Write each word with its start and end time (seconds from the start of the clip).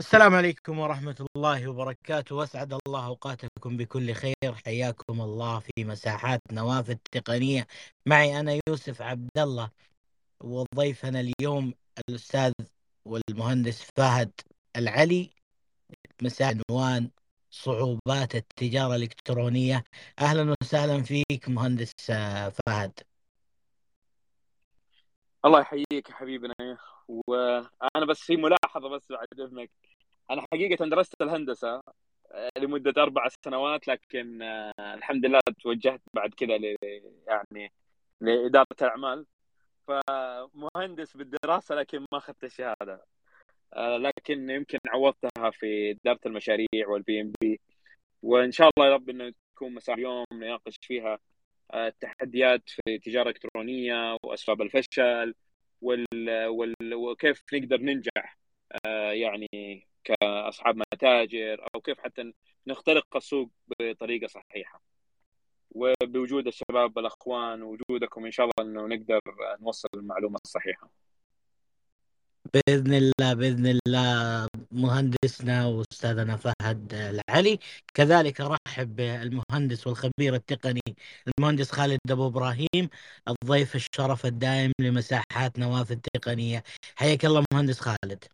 السلام 0.00 0.34
عليكم 0.34 0.78
ورحمة 0.78 1.26
الله 1.36 1.68
وبركاته. 1.68 2.36
وأسعد 2.36 2.78
الله 2.86 3.06
أوقاتكم 3.06 3.76
بكل 3.76 4.12
خير. 4.12 4.54
حياكم 4.64 5.20
الله 5.20 5.58
في 5.58 5.84
مساحات 5.84 6.40
نوافذ 6.52 6.96
تقنية. 7.12 7.66
معي 8.06 8.40
أنا 8.40 8.60
يوسف 8.68 9.02
عبد 9.02 9.38
الله 9.38 9.70
وضيفنا 10.40 11.20
اليوم 11.20 11.74
الأستاذ 12.08 12.52
والمهندس 13.04 13.90
فهد 13.96 14.32
العلي 14.76 15.30
مساء 16.22 16.58
عنوان 16.70 17.10
صعوبات 17.50 18.34
التجارة 18.34 18.96
الإلكترونية. 18.96 19.84
أهلا 20.18 20.54
وسهلا 20.62 21.02
فيك 21.02 21.48
مهندس 21.48 21.92
فهد. 22.66 23.00
الله 25.44 25.60
يحييك 25.60 26.10
حبيبنا. 26.10 26.54
وأنا 27.08 28.06
بس 28.08 28.20
في 28.20 28.36
ملاحظة 28.36 28.88
بس 28.88 29.02
بعد 29.10 29.26
إذنك. 29.40 29.70
أنا 30.30 30.42
حقيقة 30.52 30.84
درست 30.86 31.22
الهندسة 31.22 31.80
لمدة 32.58 33.02
أربع 33.02 33.28
سنوات 33.44 33.88
لكن 33.88 34.42
آه، 34.42 34.72
الحمد 34.80 35.26
لله 35.26 35.40
توجهت 35.62 36.00
بعد 36.14 36.34
كذا 36.34 36.56
يعني 37.26 37.72
لإدارة 38.20 38.66
الأعمال. 38.82 39.26
فمهندس 39.88 41.16
بالدراسة 41.16 41.74
لكن 41.74 42.00
ما 42.12 42.18
أخذت 42.18 42.44
الشهادة. 42.44 43.04
آه، 43.74 43.96
لكن 43.98 44.50
يمكن 44.50 44.78
عوضتها 44.88 45.50
في 45.50 45.90
إدارة 45.90 46.20
المشاريع 46.26 46.88
وال 46.88 47.20
PMP 47.20 47.60
وإن 48.22 48.52
شاء 48.52 48.70
الله 48.78 48.88
يا 48.88 48.94
رب 48.94 49.10
إنه 49.10 49.32
تكون 49.56 49.74
مساء 49.74 49.94
اليوم 49.96 50.24
نناقش 50.32 50.76
فيها 50.82 51.18
آه، 51.72 51.88
التحديات 51.88 52.62
في 52.70 52.80
التجاره 52.88 53.22
الالكترونيه 53.22 54.16
وأسباب 54.24 54.62
الفشل 54.62 55.34
وال... 55.82 56.46
وال... 56.46 56.94
وكيف 56.94 57.44
نقدر 57.54 57.80
ننجح 57.80 58.38
يعني 59.12 59.48
كأصحاب 60.04 60.76
متاجر 60.76 61.68
أو 61.74 61.80
كيف 61.80 61.98
حتى 62.00 62.32
نخترق 62.66 63.16
السوق 63.16 63.50
بطريقة 63.80 64.26
صحيحة. 64.26 64.82
وبوجود 65.70 66.46
الشباب 66.46 66.98
الاخوان 66.98 67.62
وجودكم 67.62 68.24
إن 68.24 68.30
شاء 68.30 68.46
الله 68.46 68.70
إنه 68.70 68.96
نقدر 68.96 69.20
نوصل 69.60 69.88
المعلومة 69.94 70.38
الصحيحة. 70.44 70.90
بإذن 72.54 72.94
الله 72.94 73.34
بإذن 73.34 73.66
الله 73.66 74.48
مهندسنا 74.72 75.66
وأستاذنا 75.66 76.36
فهد 76.36 76.94
العلي. 76.94 77.58
كذلك 77.94 78.40
أرحب 78.40 78.96
بالمهندس 78.96 79.86
والخبير 79.86 80.34
التقني 80.34 80.96
المهندس 81.28 81.70
خالد 81.70 81.98
أبو 82.10 82.26
إبراهيم 82.26 82.88
الضيف 83.28 83.74
الشرف 83.74 84.26
الدائم 84.26 84.72
لمساحات 84.80 85.58
نوافذ 85.58 85.98
تقنيه 86.14 86.64
حياك 86.96 87.24
الله 87.24 87.44
مهندس 87.52 87.80
خالد. 87.80 88.24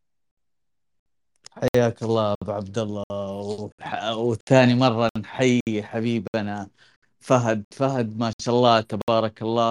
حياك 1.56 2.02
الله 2.02 2.34
أبو 2.42 2.52
عبد 2.52 2.78
الله 2.78 3.04
وثاني 4.16 4.74
مرة 4.74 5.10
نحيي 5.18 5.82
حبيبنا 5.82 6.68
فهد. 7.20 7.64
فهد 7.70 8.18
ما 8.18 8.32
شاء 8.40 8.54
الله 8.54 8.80
تبارك 8.80 9.42
الله. 9.42 9.70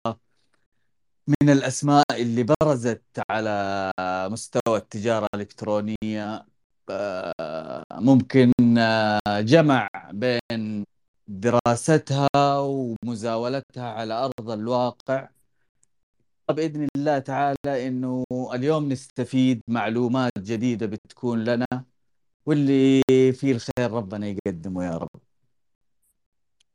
من 1.27 1.49
الأسماء 1.49 2.03
اللي 2.11 2.43
برزت 2.43 3.03
على 3.29 3.91
مستوى 4.31 4.77
التجارة 4.77 5.27
الإلكترونية 5.35 6.45
آه، 6.89 7.83
ممكن 7.93 8.51
آه، 8.77 9.41
جمع 9.41 9.89
بين 10.11 10.85
دراستها 11.27 12.59
ومزاولتها 12.59 13.89
على 13.93 14.13
أرض 14.13 14.49
الواقع. 14.51 15.27
باذن 16.53 16.87
الله 16.97 17.19
تعالى 17.19 17.87
إنه 17.87 18.25
اليوم 18.53 18.89
نستفيد 18.91 19.61
معلومات 19.67 20.31
جديدة 20.39 20.85
بتكون 20.85 21.43
لنا 21.43 21.85
واللي 22.45 23.01
فيه 23.33 23.51
الخير 23.51 23.91
ربنا 23.91 24.27
يقدمه 24.27 24.85
يا 24.85 24.97
رب. 24.97 25.21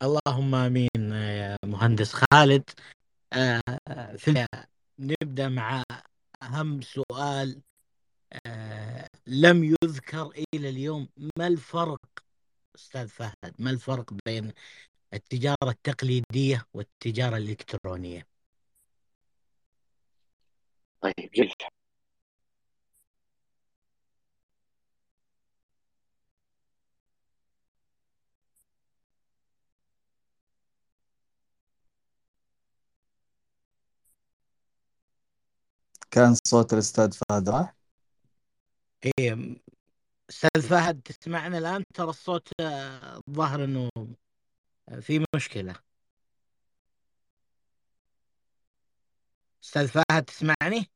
اللهم 0.03 0.55
آمين 0.55 1.12
يا 1.12 1.56
مهندس 1.65 2.12
خالد. 2.12 2.71
آه، 3.33 3.61
نبدأ 4.99 5.49
مع 5.49 5.83
أهم 6.43 6.81
سؤال. 6.83 7.61
آه، 8.47 9.06
لم 9.27 9.65
يذكر 9.65 10.33
إلى 10.55 10.69
اليوم 10.69 11.09
ما 11.39 11.47
الفرق 11.47 12.00
أستاذ 12.77 13.09
فهد 13.09 13.55
ما 13.59 13.71
الفرق 13.71 14.15
بين 14.27 14.53
التجارة 15.15 15.71
التقليدية 15.71 16.65
والتجارة 16.75 17.37
الإلكترونية؟ 17.37 18.27
طيب 21.03 21.31
جيد 21.34 21.49
كان 36.11 36.34
صوت 36.47 36.72
الأستاذ 36.72 37.12
فهد 37.12 37.49
راح 37.49 37.75
إيه 39.05 39.56
أستاذ 40.31 40.62
فهد 40.69 41.00
تسمعنا 41.03 41.59
الآن؟ 41.59 41.84
ترى 41.94 42.11
الصوت 42.11 42.49
الظاهر 42.61 43.65
إنه 43.65 43.91
في 45.00 45.25
مشكلة. 45.37 45.90
أستاذ 49.65 49.88
فهد 49.88 50.25
تسمعني؟ 50.25 50.91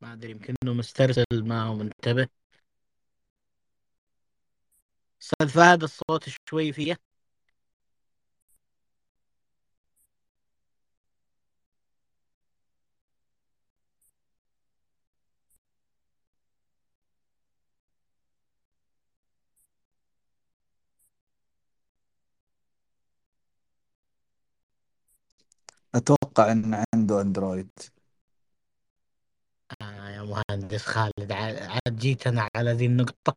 ما 0.00 0.12
أدري 0.12 0.30
يمكن 0.30 0.54
انه 0.62 0.72
مسترسل 0.74 1.24
ما 1.32 1.62
هو 1.62 1.74
منتبه. 1.74 2.28
أستاذ 5.22 5.48
فهد 5.48 5.82
الصوت 5.82 6.28
شوي 6.50 6.72
فيه 6.72 6.96
أتوقع 25.94 26.52
إن 26.52 26.84
عنده 26.94 27.20
أندرويد. 27.20 27.70
آه 29.82 30.10
يا 30.10 30.22
مهندس 30.22 30.82
خالد 30.86 31.32
عاد 31.32 31.96
جيت 31.96 32.26
أنا 32.26 32.48
على 32.56 32.72
ذي 32.72 32.86
النقطة. 32.86 33.36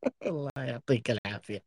الله 0.26 0.50
يعطيك 0.56 1.10
العافية. 1.10 1.64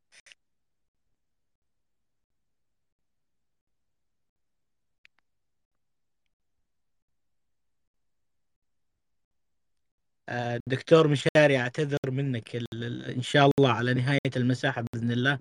دكتور 10.68 11.08
مشاري 11.08 11.58
أعتذر 11.58 12.12
منك 12.12 12.56
إن 13.16 13.22
شاء 13.22 13.52
الله 13.60 13.72
على 13.72 13.94
نهاية 13.94 14.20
المساحة 14.36 14.86
بإذن 14.94 15.12
الله. 15.12 15.40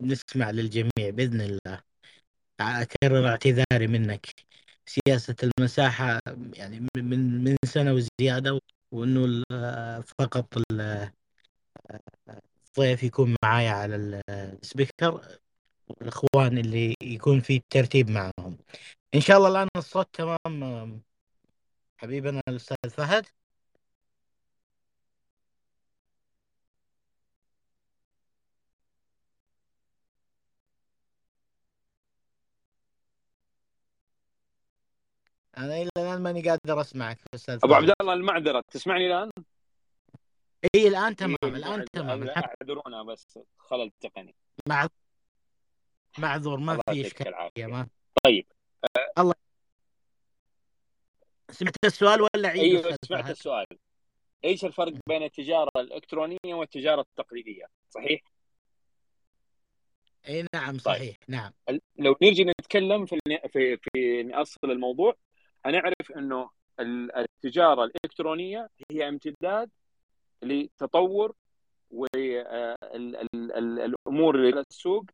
نسمع 0.00 0.50
للجميع 0.50 1.10
بإذن 1.10 1.40
الله. 1.40 1.80
أكرر 2.60 3.28
اعتذاري 3.28 3.86
منك. 3.86 4.26
سياسة 4.86 5.36
المساحة 5.42 6.20
يعني 6.54 6.86
من 6.96 7.44
من 7.44 7.56
سنة 7.64 7.92
وزيادة 7.92 8.60
وإنه 8.92 9.42
فقط 10.18 10.62
الضيف 12.78 13.02
يكون 13.02 13.36
معايا 13.44 13.70
على 13.70 14.22
السبيكر 14.30 15.38
الاخوان 16.02 16.58
اللي 16.58 16.94
يكون 17.02 17.40
في 17.40 17.62
ترتيب 17.70 18.10
معهم. 18.10 18.58
إن 19.14 19.20
شاء 19.20 19.36
الله 19.38 19.48
الآن 19.48 19.68
الصوت 19.76 20.08
تمام 20.12 21.02
حبيبنا 21.98 22.42
الأستاذ 22.48 22.90
فهد. 22.90 23.26
أنا 35.58 35.76
إلى 35.76 35.90
الآن 35.98 36.22
ماني 36.22 36.48
قادر 36.48 36.80
أسمعك 36.80 37.18
أستاذ 37.34 37.58
أبو 37.64 37.74
عبد 37.74 37.92
الله 38.00 38.14
المعذرة. 38.14 38.62
تسمعني 38.70 39.06
الآن؟ 39.06 39.30
إي 40.74 40.88
الآن 40.88 41.16
تمام 41.16 41.36
إيه 41.44 41.50
الآن 41.50 41.84
تمام. 41.92 42.28
أعذرونا 42.28 43.02
بس 43.02 43.38
خلل 43.58 43.90
تقني. 44.00 44.34
مع 44.68 44.88
معذور 46.18 46.58
ما 46.58 46.80
في 46.90 47.06
اشكال 47.06 47.34
ما 47.58 47.88
طيب. 48.24 48.46
الله 49.18 49.34
سمعت 51.50 51.84
السؤال 51.84 52.20
ولا 52.22 52.48
عيد 52.48 52.62
أيوه 52.62 52.96
سمعت 53.04 53.30
السؤال. 53.30 53.66
إيش 54.44 54.64
الفرق 54.64 54.92
بين 55.08 55.22
التجارة 55.22 55.70
الإلكترونية 55.76 56.36
والتجارة 56.46 57.00
التقليدية؟ 57.00 57.64
صحيح؟ 57.90 58.20
إي 60.28 60.46
نعم 60.54 60.70
طيب. 60.70 60.80
صحيح. 60.80 61.16
نعم. 61.28 61.52
لو 61.96 62.16
نيجي 62.22 62.44
نتكلم 62.44 63.06
في 63.06 63.18
في 63.52 63.76
في 63.76 64.22
نأصل 64.22 64.70
الموضوع 64.70 65.14
هنعرف 65.64 66.12
إنه 66.16 66.50
التجارة 66.80 67.84
الإلكترونية 67.84 68.68
هي 68.90 69.08
امتداد 69.08 69.70
لتطور 70.42 71.34
والامور 73.10 74.36
السوق 74.48 75.04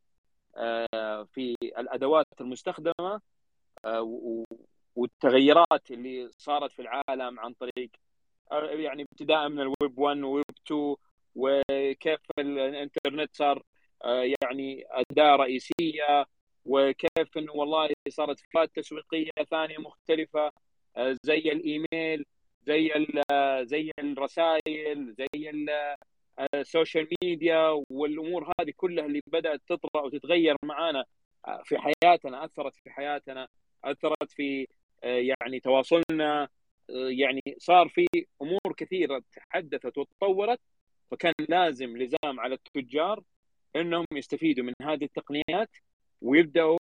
آه، 0.57 1.23
في 1.23 1.55
الأدوات 1.61 2.27
المستخدمة 2.41 3.21
آه، 3.85 4.01
والتغيرات 4.95 5.91
اللي 5.91 6.29
صارت 6.37 6.71
في 6.71 6.81
العالم 6.81 7.39
عن 7.39 7.53
طريق 7.53 7.89
آه، 8.51 8.65
يعني 8.65 9.03
ابتداء 9.03 9.49
من 9.49 9.59
الويب 9.59 9.99
1 9.99 10.17
وويب 10.23 10.45
2 10.67 10.95
وكيف 11.35 12.19
الانترنت 12.39 13.35
صار 13.35 13.63
يعني 14.43 14.85
أداة 14.91 15.35
رئيسية 15.35 16.25
وكيف 16.65 17.37
إنه 17.37 17.51
والله 17.53 17.89
صارت 18.09 18.39
فئات 18.39 18.75
تسويقية 18.75 19.31
ثانية 19.51 19.77
مختلفة 19.77 20.51
زي 21.23 21.37
الإيميل 21.37 22.25
زي 22.67 22.91
زي 23.63 23.91
الرسائل 23.99 25.13
زي 25.13 25.27
السوشيال 26.53 27.07
ميديا 27.23 27.83
والأمور 27.89 28.51
هذه 28.59 28.73
كلها 28.77 29.05
اللي 29.05 29.21
بدأت 29.27 29.61
تطرأ 29.67 30.01
وتتغير 30.01 30.55
معانا 30.63 31.05
في 31.63 31.77
حياتنا 31.77 32.45
أثرت 32.45 32.75
في 32.75 32.89
حياتنا 32.89 33.47
أثرت 33.83 34.31
في 34.31 34.67
يعني 35.05 35.59
تواصلنا 35.59 36.49
يعني 36.89 37.41
صار 37.57 37.89
في 37.89 38.07
أمور 38.41 38.73
كثيرة 38.77 39.23
تحدثت 39.33 39.97
وتطورت 39.97 40.59
فكان 41.11 41.33
لازم 41.49 41.97
لزام 41.97 42.39
على 42.39 42.55
التجار 42.55 43.23
إنهم 43.75 44.05
يستفيدوا 44.13 44.65
من 44.65 44.73
هذه 44.81 45.03
التقنيات 45.03 45.69
ويبدأوا 46.21 46.77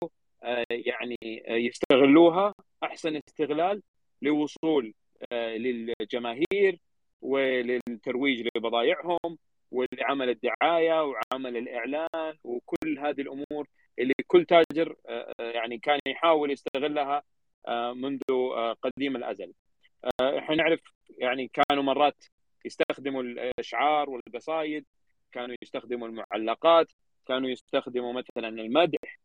يعني 0.69 1.17
يستغلوها 1.47 2.53
أحسن 2.83 3.19
استغلال 3.27 3.81
لوصول 4.21 4.93
للجماهير 5.31 6.79
وللترويج 7.21 8.47
لبضائعهم 8.55 9.37
ولعمل 9.73 10.29
الدعاية 10.29 11.03
وعمل 11.03 11.57
الإعلان 11.57 12.37
وكل 12.43 12.99
هذه 12.99 13.21
الأمور 13.21 13.67
اللي 13.99 14.13
كل 14.27 14.45
تاجر 14.45 14.95
آه، 15.07 15.33
آه، 15.39 15.51
يعني 15.51 15.77
كان 15.77 15.99
يحاول 16.07 16.51
يستغلها 16.51 17.17
آه، 17.17 17.23
منذ 17.69 18.19
قديم 18.81 19.15
الأزل. 19.15 19.53
إحنا 20.21 20.55
نعرف 20.55 20.79
يعني 21.17 21.47
كانوا 21.47 21.83
مرات 21.83 22.25
يستخدموا 22.65 23.23
الأشعار 23.23 24.09
والقصائد، 24.09 24.85
كانوا 25.31 25.55
يستخدموا 25.63 26.07
المعلقات، 26.07 26.91
كانوا 27.27 27.49
يستخدموا 27.49 28.13
مثلا 28.13 28.47
المدح. 28.47 29.19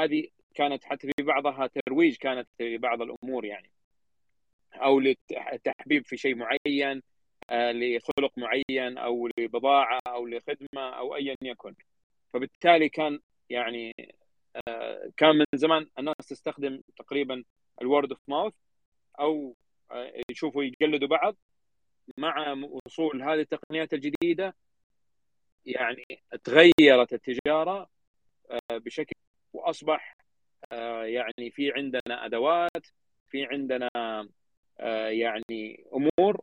هذه 0.00 0.28
كانت 0.54 0.84
حتى 0.84 1.06
في 1.06 1.22
بعضها 1.22 1.66
ترويج 1.86 2.16
كانت 2.16 2.48
في 2.58 2.78
بعض 2.78 3.02
الأمور 3.02 3.44
يعني. 3.44 3.70
أو 4.74 5.00
للتحبيب 5.00 6.06
في 6.06 6.16
شيء 6.16 6.34
معين 6.34 7.02
آه، 7.50 7.72
لخلق 7.72 8.32
معين 8.36 8.98
أو 8.98 9.28
لبضاعة 9.38 10.00
أو 10.06 10.26
لخدمة 10.26 10.98
أو 10.98 11.16
ايا 11.16 11.36
يكن 11.42 11.74
فبالتالي 12.32 12.88
كان 12.88 13.20
يعني 13.50 13.94
آه، 14.00 14.23
كان 15.16 15.36
من 15.38 15.44
زمان 15.54 15.86
الناس 15.98 16.16
تستخدم 16.28 16.80
تقريبا 16.98 17.44
الورد 17.82 18.10
اوف 18.10 18.20
ماوث 18.28 18.54
أو 19.20 19.56
آه، 19.90 20.12
يشوفوا 20.30 20.64
يقلدوا 20.64 21.08
بعض 21.08 21.36
مع 22.18 22.52
وصول 22.86 23.22
هذه 23.22 23.40
التقنيات 23.40 23.94
الجديدة. 23.94 24.54
يعني 25.66 26.04
تغيرت 26.44 27.12
التجارة 27.12 27.88
بشكل 28.72 29.14
وأصبح 29.52 30.16
يعني 31.02 31.50
في 31.50 31.72
عندنا 31.72 32.26
أدوات 32.26 32.86
في 33.28 33.44
عندنا 33.44 33.88
يعني 35.10 35.84
أمور 35.94 36.40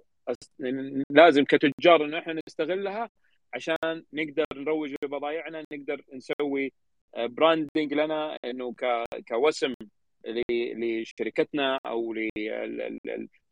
لازم 1.10 1.44
كتجار 1.46 2.06
إنه 2.06 2.20
إحنا 2.20 2.42
نستغلها 2.48 3.10
عشان 3.54 4.04
نقدر 4.14 4.46
نروج 4.56 4.96
لبضائعنا 5.04 5.66
نقدر 5.74 6.02
نسوي 6.14 6.74
براندنج 7.18 7.94
لنا 7.94 8.38
إنه 8.46 8.74
كوسم 9.28 9.74
لشركتنا 10.28 11.80
أو 11.86 12.14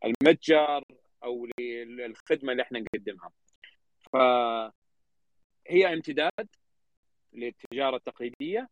للمتجر 0.04 0.84
أو 1.24 1.48
للخدمه 1.60 2.52
اللي 2.52 2.64
إحنا 2.64 2.80
نقدمها. 2.80 3.32
فهي 4.14 5.94
امتداد 5.94 6.48
للتجارة 7.34 7.96
التقليدية 7.96 8.70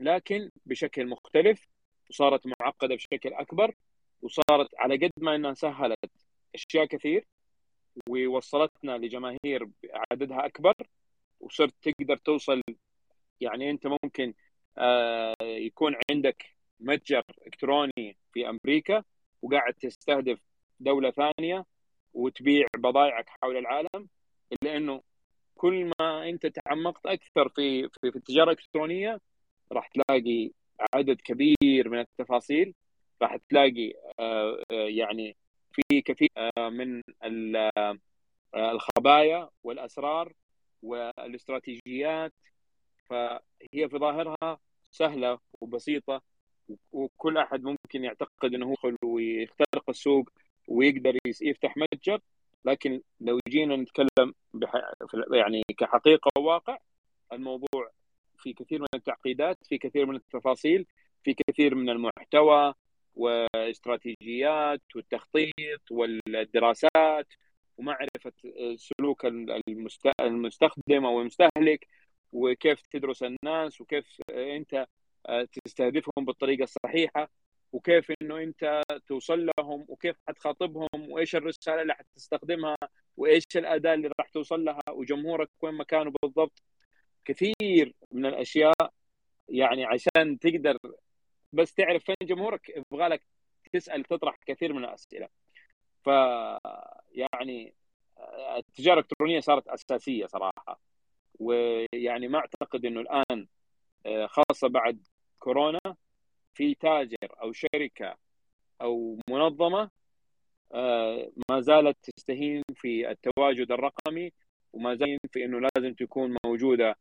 لكن 0.00 0.50
بشكل 0.66 1.06
مختلف 1.06 1.68
وصارت 2.10 2.46
معقدة 2.60 2.94
بشكل 2.94 3.32
أكبر 3.34 3.74
وصارت 4.22 4.68
على 4.78 4.96
قد 4.96 5.10
ما 5.20 5.34
إنها 5.34 5.54
سهلت 5.54 6.10
أشياء 6.54 6.84
كثير 6.84 7.24
ووصلتنا 8.08 8.98
لجماهير 8.98 9.68
عددها 10.12 10.46
أكبر 10.46 10.74
وصرت 11.40 11.74
تقدر 11.82 12.16
توصل 12.16 12.62
يعني 13.40 13.70
أنت 13.70 13.86
ممكن 13.86 14.34
آه، 14.78 15.34
يكون 15.42 15.96
عندك 16.10 16.44
متجر 16.80 17.22
إلكتروني 17.46 18.16
في 18.32 18.48
أمريكا 18.48 19.04
وقاعد 19.42 19.74
تستهدف 19.74 20.38
دولة 20.80 21.10
ثانية 21.10 21.64
وتبيع 22.14 22.66
بضائعك 22.76 23.30
حول 23.42 23.56
العالم 23.56 24.08
الا 24.52 24.76
انه 24.76 25.02
كل 25.54 25.90
ما 26.00 26.28
أنت 26.28 26.46
تعمقت 26.46 27.06
أكثر 27.06 27.48
في 27.48 27.88
في, 27.88 28.10
في 28.12 28.16
التجارة 28.16 28.50
الإلكترونية 28.52 29.20
راح 29.72 29.88
تلاقي 29.88 30.50
عدد 30.94 31.20
كبير 31.20 31.88
من 31.88 31.98
التفاصيل 32.00 32.74
راح 33.22 33.36
تلاقي 33.48 33.94
آه، 34.20 34.62
آه، 34.72 34.88
يعني 34.88 35.36
في 35.72 36.02
كثير 36.02 36.30
من 36.58 37.02
الخبايا 38.56 39.48
والأسرار 39.64 40.32
والاستراتيجيات 40.82 42.32
فهي 43.10 43.88
في 43.88 43.98
ظاهرها 43.98 44.58
سهلة 44.90 45.38
وبسيطة 45.60 46.22
وكل 46.92 47.38
أحد 47.38 47.62
ممكن 47.62 48.04
يعتقد 48.04 48.54
إنه 48.54 48.70
يدخل 48.70 48.96
ويخترق 49.04 49.90
السوق 49.90 50.30
ويقدر 50.68 51.18
يفتح 51.42 51.76
متجر 51.76 52.20
لكن 52.64 53.02
لو 53.20 53.40
جينا 53.48 53.76
نتكلم. 53.76 54.34
يعني 55.32 55.62
كحقيقة 55.78 56.30
وواقع 56.38 56.78
الموضوع 57.32 57.90
في 58.38 58.52
كثير 58.52 58.80
من 58.80 58.86
التعقيدات 58.94 59.56
في 59.64 59.78
كثير 59.78 60.06
من 60.06 60.16
التفاصيل 60.16 60.86
في 61.24 61.34
كثير 61.34 61.74
من 61.74 61.90
المحتوى 61.90 62.74
واستراتيجيات 63.14 64.82
والتخطيط 64.94 65.82
والدراسات 65.90 67.26
ومعرفة 67.78 68.32
سلوك 68.76 69.26
المستخدم 70.20 71.04
أو 71.06 71.20
المستهلك 71.20 71.86
وكيف 72.32 72.86
تدرس 72.86 73.22
الناس 73.22 73.80
وكيف 73.80 74.20
انت 74.30 74.86
تستهدفهم 75.64 76.24
بالطريقة 76.24 76.62
الصحيحة 76.62 77.30
وكيف 77.72 78.12
انه 78.22 78.42
انت 78.42 78.82
توصل 79.06 79.46
لهم 79.58 79.86
وكيف 79.88 80.16
حتخاطبهم 80.28 80.88
وإيش 80.94 81.36
الرسالة 81.36 81.82
اللي 81.82 81.94
حتستخدمها 81.94 82.76
وإيش 83.16 83.44
الأداة 83.56 83.94
اللي 83.94 84.10
راح 84.20 84.28
توصل 84.28 84.64
لها 84.64 84.80
وجمهورك 84.90 85.50
وين 85.62 85.74
مكانه 85.74 86.12
بالضبط. 86.22 86.62
كثير 87.24 87.94
من 88.12 88.26
الأشياء 88.26 88.92
يعني 89.48 89.84
عشان 89.84 90.38
تقدر 90.38 90.78
بس 91.52 91.74
تعرف 91.74 92.04
فين 92.04 92.16
جمهورك 92.22 92.68
يبغى 92.68 93.08
لك 93.08 93.22
تسأل 93.72 94.04
تطرح 94.04 94.36
كثير 94.46 94.72
من 94.72 94.84
الأسئلة. 94.84 95.28
ف 96.04 96.06
يعني 97.10 97.74
التجارة 98.56 98.94
الإلكترونية 98.94 99.40
صارت 99.40 99.68
أساسية 99.68 100.26
صراحة. 100.26 100.80
ويعني 101.38 102.28
ما 102.28 102.38
أعتقد 102.38 102.84
إنه 102.84 103.00
الآن 103.00 103.46
خاصة 104.26 104.68
بعد 104.68 105.06
كورونا 105.38 105.80
في 106.54 106.74
تاجر 106.74 107.28
أو 107.42 107.52
شركة 107.52 108.16
أو 108.82 109.18
منظمة 109.30 109.90
ما 111.50 111.60
زالت 111.60 111.96
تستهين 112.16 112.62
في 112.74 113.10
التواجد 113.10 113.72
الرقمي 113.72 114.32
وما 114.72 114.94
زالت 114.94 115.20
في 115.32 115.44
إنه 115.44 115.60
لازم 115.60 115.94
تكون 115.94 116.36
موجودة 116.44 116.96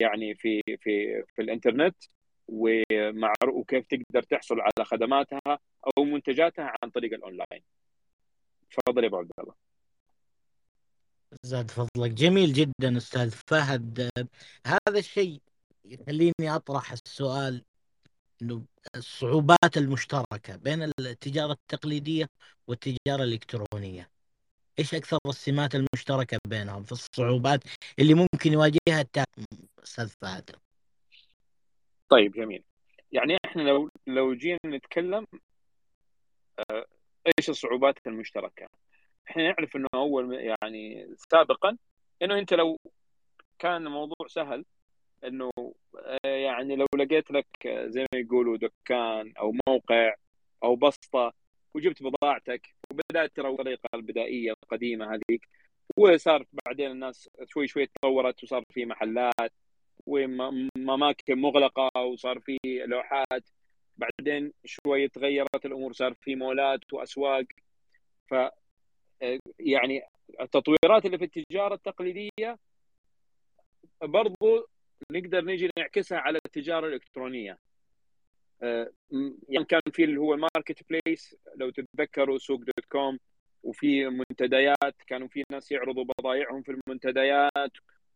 يعني 0.00 0.34
في 0.34 0.62
في 0.66 1.22
في 1.34 1.42
الإنترنت 1.42 1.96
ومع 2.48 3.32
وكيف 3.48 3.86
تقدر 3.86 4.22
تحصل 4.22 4.60
على 4.60 4.84
خدماتها 4.84 5.58
أو 5.98 6.04
منتجاتها 6.04 6.72
عن 6.82 6.90
طريق 6.90 7.12
الأونلاين. 7.14 7.62
تفضل 8.70 9.02
يا 9.02 9.08
أبو 9.08 9.16
عبد 9.16 9.30
الله. 9.40 9.65
زاد 11.42 11.70
فضلك. 11.70 12.10
جميل 12.10 12.52
جدا 12.52 12.96
أستاذ 12.96 13.30
فهد. 13.30 14.10
هذا 14.66 14.98
الشيء 14.98 15.40
يخليني 15.84 16.32
أطرح 16.40 16.92
السؤال 16.92 17.64
إنه 18.42 18.62
الصعوبات 18.96 19.76
المشتركة 19.76 20.56
بين 20.56 20.82
التجارة 20.82 21.52
التقليدية 21.52 22.26
والتجارة 22.68 23.22
الإلكترونية. 23.24 24.10
إيش 24.78 24.94
أكثر 24.94 25.18
السمات 25.26 25.74
المشتركة 25.74 26.38
بينهم 26.48 26.82
في 26.82 26.92
الصعوبات 26.92 27.60
اللي 27.98 28.14
ممكن 28.14 28.52
يواجهها 28.52 29.06
أستاذ 29.82 30.08
فهد. 30.22 30.50
طيب 32.08 32.32
جميل. 32.32 32.62
يعني 33.12 33.36
إحنا 33.44 33.62
لو 33.62 33.90
لو 34.06 34.34
جينا 34.34 34.58
نتكلم 34.66 35.26
آه، 36.70 36.86
إيش 37.26 37.50
الصعوبات 37.50 38.06
المشتركة؟ 38.06 38.68
إحنا 39.30 39.42
نعرف 39.42 39.76
إنه 39.76 39.88
أول 39.94 40.34
يعني 40.34 41.08
سابقا 41.32 41.76
إنه 42.22 42.38
أنت 42.38 42.54
لو 42.54 42.78
كان 43.58 43.86
الموضوع 43.86 44.26
سهل 44.28 44.64
إنه 45.24 45.50
آه، 45.98 46.28
يعني 46.28 46.76
لو 46.76 46.86
لقيت 46.96 47.30
لك 47.30 47.46
زي 47.66 48.00
ما 48.00 48.20
يقولوا 48.20 48.56
دكان 48.56 49.32
أو 49.38 49.54
موقع 49.68 50.14
أو 50.64 50.76
بسطة 50.76 51.32
وجبت 51.74 52.02
بضاعتك 52.02 52.74
وبدأت 52.90 53.36
ترى 53.36 53.48
الطريقة 53.48 53.88
البدائية 53.94 54.52
القديمة 54.62 55.14
هذيك 55.14 55.48
وصار 55.96 56.46
بعدين 56.66 56.90
الناس 56.90 57.30
شوي 57.46 57.68
شوي 57.68 57.86
تطورت 57.86 58.44
وصار 58.44 58.64
في 58.70 58.86
محلات 58.86 59.52
واماكن 60.06 61.38
مغلقة 61.38 61.90
وصار 62.02 62.40
في 62.40 62.58
لوحات 62.64 63.44
بعدين 63.96 64.52
شوي 64.64 65.08
تغيرت 65.08 65.66
الأمور 65.66 65.92
صار 65.92 66.14
في 66.14 66.36
مولات 66.36 66.92
وأسواق. 66.92 67.44
ف 68.30 68.34
يعني 69.58 70.02
التطويرات 70.40 71.06
اللي 71.06 71.18
في 71.18 71.24
التجارة 71.24 71.74
التقليدية 71.74 72.58
برضو 74.02 74.68
نقدر 75.12 75.44
نيجي 75.44 75.70
نعكسها 75.78 76.18
على 76.18 76.38
التجارة 76.46 76.86
الإلكترونية. 76.86 77.58
يعني 79.48 79.64
كان 79.68 79.80
في 79.92 80.04
اللي 80.04 80.16
هو 80.20 80.34
ال 80.34 80.82
marketplace 80.90 81.36
لو 81.56 81.70
تتذكروا 81.70 82.38
سوق 82.38 82.58
دوت 82.58 82.84
كوم 82.88 83.18
وفي 83.62 84.08
منتديات 84.08 84.94
كانوا 85.06 85.28
في 85.28 85.44
ناس 85.52 85.72
يعرضوا 85.72 86.04
بضائعهم 86.04 86.62
في 86.62 86.72
المنتديات 86.72 87.72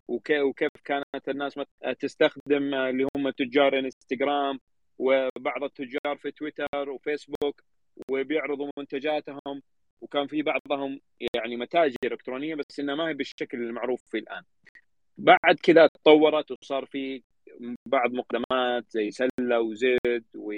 وكيف 0.08 0.70
كانت 0.84 1.28
الناس 1.28 1.60
تستخدم 2.00 2.74
اللي 2.74 3.06
هم 3.16 3.30
تجار 3.30 3.78
انستغرام 3.78 4.60
وبعض 4.98 5.64
التجار 5.64 6.16
في 6.16 6.30
تويتر 6.30 6.90
وفيسبوك 6.90 7.62
وبيعرضوا 8.10 8.70
منتجاتهم. 8.78 9.62
وكان 10.00 10.26
في 10.26 10.42
بعضهم 10.42 11.00
يعني 11.34 11.56
متاجر 11.56 11.96
إلكترونية 12.04 12.54
بس 12.54 12.80
انها 12.80 12.94
ما 12.94 13.08
هي 13.08 13.14
بالشكل 13.14 13.58
المعروف 13.62 14.02
فيه 14.10 14.18
الآن. 14.18 14.42
بعد 15.18 15.56
كذا 15.62 15.86
تطورت 15.86 16.50
وصار 16.50 16.86
في 16.86 17.22
بعض 17.86 18.12
مقدمات 18.12 18.90
زي 18.90 19.10
سلة 19.10 19.60
وزد 19.60 20.24
و 20.34 20.52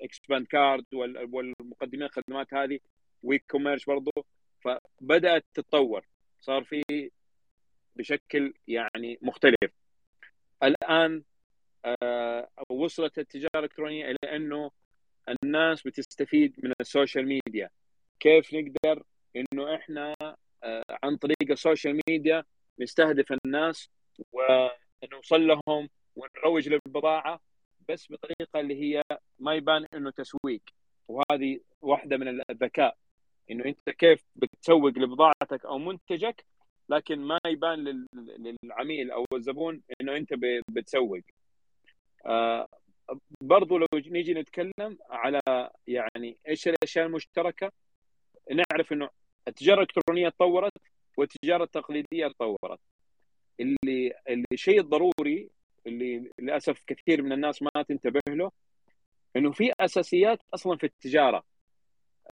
إكسباند 0.00 0.46
كارت 0.46 0.84
والمقدمين 0.94 2.02
الخدمات 2.02 2.54
هذه 2.54 2.78
ووكوميرس 3.22 3.84
برضه. 3.84 4.12
فبدأت 4.60 5.44
تتطور. 5.54 6.06
صار 6.40 6.64
في 6.64 7.10
بشكل 7.96 8.54
يعني 8.68 9.18
مختلف. 9.22 9.72
الآن 10.62 11.22
آه 11.84 12.48
وصلت 12.70 13.18
التجارة 13.18 13.50
الإلكترونية 13.56 14.10
إلى 14.10 14.36
إنه 14.36 14.70
الناس 15.44 15.82
بتستفيد 15.82 16.54
من 16.64 16.72
السوشيال 16.80 17.26
ميديا. 17.26 17.70
كيف 18.20 18.54
نقدر 18.54 19.02
إنه 19.36 19.74
إحنا 19.74 20.14
آه 20.62 20.82
عن 21.02 21.16
طريق 21.16 21.50
السوشيال 21.50 22.00
ميديا 22.08 22.44
نستهدف 22.80 23.32
الناس 23.44 23.90
ونوصل 24.32 25.46
لهم 25.46 25.88
ونروج 26.16 26.68
للبضاعة 26.68 27.40
بس 27.88 28.12
بطريقة 28.12 28.60
اللي 28.60 28.82
هي 28.82 29.02
ما 29.38 29.54
يبان 29.54 29.86
إنه 29.94 30.10
تسويق. 30.10 30.62
وهذه 31.08 31.60
واحدة 31.80 32.16
من 32.16 32.42
الذكاء. 32.50 32.96
إنه 33.50 33.64
أنت 33.64 33.90
كيف 33.90 34.24
بتسوق 34.36 34.98
لبضاعتك 34.98 35.64
أو 35.64 35.78
منتجك 35.78 36.44
لكن 36.88 37.18
ما 37.20 37.38
يبان 37.46 38.06
للعميل 38.64 39.10
أو 39.10 39.24
الزبون 39.32 39.82
إنه 40.00 40.16
أنت 40.16 40.34
بتسوق. 40.68 41.20
آه 42.26 42.68
برضو 43.40 43.78
لو 43.78 43.86
نيجي 43.94 44.34
نتكلم 44.34 44.98
على 45.10 45.40
يعني 45.86 46.38
إيش 46.48 46.68
الأشياء 46.68 47.06
المشتركة 47.06 47.72
نعرف 48.50 48.92
إنه 48.92 49.10
التجارة 49.48 49.76
الإلكترونية 49.82 50.28
تطورت 50.28 50.72
والتجارة 51.16 51.64
التقليدية 51.64 52.28
تطورت. 52.28 52.80
اللي 53.60 54.12
اللي 54.28 54.46
الشيء 54.52 54.80
الضروري 54.80 55.50
اللي 55.86 56.30
للأسف 56.38 56.84
كثير 56.86 57.22
من 57.22 57.32
الناس 57.32 57.62
ما 57.62 57.82
تنتبه 57.88 58.20
له 58.28 58.50
إنه 59.36 59.52
في 59.52 59.72
أساسيات 59.80 60.40
أصلا 60.54 60.76
في 60.76 60.86
التجارة. 60.86 61.44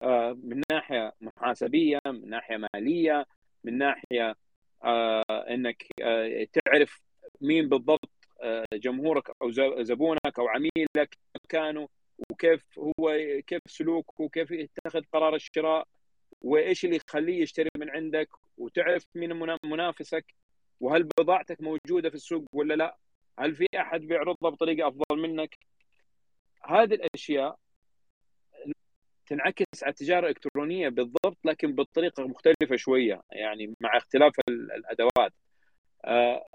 آه، 0.02 0.38
من 0.44 0.62
ناحية 0.72 1.14
محاسبية 1.22 2.00
من 2.06 2.30
ناحية 2.30 2.58
مالية 2.58 3.26
من 3.64 3.78
ناحية 3.78 4.36
آه، 4.84 5.24
إنك 5.50 5.86
آه، 6.02 6.48
تعرف 6.54 7.02
مين 7.42 7.70
بالضبط 7.70 8.10
جمهورك 8.74 9.32
أو 9.42 9.52
زبونك 9.84 10.40
أو 10.40 10.48
عميلك 10.48 11.18
مكانه 11.46 11.88
وكيف 12.30 12.64
هو 12.80 13.18
كيف 13.48 13.62
سلوكه 13.68 14.24
وكيف 14.24 14.52
يتخذ 14.52 15.02
قرار 15.14 15.36
الشراء 15.36 15.88
وإيش 16.42 16.86
اللي 16.86 17.00
يخليه 17.10 17.42
يشتري 17.42 17.70
من 17.78 17.90
عندك 17.90 18.30
وتعرف 18.58 19.06
مين 19.16 19.34
منافسك 19.64 20.36
وهل 20.80 21.04
بضاعتك 21.20 21.62
موجودة 21.62 22.10
في 22.10 22.16
السوق 22.16 22.46
ولا 22.54 22.74
لا؟ 22.74 22.98
هل 23.40 23.56
في 23.56 23.66
أحد 23.80 24.02
بيعرضها 24.02 24.50
بطريقة 24.50 24.88
أفضل 24.88 25.22
منك؟ 25.22 25.58
هذه 26.64 26.94
الأشياء 26.94 27.58
تنعكس 29.28 29.84
على 29.84 29.92
التجارة 29.92 30.20
الإلكترونية 30.20 30.90
بالضبط 30.90 31.38
لكن 31.46 31.76
بطريقه 31.76 32.28
مختلفة 32.28 32.76
شوية 32.76 33.22
يعني 33.32 33.76
مع 33.82 33.98
اختلاف 33.98 34.34
الأدوات. 34.50 35.34
آه 36.06 36.46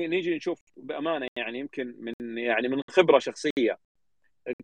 نيجي 0.00 0.36
نشوف 0.36 0.60
بأمانة 0.76 1.28
يعني 1.36 1.58
يمكن 1.58 1.94
من 1.98 2.38
يعني 2.38 2.68
من 2.68 2.82
خبرة 2.90 3.18
شخصية. 3.18 3.78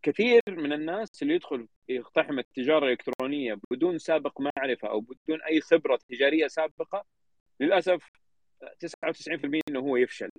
كثير 0.03 0.41
من 0.49 0.73
الناس 0.73 1.23
اللي 1.23 1.35
يدخل 1.35 1.69
يقتحم 1.89 2.39
التجارة 2.39 2.85
الإلكترونية 2.87 3.59
بدون 3.71 3.99
سابق 3.99 4.41
معرفة 4.41 4.89
أو 4.89 5.01
بدون 5.01 5.43
أي 5.43 5.61
خبرة 5.61 5.99
تجارية 6.09 6.47
سابقة 6.47 7.05
للأسف 7.61 8.11
99% 8.63 9.61
إنه 9.69 9.81
هو 9.81 9.97
يفشل. 9.97 10.31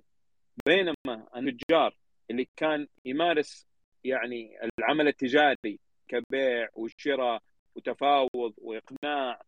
بينما 0.66 1.26
النجار 1.36 1.96
اللي 2.30 2.48
كان 2.56 2.86
يمارس 3.04 3.66
يعني 4.04 4.58
العمل 4.78 5.08
التجاري 5.08 5.78
كبيع 6.08 6.68
وشراء 6.74 7.42
وتفاوض 7.74 8.54
وإقناع 8.58 9.42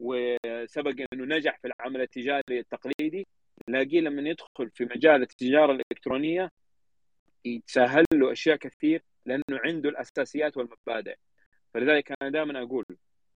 وسبق 0.00 0.94
إنه 1.12 1.36
نجح 1.36 1.58
في 1.58 1.68
العمل 1.68 2.00
التجاري 2.00 2.58
التقليدي 2.58 3.26
نلاقيه 3.68 4.00
لما 4.00 4.30
يدخل 4.30 4.70
في 4.70 4.84
مجال 4.84 5.22
التجارة 5.22 5.72
الإلكترونية 5.72 6.50
يتسهل 7.44 8.04
له 8.14 8.32
أشياء 8.32 8.56
كثير 8.56 9.02
لأنه 9.26 9.42
عنده 9.50 9.88
الأساسيات 9.88 10.56
والمبادئ. 10.56 11.16
فلذلك 11.74 12.12
أنا 12.22 12.30
دائما 12.30 12.62
أقول 12.62 12.84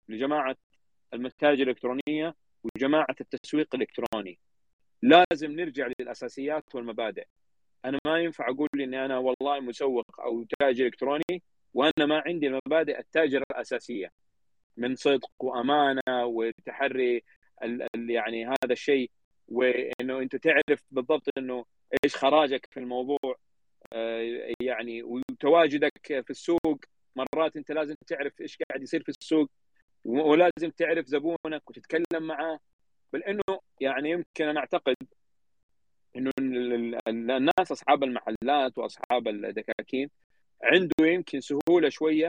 لجماعة 0.09 0.57
المتاجر 1.15 1.63
الإلكترونية 1.63 2.35
وجماعة 2.65 3.17
التسويق 3.21 3.75
الإلكتروني 3.75 4.39
لازم 5.03 5.51
نرجع 5.51 5.91
للأساسيات 6.01 6.75
والمبادئ. 6.75 7.27
أنا 7.85 7.99
ما 8.07 8.19
ينفع 8.19 8.49
أقول 8.49 8.69
إني 8.75 9.05
أنا 9.05 9.19
والله 9.19 9.61
مسوق 9.61 10.21
أو 10.21 10.45
تاجر 10.59 10.87
إلكتروني 10.87 11.43
وأنا 11.75 12.07
ما 12.07 12.23
عندي 12.27 12.47
المبادئ 12.47 12.99
التاجر 12.99 13.43
الأساسية 13.51 14.13
من 14.77 14.95
صدق 14.97 15.31
وأمانة 15.41 16.25
وتحري 16.25 17.23
ال 17.63 17.83
ال 17.97 18.11
يعني 18.11 18.47
هذا 18.47 18.73
الشيء 18.73 19.11
وإنه 19.49 20.19
أنت 20.23 20.37
تعرف 20.37 20.83
بالضبط 20.91 21.29
إنه 21.39 21.65
إيش 22.05 22.17
خراجك 22.17 22.69
في 22.71 22.81
الموضوع 22.81 23.37
آه، 23.93 24.53
يعني 24.61 25.03
وتواجدك 25.03 25.93
في 26.03 26.31
السوق. 26.31 26.85
مرات 27.17 27.57
أنت 27.57 27.73
لازم 27.73 27.95
تعرف 28.07 28.41
إيش 28.41 28.57
قاعد 28.57 28.83
يصير 28.83 29.03
في 29.03 29.09
السوق 29.09 29.51
ولازم 30.05 30.71
تعرف 30.77 31.07
زبونك 31.07 31.71
وتتكلم 31.71 32.23
معه 32.27 32.61
بل 33.13 33.23
إنه 33.23 33.61
يعني 33.81 34.11
يمكن 34.11 34.45
أنا 34.49 34.61
أعتقد 34.61 34.97
إنه 36.17 36.31
الناس 37.09 37.73
أصحاب 37.73 38.05
المحلات 38.05 38.79
وأصحاب 38.79 39.29
الدكاكين 39.29 40.11
عنده 40.63 40.95
يمكن 41.01 41.41
سهولة 41.41 41.89
شوية 41.89 42.29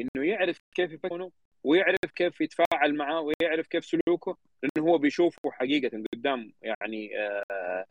إنه 0.00 0.26
يعرف 0.26 0.60
كيف 0.74 0.92
يفكر 0.92 1.30
ويعرف 1.64 2.12
كيف 2.14 2.40
يتفاعل 2.40 2.96
معاه 2.96 3.20
ويعرف 3.20 3.66
كيف 3.66 3.84
سلوكه 3.84 4.36
لأنه 4.62 4.90
هو 4.90 4.98
بيشوفه 4.98 5.50
حقيقة 5.50 6.02
قدام 6.14 6.52
يعني 6.62 7.18
آه، 7.18 7.84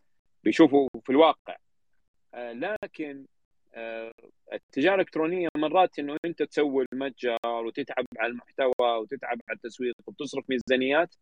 بيشوفه 0.44 0.88
في 1.04 1.10
الواقع. 1.10 1.56
آه، 2.34 2.54
لكن 2.54 3.26
آه، 3.74 4.12
التجارة 4.54 4.96
الإلكترونية 4.96 5.50
مرات 5.58 6.00
إنه 6.00 6.18
أنت 6.26 6.44
تسوي 6.44 6.86
المتجر 6.94 7.38
وتتعب 7.46 8.06
على 8.20 8.32
المحتوى 8.32 8.98
وتتعب 9.02 9.40
على 9.50 9.56
التسويق 9.56 9.96
وتصرف 10.08 10.46
ميزانيات 10.50 11.16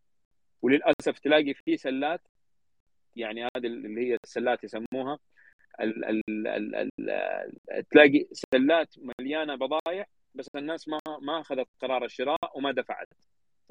وللأسف 0.62 1.20
تلاقي 1.20 1.54
في 1.54 1.78
سلات 1.78 2.22
يعني 3.16 3.44
هذه 3.44 3.68
اللي 3.68 4.02
هي 4.12 4.18
السلات 4.24 4.64
يسموها 4.64 5.20
ال 5.82 6.06
ال 6.06 6.48
ال 6.48 6.76
ال 6.76 7.88
تلاقي 7.90 8.28
سلات 8.32 8.96
مليانة 9.20 9.56
بضائع 9.56 10.06
بس 10.36 10.48
الناس 10.56 10.88
ما 10.88 11.00
ما 11.22 11.42
أخذت 11.42 11.68
قرار 11.82 12.06
الشراء 12.06 12.58
وما 12.58 12.72
دفعت. 12.72 13.10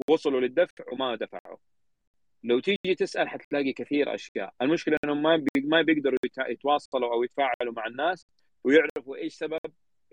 وصلوا 0.09 0.41
للدفع 0.41 0.83
وما 0.91 1.15
دفعوا. 1.15 1.57
لو 2.43 2.59
تيجي 2.59 2.95
تسأل 2.95 3.29
حتلاقي 3.29 3.73
كثير 3.73 4.15
أشياء. 4.15 4.53
المشكلة 4.61 4.97
إنهم 5.03 5.23
ما 5.23 5.45
ما 5.63 5.81
بيقدروا 5.81 6.17
يتواصلوا 6.49 7.13
أو 7.13 7.23
يتفاعلوا 7.23 7.73
مع 7.73 7.87
الناس 7.87 8.27
ويعرفوا 8.63 9.15
إيش 9.15 9.33
سبب 9.33 9.59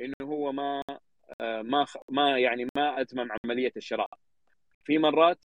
إنه 0.01 0.15
هو 0.23 0.53
ما 0.53 0.83
آه، 1.41 1.63
ما 1.63 1.87
ما 2.11 2.39
يعني 2.39 2.69
ما 2.77 3.01
أتمم 3.01 3.29
عملية 3.45 3.73
الشراء. 3.77 4.11
في 4.85 4.99
مرات 4.99 5.45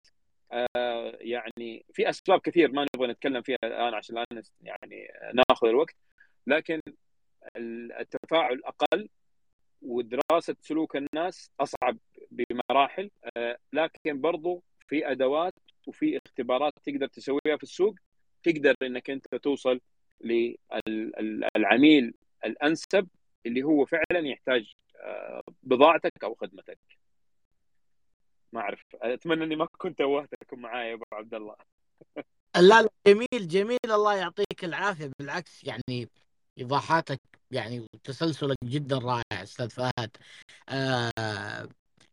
آه، 0.51 1.17
يعني 1.21 1.85
في 1.93 2.09
أسباب 2.09 2.39
كثير 2.41 2.71
ما 2.71 2.85
نبغى 2.95 3.07
نتكلم 3.11 3.41
فيها 3.41 3.57
الآن 3.63 3.93
عشان 3.93 4.15
لا 4.15 4.25
يعني 4.61 5.07
ناخذ 5.33 5.67
الوقت. 5.67 5.95
لكن 6.47 6.81
التفاعل 7.99 8.61
أقل 8.65 9.09
ودراسة 9.81 10.55
سلوك 10.61 10.95
الناس 10.95 11.51
أصعب 11.59 11.97
بمراحل 12.31 13.09
آه، 13.37 13.57
لكن 13.73 14.21
برضو 14.21 14.63
في 14.87 15.11
أدوات 15.11 15.53
وفي 15.87 16.17
اختبارات 16.17 16.73
تقدر 16.83 17.07
تسويها 17.07 17.57
في 17.57 17.63
السوق 17.63 17.95
تقدر 18.43 18.75
إنك 18.81 19.09
أنت 19.09 19.35
توصل 19.35 19.79
للعميل 20.21 22.13
الأنسب 22.45 23.07
اللي 23.45 23.63
هو 23.63 23.85
فعلا 23.85 24.27
يحتاج 24.27 24.73
آه، 24.95 25.43
بضاعتك 25.63 26.23
أو 26.23 26.35
خدمتك. 26.35 26.79
ما 28.53 28.61
أعرف 28.61 28.81
أتمنى 28.93 29.43
إني 29.43 29.55
ما 29.55 29.65
كنت 29.65 29.97
توهتكم 29.97 30.59
معايا 30.59 30.89
يا 30.89 30.93
أبو 30.93 31.03
عبد 31.13 31.33
الله. 31.33 31.55
لا 32.55 32.81
لا 32.81 32.89
جميل 33.07 33.47
جميل. 33.47 33.77
الله 33.85 34.15
يعطيك 34.15 34.63
العافية. 34.63 35.11
بالعكس 35.19 35.63
يعني 35.63 36.09
إيضاحاتك 36.57 37.19
يعني 37.51 37.87
تسلسلك 38.03 38.57
جدا 38.63 38.97
رائع 38.97 39.43
أستاذ 39.43 39.69
فهد 39.69 40.17
آه 40.69 41.11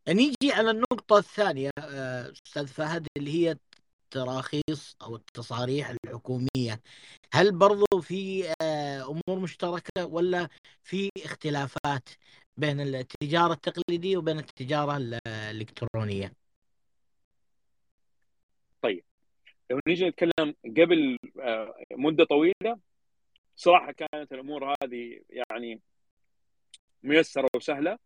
نيجي 0.09 0.53
على 0.53 0.71
النقطة 0.71 1.19
الثانية 1.19 1.71
آه 1.79 2.33
أستاذ 2.33 2.67
فهد 2.67 3.07
اللي 3.17 3.31
هي 3.31 3.57
التراخيص 4.05 4.97
أو 5.03 5.17
التصاريح 5.17 5.95
الحكومية 6.07 6.81
هل 7.35 7.53
برضو 7.59 8.01
في 8.03 8.45
آه 8.63 9.03
أمور 9.03 9.39
مشتركة 9.41 10.07
ولا 10.07 10.49
في 10.83 11.11
اختلافات 11.25 12.09
بين 12.57 12.81
التجارة 12.81 13.53
التقليدية 13.53 14.17
وبين 14.17 14.39
التجارة 14.39 14.97
الإلكترونية؟ 14.97 16.33
طيب 18.83 19.05
لو 19.71 19.81
نيجي 19.89 20.09
نتكلم 20.09 20.55
قبل 20.65 21.19
آه، 21.41 21.75
مدة 21.93 22.25
طويلة 22.25 22.79
صراحة 23.57 23.93
كانت 23.93 24.33
الأمور 24.33 24.75
هذه 24.83 25.21
يعني 25.31 25.81
ميسرة 27.03 27.49
وسهلة. 27.57 27.99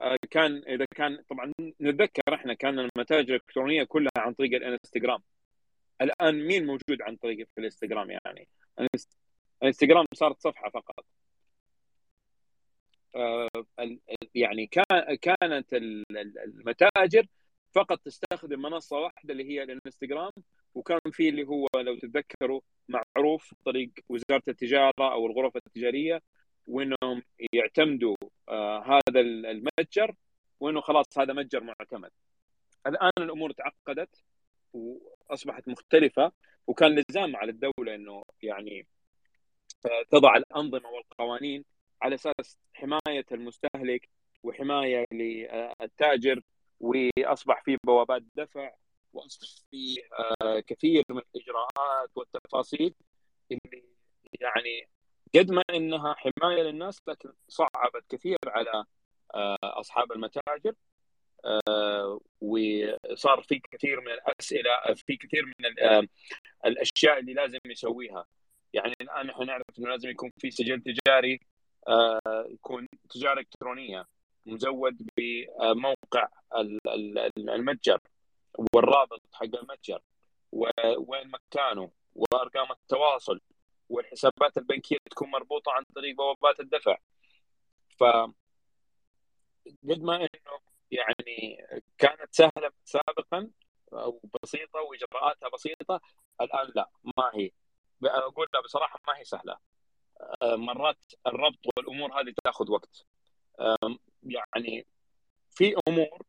آه، 0.00 0.16
كان 0.30 0.62
إذا 0.68 0.84
كان 0.96 1.22
طبعا 1.30 1.52
نتذكر 1.80 2.34
إحنا 2.34 2.54
كان 2.54 2.78
المتاجر 2.78 3.34
الإلكترونية 3.34 3.84
كلها 3.84 4.10
عن 4.18 4.34
طريق 4.34 4.54
الإنستغرام. 4.54 5.22
الآن 6.02 6.46
مين 6.46 6.66
موجود 6.66 7.02
عن 7.02 7.16
طريق 7.16 7.48
في 7.54 7.58
الإنستغرام 7.60 8.10
يعني؟ 8.10 8.48
الإنستغرام 9.62 10.06
صارت 10.14 10.40
صفحة 10.40 10.70
فقط. 10.70 11.04
آه، 13.14 13.48
يعني 14.34 14.66
كانت 15.22 15.74
المتاجر 15.74 17.26
فقط 17.74 18.00
تستخدم 18.00 18.62
منصة 18.62 18.96
واحدة 18.98 19.32
اللي 19.32 19.44
هي 19.50 19.62
الإنستغرام 19.62 20.32
وكان 20.74 21.00
في 21.12 21.28
اللي 21.28 21.44
هو 21.46 21.66
لو 21.76 21.98
تتذكروا 21.98 22.60
معروف 22.88 23.54
طريق 23.64 23.90
وزارة 24.08 24.42
التجارة 24.48 24.92
أو 25.12 25.26
الغرف 25.26 25.56
التجارية 25.56 26.22
وإنهم 26.66 27.22
يعتمدوا 27.52 28.16
آه 28.48 28.82
هذا 28.84 29.20
المتجر 29.20 30.14
وإنه 30.60 30.80
خلاص 30.80 31.18
هذا 31.18 31.32
متجر 31.32 31.60
معتمد. 31.60 32.10
الآن 32.86 33.10
الأمور 33.18 33.52
تعقدت 33.52 34.24
وأصبحت 34.72 35.68
مختلفة 35.68 36.32
وكان 36.66 37.02
لزام 37.10 37.36
على 37.36 37.50
الدولة 37.50 37.94
إنه 37.94 38.22
يعني 38.42 38.86
آه، 39.86 40.02
تضع 40.10 40.36
الأنظمة 40.36 40.88
والقوانين 40.88 41.64
على 42.02 42.14
أساس 42.14 42.58
حماية 42.74 43.26
المستهلك 43.32 44.08
وحماية 44.42 45.04
للتاجر 45.12 46.40
وأصبح 46.80 47.62
في 47.64 47.76
بوابات 47.84 48.22
دفع 48.36 48.70
وأصبح 49.16 49.48
في 49.70 49.96
آه، 50.42 50.60
كثير 50.60 51.04
من 51.10 51.18
الإجراءات 51.18 52.10
والتفاصيل 52.16 52.94
اللي 53.52 53.84
يعني 54.40 54.88
قد 55.34 55.50
ما 55.50 55.62
إنها 55.70 56.14
حماية 56.14 56.62
للناس 56.62 56.98
لكن 57.08 57.32
صعبت 57.48 58.04
كثير 58.08 58.38
على 58.46 58.84
آه، 59.34 59.56
أصحاب 59.62 60.12
المتاجر. 60.12 60.74
آه، 61.44 62.20
وصار 62.40 63.42
في 63.42 63.60
كثير 63.72 64.00
من 64.00 64.12
الأسئلة 64.12 64.94
في 64.94 65.16
كثير 65.16 65.46
من 65.46 65.66
الأشياء 66.66 67.18
اللي 67.18 67.34
لازم 67.34 67.58
يسويها. 67.66 68.26
يعني 68.72 68.94
الآن 69.00 69.30
إحنا 69.30 69.44
نعرف 69.44 69.64
إنه 69.78 69.88
لازم 69.90 70.10
يكون 70.10 70.30
في 70.38 70.50
سجل 70.50 70.82
تجاري 70.82 71.40
يكون 72.48 72.86
تجارة 73.10 73.40
إلكترونية 73.40 74.06
مزود 74.46 74.96
بموقع 75.16 76.28
المتجر. 77.38 78.00
والرابط 78.74 79.22
حق 79.32 79.42
المتجر 79.44 80.02
وين 80.98 81.30
مكانه 81.30 81.90
وأرقام 82.14 82.72
التواصل 82.72 83.40
والحسابات 83.88 84.58
البنكية 84.58 84.96
تكون 85.10 85.30
مربوطة 85.30 85.72
عن 85.72 85.82
طريق 85.94 86.16
بوابات 86.16 86.60
الدفع. 86.60 86.96
ف 87.98 88.04
قد 89.64 90.02
ما 90.02 90.16
إنه 90.16 90.60
يعني 90.90 91.66
كانت 91.98 92.34
سهلة 92.34 92.72
سابقا 92.84 93.50
أو 93.92 94.20
بسيطة 94.42 94.80
وإجراءاتها 94.80 95.48
بسيطة 95.48 96.00
الآن 96.40 96.72
لا 96.74 96.90
ما 97.04 97.30
هي. 97.34 97.50
أقول 98.04 98.46
لا 98.54 98.60
بصراحة 98.60 99.00
ما 99.08 99.18
هي 99.18 99.24
سهلة. 99.24 99.58
مرات 100.42 101.12
الربط 101.26 101.66
والأمور 101.76 102.20
هذه 102.20 102.34
تأخذ 102.44 102.70
وقت. 102.70 103.06
يعني 104.22 104.86
في 105.50 105.74
أمور 105.88 106.22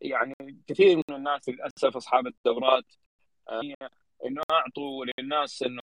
يعني 0.00 0.34
كثير 0.66 0.96
من 0.96 1.16
الناس 1.16 1.48
للأسف 1.48 1.96
أصحاب 1.96 2.26
الدورات 2.26 2.84
إنه 4.24 4.42
أعطوا 4.50 5.04
للناس 5.18 5.62
إنه 5.62 5.82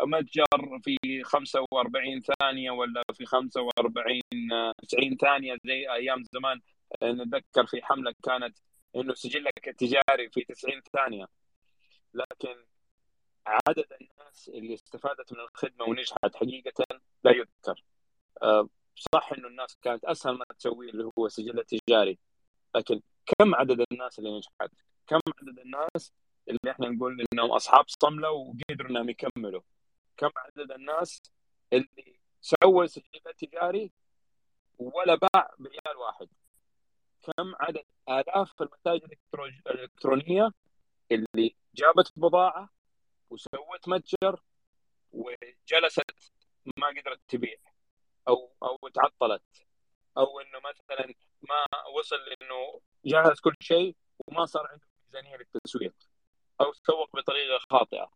متجر 0.00 0.80
في 0.84 1.22
45 1.24 2.22
ثانية 2.40 2.70
ولا 2.70 3.02
في 3.14 3.26
45 3.26 4.20
90 4.88 5.16
ثانية 5.16 5.56
زي 5.64 5.90
أيام 5.92 6.24
زمان 6.32 6.60
نتذكر 7.02 7.66
في 7.66 7.82
حملة 7.82 8.14
كانت 8.22 8.58
إنه 8.96 9.14
سجلك 9.14 9.68
التجاري 9.68 10.30
في 10.32 10.44
90 10.44 10.80
ثانية. 10.92 11.26
لكن 12.14 12.64
عدد 13.46 13.84
الناس 14.00 14.48
اللي 14.48 14.74
استفادت 14.74 15.32
من 15.32 15.40
الخدمة 15.40 15.84
ونجحت 15.88 16.36
حقيقة 16.36 16.86
لا 17.24 17.30
يذكر. 17.30 17.84
صح 19.12 19.32
إنه 19.32 19.48
الناس 19.48 19.76
كانت 19.82 20.04
أسهل 20.04 20.34
ما 20.34 20.44
تسوي 20.58 20.90
اللي 20.90 21.10
هو 21.18 21.28
سجل 21.28 21.58
التجاري 21.58 22.18
لكن 22.76 23.00
كم 23.26 23.54
عدد 23.54 23.84
الناس 23.92 24.18
اللي 24.18 24.36
نجحت؟ 24.38 24.70
كم 25.06 25.20
عدد 25.42 25.58
الناس 25.58 26.12
اللي 26.48 26.70
إحنا 26.70 26.88
نقول 26.88 27.24
إنهم 27.32 27.50
أصحاب 27.52 27.84
صملة 27.88 28.30
وقدروا 28.30 28.90
إنهم 28.90 29.08
يكملوا؟ 29.08 29.62
كم 30.16 30.30
عدد 30.36 30.72
الناس 30.72 31.22
اللي 31.72 32.18
سووا 32.40 32.86
سجل 32.86 33.20
تجاري 33.38 33.92
ولا 34.78 35.14
باع 35.14 35.54
بريال 35.58 35.96
واحد؟ 35.96 36.28
كم 37.22 37.54
عدد 37.60 37.84
آلاف 38.08 38.62
المتاجر 38.62 39.14
الإلكترونية 39.66 40.50
اللي 41.12 41.54
جابت 41.74 42.12
بضاعة 42.16 42.70
وسوت 43.30 43.88
متجر 43.88 44.40
وجلست 45.12 46.02
ما 46.78 46.86
قدرت 46.88 47.20
تبيع 47.28 47.56
أو 48.28 48.52
أو 48.62 48.88
تعطلت 48.94 49.42
أو 50.18 50.40
إنه 50.40 50.58
مثلا 50.58 51.14
ما 51.42 51.86
وصل 51.98 52.16
إنه 52.16 52.80
جهز 53.04 53.40
كل 53.40 53.54
شيء 53.60 53.96
وما 54.26 54.46
صار 54.46 54.66
عنده 54.66 54.86
ميزانية 55.06 55.36
للتسويق 55.36 55.94
أو 56.60 56.72
سوق 56.72 57.16
بطريقة 57.16 57.58
خاطئة. 57.70 58.10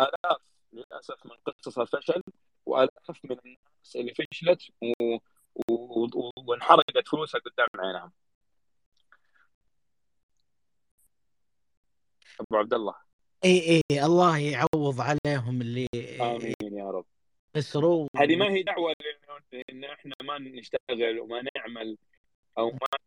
آلاف 0.00 0.42
للأسف 0.72 1.26
من 1.26 1.36
قصص 1.46 1.78
الفشل 1.78 2.22
وآلاف 2.66 3.24
من 3.24 3.36
الناس 3.44 3.96
اللي 3.96 4.14
فشلت 4.14 4.62
و... 4.82 5.16
و... 5.68 6.04
و... 6.14 6.30
وانحرقت 6.36 7.08
فلوسها 7.08 7.40
قدام 7.40 7.68
عينهم. 7.78 8.12
أبو 12.40 12.56
عبد 12.56 12.74
الله. 12.74 12.94
إي 13.44 13.82
إي 13.90 14.04
الله 14.04 14.38
يعوض 14.38 15.00
عليهم 15.00 15.60
اللي 15.60 15.86
آمين 16.20 16.78
يا 16.78 16.90
رب. 16.90 17.06
خسروا 17.56 18.08
هذه 18.16 18.36
ما 18.36 18.48
هي 18.50 18.62
دعوة 18.62 18.94
إن 19.70 19.84
إحنا 19.84 20.14
ما 20.22 20.38
نشتغل 20.38 21.20
وما 21.20 21.42
نعمل 21.56 21.98
أو 22.58 22.70
ما 22.70 22.98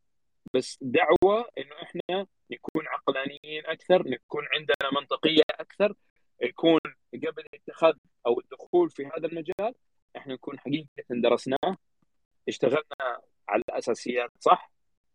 بس 0.54 0.78
دعوة 0.82 1.50
إنه 1.58 1.76
إحنا 1.82 2.28
نكون 2.52 2.88
عقلانيين 2.88 3.66
أكثر 3.66 4.08
نكون 4.08 4.44
عندنا 4.54 5.02
منطقية 5.02 5.44
أكثر 5.60 5.94
يكون 6.42 6.80
قبل 7.14 7.46
اتخاذ 7.54 7.94
أو 8.26 8.40
الدخول 8.40 8.90
في 8.90 9.06
هذا 9.06 9.28
المجال 9.28 9.76
إحنا 10.18 10.34
نكون 10.34 10.60
حقيقة 10.60 10.88
درسناه 11.10 11.78
اشتغلنا 12.48 13.22
على 13.50 13.64
الاساسيات 13.70 14.32
صح 14.40 14.72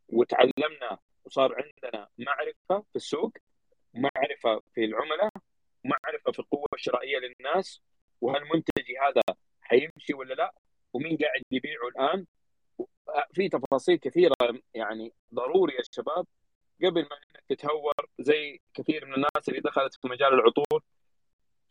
وتعلمنا 0.09 0.99
وصار 1.25 1.55
عندنا 1.55 2.09
معرفة 2.19 2.85
في 2.91 2.97
السوق 2.97 3.33
معرفة 3.95 4.63
في 4.75 4.85
العملاء 4.85 5.31
معرفة 5.85 6.33
في 6.33 6.39
القوة 6.39 6.67
الشرائية 6.75 7.19
للناس 7.19 7.83
وهل 8.21 8.41
منتجي 8.55 8.99
هذا 8.99 9.23
حيمشي 9.63 10.15
ولا 10.15 10.35
لا؟ 10.35 10.55
ومين 10.93 11.17
قاعد 11.17 11.43
يبيعه 11.51 11.89
الآن؟ 11.89 12.27
في 13.33 13.49
تفاصيل 13.49 13.97
كثيرة 13.97 14.35
يعني 14.75 15.13
ضروري 15.35 15.75
يا 15.75 15.83
شباب. 15.93 16.27
قبل 16.85 17.03
ما 17.03 17.17
إنك 17.17 17.45
تتهور 17.49 17.95
زي 18.19 18.61
كثير 18.75 19.07
من 19.07 19.15
الناس 19.15 19.49
اللي 19.49 19.61
دخلت 19.61 19.95
في 19.95 20.09
مجال 20.09 20.35
العطور 20.35 20.83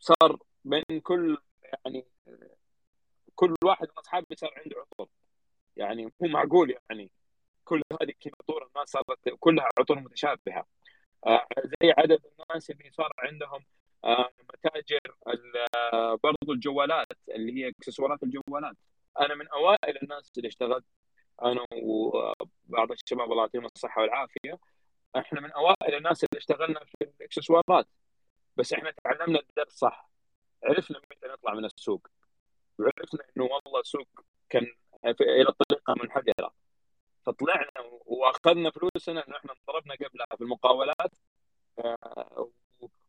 صار 0.00 0.38
بين 0.64 1.00
كل 1.02 1.38
يعني 1.84 2.06
كل 3.34 3.54
واحد 3.64 3.86
من 3.88 3.98
أصحابي 3.98 4.36
صار 4.36 4.54
عنده 4.56 4.76
عطور. 4.80 5.08
يعني 5.76 6.04
مو 6.20 6.28
معقول 6.28 6.74
يعني 6.90 7.10
كل 7.64 7.82
هذه 8.02 8.14
عطور 8.40 8.66
الناس 8.66 8.88
صارت 8.90 9.28
كلها 9.40 9.68
عطور 9.78 9.98
متشابهة. 10.00 10.66
آه 11.26 11.46
زي 11.64 11.94
عدد 11.98 12.20
الناس 12.40 12.70
اللي 12.70 12.90
صار 12.90 13.12
عندهم 13.18 13.64
متاجر 14.54 15.00
برضو 16.24 16.52
الجوالات 16.52 17.18
اللي 17.28 17.52
هي 17.52 17.68
إكسسوارات 17.68 18.22
الجوالات. 18.22 18.76
أنا 19.20 19.34
من 19.34 19.48
أوائل 19.48 19.98
الناس 20.02 20.32
اللي 20.36 20.48
اشتغلت 20.48 20.84
أنا 21.42 21.64
وبعض 21.72 22.92
الشباب 22.92 23.32
الله 23.32 23.42
يعطيهم 23.42 23.64
الصحة 23.64 24.02
والعافية. 24.02 24.58
إحنا 25.16 25.40
من 25.40 25.52
أوائل 25.52 25.94
الناس 25.94 26.24
اللي 26.24 26.38
اشتغلنا 26.38 26.80
في 26.84 26.94
الإكسسوارات. 27.02 27.86
بس 28.56 28.72
إحنا 28.72 28.92
تعلمنا 29.04 29.40
الدرس 29.40 29.72
صح. 29.72 30.10
عرفنا 30.64 30.98
متى 30.98 31.28
نطلع 31.28 31.54
من 31.54 31.64
السوق. 31.64 32.08
وعرفنا 32.78 33.20
إنه 33.36 33.44
والله 33.44 33.80
السوق 33.80 34.08
كان 34.48 34.66
إلى 35.20 35.52
طريقة 35.68 35.94
منحدرة. 36.02 36.54
فطلعنا 37.26 37.70
وأخذنا 38.06 38.70
فلوسنا 38.70 39.28
إنه 39.28 39.36
إحنا 39.36 39.54
ضربنا 39.70 39.94
قبلها 39.94 40.26
في 40.36 40.40
المقاولات. 40.44 41.12
آه، 41.78 42.50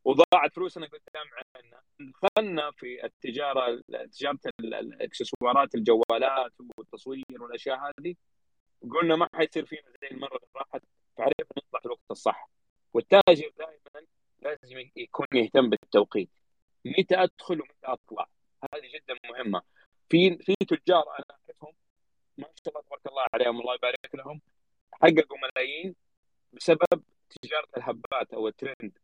وضاعت 0.09 0.55
فلوسنا 0.55 0.85
قدام 0.85 1.27
عنا 1.55 1.81
دخلنا 1.99 2.71
في 2.71 3.05
التجارة 3.05 3.81
تجارة 4.11 4.39
الإكسسوارات 4.59 5.75
الجوالات 5.75 6.53
والتصوير 6.77 7.23
والأشياء 7.39 7.77
هذه. 7.77 8.15
قلنا 8.91 9.15
ما 9.15 9.27
حيصير 9.35 9.65
فينا 9.65 9.81
زي 10.01 10.07
المرة 10.11 10.35
اللي 10.35 10.47
راحت 10.55 10.81
فعرفنا 11.17 11.45
نطلع 11.57 11.79
في 11.79 11.85
الوقت 11.85 12.11
الصح. 12.11 12.49
والتاجر 12.93 13.51
دائما 13.57 14.07
لازم 14.41 14.89
يكون 14.95 15.27
يهتم 15.33 15.69
بالتوقيت. 15.69 16.29
متى 16.85 17.15
أدخل 17.15 17.61
ومتى 17.61 17.85
أطلع؟ 17.85 18.29
هذه 18.73 18.87
جدا 18.95 19.15
مهمة. 19.29 19.61
في 20.09 20.37
في 20.37 20.55
تجار 20.55 21.03
أنا 21.03 21.25
أعرفهم 21.31 21.73
ما 22.37 22.47
شاء 22.65 22.69
الله 22.69 22.81
تبارك 22.81 23.07
الله 23.07 23.23
عليهم 23.33 23.61
الله 23.61 23.75
يبارك 23.75 24.15
لهم 24.15 24.41
حققوا 24.93 25.37
ملايين 25.37 25.95
بسبب 26.53 27.03
تجارة 27.41 27.67
الهبات 27.77 28.33
أو 28.33 28.47
الترند. 28.47 28.97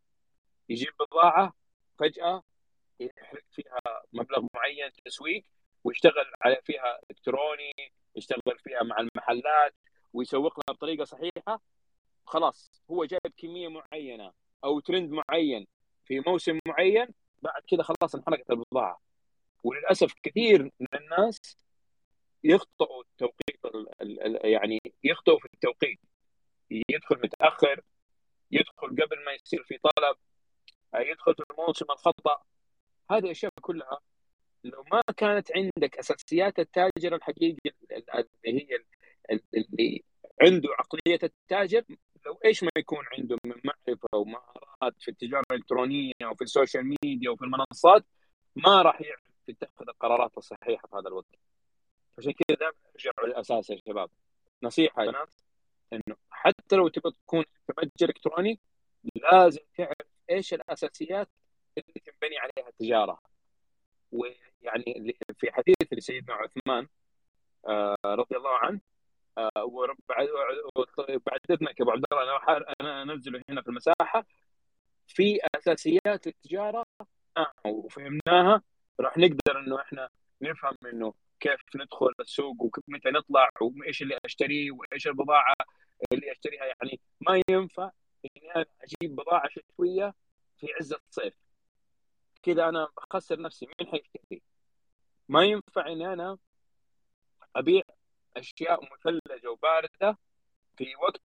يجيب 0.69 0.93
بضاعة 0.99 1.54
فجأة 1.99 2.43
يحرق 2.99 3.43
فيها 3.51 3.82
مبلغ 4.13 4.45
معين 4.56 4.91
تسويق 5.06 5.45
ويشتغل 5.84 6.32
على 6.41 6.62
فيها 6.63 6.99
إلكتروني 7.12 7.73
يشتغل 8.15 8.60
فيها 8.63 8.84
مع 8.84 8.99
المحلات 8.99 9.75
ويسوق 10.13 10.60
لها 10.60 10.75
بطريقة 10.75 11.04
صحيحة. 11.04 11.62
خلاص 12.25 12.82
هو 12.91 13.06
جايب 13.06 13.34
كمية 13.38 13.67
معينة 13.67 14.34
أو 14.63 14.80
ترند 14.80 15.12
معين 15.12 15.67
في 16.06 16.19
موسم 16.28 16.60
معين 16.67 17.08
بعد 17.41 17.62
كذا 17.67 17.84
خلاص 17.84 18.15
انحرقت 18.15 18.51
البضاعة. 18.51 19.01
وللأسف 19.63 20.13
كثير 20.23 20.63
من 20.63 20.88
الناس 20.93 21.58
يخطئوا 22.43 23.04
التوقيت 23.04 23.60
يعني 24.43 24.80
يخطئوا 25.04 25.39
في 25.39 25.45
التوقيت. 25.54 25.99
يدخل 26.69 27.15
متأخر 27.23 27.82
يدخل 28.51 28.88
قبل 28.88 29.25
ما 29.25 29.32
يصير 29.32 29.63
في 29.63 29.78
طلب. 29.78 30.17
يدخل 31.01 31.36
في 31.36 31.43
الموسم 31.51 31.86
الخطا 31.91 32.43
هذه 33.12 33.25
الأشياء 33.25 33.51
كلها 33.62 33.99
لو 34.63 34.84
ما 34.91 35.01
كانت 35.17 35.51
عندك 35.55 35.97
أساسيات 35.97 36.60
التاجر 36.60 37.15
الحقيقي 37.15 37.71
اللي 38.45 38.67
هي 38.69 38.84
اللي 39.55 40.03
عنده 40.41 40.69
عقلية 40.79 41.19
التاجر 41.23 41.84
لو 42.25 42.39
إيش 42.45 42.63
ما 42.63 42.69
يكون 42.77 43.05
عنده 43.17 43.38
من 43.45 43.55
معرفة 43.63 44.08
ومهارات 44.15 44.95
في 44.99 45.12
التجارة 45.12 45.43
الإلكترونية 45.51 46.13
وفي 46.31 46.41
السوشيال 46.43 46.95
ميديا 47.03 47.29
وفي 47.29 47.45
المنصات 47.45 48.05
ما 48.55 48.81
راح 48.81 49.01
يعرف 49.01 49.21
يتخذ 49.47 49.89
القرارات 49.89 50.38
الصحيحة 50.38 50.88
في 50.88 50.95
هذا 50.95 51.08
الوقت. 51.08 51.36
عشان 52.17 52.31
كذا 52.31 52.58
دائما 52.58 52.73
ارجعوا 52.95 53.27
للأساس 53.27 53.69
يا 53.69 53.77
شباب. 53.88 54.10
نصيحة 54.63 55.03
يا 55.03 55.12
بنات 55.12 55.29
إنه 55.93 56.15
حتى 56.29 56.75
لو 56.75 56.88
تبغى 56.88 57.12
تكون 57.12 57.43
متجر 57.69 58.10
إلكتروني 58.10 58.60
لازم 59.15 59.62
تعرف 59.77 60.14
إيش 60.30 60.54
الأساسيات 60.54 61.30
اللي 61.78 62.02
تنبني 62.06 62.38
عليها 62.38 62.70
التجارة؟ 62.70 63.20
ويعني 64.12 65.18
في 65.38 65.52
حديث 65.52 65.76
لسيدنا 65.94 66.34
عثمان 66.34 66.88
آه، 67.68 67.96
رضي 68.06 68.38
الله 68.38 68.58
عنه 68.58 68.80
آه، 69.38 69.64
وبعد 69.64 70.28
بعد 71.26 71.40
إذنك 71.50 71.82
أبو 71.82 71.92
عبد 71.92 72.04
الله 72.12 72.24
أنا 72.24 72.66
أنا 72.82 73.14
أنزله 73.14 73.42
هنا 73.50 73.62
في 73.62 73.68
المساحة. 73.68 74.26
في 75.08 75.40
أساسيات 75.56 76.28
التجارة 76.28 76.84
آه، 77.38 77.54
وفهمناها. 77.66 78.62
راح 79.00 79.18
نقدر 79.18 79.60
إنه 79.60 79.82
إحنا 79.82 80.10
نفهم 80.42 80.76
إنه 80.86 81.14
كيف 81.40 81.60
ندخل 81.76 82.12
السوق 82.20 82.56
ومتى 82.62 83.10
نطلع 83.10 83.50
وإيش 83.62 84.02
اللي 84.02 84.18
أشتريه 84.26 84.72
وإيش 84.72 85.08
البضاعة 85.08 85.54
اللي 86.14 86.32
أشتريها. 86.32 86.66
يعني 86.66 87.00
ما 87.22 87.42
ينفع 87.50 87.92
أجيب 88.58 89.15
بضاعة 89.15 89.50
شتويه 89.50 90.13
في 90.58 90.68
عز 90.80 90.94
الصيف. 90.94 91.34
كذا 92.44 92.70
أنا 92.70 92.89
بخسر 92.98 93.41
نفسي 93.41 93.65
مين 93.65 93.91
حيشتري 93.91 94.41
ما 95.30 95.44
ينفع 95.44 95.88
اني 95.88 96.13
أنا 96.13 96.38
أبيع 97.56 97.82
أشياء 98.38 98.80
مثلجة 98.94 99.52
وباردة 99.52 100.18
في 100.78 100.96
وقت 100.96 101.22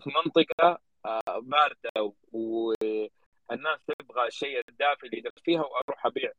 في 0.00 0.10
منطقة 0.10 0.78
آه، 1.06 1.38
باردة 1.38 2.12
والناس 2.32 3.80
تبغى 3.86 4.26
الشيء 4.26 4.60
الدافئ 4.68 5.06
اللي 5.06 5.18
يدفيها 5.18 5.60
وأروح 5.60 6.06
أبيع 6.06 6.32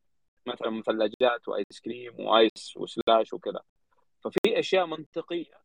مثلا 0.46 0.70
مثلجات 0.70 1.48
وآيس 1.48 1.80
كريم 1.86 2.20
وآيس 2.20 2.78
وسلاش 2.78 3.34
وكذا. 3.34 3.62
ففي 4.24 4.60
أشياء 4.60 4.86
منطقية 4.86 5.62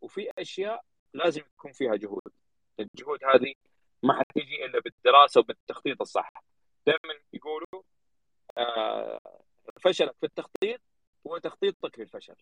وفي 0.00 0.30
أشياء 0.38 0.84
لازم 1.14 1.42
يكون 1.58 1.72
فيها 1.72 1.96
جهود. 1.96 2.32
الجهود 2.80 3.24
هذه 3.24 3.54
ما 4.04 4.18
حتيجي 4.20 4.64
إلا 4.64 4.80
بالدراسة 4.80 5.40
وبالتخطيط 5.40 6.00
الصح. 6.00 6.30
دائما 6.86 7.14
يقولوا 7.32 7.82
آه 8.58 9.20
فشلك 9.80 10.14
في 10.20 10.26
التخطيط 10.26 10.80
هو 11.26 11.38
تخطيطك 11.38 11.98
للفشل. 11.98 12.36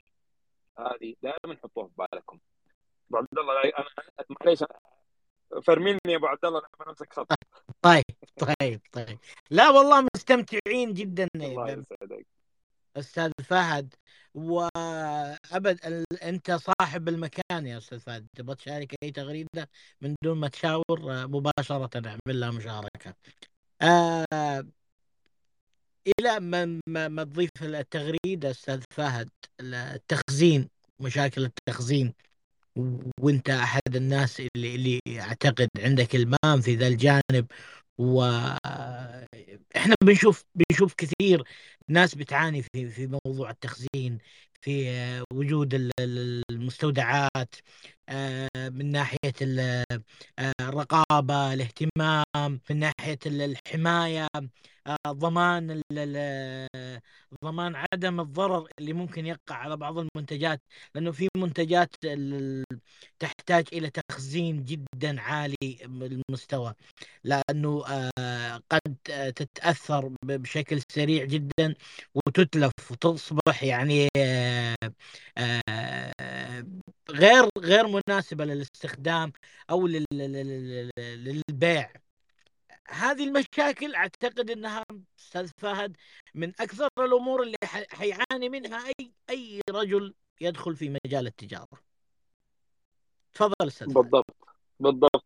هذه 0.79 1.15
دائما 1.23 1.57
حطوها 1.63 1.89
في 1.89 1.95
بالكم. 1.97 2.39
أبو 3.09 3.17
عبد 3.17 3.39
الله 3.39 3.63
أنا 3.65 3.87
معليش 4.41 4.65
فرميني 5.63 5.99
يا 6.07 6.17
أبو 6.17 6.27
عبد 6.27 6.45
الله 6.45 6.59
لما 6.59 6.89
نمسك 6.89 7.13
خط 7.13 7.33
طيب 7.83 8.05
طيب 8.39 8.81
طيب. 8.93 9.19
لا 9.51 9.71
والله 9.71 10.07
مستمتعين 10.15 10.95
جدا 10.95 11.29
الله 11.37 11.71
يسعدك. 11.71 12.27
أستاذ 12.97 13.33
فهد 13.45 13.95
وأبد 14.35 16.05
أنت 16.23 16.53
صاحب 16.53 17.09
المكان 17.09 17.67
يا 17.67 17.79
أستاذ 17.79 18.01
فهد 18.01 18.27
تبغى 18.37 18.55
تشارك 18.57 18.95
أي 19.03 19.11
تغريدة 19.11 19.71
من 20.01 20.15
دون 20.25 20.39
ما 20.39 20.49
تشاور؟ 20.49 21.01
مباشرة 21.27 21.91
اعمل 22.09 22.41
لها 22.41 22.51
مشاركة. 22.51 23.15
آه 23.83 24.65
إلى 26.21 26.41
ما 26.41 26.81
ما 27.09 27.25
تضيف 27.25 27.51
التغريدة 27.63 28.51
أستاذ 28.51 28.83
فهد 28.91 29.31
التخزين 29.61 30.69
مشاكل 31.01 31.45
التخزين 31.45 32.15
وأنت 33.21 33.51
أحد 33.51 33.97
الناس 33.97 34.41
اللي 34.41 34.75
اللي 34.75 35.01
أعتقد 35.21 35.69
عندك 35.79 36.15
إلمام 36.17 36.61
في 36.61 36.75
ذا 36.77 36.87
الجانب 36.89 37.47
وإحنا 37.99 39.95
بنشوف 40.05 40.45
بنشوف 40.55 40.95
كثير 40.95 41.45
ناس 41.93 42.15
بتعاني 42.15 42.63
في 42.63 42.89
في 42.91 43.19
موضوع 43.27 43.51
التخزين 43.51 44.19
في 44.61 44.89
وجود 45.33 45.93
المستودعات 46.51 47.55
آه، 48.09 48.49
من 48.57 48.91
ناحية 48.91 49.33
آه، 49.43 49.85
الرقابة 50.61 51.53
الاهتمام 51.55 52.61
من 52.71 52.79
ناحية 52.79 53.19
الحماية 53.27 54.29
آه، 54.87 54.97
ضمان 55.13 55.83
ضمان 57.45 57.75
عدم 57.93 58.21
الضرر 58.21 58.69
اللي 58.79 58.93
ممكن 58.93 59.27
يقع 59.27 59.55
على 59.57 59.77
بعض 59.77 59.99
المنتجات 59.99 60.63
لأنه 60.95 61.13
في 61.13 61.29
منتجات 61.37 61.97
تحتاج 63.19 63.65
إلى 63.73 63.91
تخزين 63.91 64.65
جدا 64.65 65.21
عالي 65.21 65.79
المستوى 65.85 66.75
لأنه 67.25 67.83
قد 68.71 68.97
تتأثر 69.37 70.13
بشكل 70.25 70.81
سريع 70.93 71.25
جدا 71.25 71.75
وتتلف 72.15 72.73
وتصبح 72.91 73.63
يعني 73.63 74.09
غير 77.11 77.49
غير 77.59 77.87
مناسبة 77.87 78.45
للاستخدام 78.45 79.33
أو 79.71 79.87
للبيع. 80.97 81.93
هذه 82.89 83.25
المشاكل 83.25 83.95
أعتقد 83.95 84.51
إنها 84.51 84.85
أستاذ 85.19 85.51
فهد 85.57 85.97
من 86.35 86.49
أكثر 86.61 86.89
الأمور 86.99 87.43
اللي 87.43 87.57
حيعاني 87.91 88.49
منها 88.49 88.87
أي 88.89 89.13
أي 89.31 89.61
رجل 89.71 90.15
يدخل 90.41 90.77
في 90.77 90.97
مجال 91.07 91.27
التجارة. 91.27 91.93
تفضل 93.35 93.55
أستاذ 93.67 93.87
بالضبط 93.87 94.37
بالضبط. 94.81 95.25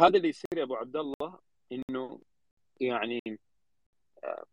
هذا 0.00 0.16
اللي 0.16 0.28
يصير 0.28 0.58
يا 0.58 0.62
أبو 0.62 0.74
عبد 0.74 0.96
الله 0.96 1.38
إنه 1.72 2.20
يعني 2.80 3.20
آه، 4.24 4.44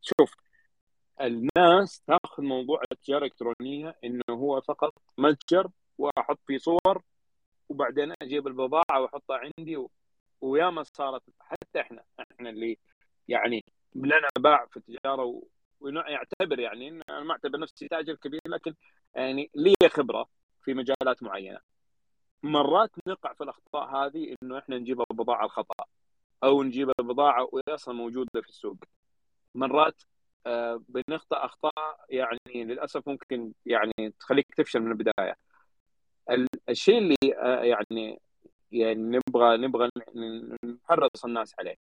شوف 0.00 0.34
الناس 1.20 2.00
تاخذ 2.06 2.42
موضوع 2.42 2.82
التجاره 2.92 3.18
الإلكترونية 3.18 3.96
إنه 4.04 4.22
هو 4.30 4.60
فقط 4.60 4.94
متجر 5.18 5.68
وأحط 5.98 6.38
فيه 6.46 6.58
صور 6.58 7.02
وبعدين 7.68 8.14
أجيب 8.22 8.46
البضاعة 8.46 9.00
وأحطها 9.00 9.40
عندي 9.58 9.76
و... 9.76 9.90
وياما 10.40 10.82
صارت 10.82 11.22
حتى 11.40 11.80
إحنا 11.80 12.04
إحنا 12.20 12.50
اللي 12.50 12.78
يعني 13.28 13.64
لنا 13.94 14.28
باع 14.38 14.66
في 14.66 14.76
التجارة 14.76 15.24
و... 15.24 15.42
ونعتبر 15.80 16.58
يعني 16.60 16.88
أنا 16.88 17.20
ما 17.20 17.32
أعتبر 17.32 17.58
نفسي 17.58 17.88
تاجر 17.88 18.14
كبير 18.14 18.40
لكن 18.46 18.74
يعني 19.14 19.50
لي 19.54 19.74
خبرة 19.88 20.28
في 20.62 20.74
مجالات 20.74 21.22
معينة. 21.22 21.60
مرات 22.42 22.90
نقع 23.06 23.32
في 23.32 23.44
الأخطاء 23.44 23.84
هذه 23.96 24.36
إنه 24.42 24.58
إحنا 24.58 24.78
نجيب 24.78 25.00
البضاعة 25.10 25.44
الخطأ 25.44 25.84
أو 26.44 26.62
نجيب 26.62 26.92
البضاعة 27.00 27.48
وهي 27.52 27.62
أصلا 27.74 27.94
موجودة 27.94 28.30
في 28.42 28.48
السوق. 28.48 28.76
مرات 29.54 30.02
آه، 30.46 30.82
بنخطأ 30.88 31.44
أخطاء 31.44 32.04
يعني 32.10 32.38
للأسف 32.54 33.08
ممكن 33.08 33.52
يعني 33.66 33.92
تخليك 34.20 34.46
تفشل 34.56 34.80
من 34.80 34.92
البداية. 34.92 35.36
الشيء 36.68 36.98
اللي 36.98 37.16
آه، 37.38 37.62
يعني 37.62 38.20
يعني 38.72 39.20
نبغى 39.28 39.56
نبغى 39.56 39.90
نحرص 40.64 41.24
الناس 41.24 41.54
عليه. 41.58 41.76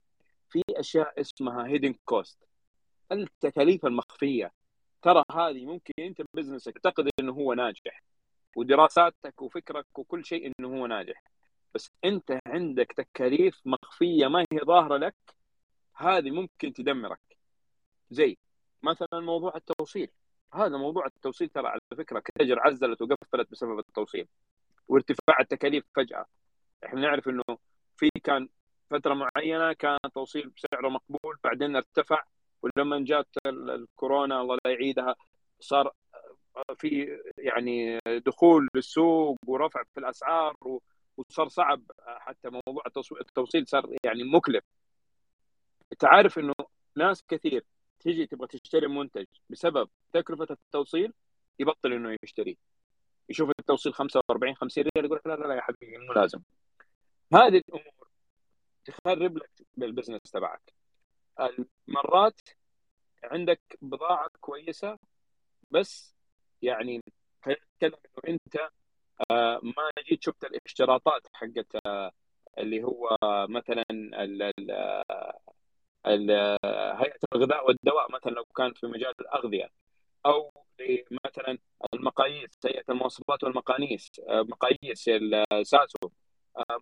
في 0.50 0.63
أشياء 0.72 1.22
اسمها 1.22 1.67
هيدن 1.67 1.96
كوست 2.06 2.38
التكاليف 3.12 3.86
المخفية. 3.86 4.52
ترى 5.02 5.24
هذه 5.32 5.65
ممكن 5.65 5.93
أنت 6.00 6.22
بزنسك 6.34 6.78
تعتقد 6.80 7.10
إنه 7.20 7.34
هو 7.34 7.54
ناجح 7.54 8.04
ودراساتك 8.56 9.41
وفكرك 9.41 10.00
وكل 10.00 10.26
شيء 10.26 10.54
إنه 10.60 10.67
هو 10.80 10.88
ناجح. 10.88 11.24
بس 11.76 11.91
أنت 12.06 12.39
عندك 12.48 12.93
تكاليف 12.93 13.62
مخفية 13.65 14.28
ما 14.28 14.46
هي 14.54 14.60
ظاهرة 14.65 14.98
لك 14.98 15.15
هذه 15.96 16.32
ممكن 16.32 16.74
تدمرك. 16.74 17.20
زي 18.12 18.38
مثلا 18.84 19.08
موضوع 19.13 19.56
التوصيل. 19.56 20.10
هذا 20.54 20.78
موضوع 20.78 21.06
التوصيل 21.06 21.50
ترى 21.50 21.68
على 21.68 21.80
فكرة 21.98 22.20
كتجر 22.20 22.60
عزلت 22.60 23.02
وقفلت 23.02 23.52
بسبب 23.52 23.80
التوصيل 23.80 24.28
وارتفاع 24.88 25.40
التكاليف 25.40 25.86
فجأة. 25.96 26.26
إحنا 26.86 27.02
نعرف 27.02 27.30
إنه 27.30 27.44
في 27.98 28.10
كان 28.24 28.50
فترة 28.90 29.13
معينة 29.13 29.74
كان 29.74 29.98
التوصيل 30.06 30.50
بسعره 30.50 30.90
مقبول 30.90 31.38
بعدين 31.44 31.76
ارتفع 31.76 32.24
ولما 32.62 33.00
جات 33.06 33.28
الكورونا 33.48 34.42
الله 34.42 34.58
لا 34.66 34.72
يعيدها 34.72 35.16
صار 35.60 35.92
في 36.76 37.20
يعني 37.38 38.00
دخول 38.26 38.68
للسوق 38.76 39.38
ورفع 39.48 39.84
في 39.94 40.00
الأسعار 40.00 40.56
وصار 41.18 41.48
صعب 41.48 41.82
حتى 42.00 42.50
موضوع 42.50 42.84
التوصيل 43.22 43.68
صار 43.68 43.96
يعني 44.06 44.24
مكلف. 44.24 44.63
انت 45.92 46.06
عارف 46.06 46.40
إنه 46.40 46.54
ناس 46.96 47.24
كثير 47.28 47.63
تيجي 48.00 48.26
تبغى 48.28 48.48
تشتري 48.48 48.88
منتج 48.88 49.26
بسبب 49.50 49.90
تكلفة 50.14 50.48
التوصيل 50.52 51.14
يبطل 51.60 51.94
إنه 51.94 52.18
يشتريه 52.24 52.56
يشوف 53.30 53.50
التوصيل 53.60 53.94
45 53.94 54.56
50 54.56 54.84
ريال 54.84 55.06
يقول 55.06 55.18
لك 55.18 55.28
لا 55.28 55.36
لا 55.36 55.48
لا 55.48 55.56
يا 55.56 55.62
حبيبي 55.62 55.98
مو 55.98 56.14
لازم. 56.14 56.40
هذه 57.34 57.58
الأمور 57.58 58.08
تخرب 58.86 59.38
لك 59.38 59.52
بالبزنس 59.76 60.22
تبعك. 60.22 60.74
مرات 61.88 62.42
عندك 63.24 63.62
بضاعة 63.82 64.30
كويسة 64.42 64.98
بس 65.72 66.16
يعني 66.62 67.02
خلينا 67.42 67.60
نتكلم 67.76 68.00
إنه 68.28 68.38
أنت 68.46 68.70
آه، 69.32 69.60
ما 69.64 69.92
جيت 70.10 70.24
شفت 70.24 70.44
الاشتراطات 70.44 71.28
حقت 71.34 71.76
آه، 71.86 72.12
اللي 72.58 72.84
هو 72.84 73.18
مثلا 73.50 73.86
هيئة 76.06 77.20
الغذاء 77.34 77.68
والدواء 77.68 78.12
مثلا 78.12 78.32
لو 78.32 78.44
كان 78.44 78.74
في 78.74 78.88
مجال 78.88 79.14
الأغذية 79.22 79.70
أو 80.26 80.52
مثلا 81.26 81.58
المقاييس 81.94 82.50
هيئة 82.66 82.84
المواصفات 82.90 83.44
والمقاييس 83.44 84.12
آه، 84.30 84.42
مقاييس 84.42 85.10
الساسو 85.54 86.10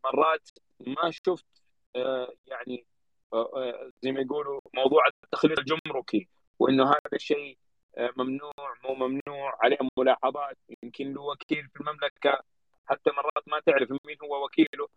مرات 0.04 0.50
ما 0.80 1.12
شفت 1.12 1.46
يعني 2.46 2.86
زي 4.04 4.12
ما 4.12 4.22
يقولوا 4.22 4.62
موضوع 4.76 5.04
التخليل 5.24 5.60
الجمركي 5.60 6.30
وإنه 6.60 6.84
هذا 6.90 7.00
الشيء 7.14 7.58
ممنوع 8.18 8.76
مو 8.84 8.96
ممنوع 8.96 9.58
عليه 9.62 9.78
ملاحظات 9.98 10.58
يمكن 10.84 11.14
له 11.14 11.22
وكيل 11.22 11.68
في 11.74 11.80
المملكة 11.82 12.44
حتى 12.86 13.12
مرات 13.12 13.48
ما 13.48 13.60
تعرف 13.60 13.92
مين 13.92 14.18
هو 14.24 14.46
وكيله. 14.46 14.88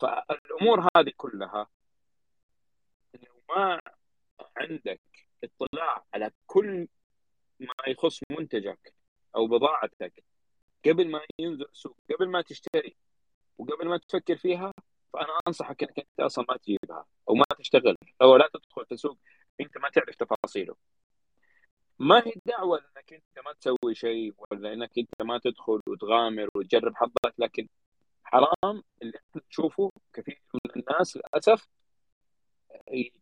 فالأمور 0.00 0.88
هذه 0.96 1.12
كلها 1.16 1.66
ما 3.56 3.80
عندك 4.56 5.00
اطلاع 5.44 6.04
على 6.14 6.30
كل 6.46 6.88
ما 7.60 7.74
يخص 7.88 8.20
منتجك 8.30 8.94
أو 9.36 9.46
بضاعتك. 9.46 10.24
قبل 10.86 11.10
ما 11.10 11.20
ينزل 11.38 11.64
السوق 11.64 11.96
قبل 12.10 12.28
ما 12.28 12.42
تشتري 12.42 12.96
وقبل 13.58 13.88
ما 13.88 13.96
تفكر 13.98 14.36
فيها 14.36 14.72
فأنا 15.12 15.38
أنصحك 15.48 15.82
إنك 15.82 15.98
أنت 15.98 16.20
أصلا 16.20 16.44
ما 16.48 16.56
تجيبها 16.56 17.06
أو 17.28 17.34
ما 17.34 17.44
تشتغل 17.58 17.96
أو 18.22 18.36
لا 18.36 18.48
تدخل 18.54 18.86
في 18.86 18.96
سوق 18.96 19.18
أنت 19.60 19.78
ما 19.78 19.88
تعرف 19.90 20.16
تفاصيله. 20.16 20.76
ما 21.98 22.18
هي 22.26 22.32
دعوة 22.46 22.78
إنك 22.78 23.12
أنت 23.12 23.46
ما 23.46 23.52
تسوي 23.52 23.94
شيء 23.94 24.34
ولا 24.50 24.72
إنك 24.72 24.98
أنت 24.98 25.22
ما 25.22 25.38
تدخل 25.38 25.80
وتغامر 25.88 26.48
وتجرب 26.56 26.96
حظك 26.96 27.34
لكن 27.38 27.68
حرام 28.24 28.82
اللي 29.02 29.18
إحنا 29.18 29.42
نشوفه 29.50 29.90
كثير 30.12 30.42
من 30.54 30.82
الناس 30.82 31.16
للأسف 31.16 31.68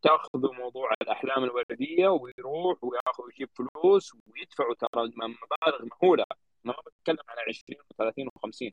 تاخذوا 0.02 0.54
موضوع 0.54 0.90
الأحلام 1.02 1.44
الوردية 1.44 2.08
ويروح 2.08 2.84
وياخذ 2.84 3.24
يجيب 3.34 3.48
فلوس 3.54 4.12
ويدفعوا 4.26 4.74
ترى 4.74 5.12
مبالغ 5.16 5.84
مهولة. 5.84 6.24
ما 6.64 6.74
بتكلم 6.86 7.24
على 7.28 7.40
20 7.48 7.80
و30 7.80 8.28
و50 8.28 8.72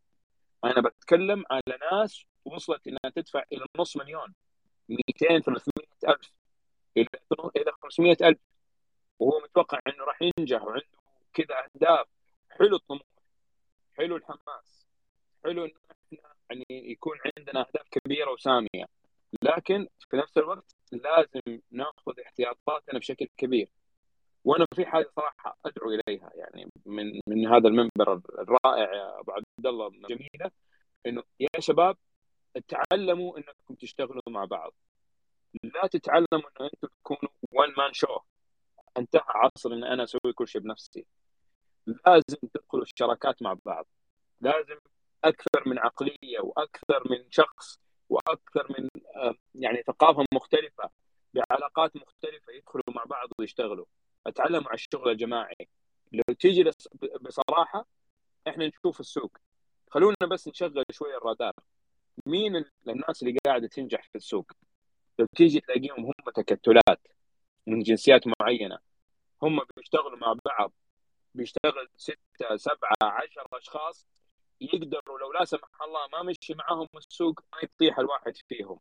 أنا 0.63 0.81
بتكلم 0.81 1.43
على 1.51 1.77
ناس 1.91 2.25
وصلت 2.45 2.87
إنها 2.87 3.11
تدفع 3.15 3.43
إلى 3.51 3.65
نص 3.77 3.97
مليون. 3.97 4.33
200 4.89 5.39
300 5.39 5.87
ألف. 6.07 6.33
إلى 7.57 7.71
500 7.83 8.17
ألف. 8.21 8.39
وهو 9.19 9.39
متوقع 9.39 9.79
إنه 9.87 10.03
راح 10.03 10.19
ينجح 10.21 10.63
وعنده 10.63 10.85
كذا 11.33 11.55
أهداف. 11.63 12.07
حلو 12.49 12.75
الطموح. 12.75 13.01
حلو 13.97 14.15
الحماس. 14.15 14.87
حلو 15.43 15.65
إنه 15.65 15.73
إحنا 15.91 16.35
يعني 16.49 16.91
يكون 16.91 17.17
عندنا 17.37 17.59
أهداف 17.59 17.89
كبيرة 17.91 18.31
وسامية. 18.31 18.85
لكن 19.41 19.87
في 20.09 20.17
نفس 20.17 20.37
الوقت 20.37 20.75
لازم 20.91 21.61
ناخذ 21.71 22.19
احتياطاتنا 22.25 22.99
بشكل 22.99 23.27
كبير. 23.37 23.69
وأنا 24.43 24.65
في 24.75 24.85
حاجة 24.85 25.09
صراحة 25.15 25.57
أدعو 25.65 25.91
إليها 25.91 26.31
يعني 26.35 26.71
من 26.85 27.19
من 27.27 27.47
هذا 27.47 27.67
المنبر 27.67 28.21
الرائع 28.39 28.93
يا 28.93 29.19
أبو 29.19 29.31
عبد 29.31 29.67
الله 29.67 29.89
جميلة 29.89 30.51
إنه 31.05 31.23
يا 31.39 31.59
شباب 31.59 31.97
تعلموا 32.67 33.37
إنكم 33.37 33.75
تشتغلوا 33.75 34.21
مع 34.29 34.45
بعض. 34.45 34.73
لا 35.63 35.87
تتعلموا 35.87 36.27
إنه 36.33 36.69
أنتم 36.73 36.87
تكونوا 36.87 37.31
وان 37.51 37.73
مان 37.77 37.93
شو 37.93 38.19
انتهى 38.97 39.21
عصر 39.27 39.73
إن 39.73 39.83
أنا 39.83 40.03
أسوي 40.03 40.33
كل 40.33 40.47
شيء 40.47 40.61
بنفسي. 40.61 41.05
لازم 41.87 42.47
تدخلوا 42.53 42.83
الشراكات 42.83 43.41
مع 43.41 43.55
بعض. 43.65 43.87
لازم 44.41 44.79
أكثر 45.23 45.63
من 45.69 45.79
عقلية 45.79 46.39
وأكثر 46.39 47.03
من 47.09 47.31
شخص 47.31 47.79
وأكثر 48.09 48.67
من 48.79 48.89
آه، 49.15 49.35
يعني 49.55 49.83
ثقافة 49.87 50.25
مختلفة 50.33 50.89
بعلاقات 51.33 51.95
مختلفة 51.95 52.53
يدخلوا 52.53 52.83
مع 52.95 53.03
بعض 53.03 53.29
ويشتغلوا. 53.39 53.85
أتعلموا 54.27 54.67
على 54.67 54.75
الشغل 54.75 55.11
الجماعي. 55.11 55.55
لو 56.11 56.33
تيجي 56.39 56.71
بصراحة 57.21 57.85
إحنا 58.47 58.67
نشوف 58.67 58.99
السوق. 58.99 59.37
خلونا 59.89 60.15
بس 60.31 60.47
نشغل 60.47 60.83
شوية 60.91 61.17
الرادار. 61.17 61.53
مين 62.25 62.65
الناس 62.87 63.23
اللي 63.23 63.37
قاعدة 63.45 63.67
تنجح 63.67 64.03
في 64.09 64.15
السوق؟ 64.15 64.51
لو 65.19 65.25
تيجي 65.35 65.59
تلاقيهم 65.59 66.05
هم 66.05 66.31
تكتلات 66.35 67.07
من 67.67 67.79
جنسيات 67.79 68.21
معينة. 68.41 68.79
هم 69.43 69.59
بيشتغلوا 69.77 70.17
مع 70.17 70.35
بعض. 70.45 70.73
بيشتغل 71.35 71.89
ستة 71.97 72.55
سبعة 72.55 72.95
عشر 73.03 73.47
أشخاص 73.53 74.05
يقدروا 74.61 75.19
لو 75.19 75.33
لا 75.33 75.45
سمح 75.45 75.81
الله 75.81 76.07
ما 76.07 76.23
مشي 76.23 76.53
معاهم 76.53 76.87
السوق 76.97 77.39
ما 77.53 77.59
يطيح 77.63 77.99
الواحد 77.99 78.37
فيهم. 78.49 78.79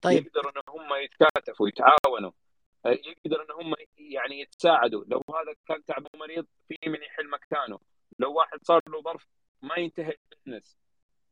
طيب. 0.00 0.26
يقدروا 0.26 0.50
إن 0.50 0.62
هم 0.68 0.94
يتكاتفوا 0.94 1.68
يتعاونوا. 1.68 2.32
يقدر 2.86 3.42
إن 3.42 3.50
هم 3.50 3.74
يعني 3.98 4.40
يتساعدوا. 4.40 5.04
لو 5.06 5.22
هذا 5.28 5.54
كان 5.66 5.84
تعب 5.84 6.06
مريض 6.16 6.46
في 6.68 6.78
من 6.86 7.02
يحل 7.02 7.30
مكانه. 7.30 7.78
لو 8.18 8.32
واحد 8.32 8.58
صار 8.62 8.80
له 8.88 9.02
ظرف 9.02 9.26
ما 9.62 9.76
ينتهي 9.76 10.16
ال 10.32 10.36
business. 10.36 10.76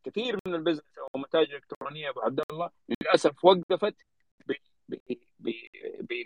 كثير 0.05 0.39
من 0.47 0.55
ال 0.55 0.60
business 0.60 0.99
أو 0.99 1.09
المتاجر 1.15 1.51
الالكترونيه 1.51 2.11
أبو 2.11 2.21
عبد 2.21 2.41
الله 2.51 2.71
للأسف 2.89 3.45
وقفت 3.45 3.97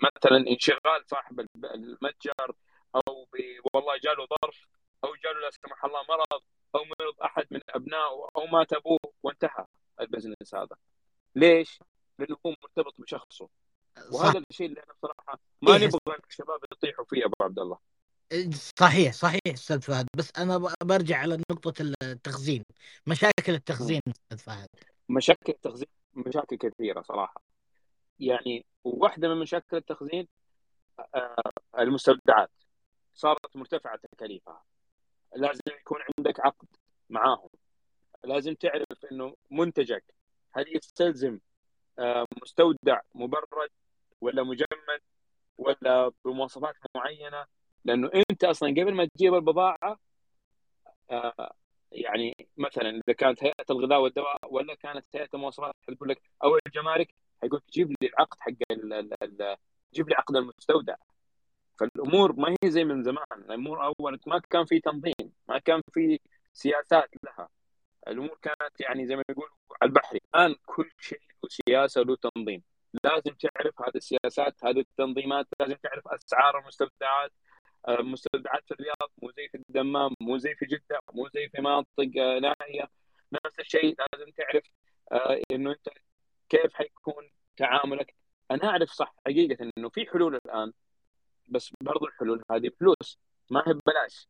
مثلا 0.03 0.51
انشغال 0.51 1.05
صاحب 1.07 1.47
المتجر 1.65 2.53
أو 2.95 3.29
والله 3.75 3.99
جاله 3.99 4.27
ظرف 4.27 4.69
أو 5.05 5.15
جاله 5.15 5.41
لا 5.41 5.51
سمح 5.51 5.85
الله 5.85 6.03
مرض. 6.09 6.43
أو 6.75 6.85
مرض 6.85 7.15
أحد 7.25 7.47
من 7.51 7.61
أبنائه 7.69 8.29
أو 8.37 8.47
مات 8.47 8.73
أبوه 8.73 8.99
وانتهى 9.23 9.67
ال 10.01 10.07
business 10.07 10.55
هذا. 10.55 10.77
ليش؟ 11.35 11.79
لأنه 12.19 12.37
هو 12.47 12.55
مرتبط 12.63 13.01
بشخصه. 13.01 13.49
وهذا 14.13 14.33
صح. 14.33 14.43
الشيء 14.51 14.67
اللي 14.67 14.81
أنا 14.81 14.93
بصراحه 14.93 15.39
ما 15.63 15.77
إيه؟ 15.77 15.87
نبغى 15.87 16.19
الشباب 16.31 16.61
يطيحوا 16.73 17.05
فيه 17.05 17.25
أبو 17.25 17.35
عبد 17.41 17.59
الله. 17.59 17.79
صحيح 18.81 19.13
صحيح 19.13 19.41
أستاذ 19.49 19.81
فهد. 19.81 20.07
بس 20.17 20.31
أنا 20.39 20.75
برجع 20.83 21.19
على 21.19 21.43
نقطة 21.51 21.83
التخزين 22.03 22.65
مشاكل 23.07 23.53
التخزين 23.53 24.01
أستاذ 24.09 24.39
فهد. 24.39 24.69
مشاكل 25.09 25.53
التخزين 25.53 25.89
مشاكل 26.15 26.57
كثيرة 26.57 27.03
صراحة. 27.03 27.43
يعني 28.19 28.65
واحدة 28.85 29.29
من 29.29 29.41
مشاكل 29.41 29.77
التخزين 29.77 30.29
آه، 31.15 31.51
المستودعات. 31.79 32.51
صارت 33.15 33.57
مرتفعة 33.57 33.99
تكاليفها. 34.13 34.63
لازم 35.37 35.63
يكون 35.81 35.99
عندك 36.19 36.41
عقد 36.41 36.69
معاهم. 37.11 37.49
لازم 38.25 38.55
تعرف 38.55 39.05
إنه 39.13 39.37
منتجك 39.51 40.05
هل 40.55 40.77
يستلزم 40.77 41.39
آه، 41.99 42.27
مستودع 42.43 43.01
مبرد 43.15 43.69
ولا 44.21 44.43
مجمد 44.43 45.01
ولا 45.59 46.13
بمواصفات 46.25 46.75
معينة؟ 46.97 47.47
لأنه 47.85 48.11
أنت 48.31 48.45
أصلا 48.45 48.71
قبل 48.71 48.95
ما 48.95 49.05
تجيب 49.05 49.35
البضاعة 49.35 49.99
آه، 51.11 51.55
يعني 51.93 52.35
مثلا 52.57 52.91
إذا 52.91 53.15
كانت 53.19 53.45
هيئة 53.45 53.65
الغذاء 53.71 54.01
والدواء 54.01 54.39
ولا 54.55 54.75
كانت 54.75 55.07
هيئة 55.15 55.29
المواصفات 55.35 55.75
تقول 55.87 56.09
لك 56.09 56.23
أو 56.45 56.59
الجمارك 56.67 57.15
حيقول 57.43 57.61
جيب 57.73 57.91
لي 57.91 58.09
العقد 58.09 58.37
حق 58.41 58.53
جيب 59.95 60.09
لي 60.09 60.15
عقد 60.15 60.37
المستودع. 60.37 60.95
فالأمور 61.81 62.33
ما 62.37 62.49
هي 62.65 62.71
زي 62.71 62.85
من 62.85 63.03
زمان. 63.03 63.25
الأمور 63.33 63.85
أول 63.85 64.21
ما 64.27 64.39
كان 64.51 64.65
في 64.65 64.81
تنظيم 64.81 65.33
ما 65.49 65.59
كان 65.59 65.81
في 65.93 66.21
سياسات 66.53 67.11
لها. 67.25 67.49
الأمور 68.09 68.39
كانت 68.43 68.81
يعني 68.81 69.07
زي 69.07 69.17
ما 69.17 69.23
يقول 69.31 69.49
على 69.83 69.89
البحري 69.89 70.21
الآن 70.35 70.55
كل 70.67 70.91
شيء 71.01 71.21
له 71.45 71.49
سياسة 71.51 72.03
له 72.03 72.17
تنظيم. 72.17 72.63
لازم 73.05 73.35
تعرف 73.35 73.83
هذه 73.83 73.97
السياسات 73.97 74.65
هذه 74.65 74.81
التنظيمات 74.81 75.47
لازم 75.61 75.75
تعرف 75.75 76.09
أسعار 76.09 76.59
المستودعات 76.59 77.33
آه، 77.89 78.03
مستودعات 78.03 78.65
في 78.67 78.75
الرياض 78.75 79.11
مو 79.23 79.31
زي 79.37 79.49
في 79.49 79.59
الدمام 79.69 80.15
مو 80.21 80.39
زي 80.39 80.55
في 80.55 80.67
جدة 80.67 81.01
مو 81.15 81.29
زي 81.35 81.49
في 81.49 81.61
مناطق 81.61 82.11
آه، 82.19 82.39
نائيه 82.39 82.91
نفس 83.33 83.61
الشيء 83.61 83.97
لازم 84.13 84.31
تعرف 84.33 84.65
آه، 85.13 85.41
إنه 85.51 85.71
أنت 85.71 85.89
كيف 86.49 86.75
حيكون 86.75 87.31
تعاملك. 87.57 88.15
أنا 88.51 88.65
أعرف 88.69 88.91
صح 88.91 89.15
حقيقة 89.27 89.71
إنه 89.79 89.89
في 89.89 90.07
حلول 90.07 90.35
الآن. 90.47 90.73
بس 91.49 91.73
برضو 91.81 92.07
الحلول 92.07 92.43
هذه 92.51 92.71
فلوس. 92.81 93.19
ما 93.51 93.65
هي 93.67 93.73
ببلاش. 93.75 94.29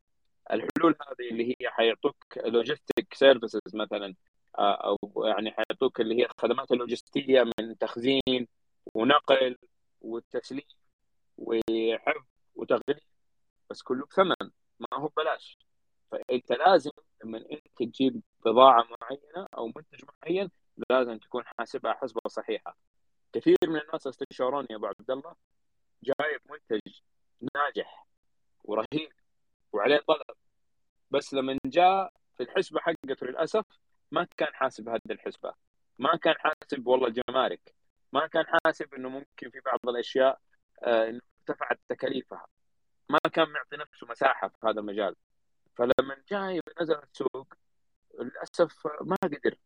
الحلول 0.52 0.96
هذه 1.08 1.30
اللي 1.30 1.50
هي 1.50 1.70
حيعطوك 1.70 2.16
logistic 2.46 3.14
services 3.14 3.60
مثلا 3.74 4.14
أو 4.58 4.98
يعني 5.26 5.50
حيعطوك 5.52 6.00
اللي 6.00 6.14
هي 6.20 6.24
الخدمات 6.26 6.72
اللوجستية 6.72 7.44
من 7.60 7.78
تخزين 7.78 8.48
ونقل 8.94 9.56
وتسليم 10.00 10.64
وحفظ 11.38 12.24
وتغليف 12.54 12.98
بس 13.70 13.82
كله 13.82 14.06
بثمن. 14.06 14.50
ما 14.80 14.88
هو 14.94 15.08
ببلاش. 15.08 15.58
فأنت 16.10 16.52
لازم 16.52 16.90
لما 17.24 17.38
أنت 17.52 17.66
تجيب 17.76 18.22
بضاعة 18.44 18.84
معينة 19.00 19.48
أو 19.58 19.66
منتج 19.66 20.04
معين 20.22 20.50
لازم 20.90 21.18
تكون 21.18 21.44
حاسبها 21.58 21.92
حسبة 21.92 22.20
صحيحة. 22.28 22.76
كثير 23.32 23.56
من 23.66 23.80
الناس 23.80 24.06
استشاروني 24.06 24.66
يا 24.70 24.76
أبو 24.76 24.86
عبد 24.86 25.10
الله 25.10 25.34
جايب 26.04 26.40
منتج 26.50 27.00
ناجح 27.54 28.06
ورهيب 28.64 29.12
وعليه 29.72 30.00
طلب 30.08 30.36
بس 31.10 31.34
لما 31.34 31.58
جاء 31.66 32.12
في 32.36 32.42
الحسبة 32.42 32.80
حقته 32.80 33.26
للأسف 33.26 33.64
ما 34.12 34.26
كان 34.36 34.54
حاسب 34.54 34.88
هذه 34.88 35.00
الحسبة. 35.10 35.54
ما 35.98 36.16
كان 36.16 36.34
حاسب 36.38 36.86
والله 36.86 37.06
الجمارك 37.08 37.74
ما 38.12 38.26
كان 38.26 38.44
حاسب 38.46 38.94
إنه 38.94 39.08
ممكن 39.08 39.50
في 39.50 39.60
بعض 39.66 39.78
الأشياء 39.88 40.40
آه، 40.82 41.20
ارتفعت 41.48 41.80
تكاليفها. 41.88 42.46
ما 43.08 43.18
كان 43.32 43.48
معطي 43.48 43.76
نفسه 43.76 44.06
مساحة 44.06 44.48
في 44.48 44.66
هذا 44.66 44.80
المجال. 44.80 45.16
فلما 45.76 46.16
جاي 46.28 46.60
نزل 46.80 46.98
السوق 47.02 47.54
للأسف 48.20 48.86
ما 49.00 49.16
قدر. 49.24 49.58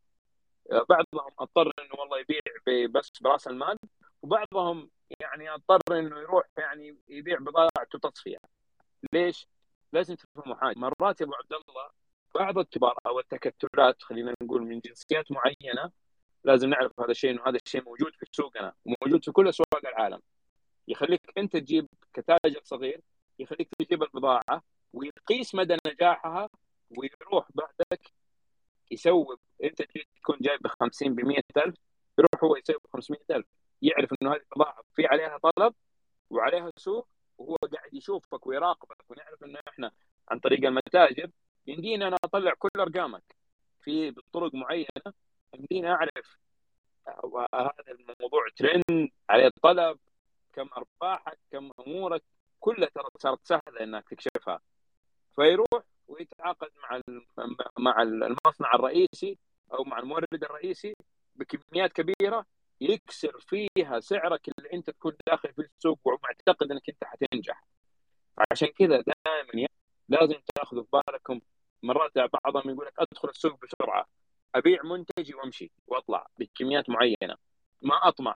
بعضهم 0.71 1.33
أضطر 1.39 1.73
إنه 1.79 2.01
والله 2.01 2.19
يبيع 2.19 2.41
بس 2.87 3.11
برأس 3.21 3.49
المال 3.49 3.77
وبعضهم 4.23 4.91
يعني 5.21 5.55
اضطر 5.55 5.79
انه 5.99 6.19
يروح 6.19 6.47
يعني 6.59 6.99
يبيع 7.09 7.39
بضاعته 7.39 7.99
تصفية. 8.03 8.39
ليش؟ 9.13 9.49
لازم 9.93 10.15
تفهموا 10.15 10.57
حاجة. 10.57 10.79
مرات 10.79 11.21
يا 11.21 11.27
أبو 11.27 11.35
عبد 11.35 11.53
الله 11.53 11.91
بعض 12.35 12.59
الكبار 12.59 12.95
أو 13.07 13.21
التكتلات 13.21 14.03
خلينا 14.03 14.35
نقول 14.43 14.63
من 14.63 14.81
جنسيات 14.81 15.33
معينة 15.33 15.93
لازم 16.45 16.69
نعرف 16.69 17.01
هذا 17.01 17.11
الشيء 17.11 17.31
إنه 17.31 17.43
هذا 17.47 17.59
الشيء 17.67 17.85
موجود 17.85 18.13
في 18.17 18.27
سوقنا 18.33 18.75
وموجود 18.85 19.25
في 19.25 19.33
كل 19.33 19.49
أسواق 19.49 19.87
العالم. 19.87 20.21
يخليك 20.89 21.21
أنت 21.39 21.57
تجيب 21.57 21.87
كتاجر 22.15 22.61
صغير 22.65 23.01
يخليك 23.39 23.69
تجيب 23.79 24.03
البضاعة 24.03 24.63
ويقيس 24.93 25.55
مدى 25.55 25.77
نجاحها 25.87 26.49
ويروح 26.99 27.49
بعدك 27.55 28.13
يسوي 28.91 29.37
أنت 29.65 29.83
تكون 29.83 30.37
جايب 30.41 30.61
ب 30.63 30.67
50 30.67 31.15
ب 31.15 31.21
100000 31.21 31.75
يروح 32.19 32.45
هو 32.45 32.57
يسوي 32.57 32.77
ب 32.77 32.87
500000 32.93 33.45
يعرف 33.83 34.15
إنه 34.23 34.31
هذه 34.33 34.41
البضاعه 34.41 34.83
في 34.95 35.07
عليها 35.07 35.39
طلب 35.39 35.75
وعليها 36.31 36.73
سوق 36.77 37.09
وهو 37.39 37.57
قاعد 37.57 37.95
يشوفك 37.95 38.47
ويراقبك 38.47 39.11
ونعرف 39.11 39.45
انه 39.45 39.59
إحنا 39.69 39.93
عن 40.29 40.39
طريق 40.39 40.65
المتاجر 40.65 41.31
يمدينا 41.67 42.09
أنا 42.09 42.17
أطلع 42.25 42.53
كل 42.59 42.69
أرقامك 42.81 43.37
في 43.81 44.11
بطرق 44.11 44.55
معينة 44.55 45.13
يمديني 45.55 45.91
أعرف 45.91 46.39
هذا 47.55 47.73
الموضوع 47.89 48.49
ترند 48.57 49.11
عليه 49.31 49.51
طلب 49.63 49.99
كم 50.53 50.69
أرباحك 50.77 51.39
كم 51.51 51.71
أمورك 51.87 52.23
كلها 52.61 52.89
ترى 52.95 53.09
صارت 53.19 53.47
سهلة 53.47 53.81
إنك 53.81 54.09
تكشفها. 54.09 54.61
فيروح 55.37 55.83
ويتعاقد 56.09 56.71
مع 56.83 57.01
مع 57.79 58.03
المصنع 58.03 58.75
الرئيسي 58.75 59.39
أو 59.73 59.85
مع 59.85 59.99
المورد 59.99 60.45
الرئيسي 60.45 60.95
بكميات 61.35 61.93
كبيرة 61.93 62.47
يكسر 62.81 63.41
فيها 63.41 64.01
سعرك 64.01 64.49
اللي 64.59 64.73
انت 64.73 64.91
تكون 64.91 65.17
داخل 65.27 65.53
في 65.53 65.63
السوق 65.63 66.01
ومعتقد 66.05 66.73
انك 66.73 66.89
انت 66.89 67.05
حتنجح. 67.05 67.65
عشان 68.53 68.69
كذا 68.69 69.05
دائما 69.27 69.69
لازم 70.09 70.41
تاخذوا 70.55 70.83
في 70.83 70.89
بالكم 70.93 71.41
مرات 71.83 72.13
بعضهم 72.45 72.71
يقول 72.71 72.87
لك 72.87 72.95
ادخل 72.99 73.29
السوق 73.29 73.61
بسرعة 73.63 74.07
ابيع 74.55 74.83
منتجي 74.83 75.35
وامشي 75.35 75.73
واطلع 75.87 76.27
بكميات 76.39 76.91
معينة 76.91 77.37
ما 77.83 78.09
اطمع. 78.09 78.35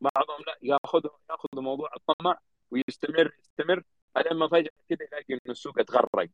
بعضهم 0.00 0.44
لا 0.46 0.58
ياخذ 0.62 1.06
ياخذ 1.30 1.48
موضوع 1.60 1.90
الطمع 1.96 2.38
ويستمر 2.70 3.32
يستمر 3.40 3.82
لما 4.30 4.48
فجأة 4.48 4.70
كذا 4.88 4.98
يلاقي 5.02 5.34
إن 5.34 5.50
السوق 5.50 5.78
اتغرق. 5.78 6.28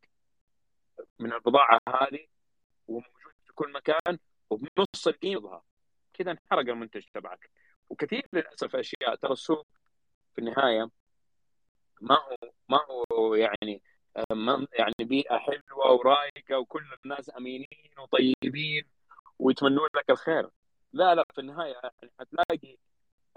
من 1.19 1.33
البضاعة 1.33 1.79
هذه 1.89 2.27
وموجود 2.87 3.33
في 3.45 3.53
كل 3.53 3.71
مكان 3.73 4.19
وبنص 4.49 5.07
القيمة. 5.07 5.61
كذا 6.23 6.31
انحرق 6.31 6.69
المنتج 6.69 7.03
تبعك. 7.13 7.49
وكثير 7.89 8.27
للأسف 8.33 8.75
أشياء 8.75 9.15
ترى 9.15 9.31
السوق 9.31 9.67
في 10.33 10.39
النهاية 10.39 10.89
ما 12.01 12.15
هو 12.15 12.35
ما 12.69 12.79
هو 13.11 13.35
يعني 13.35 13.81
ما 14.31 14.67
يعني 14.73 14.93
بيئة 14.99 15.37
حلوة 15.37 15.91
ورايقة 15.91 16.57
وكل 16.59 16.83
الناس 17.05 17.31
أمينين 17.37 17.67
وطيبين 17.97 18.83
ويتمنون 19.39 19.87
لك 19.95 20.09
الخير. 20.09 20.49
لا 20.93 21.15
لا 21.15 21.25
في 21.33 21.41
النهاية 21.41 21.73
يعني 21.73 22.11
حتلاقي 22.19 22.77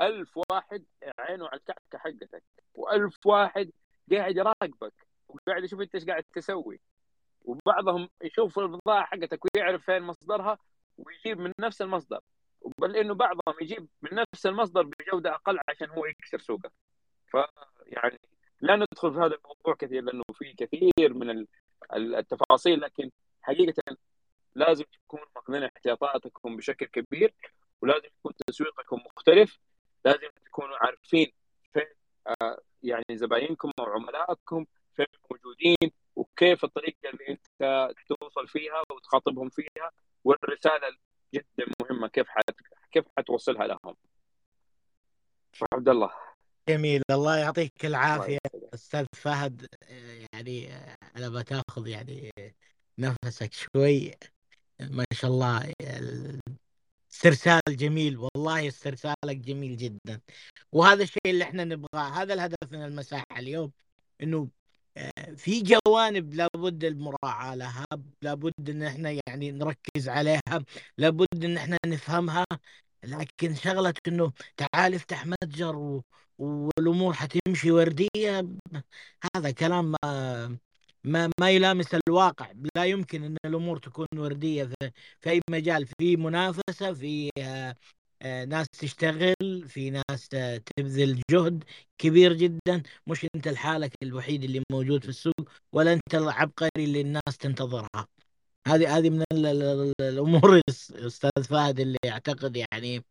ألف 0.01 0.39
واحد 0.51 0.85
عينه 1.19 1.49
على 1.49 1.57
الكعكة 1.61 1.99
حقتك 1.99 2.43
وألف 2.75 3.27
واحد 3.27 3.71
قاعد 4.13 4.37
يراقبك 4.37 4.95
وقاعد 5.29 5.65
يشوف 5.65 5.81
أنت 5.81 5.95
إيش 5.95 6.05
قاعد 6.05 6.25
تسوي. 6.33 6.81
وبعضهم 7.45 8.09
يشوف 8.23 8.59
البضاعة 8.59 9.05
حقتك 9.05 9.41
ويعرف 9.45 9.85
فين 9.85 10.03
مصدرها 10.03 10.59
ويجيب 10.99 11.39
من 11.39 11.53
نفس 11.61 11.83
المصدر. 11.83 12.21
بل 12.79 12.97
إنه 12.97 13.15
بعضهم 13.15 13.55
يجيب 13.63 13.89
من 14.03 14.11
نفس 14.15 14.47
المصدر 14.47 14.83
بجودة 14.83 15.35
أقل 15.35 15.59
عشان 15.69 15.91
هو 15.91 16.07
يكسر 16.07 16.39
سوقه. 16.39 16.71
فيعني 17.27 18.19
لا 18.61 18.77
ندخل 18.77 19.13
في 19.15 19.19
هذا 19.19 19.35
الموضوع 19.35 19.75
كثير 19.79 20.03
لأنه 20.03 20.23
في 20.35 20.53
كثير 20.53 21.15
من 21.15 21.47
التفاصيل 21.95 22.81
لكن 22.81 23.11
حقيقة 23.43 23.97
لازم 24.55 24.85
تكون 24.85 25.21
ماخذين 25.37 25.63
احتياطاتكم 25.63 26.57
بشكل 26.57 26.87
كبير 26.87 27.35
ولازم 27.83 28.07
يكون 28.19 28.33
تسويقكم 28.47 28.97
مختلف 29.07 29.59
لازم 30.05 30.29
تكونوا 30.45 30.77
عارفين 30.77 31.33
فين 31.73 31.87
آه 32.27 32.59
يعني 32.83 33.05
زباينكم 33.13 33.71
أو 33.79 33.85
عملائكم 33.85 34.67
فين 34.97 35.07
موجودين 35.31 35.91
وكيف 36.17 36.65
الطريقة 36.65 37.11
اللي 37.11 37.29
أنت 37.29 37.95
توصل 38.09 38.49
فيها 38.49 38.83
وتخاطبهم 38.91 39.49
فيها 39.49 39.91
والرسالة 40.25 40.89
جدا 41.35 41.73
مهمة 41.81 42.09
كيف 42.09 42.29
حت... 42.29 42.51
كيف 42.93 43.05
حتوصلها 43.19 43.67
لهم. 43.67 43.97
عبد 45.73 45.89
الله. 45.89 46.11
جميل. 46.69 47.03
الله 47.11 47.37
يعطيك 47.37 47.85
يسعدك. 47.85 48.39
أستاذ 48.75 49.07
فهد. 49.17 49.67
يعني 50.33 50.73
على 51.17 51.29
ما 51.31 51.43
تأخذ 51.43 51.87
يعني 51.87 52.31
نفسك 52.99 53.53
شوي. 53.53 54.15
ما 54.81 55.05
شاء 55.13 55.31
الله. 55.31 55.73
استرسال 57.13 57.61
جميل. 57.69 58.19
والله 58.19 58.69
استرسالك 58.69 59.37
جميل 59.37 59.77
جدا. 59.77 60.21
وهذا 60.73 61.03
الشيء 61.03 61.27
اللي 61.27 61.45
إحنا 61.45 61.65
نبغاه 61.65 62.09
هذا 62.23 62.35
الهدف 62.35 62.73
من 62.73 62.85
المساحة 62.85 63.25
اليوم 63.37 63.73
إنه 64.23 64.49
في 65.37 65.63
جوانب 65.63 66.35
لابد 66.35 66.85
المراعاة 66.85 67.55
لها 67.55 67.87
لابد 68.23 68.71
إن 68.71 68.83
إحنا 68.83 69.11
يعني 69.29 69.51
نركز 69.53 70.09
عليها 70.09 70.41
لابد 70.99 71.45
إن 71.45 71.57
إحنا 71.57 71.79
نفهمها 71.87 72.45
لكن 73.05 73.55
شغلة 73.55 73.95
إنه 74.09 74.33
تعال 74.57 74.95
افتح 74.95 75.27
متجر 75.27 75.77
و... 75.77 76.05
والأمور 76.39 77.13
حتمشي 77.15 77.71
وردية 77.71 78.49
هذا 79.37 79.51
كلام 79.51 79.95
ما 80.05 80.59
ما 81.05 81.31
ما 81.41 81.51
يلامس 81.51 81.95
الواقع. 82.09 82.53
لا 82.77 82.85
يمكن 82.85 83.25
إن 83.25 83.37
الأمور 83.47 83.79
تكون 83.79 84.07
وردية 84.17 84.65
في, 84.65 84.91
في 85.21 85.31
أي 85.31 85.41
مجال 85.51 85.87
في 86.01 86.17
منافسة 86.17 86.93
في 86.95 87.31
ناس 88.25 88.67
تشتغل 88.69 89.35
في 89.69 89.91
ناس 89.91 90.29
تبذل 90.77 91.23
جهد 91.31 91.65
كبير 91.99 92.33
جدا. 92.33 92.83
مش 93.07 93.27
أنت 93.35 93.49
لحالك 93.49 93.95
الوحيد 94.03 94.45
اللي 94.45 94.63
موجود 94.73 95.03
في 95.03 95.09
السوق 95.09 95.49
ولا 95.73 95.93
أنت 95.93 96.15
العبقري 96.15 96.85
اللي 96.85 97.01
الناس 97.01 97.37
تنتظرها. 97.41 98.07
هذه 98.69 98.99
هذه 98.99 99.11
من 99.11 99.25
الأمور 100.01 100.61
أستاذ 100.71 101.45
فهد 101.45 101.81
اللي 101.81 101.99
أعتقد 102.07 102.57
يعني 102.57 103.05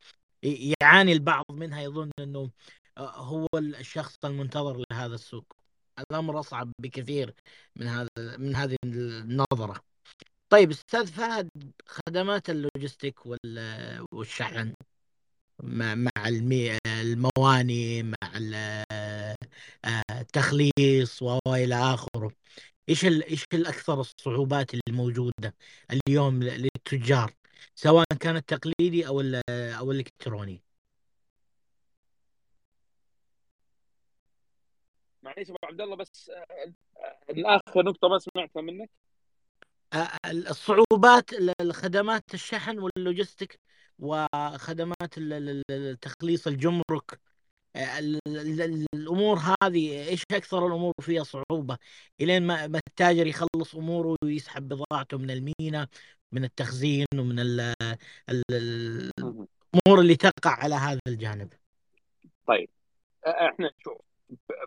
يعاني 0.81 1.11
البعض 1.13 1.45
منها 1.51 1.81
يظن 1.81 2.11
إنه 2.19 2.49
آه، 2.97 3.11
هو 3.17 3.47
الشخص 3.55 4.17
المنتظر 4.25 4.83
لهذا 4.91 5.15
السوق. 5.15 5.45
الأمر 5.99 6.39
أصعب 6.39 6.71
بكثير 6.79 7.33
من 7.75 7.87
هذا 7.87 8.09
من 8.17 8.55
هذه 8.55 8.75
النظرة. 8.85 9.81
طيب 10.49 10.71
أستاذ 10.71 11.07
فهد 11.07 11.49
خدمات 11.87 12.49
اللوجستيك 12.49 13.19
والشحن. 14.11 14.73
مع 15.63 15.95
مع 15.95 16.11
المواني 16.87 18.03
مع 18.03 18.17
آه، 19.85 20.03
التخليص 20.11 21.21
وإلى 21.21 21.75
آخره. 21.75 22.31
إيش 22.89 23.05
إيش 23.05 23.45
الأكثر 23.53 23.99
الصعوبات 24.01 24.71
الموجودة 24.89 25.55
اليوم 25.91 26.43
للتجار 26.43 27.33
سواء 27.75 28.05
كان 28.19 28.35
التقليدي 28.35 29.07
أو 29.07 29.21
أو 29.49 29.91
الإلكتروني؟ 29.91 30.61
معليش 35.23 35.49
أبو 35.49 35.57
عبد 35.63 35.81
الله 35.81 35.95
بس 35.95 36.29
آه، 36.29 36.45
آه، 36.97 37.59
اخر 37.67 37.83
نقطة 37.85 38.07
ما 38.07 38.19
سمعتها 38.19 38.61
منك. 38.61 38.89
الصعوبات 40.25 41.29
الخدمات 41.61 42.33
الشحن 42.33 42.79
واللوجستيك 42.79 43.59
وخدمات 43.99 45.13
التخليص 45.17 46.47
الجمرك. 46.47 47.19
الأمور 48.95 49.37
هذه 49.37 50.07
إيش 50.09 50.23
أكثر 50.31 50.67
الأمور 50.67 50.93
فيها 51.01 51.23
صعوبة؟ 51.23 51.77
إلين 52.21 52.43
ما 52.47 52.65
التاجر 52.65 53.27
يخلص 53.27 53.75
أموره 53.75 54.15
ويسحب 54.23 54.67
بضاعته 54.67 55.17
من 55.17 55.31
المينا 55.31 55.87
من 56.31 56.43
التخزين 56.43 57.05
ومن 57.15 57.39
الأمور 58.29 59.99
اللي 59.99 60.15
تقع 60.15 60.51
على 60.51 60.75
هذا 60.75 60.99
الجانب. 61.07 61.53
طيب 62.47 62.69
إحنا 63.27 63.71
نشوف 63.79 64.01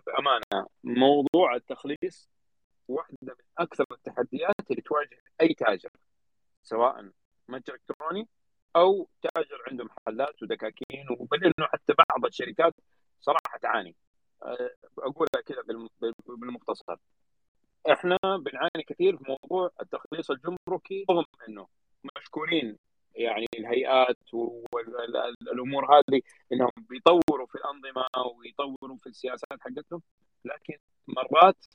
بأمانة 0.05 0.67
موضوع 0.83 1.55
التخليص 1.55 2.29
واحدة 2.87 3.17
من 3.21 3.45
أكثر 3.57 3.85
التحديات 3.91 4.71
اللي 4.71 4.81
تواجه 4.81 5.21
أي 5.41 5.53
تاجر 5.53 5.89
سواء 6.63 7.09
متجر 7.47 7.73
إلكتروني 7.73 8.27
أو 8.75 9.09
تاجر 9.21 9.63
عنده 9.67 9.85
محلات 9.85 10.43
ودكاكين 10.43 11.05
وبل 11.19 11.45
إنه 11.45 11.67
حتى 11.67 11.93
بعض 12.09 12.25
الشركات 12.25 12.73
صراحة 13.21 13.57
تعاني. 13.61 13.95
أه، 14.43 14.71
أقولها 14.99 15.41
كذا 15.45 15.61
بالمختصر. 16.27 16.95
إحنا 17.91 18.17
بنعاني 18.23 18.83
كثير 18.87 19.17
في 19.17 19.23
موضوع 19.27 19.71
التخليص 19.81 20.31
الجمركي 20.31 21.05
رغم 21.09 21.25
إنه 21.49 21.67
مشكورين 22.17 22.77
يعني 23.15 23.45
الهيئات 23.59 24.17
والأمور 24.33 25.95
هذه 25.95 26.21
إنهم 26.53 26.71
بيطوروا 26.77 27.47
في 27.47 27.55
الأنظمة 27.55 28.05
ويطوروا 28.37 28.97
في 28.97 29.07
السياسات 29.07 29.61
حقتهم 29.61 30.01
لكن 30.45 30.77
مرات 31.07 31.65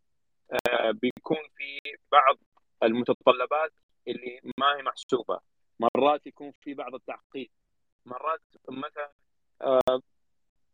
بيكون 0.93 1.39
في 1.57 1.81
بعض 2.13 2.37
المتطلبات 2.83 3.73
اللي 4.09 4.41
ما 4.59 4.77
هي 4.77 4.83
محسوبة. 4.83 5.41
مرات 5.81 6.27
يكون 6.27 6.53
في 6.61 6.75
بعض 6.75 6.95
التعقيد 6.95 7.51
مرات 8.07 8.41
مثلا 8.69 9.13
آه، 9.63 10.01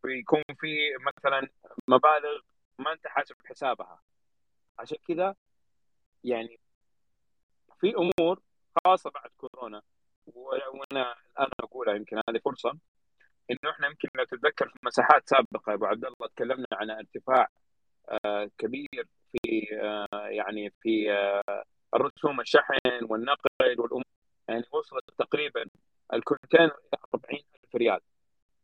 بيكون 0.04 0.42
في 0.60 0.76
مثلا 1.00 1.48
مبالغ 1.88 2.40
ما 2.78 2.92
انت 2.92 3.06
حاسب 3.06 3.36
حسابها. 3.46 4.02
عشان 4.78 4.98
كذا 5.08 5.34
يعني 6.24 6.60
في 7.80 7.94
أمور 7.96 8.40
خاصة 8.84 9.10
بعد 9.10 9.30
كورونا 9.36 9.82
وأنا 10.26 11.14
الآن 11.36 11.50
أقولها 11.60 11.94
يمكن 11.94 12.16
هذه 12.16 12.38
فرصة 12.44 12.78
إنه 13.50 13.70
إحنا 13.70 13.86
يمكن 13.86 14.08
لو 14.14 14.24
تتذكر 14.24 14.68
في 14.68 14.78
مساحات 14.82 15.28
سابقة 15.28 15.74
أبو 15.74 15.86
عبد 15.86 16.04
الله 16.04 16.28
تكلمنا 16.28 16.66
عن 16.72 16.90
ارتفاع 16.90 17.48
آه، 18.24 18.50
كبير 18.58 19.08
في 19.32 19.68
آه، 19.82 20.26
يعني 20.28 20.72
في 20.82 21.12
آه، 21.12 21.64
الرسوم 21.94 22.40
الشحن 22.40 22.78
والنقل 23.02 23.80
والأمور. 23.80 24.04
يعني 24.48 24.64
وصلت 24.72 25.04
تقريبا 25.18 25.64
الكونتينر 26.14 26.64
إلى 26.64 27.02
40000 27.14 27.76
ريال. 27.76 28.00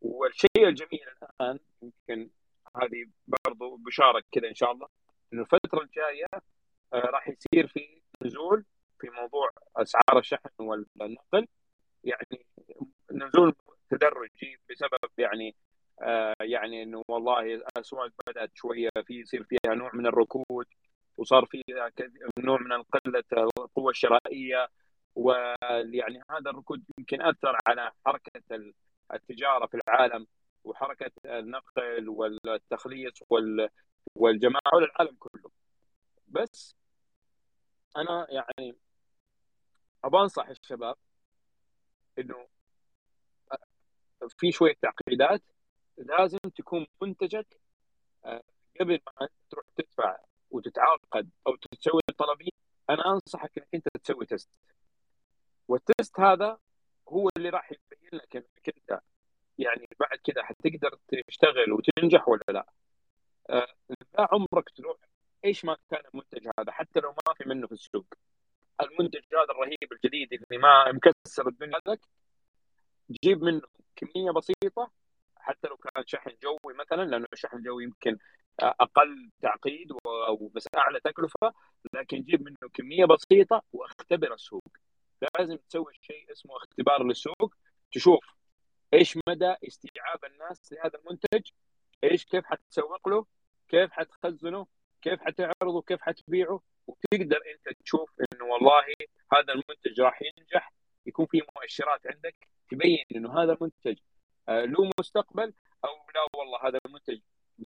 والشيء 0.00 0.68
الجميل 0.68 1.00
الآن 1.22 1.58
يمكن 1.82 2.30
هذه 2.76 3.06
برضو 3.46 3.76
بشاره 3.76 4.22
كذا 4.32 4.48
إن 4.48 4.54
شاء 4.54 4.72
الله 4.72 4.88
إنه 5.32 5.42
الفترة 5.42 5.82
الجاية 5.82 6.26
راح 6.94 7.28
يصير 7.28 7.66
في 7.68 8.02
نزول 8.22 8.64
في 9.00 9.10
موضوع 9.10 9.50
أسعار 9.76 10.18
الشحن 10.18 10.48
والنقل. 10.58 11.46
يعني 12.04 12.46
نزول 13.12 13.54
تدرجي 13.90 14.58
بسبب 14.70 15.10
يعني 15.18 15.48
آه 15.48 15.54
يعني 16.40 16.82
إنه 16.82 17.02
والله 17.08 17.40
الأسواق 17.54 18.10
بدأت 18.28 18.50
شوية 18.54 18.90
في 19.06 19.20
يصير 19.20 19.44
فيها 19.44 19.74
نوع 19.74 19.90
من 19.94 20.06
الركود 20.06 20.66
وصار 21.16 21.46
فيها 21.46 21.90
نوع 22.38 22.58
من 22.60 22.82
قلة 22.82 23.24
القوة 23.32 23.90
الشرائية 23.90 24.68
ويعني 25.14 26.22
هذا 26.30 26.50
الركود 26.50 26.84
يمكن 26.98 27.22
أثر 27.22 27.58
على 27.66 27.92
حركة 28.06 28.42
التجارة 29.14 29.66
في 29.66 29.80
العالم 29.88 30.26
وحركة 30.64 31.12
النقل 31.26 32.08
والتخليص 32.08 33.12
والجماعة 34.14 34.62
حول 34.66 34.84
العالم 34.84 35.16
كله. 35.18 35.50
بس 36.28 36.76
أنا 37.96 38.26
يعني 38.30 38.76
أبغى 40.04 40.22
أنصح 40.22 40.48
الشباب 40.48 40.96
إنه 42.18 42.46
في 44.38 44.52
شوية 44.52 44.74
تعقيدات 44.82 45.42
لازم 45.98 46.38
تكون 46.56 46.86
منتجك 47.02 47.60
آه، 48.24 48.42
قبل 48.80 49.00
ما 49.20 49.28
تروح 49.50 49.64
تدفع 49.76 50.18
وتتعاقد 50.50 51.30
أو 51.46 51.56
تسوي 51.56 52.00
طلبيه 52.18 52.50
أنا 52.90 53.02
أنصحك 53.12 53.58
إنك 53.58 53.68
أنت 53.74 53.88
تسوي 54.04 54.26
test 54.26 54.50
وال 55.68 55.85
test 55.85 56.20
هذا 56.20 56.58
هو 57.08 57.28
اللي 57.36 57.48
راح 57.48 57.72
يبين 57.72 58.20
لك 58.20 58.36
إنك 58.36 58.76
أنت 58.76 59.00
يعني 59.58 59.88
بعد 60.00 60.18
كذا 60.24 60.42
حتقدر 60.42 60.98
تشتغل 61.28 61.72
وتنجح 61.72 62.28
ولا 62.28 62.44
لا. 62.48 62.66
آه، 63.50 63.66
لا 63.90 64.28
عمرك 64.32 64.70
تروح 64.76 64.96
إيش 65.44 65.64
ما 65.64 65.76
كان 65.90 66.02
المنتج 66.14 66.48
هذا 66.58 66.72
حتى 66.72 67.00
لو 67.00 67.10
ما 67.10 67.34
في 67.34 67.48
منه 67.48 67.66
في 67.66 67.72
السوق. 67.72 68.14
المنتج 68.80 69.20
هذا 69.34 69.50
الرهيب 69.50 69.92
الجديد 69.92 70.32
اللي 70.32 70.92
مكسر 70.92 71.48
الدنيا 71.48 71.78
لك 71.86 72.00
جيب 73.24 73.42
منه 73.42 73.62
كمية 73.96 74.30
بسيطة 74.30 74.90
حتى 75.44 75.68
لو 75.68 75.76
كان 75.76 76.06
شحن 76.06 76.30
جوي 76.42 76.74
مثلا 76.74 77.02
لأنه 77.04 77.26
الشحن 77.32 77.56
الجوي 77.56 77.84
يمكن 77.84 78.18
أقل 78.60 79.30
تعقيد 79.42 79.92
أو 80.06 80.50
بس 80.54 80.66
أعلى 80.76 81.00
تكلفة 81.00 81.54
لكن 81.94 82.22
جيب 82.22 82.42
منه 82.42 82.70
كمية 82.74 83.04
بسيطة 83.04 83.62
واختبر 83.72 84.34
السوق. 84.34 84.68
لازم 85.38 85.56
تسوي 85.56 85.92
شيء 86.02 86.32
اسمه 86.32 86.56
اختبار 86.56 87.04
للسوق. 87.04 87.54
تشوف 87.92 88.24
إيش 88.94 89.18
مدى 89.28 89.54
استيعاب 89.68 90.24
الناس 90.24 90.72
لهذا 90.72 90.98
المنتج 90.98 91.50
إيش 92.04 92.24
كيف 92.24 92.44
حتسوق 92.44 93.08
له 93.08 93.26
كيف 93.68 93.90
حتخزنه 93.92 94.66
كيف 95.02 95.20
حتعرضه 95.20 95.82
كيف 95.82 96.02
حتبيعه. 96.02 96.60
وتقدر 96.86 97.36
أنت 97.36 97.78
تشوف 97.84 98.10
إنه 98.20 98.44
والله 98.44 98.84
هذا 99.32 99.52
المنتج 99.52 100.00
راح 100.00 100.22
ينجح 100.22 100.72
يكون 101.06 101.26
في 101.26 101.42
مؤشرات 101.56 102.06
عندك 102.06 102.48
تبين 102.70 103.04
إنه 103.16 103.42
هذا 103.42 103.52
المنتج 103.52 103.98
له 104.48 104.90
مستقبل 105.00 105.52
أو 105.84 105.90
لا 106.14 106.26
والله 106.38 106.68
هذا 106.68 106.78
المنتج 106.86 107.20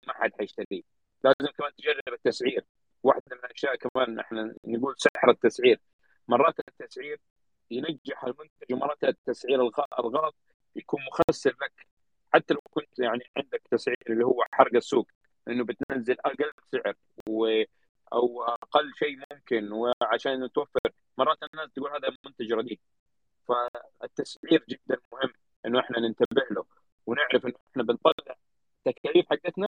ما 0.07 0.15
حد 0.15 0.33
حيشتريه. 0.39 0.83
لازم 1.25 1.53
كمان 1.59 1.71
تجرب 1.79 2.13
التسعير. 2.13 2.65
واحدة 3.03 3.23
من 3.33 3.39
الأشياء 3.45 3.77
كمان 3.77 4.19
إحنا 4.19 4.55
نقول 4.65 4.95
سحر 4.99 5.31
التسعير. 5.31 5.81
مرات 6.29 6.55
التسعير 6.69 7.21
ينجح 7.71 8.25
المنتج 8.25 8.73
ومرات 8.73 9.05
التسعير 9.05 9.61
الغلط 9.99 10.35
يكون 10.77 11.01
مخسر 11.07 11.57
لك. 11.63 11.87
حتى 12.35 12.55
لو 12.55 12.61
كنت 12.71 12.99
يعني 12.99 13.25
عندك 13.37 13.63
تسعير 13.71 13.97
اللي 14.11 14.25
هو 14.25 14.45
حرق 14.53 14.75
السوق 14.75 15.11
إنه 15.49 15.65
بتنزل 15.65 16.17
أقل 16.25 16.53
سعر 16.65 16.95
و 17.29 17.63
أو 18.13 18.43
أقل 18.43 18.93
شيء 18.95 19.19
ممكن 19.33 19.73
وعشان 19.73 20.53
توفر. 20.53 20.93
مرات 21.19 21.39
الناس 21.43 21.73
تقول 21.73 21.91
هذا 21.91 22.17
منتج 22.27 22.53
رديء. 22.53 22.81
فالتسعير 23.49 24.65
جدا 24.69 25.01
مهم. 25.13 25.33
إنه 25.67 25.81
إحنا 25.81 26.01
ننتبه 26.01 26.43
له 26.51 26.65
ونعرف 27.07 27.47
إنه 27.47 27.55
إحنا 27.71 27.83
بنطلع 27.83 28.37
التكاليف 28.87 29.27
حقتنا 29.31 29.69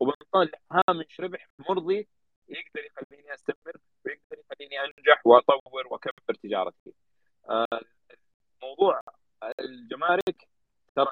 وبنطلع 0.00 0.58
هامش 0.72 1.20
ربح 1.20 1.48
مرضي 1.68 2.08
يقدر 2.48 2.84
يخليني 2.84 3.34
أستمر 3.34 3.76
ويقدر 4.06 4.38
يخليني 4.50 4.80
أنجح 4.84 5.26
وأطور 5.26 5.86
وأكبر 5.86 6.34
تجارتي. 6.42 6.92
آه، 7.50 7.80
موضوع 8.62 9.00
الجمارك 9.60 10.48
ترى 10.96 11.06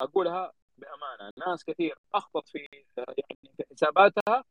أقولها 0.00 0.52
بأمانة 0.78 1.32
ناس 1.46 1.64
كثير 1.64 1.98
أخطط 2.14 2.48
في 2.48 2.58
يعني 2.96 3.54
في 3.56 3.64
حساباتها 3.72 4.44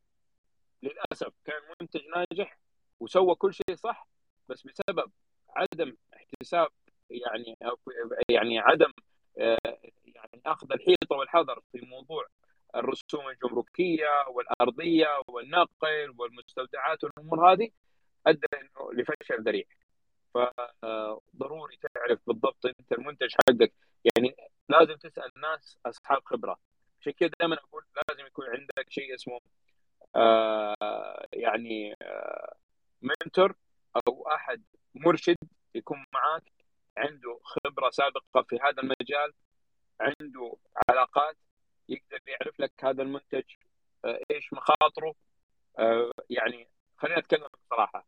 للأسف 0.84 1.34
كان 1.46 1.62
منتج 1.82 2.02
ناجح 2.16 2.58
وسوى 3.00 3.36
كل 3.36 3.54
شيء 3.54 3.76
صح 3.76 4.08
بس 4.50 4.68
بسبب 4.68 5.12
عدم 5.50 5.96
احتساب 6.14 6.70
يعني 7.10 7.58
يعني 8.30 8.60
عدم 8.60 8.86
آه، 8.86 9.11
يعني 9.38 10.42
أخذ 10.46 10.72
الحيطة 10.72 11.16
والحذر 11.16 11.62
في 11.72 11.82
موضوع 11.86 12.26
الرسوم 12.76 13.30
الجمركية 13.30 14.08
والأرضية 14.30 15.08
والنقل 15.28 16.14
والمستودعات 16.18 17.04
والأمور 17.04 17.52
هذه 17.54 17.70
أدى 18.28 18.48
إنه 18.54 18.94
لفشل 18.94 19.44
ذريع. 19.44 19.64
فضروري 20.34 21.78
تعرف 21.94 22.20
بالضبط 22.28 22.66
أنت 22.66 22.92
المنتج 22.92 23.30
حقك. 23.34 23.74
يعني 24.16 24.36
لازم 24.70 24.96
تسأل 24.96 25.32
ناس 25.42 25.78
أصحاب 25.86 26.22
خبرة. 26.26 26.58
عشان 27.02 27.14
كذا 27.14 27.30
دائما 27.40 27.56
أقول 27.56 27.84
لازم 28.10 28.26
يكون 28.28 28.46
عندك 28.50 28.90
شيء 28.90 29.16
اسمه 29.16 29.40
آه 30.16 31.28
يعني 31.34 31.96
آه 32.02 32.56
منتور 33.02 33.56
أو 34.08 34.28
أحد 34.28 34.64
مرشد 34.96 35.38
يكون 35.76 36.06
معك 36.14 36.52
عنده 36.98 37.39
خبرة 37.44 37.89
سابقة 37.89 38.42
في 38.50 38.60
هذا 38.64 38.82
المجال 38.84 39.34
عنده 40.00 40.58
علاقات 40.89 41.38
يقدر 41.89 42.20
يعرف 42.28 42.60
لك 42.60 42.72
هذا 42.84 43.04
المنتج 43.04 43.44
آه، 44.06 44.20
إيش 44.32 44.54
مخاطره 44.54 45.16
آه، 45.80 46.12
يعني 46.30 46.68
خلينا 46.98 47.20
نتكلم 47.20 47.48
بصراحة. 47.66 48.08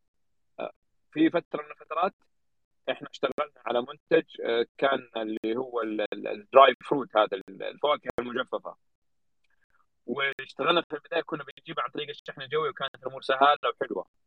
آه، 0.59 0.71
في 1.11 1.29
فترة 1.29 1.63
من 1.63 1.71
الفترات 1.71 2.13
إحنا 2.89 3.09
اشتغلنا 3.11 3.61
على 3.65 3.81
منتج 3.81 4.25
كان 4.77 5.09
اللي 5.17 5.57
هو 5.57 5.81
الدراي 6.13 6.75
فروت 6.89 7.17
هذا 7.17 7.41
الفواكه 7.49 8.09
المجففة. 8.19 8.75
واشتغلنا 10.05 10.81
في 10.81 10.93
البداية 10.95 11.21
كنا 11.21 11.43
بنجيب 11.43 11.79
عن 11.79 11.89
طريق 11.89 12.09
الشحن 12.09 12.41
الجوي 12.41 12.69
وكانت 12.69 12.95
الأمور 12.95 13.21
سهلة 13.21 13.57
وحلوة. 13.81 14.22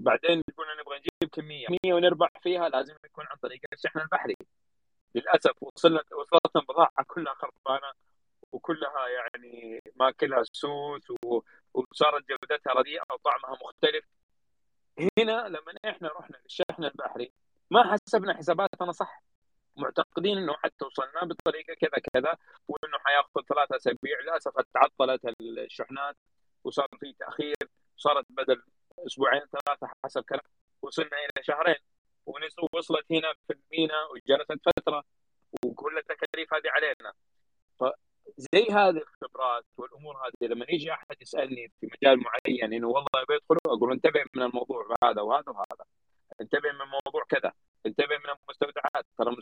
بعدين 0.00 0.42
قلنا 0.56 0.74
نبغى 0.80 0.98
نجيب 0.98 1.30
كميه 1.32 1.66
كميه 1.66 1.94
ونربح 1.94 2.28
فيها 2.42 2.68
لازم 2.68 2.94
يكون 3.04 3.26
عن 3.30 3.36
طريق 3.36 3.60
الشحن 3.72 3.98
البحري. 4.00 4.34
للأسف 5.14 5.62
وصلنا 5.62 6.02
وصلتنا 6.12 6.62
البضاعه 6.62 7.04
كلها 7.06 7.34
خربانة 7.34 7.92
وكلها 8.52 9.08
يعني 9.08 9.80
ماكلها 9.96 10.42
سوس 10.52 11.12
وصارت 11.74 12.24
جودتها 12.28 12.72
رديئة 12.72 13.02
وطعمها 13.12 13.58
مختلف. 13.64 14.04
هنا 15.18 15.48
لما 15.48 15.74
إحنا 15.84 16.08
رحنا 16.08 16.36
للشحن 16.36 16.84
البحري 16.84 17.32
ما 17.70 17.92
حسبنا 17.92 18.36
حساباتنا 18.36 18.92
صح. 18.92 19.22
معتقدين 19.76 20.38
إنه 20.38 20.56
حتوصلنا 20.56 21.24
بطريقة 21.24 21.74
كذا 21.74 22.02
كذا 22.14 22.36
وإنه 22.68 22.98
حيأخذ 22.98 23.42
ثلاثة 23.48 23.76
أسابيع. 23.76 24.20
للأسف 24.20 24.52
تعطلت 24.74 25.34
الشحنات 25.40 26.16
وصار 26.64 26.88
في 27.00 27.12
تأخير. 27.12 27.54
صارت 27.96 28.26
بدل 28.30 28.62
أسبوعين 29.06 29.40
ثلاثة 29.40 29.92
حسب 30.04 30.22
كلام. 30.22 30.42
وصلنا 30.82 31.16
إلى 31.16 31.44
شهرين. 31.44 31.76
وصلت 32.74 33.12
هنا 33.12 33.32
في 33.46 33.54
المينا 33.54 33.94
وجلست 34.04 34.52
فترة 34.66 35.04
وكل 35.64 35.98
التكاليف 35.98 36.54
هذه 36.54 36.70
علينا. 36.70 37.12
زي 38.36 38.66
هذه 38.70 39.02
الخبرات 39.02 39.64
والأمور 39.76 40.16
هذه 40.16 40.48
لما 40.48 40.66
يجي 40.68 40.92
أحد 40.92 41.16
يسألني 41.20 41.72
في 41.80 41.86
مجال 41.86 42.22
معين 42.22 42.72
إنه 42.74 42.88
والله 42.88 43.24
بيدخل 43.28 43.56
أقول 43.66 43.92
انتبه 43.92 44.24
من 44.34 44.42
الموضوع 44.42 44.96
هذا 45.04 45.22
وهذا 45.22 45.50
وهذا. 45.52 45.84
انتبه 46.40 46.72
من 46.72 46.86
موضوع 47.04 47.24
كذا. 47.28 47.52
انتبه 47.86 48.18
من 48.18 48.30
المستودعات. 48.30 49.06
ترى 49.18 49.36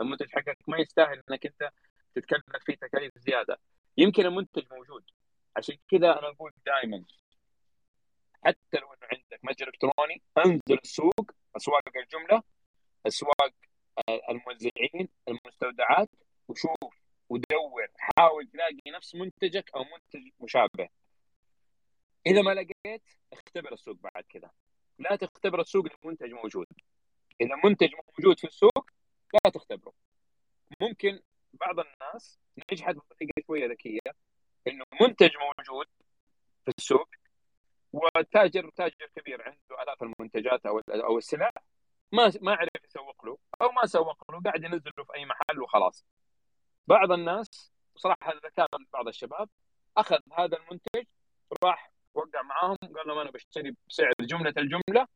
المنتج 0.00 0.26
حقك 0.30 0.58
ما 0.68 0.78
يستاهل 0.78 1.22
إنك 1.30 1.46
أنت 1.46 1.70
تتكلف 2.14 2.64
فيه 2.66 2.74
تكاليف 2.74 3.12
زيادة. 3.18 3.58
يمكن 3.96 4.26
المنتج 4.26 4.62
موجود. 4.72 5.04
عشان 5.56 5.76
كذا 5.90 6.18
أنا 6.18 6.28
أقول 6.28 6.52
دائما 6.66 7.04
حتى 8.44 8.78
لو 8.78 8.92
إنه 8.92 9.08
عندك 9.12 9.40
متجر 9.42 9.68
إلكتروني 9.68 10.22
انزل 10.46 10.78
السوق 10.84 11.30
أسواق 11.56 11.82
الجملة 11.96 12.42
أسواق 13.06 13.54
الموزعين 14.30 15.08
المستودعات 15.28 16.10
وشوف 16.48 16.94
ودور 17.28 17.88
حاول 17.98 18.46
تلاقي 18.46 18.90
نفس 18.96 19.14
منتجك 19.14 19.70
أو 19.76 19.84
منتج 19.84 20.30
مشابه. 20.40 20.88
إذا 22.26 22.42
ما 22.42 22.54
لقيت 22.54 23.02
اختبر 23.32 23.72
السوق 23.72 23.96
بعد 23.96 24.24
كذا. 24.28 24.50
لا 24.98 25.16
تختبر 25.16 25.60
السوق 25.60 25.86
المنتج 26.04 26.32
موجود. 26.32 26.66
إذا 27.40 27.56
منتج 27.64 27.90
موجود 27.94 28.38
في 28.38 28.46
السوق 28.46 28.90
لا 29.34 29.50
تختبره. 29.50 29.92
ممكن 30.80 31.20
بعض 31.52 31.74
الناس 31.78 32.38
نجحت 32.72 32.94
بطريقة 32.94 33.42
شوية 33.46 33.66
ذكية 33.66 34.00
إنه 34.66 34.84
منتج 35.00 35.30
موجود 35.36 35.86
في 36.64 36.72
السوق 36.78 37.08
وتاجر 37.92 38.70
تاجر 38.76 39.06
كبير 39.16 39.42
عنده 39.42 39.82
آلاف 39.82 40.02
المنتجات 40.02 40.66
أو 40.66 40.80
أو 40.90 41.18
السلع 41.18 41.50
ما 42.12 42.32
ما 42.40 42.54
عرف 42.54 42.84
يسوق 42.84 43.26
له 43.26 43.38
أو 43.62 43.72
ما 43.72 43.86
سوق 43.86 44.32
له 44.32 44.40
قاعد 44.44 44.64
ينزله 44.64 45.04
في 45.06 45.14
أي 45.16 45.26
محل 45.26 45.62
وخلاص. 45.62 46.06
بعض 46.86 47.12
الناس 47.12 47.72
صراحة 47.96 48.32
الذكاء 48.32 48.66
من 48.78 48.86
بعض 48.92 49.08
الشباب 49.08 49.48
أخذ 49.96 50.18
هذا 50.38 50.56
المنتج 50.58 51.04
راح 51.64 51.92
وقع 52.14 52.42
معاهم 52.42 52.76
قال 52.96 53.08
لهم 53.08 53.18
أنا 53.18 53.30
بشتري 53.30 53.74
بسعر 53.88 54.12
جملة 54.20 54.54
الجملة 54.58 55.06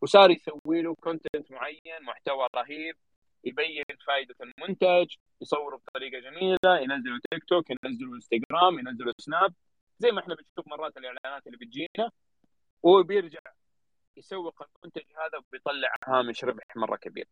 وصار 0.00 0.30
يسوي 0.30 0.82
له 0.82 0.94
content 0.94 1.52
معين 1.52 2.02
محتوى 2.02 2.48
رهيب 2.56 2.96
يبين 3.44 3.84
فائده 4.06 4.34
المنتج 4.40 5.14
يصوره 5.42 5.76
بطريقة 5.76 6.18
جميلة 6.20 6.78
ينزله 6.80 7.20
تيك 7.30 7.44
توك 7.44 7.70
ينزله 7.70 8.14
انستغرام 8.14 8.78
ينزله 8.78 9.12
سناب 9.18 9.54
زي 9.98 10.10
ما 10.10 10.20
إحنا 10.20 10.34
بنشوف 10.34 10.68
مرات 10.68 10.96
الإعلانات 10.96 11.46
اللي 11.46 11.58
بتجينا. 11.58 12.10
وبيرجع 12.84 13.40
يسوق 14.16 14.62
المنتج 14.62 15.02
هذا 15.16 15.38
وبيطلع 15.38 15.94
هامش 16.04 16.44
ربح 16.44 16.64
مرة 16.76 16.96
كبير. 16.96 17.28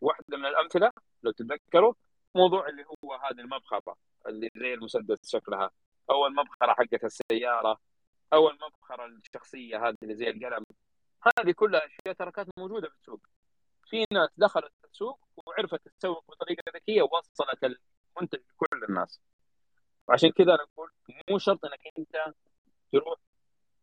واحدة 0.00 0.36
من 0.36 0.46
الأمثلة 0.46 0.90
لو 1.22 1.30
تتذكروا 1.32 1.94
موضوع 2.34 2.68
اللي 2.68 2.84
هو 2.84 3.14
هذه 3.14 3.40
المبخرة 3.40 3.96
اللي 4.26 4.50
زي 4.56 4.74
المسدس 4.74 5.28
شكلها. 5.28 5.70
أو 6.10 6.26
المبخره 6.26 6.74
حقت 6.74 7.04
السيارة 7.04 7.80
أو 8.32 8.50
المبخره 8.50 9.06
الشخصية 9.06 9.88
هذه 9.88 9.96
اللي 10.02 10.14
زي 10.14 10.30
القلم. 10.30 10.64
هذه 11.38 11.52
كلها 11.52 11.80
أشياء 11.86 12.14
ترى 12.18 12.32
كانت 12.32 12.48
موجودة 12.58 12.88
في 12.88 12.94
السوق. 12.94 13.20
في 13.90 14.04
ناس 14.12 14.28
دخلت 14.36 14.72
السوق 14.84 15.28
وعرفت 15.36 15.88
تسوق 15.88 16.24
بطريقة 16.28 16.62
ذكية 16.74 17.02
ووصلت 17.02 17.64
المنتج 17.64 18.38
لكل 18.38 18.84
الناس. 18.88 19.20
وعشان 20.08 20.30
كذا 20.30 20.54
أنا 20.54 20.62
أقول 20.62 20.90
مو 21.30 21.38
شرط 21.38 21.64
إنك 21.64 21.80
أنت 21.98 22.34
تروح 22.92 23.18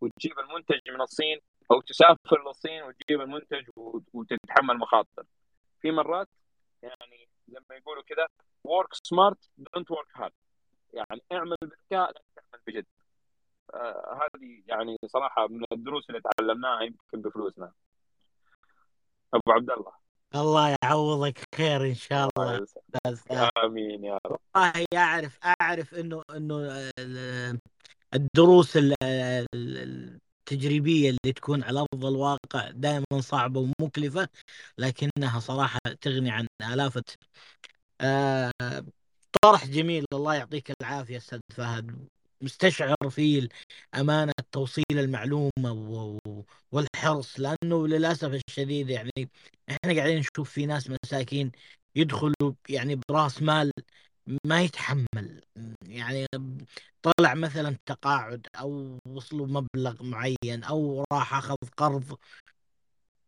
وتجيب 0.03 0.39
المنتج 0.39 0.79
من 0.89 1.01
الصين 1.01 1.39
أو 1.71 1.81
تسافر 1.81 2.47
للصين 2.47 2.83
وتجيب 2.83 3.21
المنتج 3.21 3.69
وتتحمل 4.13 4.77
مخاطر. 4.77 5.23
في 5.81 5.91
مرات 5.91 6.27
يعني 6.83 7.29
زي 7.47 7.59
ما 7.69 7.75
يقولوا 7.75 8.03
كذا 8.03 8.27
work 8.63 8.93
smart 8.93 9.49
don't 9.57 9.91
work 9.91 10.07
hard 10.15 10.33
يعني 10.93 11.21
اعمل 11.31 11.55
بذكاء 11.61 12.11
لا 12.11 12.21
تعمل 12.35 12.63
بجد. 12.67 12.85
آه 13.73 14.19
هذه 14.21 14.63
يعني 14.67 14.97
صراحة 15.05 15.47
من 15.47 15.63
الدروس 15.71 16.09
اللي 16.09 16.21
تعلمناها 16.21 16.81
يمكن 16.81 17.21
بفلوسنا. 17.21 17.71
أبو 19.33 19.51
عبد 19.51 19.71
الله. 19.71 19.91
الله 20.35 20.75
يعوضك 20.83 21.37
خير 21.55 21.81
إن 21.81 21.93
شاء 21.95 22.29
الله. 22.37 22.65
آمين 23.63 24.03
يا 24.03 24.19
رب. 24.25 24.39
والله 24.55 24.85
أعرف 24.95 25.39
أعرف 25.61 25.93
إنه 25.93 26.23
إنه 26.35 26.89
الدروس 28.15 28.77
التجريبية 29.55 31.09
اللي 31.09 31.33
تكون 31.33 31.63
على 31.63 31.79
أرض 31.93 32.05
الواقع 32.05 32.71
دائما 32.71 33.21
صعبة 33.21 33.69
ومكلفة 33.79 34.29
لكنها 34.77 35.39
صراحة 35.39 35.79
تغني 36.01 36.31
عن 36.31 36.47
الاف 36.61 36.99
آه 38.01 38.51
طرح 39.41 39.65
جميل 39.67 40.05
الله 40.13 40.35
يعطيك 40.35 40.71
العافية 40.81 41.17
أستاذ 41.17 41.39
فهد. 41.53 42.07
مستشعر 42.41 42.95
فيه 43.09 43.47
أمانة 43.95 44.33
توصيل 44.51 44.85
المعلومة 44.91 46.19
والحرص 46.71 47.39
لأنه 47.39 47.87
للأسف 47.87 48.39
الشديد 48.49 48.89
يعني 48.89 49.11
إحنا 49.69 49.95
قاعدين 49.95 50.19
نشوف 50.19 50.49
في 50.51 50.65
ناس 50.65 50.89
مساكين 50.89 51.51
يدخلوا 51.95 52.53
يعني 52.69 52.99
براس 53.09 53.41
مال 53.41 53.71
ما 54.45 54.61
يتحمل. 54.61 55.41
يعني 55.85 56.25
طلع 57.01 57.33
مثلا 57.33 57.77
تقاعد 57.85 58.47
أو 58.55 58.99
وصلوا 59.07 59.47
مبلغ 59.47 60.03
معين 60.03 60.63
أو 60.63 61.05
راح 61.13 61.33
أخذ 61.33 61.55
قرض. 61.77 62.17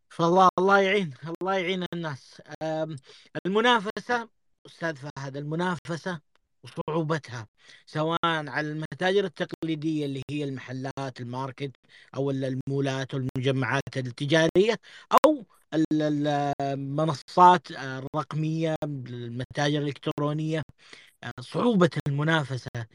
فالله 0.09 0.49
الله 0.59 0.79
يعين 0.79 1.13
الله 1.41 1.53
يعين 1.53 1.85
الناس. 1.93 2.41
المنافسة 3.45 4.29
أستاذ 4.65 4.95
فهد 4.95 5.37
المنافسة 5.37 6.21
وصعوبتها 6.65 7.47
سواء 7.85 8.19
على 8.25 8.71
المتاجر 8.71 9.23
التقليدية 9.25 10.05
اللي 10.05 10.21
هي 10.31 10.43
المحلات 10.43 11.21
الماركت 11.21 11.71
أو 12.15 12.31
المولات 12.31 13.13
والمجمعات 13.13 13.97
التجارية 13.97 14.79
أو 15.25 15.45
المنصات 16.61 17.71
الرقمية 17.71 18.75
المتاجر 18.83 19.77
الإلكترونية. 19.79 20.61
صعوبة 21.39 21.89
المنافسة 22.07 22.85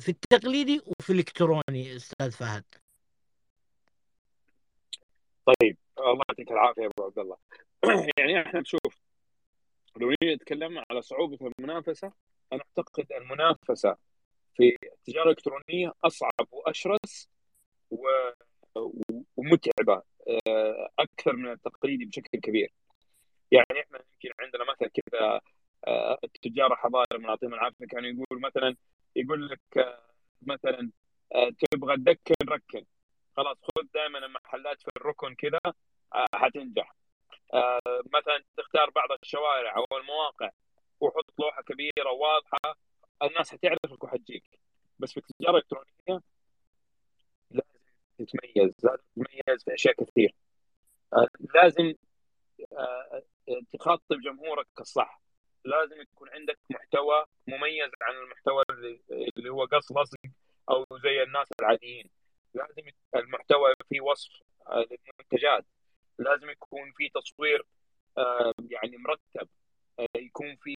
في 0.00 0.08
التقليدي 0.08 0.80
وفي 0.86 1.12
الإلكتروني 1.12 1.96
أستاذ 1.96 2.30
فهد. 2.30 2.64
طيب 5.46 5.76
الله 5.98 6.22
يعطيك 6.28 6.50
العافية 6.50 6.82
يا 6.82 6.90
أبو 6.98 7.04
عبد 7.04 7.18
الله. 7.18 7.36
يعني 8.18 8.42
إحنا 8.42 8.60
نشوف 8.60 9.05
لو 9.96 10.14
نتكلم 10.24 10.82
على 10.90 11.02
صعوبة 11.02 11.52
المنافسة 11.58 12.12
أنا 12.52 12.62
أعتقد 12.78 13.12
المنافسة 13.12 13.96
في 14.56 14.76
التجارة 14.92 15.24
الإلكترونية 15.24 15.92
أصعب 16.04 16.48
وأشرس 16.52 17.28
ومتعبة 19.36 20.02
آه، 20.48 20.88
أكثر 20.98 21.36
من 21.36 21.50
التقليدي 21.52 22.04
بشكل 22.04 22.40
كبير. 22.40 22.72
يعني 23.50 23.66
إحنا 23.80 23.98
يمكن 23.98 24.30
عندنا 24.40 24.64
مثل 24.64 24.86
كذا 24.90 25.40
آه، 25.86 26.18
التجار 26.24 26.72
الحضاري 26.72 27.06
الله 27.14 27.28
يعطيهم 27.28 27.54
العافية 27.54 27.86
كان 27.86 28.04
يقول 28.04 28.40
مثلا 28.40 28.76
يقول 29.16 29.48
لك 29.48 29.60
آه، 29.78 30.00
مثلا 30.42 30.90
تبغى 31.72 31.96
تدكن 31.96 32.34
ركن. 32.48 32.84
خلاص 33.36 33.56
خذ 33.62 33.82
دائما 33.94 34.18
المحلات 34.18 34.82
في 34.82 34.90
الركن 34.96 35.34
كذا 35.34 35.60
حتنجح. 36.34 36.96
مثلا 38.14 38.44
تختار 38.56 38.90
بعض 38.90 39.08
الشوارع 39.22 39.76
أو 39.76 39.84
المواقع 39.98 40.50
وحط 41.00 41.24
لوحة 41.38 41.62
كبيرة 41.62 42.10
واضحه 42.12 42.78
الناس 43.22 43.52
حتعرفك 43.52 44.04
وحتجيك. 44.04 44.60
بس 44.98 45.12
في 45.12 45.18
التجارة 45.18 45.50
الإلكترونية 45.50 46.22
لازم 47.50 47.64
تتميز 48.18 48.74
لازم 48.84 49.02
تتميز 49.16 49.64
في 49.64 49.74
أشياء 49.74 49.94
كثير. 50.04 50.34
آه، 51.12 51.28
لازم 51.54 51.94
آه، 52.72 53.22
تخاطب 53.72 54.20
جمهورك 54.24 54.66
الصح 54.80 55.20
لازم 55.64 56.00
يكون 56.00 56.28
عندك 56.30 56.58
محتوى 56.70 57.24
مميز 57.46 57.90
عن 58.02 58.14
المحتوى 58.14 58.64
اللي 59.38 59.50
هو 59.50 59.64
قص 59.64 59.92
لصق 59.92 60.18
أو 60.70 60.84
زي 61.02 61.22
الناس 61.22 61.48
العاديين. 61.60 62.10
لازم 62.54 62.82
المحتوى 63.16 63.74
فيه 63.88 64.00
وصف 64.00 64.42
آه، 64.66 64.86
للمنتجات. 64.90 65.64
لازم 66.18 66.50
يكون 66.50 66.92
في 66.92 67.08
تصوير 67.08 67.66
يعني 68.70 68.96
مرتب 68.96 69.48
يكون 70.16 70.56
في 70.56 70.74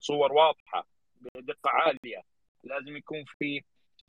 صور 0.00 0.32
واضحة 0.32 0.86
بدقة 1.20 1.70
عالية. 1.70 2.22
لازم 2.64 2.96
يكون 2.96 3.24
في 3.24 3.64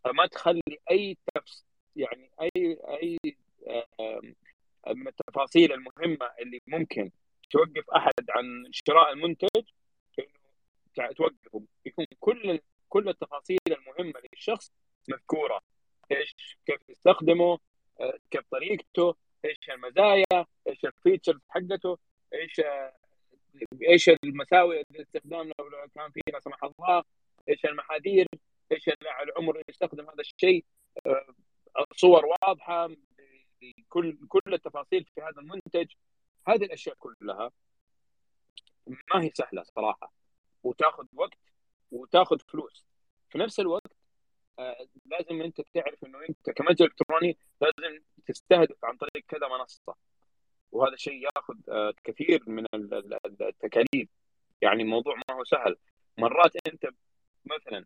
ما 0.05 0.27
تخلي 0.27 0.79
أي 0.91 1.17
تفس 1.33 1.65
يعني 1.95 2.31
أي 2.41 2.77
أي 2.87 3.17
من 4.87 5.07
التفاصيل 5.07 5.73
المهمة 5.73 6.31
اللي 6.39 6.61
ممكن 6.67 7.11
توقف 7.51 7.89
أحد 7.89 8.29
عن 8.29 8.69
شراء 8.71 9.13
المنتج 9.13 9.63
توقفه. 10.95 11.63
يكون 11.85 12.05
كل 12.19 12.59
كل 12.89 13.09
التفاصيل 13.09 13.57
المهمة 13.67 14.21
للشخص 14.33 14.71
مذكورة. 15.09 15.61
إيش؟ 16.11 16.57
كيف 16.65 16.89
يستخدمه؟ 16.89 17.59
كيف 18.31 18.43
طريقته؟ 18.51 19.15
إيش 19.47 19.69
المزايا 19.69 20.45
إيش 20.67 20.85
الفيتشرز 20.85 21.39
حقته 21.49 21.97
إيش 22.33 22.61
إيش 23.89 24.09
المساوئ 24.23 24.83
الاستخدام 24.91 25.51
لو 25.59 25.87
كان 25.95 26.11
في 26.11 26.21
لا 26.33 26.39
سمح 26.39 26.63
الله 26.63 27.03
إيش 27.49 27.65
المحاذير 27.65 28.27
إيش 28.71 28.89
العمر 29.23 29.51
اللي 29.53 29.63
يستخدم 29.69 30.09
هذا 30.09 30.19
الشيء. 30.19 30.65
صور 31.95 32.25
واضحة 32.25 32.89
كل 33.89 34.17
كل 34.27 34.53
التفاصيل 34.53 35.05
في 35.15 35.21
هذا 35.21 35.41
المنتج. 35.41 35.91
هذه 36.47 36.63
الأشياء 36.63 36.95
كلها 36.99 37.51
ما 38.87 39.23
هي 39.23 39.31
سهلة 39.33 39.63
صراحة. 39.63 40.13
وتاخذ 40.63 41.05
وقت 41.13 41.39
وتاخذ 41.91 42.39
فلوس. 42.39 42.85
في 43.29 43.37
نفس 43.37 43.59
الوقت 43.59 43.91
آه 43.91 44.06
لازم 45.05 45.41
انت 45.41 45.61
تعرف 45.61 46.03
انه 46.05 46.19
انت 46.29 46.49
كمتجر 46.49 46.85
الكتروني 46.85 47.37
لازم 47.61 47.99
تستهدف 48.27 48.85
عن 48.85 48.97
طريق 48.97 49.25
كذا 49.27 49.47
منصه 49.47 49.95
وهذا 50.71 50.93
الشيء 50.93 51.23
ياخذ 51.23 51.55
آه 51.69 51.93
كثير 52.03 52.43
من 52.47 52.65
التكاليف 53.41 54.09
يعني 54.61 54.83
الموضوع 54.83 55.15
ما 55.15 55.35
هو 55.35 55.43
سهل 55.43 55.77
مرات 56.17 56.51
انت 56.67 56.87
مثلا 57.45 57.85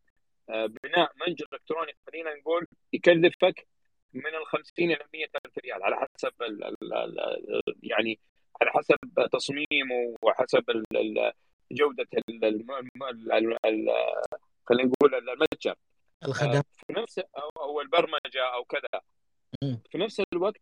آه 0.49 0.65
بناء 0.65 1.11
منجر 1.27 1.45
الكتروني 1.53 1.91
خلينا 2.07 2.35
نقول 2.35 2.67
يكلفك 2.93 3.67
من 4.13 4.35
ال 4.35 4.45
50 4.45 4.91
إلى 4.91 5.05
100 5.13 5.25
الف 5.45 5.57
ريال 5.65 5.83
على 5.83 5.95
حسب 5.95 6.33
ال 6.41 6.63
ال 6.63 7.75
يعني 7.83 8.19
على 8.61 8.71
حسب 8.71 8.97
تصميمه 9.31 10.15
وحسب 10.21 10.63
جوده 11.71 12.07
خلينا 14.65 14.89
نقول 14.89 15.15
المتجر 15.15 15.75
الخدمات 16.25 16.65
في 16.87 16.93
نفس 16.93 17.19
أو 17.57 17.81
البرمجة 17.81 18.53
أو 18.53 18.65
كذا. 18.65 19.01
في 19.91 19.97
نفس 19.97 20.21
الوقت 20.33 20.61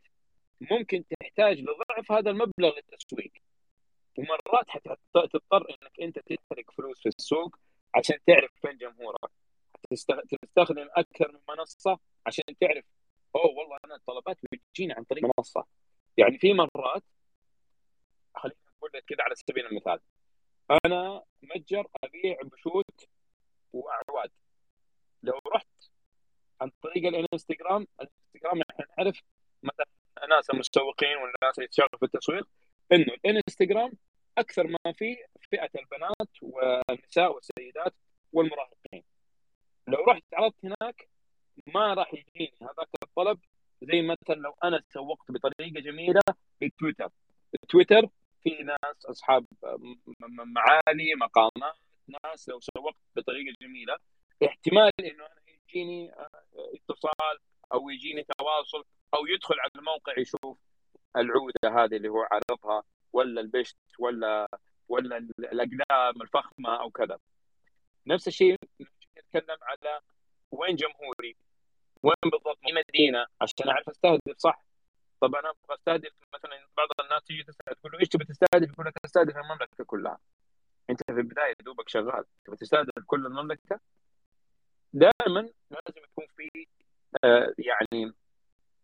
ممكن 0.62 1.04
تحتاج 1.20 1.60
لضعف 1.60 2.12
هذا 2.12 2.30
المبلغ 2.30 2.76
للتسويق. 2.76 3.32
ومرات 4.18 4.70
حتضطر 4.70 5.70
إنك 5.70 6.00
أنت 6.02 6.20
تحرق 6.20 6.72
فلوس 6.78 7.02
في 7.02 7.10
السوق 7.10 7.56
عشان 7.96 8.18
تعرف 8.28 8.52
فين 8.62 8.78
جمهورك. 8.78 9.32
تستخدم 9.90 10.88
أكثر 10.92 11.32
من 11.32 11.40
منصة 11.50 12.00
عشان 12.26 12.44
تعرف 12.62 12.86
أوه 13.36 13.46
والله 13.46 13.78
أنا 13.86 13.96
الطلبات 13.96 14.38
بتجيني 14.52 14.94
عن 14.94 15.04
طريق 15.04 15.24
منصة. 15.38 15.66
يعني 16.18 16.38
في 16.38 16.54
مرات 16.54 17.04
خلينا 18.36 18.58
نقول 18.78 18.90
لك 18.94 19.06
كذا 19.06 19.24
على 19.24 19.36
سبيل 19.36 19.66
المثال 19.66 20.00
أنا 20.86 21.24
متجر 21.42 21.88
أبيع 22.04 22.38
بشوت 22.44 23.10
وأعواد. 23.74 24.32
لو 25.24 25.40
رحت 25.54 25.68
عن 26.62 26.72
طريق 26.82 27.06
الانستغرام 27.08 27.88
الانستغرام 28.02 28.62
إحنا 28.72 28.86
نعرف 28.98 29.22
مثلا 29.64 29.86
الناس 30.24 30.50
المسوقين 30.50 31.18
والناس 31.18 31.58
اللي 31.58 31.68
تشتغل 31.68 31.90
في 32.00 32.06
التسويق 32.06 32.48
إنه 32.92 33.14
الانستغرام 33.26 33.92
أكثر 34.38 34.68
ما 34.68 34.94
فيه 34.94 35.26
فئة 35.52 35.70
البنات 35.80 36.30
والنساء 36.42 37.36
والسيدات 37.36 37.94
والمراهقين. 38.34 39.04
لو 39.88 40.04
رحت 40.08 40.24
عرضت 40.34 40.66
هناك 40.66 41.10
ما 41.68 41.94
راح 41.94 42.14
يجيني 42.14 42.54
هذاك 42.62 42.88
الطلب 43.04 43.40
زي 43.82 44.02
مثلا 44.02 44.36
لو 44.36 44.56
أنا 44.64 44.84
سوقت 44.90 45.32
بطريقة 45.32 45.80
جميلة 45.82 46.22
بالتويتر. 46.62 47.10
التويتر 47.64 48.10
في 48.44 48.50
ناس 48.50 49.06
أصحاب 49.06 49.46
معالي 50.46 51.16
مقامات 51.16 51.76
ناس 52.26 52.50
لو 52.50 52.60
سوقت 52.60 52.96
بطريقة 53.16 53.56
جميلة 53.62 53.98
احتمال 54.46 54.92
إنه 55.00 55.26
أنا 55.26 55.42
يجيني 55.70 56.14
آه، 56.14 56.30
اتصال 56.58 57.38
أو 57.74 57.90
يجيني 57.90 58.24
تواصل 58.38 58.84
أو 59.14 59.26
يدخل 59.28 59.56
على 59.60 59.72
الموقع 59.76 60.14
يشوف 60.20 60.58
العودة 61.18 61.84
هذه 61.84 61.96
اللي 61.96 62.10
هو 62.10 62.28
عارضها 62.32 62.84
ولا 63.14 63.42
البشت 63.42 63.78
ولا 64.00 64.48
ولا 64.90 65.18
الأقلام 65.40 66.22
الفخمة 66.22 66.82
أو 66.82 66.90
كذا. 66.92 67.20
نفس 68.08 68.28
الشيء 68.28 68.56
نتكلم 69.20 69.58
على 69.62 70.00
وين 70.52 70.76
جمهوري 70.76 71.36
وين 72.04 72.16
بالضبط 72.24 72.58
في 72.62 72.74
مدينة 72.74 73.26
عشان 73.42 73.70
أعرف 73.70 73.90
أستهدف 73.90 74.38
صح؟ 74.38 74.64
طب 75.22 75.36
أنا 75.36 75.50
أبغى 75.50 75.76
أستهدف 75.80 76.12
مثلا 76.34 76.68
بعض 76.78 76.88
الناس 77.04 77.24
تيجي 77.24 77.44
تسأل 77.44 77.76
تقول 77.76 77.92
له 77.92 78.00
إيش 78.00 78.08
تبي 78.08 78.26
تستهدف؟ 78.26 78.72
يقول 78.74 78.86
لك 78.86 78.94
أستهدف 79.06 79.38
المملكة 79.38 79.84
كلها. 79.84 80.18
أنت 80.90 81.00
في 81.04 81.12
البداية 81.12 81.54
دوبك 81.66 81.90
شغال. 81.90 82.26
تبي 82.46 82.56
تستهدف 82.56 82.92
كل 83.06 83.26
المملكة؟ 83.26 83.80
دائما 84.94 85.50
لازم 85.72 86.02
يكون 86.04 86.26
في 86.38 86.68
آه 87.24 87.54
يعني 87.58 88.14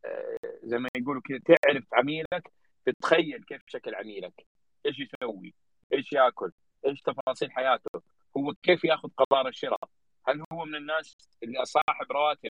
آه 0.05 0.37
زي 0.63 0.77
ما 0.77 0.89
يقولوا 0.97 1.21
كذا 1.21 1.39
تعرف 1.39 1.83
عميلك 1.93 2.51
تتخيل 2.85 3.43
كيف 3.43 3.61
شكل 3.67 3.95
عميلك 3.95 4.45
إيش 4.85 4.95
يسوي 4.99 5.53
إيش 5.93 6.13
يأكل 6.13 6.51
إيش 6.85 7.01
تفاصيل 7.01 7.51
حياته 7.51 8.01
هو 8.37 8.53
كيف 8.63 8.83
يأخذ 8.83 9.09
قرار 9.09 9.47
الشراء 9.47 9.89
هل 10.27 10.43
هو 10.53 10.65
من 10.65 10.75
الناس 10.75 11.17
اللي 11.43 11.65
صاحب 11.65 12.11
رواتب 12.11 12.49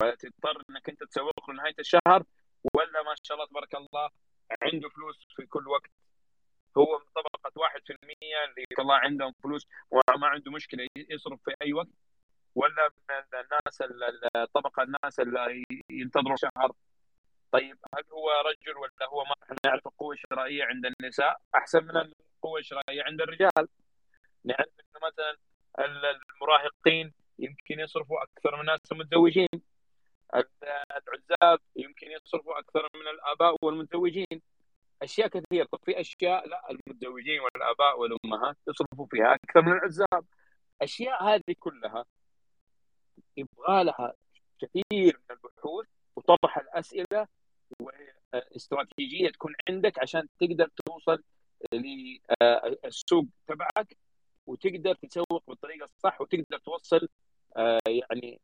فتضطر 0.00 0.62
إنك 0.70 0.88
أنت 0.88 1.04
تسوق 1.04 1.50
له 1.50 1.56
نهاية 1.56 1.74
الشهر 1.78 2.24
ولا 2.74 3.02
ما 3.02 3.14
شاء 3.22 3.36
الله 3.36 3.46
تبارك 3.46 3.74
الله 3.74 4.10
عنده 4.62 4.88
فلوس 4.88 5.26
في 5.36 5.46
كل 5.46 5.68
وقت. 5.68 5.90
هو 6.78 6.98
من 6.98 7.04
طبقة 7.14 7.60
1% 7.60 7.90
اللي 8.48 8.66
الله 8.78 8.94
عندهم 8.94 9.32
فلوس 9.42 9.66
وما 9.90 10.26
عنده 10.26 10.50
مشكلة 10.50 10.86
يصرف 10.96 11.40
في 11.44 11.54
أي 11.62 11.72
وقت. 11.72 11.88
ولا 12.54 12.88
من 13.10 13.16
الناس 13.34 13.82
الطبقه 14.36 14.82
الناس 14.82 15.20
اللي 15.20 15.64
ينتظروا 15.90 16.36
شهر؟ 16.36 16.72
طيب 17.52 17.78
هل 17.94 18.04
هو 18.12 18.30
رجل 18.46 18.76
ولا 18.78 19.08
هو 19.08 19.24
ما 19.24 19.34
إحنا 19.42 19.56
نعرف 19.66 19.86
القوه 19.86 20.12
الشرائيه 20.14 20.64
عند 20.64 20.86
النساء؟ 20.86 21.40
أحسن 21.54 21.84
من 21.84 21.96
القوة 21.96 22.58
الشرائية 22.58 23.02
عند 23.02 23.20
الرجال. 23.20 23.68
نعرف 24.44 24.68
إنه 24.80 25.06
مثلا 25.06 25.36
المراهقين 25.78 27.12
يمكن 27.38 27.80
يصرفوا 27.80 28.22
أكثر 28.22 28.54
من 28.54 28.60
الناس 28.60 28.80
المتزوجين. 28.92 29.48
العزاب 30.34 31.60
يمكن 31.76 32.06
يصرفوا 32.10 32.58
أكثر 32.58 32.88
من 32.94 33.08
الآباء 33.08 33.56
والمتزوجين. 33.62 34.42
أشياء 35.02 35.28
كثيرة. 35.28 35.68
طب 35.72 35.78
في 35.84 36.00
أشياء 36.00 36.48
لا 36.48 36.70
المتزوجين 36.70 37.40
والآباء 37.40 38.00
والأمهات 38.00 38.56
يصرفوا 38.68 39.06
فيها 39.10 39.34
أكثر 39.34 39.62
من 39.62 39.72
العزاب. 39.72 40.24
أشياء 40.82 41.24
هذه 41.24 41.54
كلها 41.58 42.04
يبغى 43.36 43.84
لها 43.84 44.14
كثير 44.58 45.20
من 45.30 45.36
البحوث 45.36 45.86
وطرح 46.16 46.58
الأسئلة 46.58 47.26
واستراتيجية 47.80 49.30
تكون 49.30 49.54
عندك 49.68 49.98
عشان 49.98 50.28
تقدر 50.40 50.70
توصل 50.86 51.22
للسوق 51.74 53.24
تبعك 53.46 53.96
وتقدر 54.46 54.94
تسوق 54.94 55.42
بالطريقة 55.48 55.88
الصح 55.96 56.20
وتقدر 56.20 56.58
توصل 56.58 57.08
آه، 57.56 57.78
يعني 57.86 58.40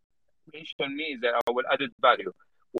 إيش 0.54 0.74
الميزه 0.80 1.28
أو 1.48 1.60
ال 1.60 1.66
added 1.66 1.92
value 2.02 2.32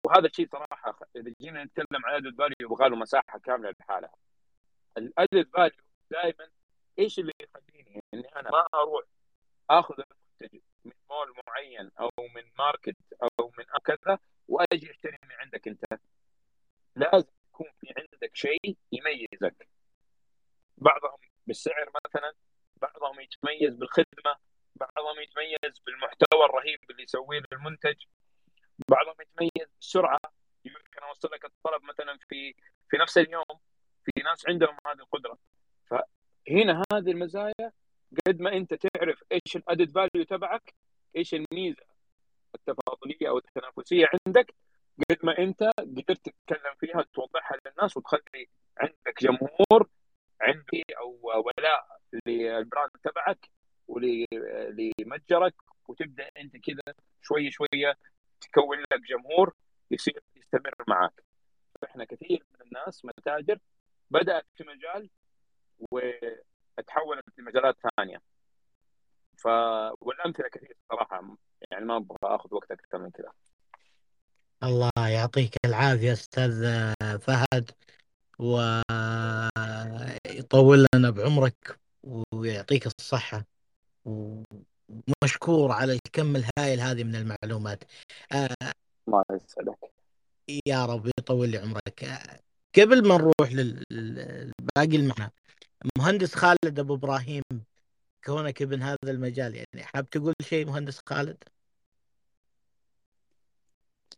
وهذا 0.05 0.27
الشيء 0.27 0.49
صراحة 0.53 0.99
إذا 1.17 1.35
جينا 1.41 1.65
نتكلم 1.65 2.05
عن 2.05 2.15
ال 2.15 2.19
added 2.19 2.39
value 2.39 2.55
يبغى 2.61 2.89
له 2.89 2.97
مساحة 2.97 3.39
كاملة 3.39 3.75
لحالها. 3.81 4.13
ال 4.99 5.07
added 5.07 5.49
value 5.53 5.83
دائما 6.11 6.49
إيش 6.99 7.19
اللي 7.19 7.33
يخليني 7.41 8.03
إني 8.15 8.29
أنا 8.37 8.51
ما 8.51 8.67
أروح 8.75 9.05
آخذ 9.71 10.03
مول 11.11 11.35
معين 11.47 11.91
أو 12.01 12.11
من 12.35 12.43
ماركت 12.59 12.97
أو 13.23 13.53
من 13.59 13.65
كذا 13.85 14.19
وأجي 14.49 14.91
أشتري 14.91 15.17
من 15.25 15.33
عندك 15.33 15.69
أنت. 15.69 15.85
لازم 16.97 17.33
يكون 17.49 17.67
في 17.81 17.95
عندك 17.97 18.37
شيء 18.37 18.77
يميزك. 18.93 19.69
بعضهم 20.77 21.19
بالسعر 21.47 21.91
مثلا 22.07 22.33
بعضهم 22.77 23.21
يتميز 23.21 23.75
بالخدمة 23.75 24.37
بعضهم 24.77 25.21
يتميز 25.21 25.79
بالمحتوى 25.87 26.45
الرهيب 26.45 26.79
اللي 26.91 27.03
يسويه 27.03 27.43
المنتج 27.53 27.97
بعضهم 28.89 29.15
يتميز 29.21 29.69
بالسرعه 29.75 30.19
يمكن 30.65 31.03
أوصل 31.03 31.29
لك 31.33 31.45
الطلب 31.45 31.83
مثلا 31.83 32.19
في 32.29 32.55
في 32.91 32.97
نفس 32.97 33.19
اليوم 33.19 33.61
في 34.05 34.23
ناس 34.23 34.49
عندهم 34.49 34.77
هذه 34.87 34.99
القدرة. 34.99 35.39
فهنا 35.87 36.83
هذه 36.93 37.11
المزايا 37.11 37.73
قد 38.27 38.41
ما 38.41 38.57
أنت 38.57 38.75
تعرف 38.75 39.25
إيش 39.33 39.57
الادد 39.57 39.91
فاليو 39.91 40.25
تبعك 40.25 40.75
إيش 41.17 41.35
الميزه 41.35 41.85
التفاضلية 42.55 43.29
أو 43.29 43.39
التنافسية 43.39 44.07
عندك. 44.27 44.55
قد 45.11 45.19
ما 45.23 45.39
أنت 45.39 45.63
قدرت 45.79 46.31
تتكلم 46.31 46.75
فيها 46.81 46.99
وتوضحها 46.99 47.59
للناس 47.67 47.97
وتخلي 47.97 48.49
عندك 48.79 49.23
جمهور 49.23 49.89
عندي 50.41 50.83
أو 50.99 51.21
ولاء 51.23 52.01
للبراند 52.27 52.91
تبعك 53.03 53.51
ولمتجرك 53.89 55.55
وتبدأ 55.89 56.31
أنت 56.37 56.57
كذا 56.57 56.95
شوي 57.23 57.51
شوية 57.51 57.99
تكون 58.41 58.79
لك 58.79 59.01
جمهور 59.09 59.55
يصير 59.91 60.23
يستمر 60.37 60.75
معك 60.89 61.25
إحنا 61.85 62.05
كثير 62.05 62.45
من 62.55 62.67
الناس 62.67 63.05
متاجر 63.05 63.59
بدأت 64.11 64.47
في 64.57 64.65
مجال 64.65 65.11
وتحولت 65.93 67.25
لمجالات 67.39 67.77
ثانية. 67.97 68.23
ف 69.39 69.47
والأمثلة 70.01 70.49
كثير 70.49 70.77
صراحة 70.91 71.37
يعني 71.71 71.85
ما 71.85 71.97
أبغى 71.97 72.17
آخذ 72.23 72.55
وقت 72.55 72.71
أكثر 72.71 72.99
من 72.99 73.11
كذا. 73.11 73.33
الله 74.63 74.91
يعطيك 75.09 75.55
العافية 75.65 76.13
أستاذ 76.13 76.63
فهد 77.19 77.71
ويطول 80.29 80.87
لنا 80.95 81.11
بعمرك 81.11 81.79
ويعطيك 82.33 82.87
الصحة 82.87 83.45
ومشكور 84.05 85.73
على 85.73 85.93
الكم 85.93 86.37
الهائل 86.37 86.81
هذه 86.81 87.05
من 87.05 87.15
المعلومات. 87.15 87.85
الله 89.09 89.25
يسعدك. 89.31 89.93
يا 90.67 90.87
رب 90.87 91.07
يطول 91.19 91.49
لي 91.49 91.59
عمرك. 91.59 92.09
قبل 92.79 93.09
ما 93.09 93.17
نروح 93.17 93.53
للباقي 93.53 94.97
المعنى 94.97 95.33
مهندس 95.99 96.35
خالد 96.35 96.79
أبو 96.79 96.95
إبراهيم 96.95 97.43
كونك 98.25 98.63
ابن 98.63 98.83
هذا 98.83 98.97
المجال 99.05 99.55
يعني 99.55 99.87
حاب 99.87 100.11
تقول 100.11 100.35
شيء 100.43 100.67
مهندس 100.67 101.01
خالد؟ 101.07 101.45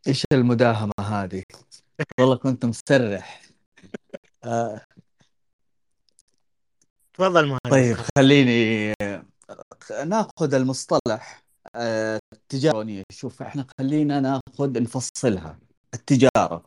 إيش 0.06 0.24
المداهمة 0.32 0.92
هذه؟ 1.00 1.42
والله 2.20 2.36
كنت 2.36 2.64
مسرح 2.64 3.42
آه. 4.44 4.80
تفضل 7.14 7.46
مهندس 7.46 7.70
طيب 7.70 7.96
خليني 8.18 8.94
ناخذ 10.06 10.54
المصطلح 10.54 11.42
التجارة. 12.32 13.02
شوف 13.12 13.42
إحنا 13.42 13.66
خلينا 13.78 14.20
ناخذ 14.20 14.82
نفصلها. 14.82 15.58
التجارة. 15.94 16.64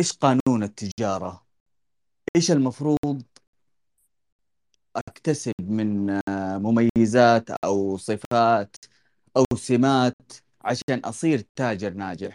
إيش 0.00 0.12
قانون 0.12 0.62
التجارة؟ 0.62 1.46
إيش 2.36 2.50
المفروض 2.50 3.22
أكتسب 4.96 5.52
من 5.60 6.20
مميزات 6.62 7.50
أو 7.64 7.96
صفات 7.96 8.76
أو 9.36 9.44
سمات 9.56 10.16
عشان 10.62 10.98
أصير 11.04 11.44
تاجر 11.56 11.94
ناجح. 11.94 12.34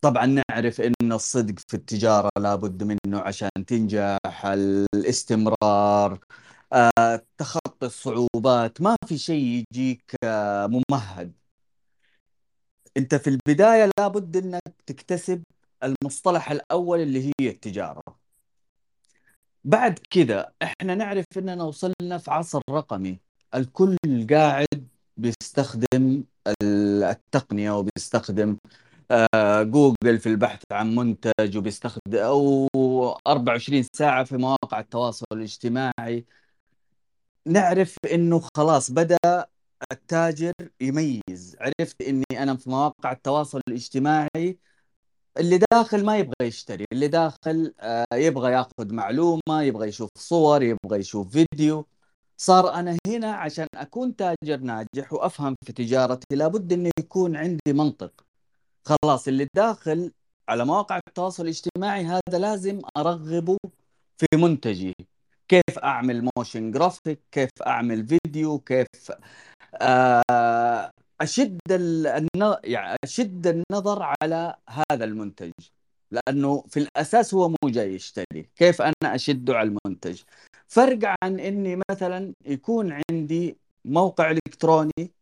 طبعا 0.00 0.26
نعرف 0.50 0.80
إن 0.80 1.12
الصدق 1.12 1.54
في 1.68 1.74
التجارة 1.74 2.30
لابد 2.38 2.82
منه 2.82 3.20
عشان 3.20 3.48
تنجح 3.66 4.18
الاستمرار 4.46 6.18
آه، 6.72 7.22
تخطي 7.38 7.86
الصعوبات. 7.86 8.80
ما 8.80 8.96
في 9.08 9.18
شيء 9.18 9.64
يجيك 9.72 10.14
آه، 10.24 10.66
ممهد. 10.66 11.32
أنت 12.96 13.14
في 13.14 13.30
البداية 13.30 13.90
لابد 13.98 14.36
إنك 14.36 14.74
تكتسب 14.86 15.42
المصطلح 15.82 16.50
الأول 16.50 17.00
اللي 17.00 17.26
هي 17.40 17.48
التجارة. 17.48 18.23
بعد 19.64 19.98
كذا 20.10 20.52
إحنا 20.62 20.94
نعرف 20.94 21.24
إننا 21.38 21.64
وصلنا 21.64 22.18
في 22.18 22.30
عصر 22.30 22.60
رقمي. 22.70 23.18
الكل 23.54 23.96
قاعد 24.30 24.88
بيستخدم 25.16 26.24
التقنية 26.62 27.70
وبيستخدم 27.78 28.56
آه، 29.10 29.62
جوجل 29.62 30.18
في 30.18 30.26
البحث 30.28 30.62
عن 30.72 30.94
منتج 30.94 31.56
وبيستخدم 31.56 32.18
أو 32.18 32.68
24 33.26 33.82
ساعة 33.96 34.24
في 34.24 34.36
مواقع 34.36 34.80
التواصل 34.80 35.24
الاجتماعي. 35.32 36.24
نعرف 37.46 37.96
إنه 38.12 38.42
خلاص 38.56 38.90
بدأ 38.90 39.18
التاجر 39.92 40.52
يميز. 40.80 41.56
عرفت 41.60 42.02
إني 42.02 42.24
أنا 42.32 42.56
في 42.56 42.70
مواقع 42.70 43.12
التواصل 43.12 43.60
الاجتماعي 43.68 44.58
اللي 45.38 45.60
داخل 45.72 46.04
ما 46.04 46.18
يبغى 46.18 46.34
يشتري 46.42 46.84
اللي 46.92 47.08
داخل 47.08 47.74
آه، 47.80 48.06
يبغى 48.14 48.52
ياخذ 48.52 48.92
معلومة 48.94 49.62
يبغى 49.62 49.88
يشوف 49.88 50.08
صور 50.18 50.62
يبغى 50.62 50.98
يشوف 50.98 51.28
فيديو. 51.32 51.86
صار 52.36 52.74
أنا 52.74 52.96
هنا 53.06 53.32
عشان 53.34 53.66
أكون 53.74 54.16
تاجر 54.16 54.56
ناجح 54.60 55.12
وأفهم 55.12 55.56
في 55.66 55.72
تجارتي 55.72 56.36
لابد 56.36 56.72
إنه 56.72 56.90
يكون 56.98 57.36
عندي 57.36 57.72
منطق. 57.72 58.12
خلاص 58.86 59.28
اللي 59.28 59.48
داخل 59.56 60.12
على 60.48 60.64
مواقع 60.64 61.00
التواصل 61.08 61.42
الاجتماعي 61.42 62.04
هذا 62.04 62.38
لازم 62.38 62.80
أرغبه 62.96 63.58
في 64.18 64.26
منتجي. 64.36 64.94
كيف 65.48 65.78
أعمل 65.78 66.28
motion 66.36 66.70
graphic 66.70 67.20
كيف 67.32 67.50
أعمل 67.66 68.06
فيديو 68.06 68.58
كيف 68.58 69.12
آه، 69.82 70.90
أشد 71.20 71.58
يعني 72.64 72.96
أشد 73.04 73.46
النظر 73.46 74.14
على 74.22 74.56
هذا 74.68 75.04
المنتج 75.04 75.52
لأنه 76.10 76.64
في 76.68 76.80
الأساس 76.80 77.34
هو 77.34 77.48
مو 77.48 77.56
جاي 77.64 77.94
يشتري. 77.94 78.50
كيف 78.56 78.82
أنا 78.82 79.14
أشده 79.14 79.56
على 79.56 79.68
المنتج؟ 79.68 80.22
فرق 80.68 81.14
عن 81.22 81.40
إني 81.40 81.80
مثلا 81.90 82.32
يكون 82.46 83.00
عندي 83.10 83.56
موقع 83.84 84.30
إلكتروني. 84.30 85.12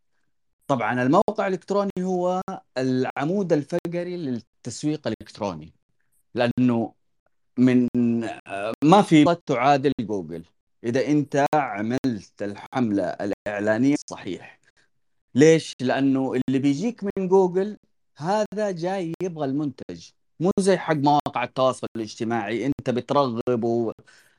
طبعا 0.66 1.02
الموقع 1.02 1.46
الإلكتروني 1.46 1.90
هو 2.00 2.40
العمود 2.78 3.52
الفقري 3.52 4.16
للتسويق 4.16 5.06
الإلكتروني 5.06 5.72
لأنه 6.34 6.94
من 7.58 7.88
ما 8.84 9.02
في 9.02 9.36
تعادل 9.46 9.92
جوجل. 10.00 10.44
إذا 10.84 11.06
أنت 11.06 11.46
عملت 11.54 12.42
الحملة 12.42 13.04
الإعلانية 13.04 13.96
صحيح. 14.10 14.61
ليش؟ 15.34 15.74
لأنه 15.80 16.32
اللي 16.34 16.58
بيجيك 16.58 17.04
من 17.04 17.28
جوجل 17.28 17.76
هذا 18.18 18.70
جاي 18.70 19.12
يبغى 19.22 19.44
المنتج 19.44 20.10
مو 20.40 20.50
زي 20.60 20.76
حق 20.76 20.94
مواقع 20.94 21.44
التواصل 21.44 21.86
الاجتماعي 21.96 22.66
أنت 22.66 22.90
بترغب 22.90 23.64
و... 23.64 23.92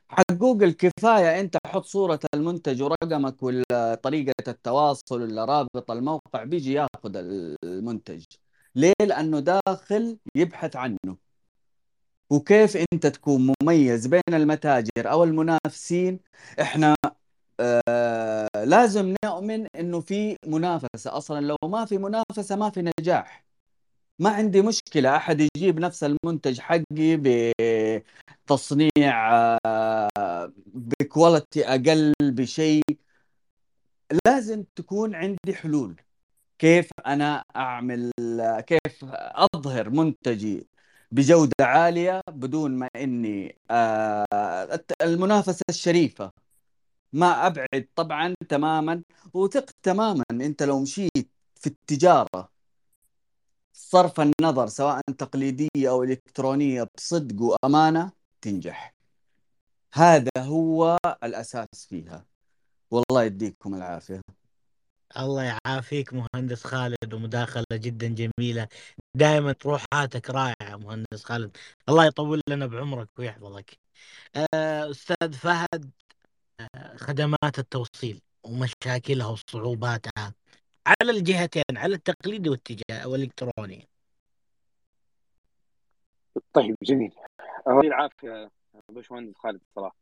حق 0.08 0.32
جوجل 0.32 0.72
كفاية 0.72 1.40
أنت 1.40 1.56
حط 1.66 1.84
صورة 1.84 2.20
المنتج 2.34 2.82
ورقمك 2.82 3.42
ولا 3.42 3.94
طريقة 4.02 4.32
التواصل 4.48 5.22
ولا 5.22 5.44
رابط 5.44 5.90
الموقع 5.90 6.44
بيجي 6.44 6.72
ياخذ 6.72 7.16
المنتج 7.64 8.24
ليه؟ 8.74 8.92
لأنه 9.00 9.40
داخل 9.40 10.18
يبحث 10.36 10.76
عنه 10.76 11.16
وكيف 12.30 12.76
أنت 12.92 13.06
تكون 13.06 13.52
مميز 13.62 14.06
بين 14.06 14.20
المتاجر 14.28 15.10
أو 15.10 15.24
المنافسين 15.24 16.20
إحنا 16.60 16.94
آه 17.60 18.48
لازم 18.64 19.14
نؤمن 19.24 19.66
إنه 19.76 20.00
في 20.00 20.36
منافسة. 20.46 21.16
أصلا 21.16 21.40
لو 21.46 21.56
ما 21.64 21.84
في 21.84 21.98
منافسة 21.98 22.56
ما 22.56 22.70
في 22.70 22.92
نجاح. 23.00 23.44
ما 24.18 24.30
عندي 24.30 24.62
مشكلة. 24.62 25.16
أحد 25.16 25.40
يجيب 25.56 25.80
نفس 25.80 26.04
المنتج 26.04 26.60
حقي 26.60 27.16
بتصنيع 28.46 29.14
آه 29.66 30.52
بكواليتي 30.66 31.68
أقل 31.68 32.12
بشيء. 32.22 32.82
لازم 34.26 34.64
تكون 34.76 35.14
عندي 35.14 35.54
حلول. 35.54 36.00
كيف 36.58 36.90
أنا 37.06 37.44
أعمل 37.56 38.12
كيف 38.66 39.04
أظهر 39.54 39.90
منتجي 39.90 40.66
بجودة 41.12 41.54
عالية 41.60 42.20
بدون 42.30 42.70
ما 42.78 42.88
إني 42.96 43.58
آه 43.70 44.24
المنافسة 45.02 45.62
الشريفة. 45.70 46.43
ما 47.14 47.46
أبعد 47.46 47.88
طبعا 47.96 48.34
تماما 48.48 49.02
وثق 49.34 49.70
تماما 49.82 50.24
أنت 50.30 50.62
لو 50.62 50.80
مشيت 50.80 51.30
في 51.54 51.66
التجارة 51.66 52.48
صرف 53.72 54.20
النظر 54.20 54.66
سواء 54.66 55.00
تقليدية 55.18 55.90
أو 55.90 56.02
إلكترونية 56.02 56.88
بصدق 56.96 57.42
وأمانة 57.42 58.12
تنجح. 58.40 58.94
هذا 59.94 60.30
هو 60.38 60.98
الأساس 61.24 61.86
فيها. 61.88 62.26
والله 62.90 63.24
يديكم 63.24 63.74
العافية. 63.74 64.20
الله 65.18 65.42
يعافيك 65.42 66.12
مهندس 66.14 66.64
خالد 66.64 67.14
ومداخلة 67.14 67.64
جدا 67.72 68.08
جميلة. 68.08 68.68
دائما 69.14 69.52
طروحاتك 69.52 70.30
رائعة 70.30 70.76
مهندس 70.76 71.24
خالد. 71.24 71.56
الله 71.88 72.06
يطول 72.06 72.40
لنا 72.48 72.66
بعمرك 72.66 73.08
ويحفظك. 73.18 73.78
آه، 74.54 74.90
أستاذ 74.90 75.32
فهد 75.32 75.90
خدمات 76.96 77.58
التوصيل 77.58 78.20
ومشاكلها 78.46 79.26
وصعوباتها 79.26 80.34
على 80.86 81.10
الجهتين 81.10 81.76
على 81.76 81.94
التقليدي 81.94 82.50
والتجاري 82.50 83.04
والإلكتروني. 83.06 83.88
طيب 86.52 86.76
جميل. 86.82 87.12
الله 87.68 87.80
العافية 87.80 88.50
باشمهندس 88.88 89.36
خالد 89.36 89.60
صراحة 89.76 89.96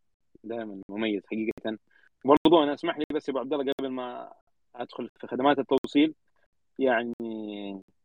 دائما 0.45 0.83
مميز 0.89 1.23
حقيقة. 1.27 1.79
برضو 2.25 2.63
أنا 2.63 2.75
أسمح 2.75 2.99
لي 2.99 3.05
بس 3.15 3.29
يا 3.29 3.33
أبو 3.33 3.41
عبد 3.41 3.53
الله 3.53 3.73
قبل 3.79 3.89
ما 3.89 4.33
أدخل 4.77 5.11
في 5.21 5.27
خدمات 5.27 5.59
التوصيل 5.59 6.15
يعني 6.79 7.15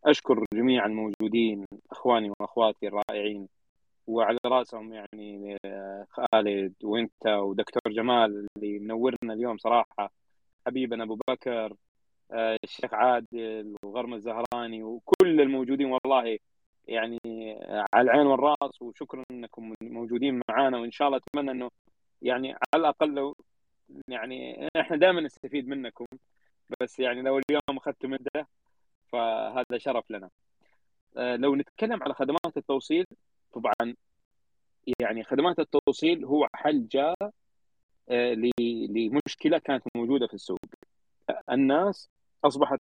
أشكر 0.06 0.46
جميع 0.54 0.86
الموجودين 0.86 1.66
إخواني 1.92 2.32
وأخواتي 2.40 2.88
الرائعين 2.88 3.48
وعلى 4.08 4.40
رأسهم 4.46 4.94
يعني 4.94 5.58
خالد 6.10 6.74
وأنت 6.84 7.28
ودكتور 7.28 7.94
جمال 7.94 8.48
اللي 8.58 8.80
منورنا 8.80 9.34
اليوم 9.34 9.58
صراحة. 9.58 10.12
حبيبنا 10.68 11.04
أبو 11.04 11.18
بكر 11.30 11.74
الشيخ 12.64 12.94
عادل 12.94 13.76
وغرم 13.84 14.14
الزهراني 14.14 14.84
وكل 14.84 15.42
الموجودين. 15.42 15.88
والله 15.92 16.40
يعني 16.88 17.20
على 17.94 18.12
العين 18.12 18.28
والرأس 18.28 18.82
وشكرا 18.82 19.24
إنكم 19.32 19.74
موجودين 19.82 20.42
معنا 20.50 20.78
وإن 20.80 20.92
شاء 20.92 21.08
الله 21.08 21.18
أتمنى 21.18 21.52
إنه 21.52 21.70
يعني 22.22 22.54
على 22.54 22.82
الأقل 22.82 23.14
لو 23.16 23.36
يعني 24.08 24.68
إحنا 24.80 24.98
دائما 24.98 25.22
نستفيد 25.22 25.68
منكم. 25.68 26.06
بس 26.82 27.00
يعني 27.00 27.22
لو 27.22 27.40
اليوم 27.50 27.78
أخذت 27.78 28.06
مده 28.06 28.48
فهذا 29.12 29.78
شرف 29.78 30.12
لنا. 30.12 30.30
آه، 31.18 31.36
لو 31.36 31.56
نتكلم 31.56 32.04
على 32.04 32.14
خدمات 32.14 32.58
التوصيل 32.58 33.06
طبعا 33.58 33.96
يعني 35.00 35.24
خدمات 35.24 35.60
التوصيل 35.60 36.26
هو 36.26 36.48
حل 36.54 36.88
جاء 36.88 37.16
آه، 38.10 38.34
لمشكلة 38.90 39.58
كانت 39.58 39.84
موجودة 39.96 40.28
في 40.28 40.34
السوق. 40.34 40.60
الناس 41.52 42.10
أصبحت 42.44 42.80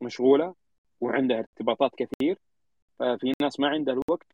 مشغولة 0.00 0.54
وعندها 1.00 1.38
ارتباطات 1.38 1.90
كثير 1.96 2.38
ففي 2.98 3.32
ناس 3.42 3.60
ما 3.60 3.68
عندها 3.68 3.94
الوقت 3.94 4.26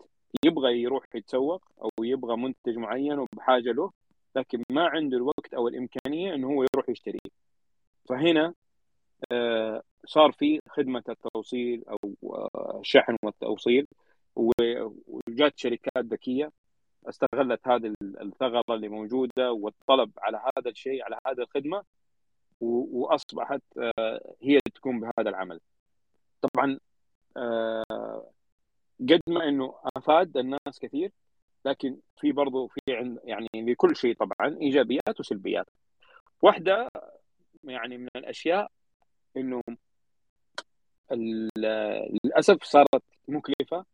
يبغى 0.45 0.83
يروح 0.83 1.05
يتسوق 1.15 1.63
أو 1.83 1.91
يبغى 2.05 2.37
منتج 2.37 2.77
معين 2.77 3.19
وبحاجة 3.19 3.73
له 3.73 3.91
لكن 4.37 4.63
ما 4.71 4.87
عنده 4.89 5.17
الوقت 5.17 5.55
أو 5.55 5.69
الإمكانية 5.69 6.35
إنه 6.35 6.47
هو 6.47 6.63
يروح 6.75 6.89
يشتريه 6.89 7.31
فهنا 8.09 8.55
آه، 9.33 9.83
صار 10.07 10.33
في 10.33 10.61
خدمة 10.69 11.03
التوصيل 11.09 11.85
أو 11.89 12.15
آه، 12.25 12.83
والتوصيل 13.23 13.87
وجات 14.37 15.59
شركات 15.59 16.05
ذكية 16.05 16.53
استغلت 17.09 17.69
هذه 17.69 17.95
الثغرة 18.03 18.75
اللي 18.75 18.89
موجودة 18.89 19.53
والطلب 19.53 20.13
على 20.19 20.37
هذا 20.37 20.71
الشيء 20.71 21.05
على 21.05 21.19
هذه 21.27 21.39
الخدمة 21.39 21.83
وأصبحت 22.61 23.63
آه، 23.79 24.35
هي 24.43 24.59
تكون 24.75 25.01
بهذا 25.01 25.31
العمل. 25.31 25.61
طبعا 26.43 26.79
قد 29.01 29.21
ما 29.29 29.49
إنه 29.49 29.75
أفاد 29.97 30.37
الناس 30.37 30.79
كثير 30.81 31.13
لكن 31.65 31.99
في 32.21 32.33
برضه 32.33 32.67
في 32.67 32.81
يعني 33.25 33.49
لكل 33.55 33.97
شيء 33.97 34.17
طبعا 34.17 34.57
إيجابيات 34.61 35.21
وسلبيات. 35.21 35.67
واحدة 36.43 36.89
يعني 37.65 37.99
من 37.99 38.09
الأشياء 38.17 38.71
إنه 39.37 39.63
للأسف 41.13 42.65
صارت 42.65 43.03
مكلفة 43.29 43.85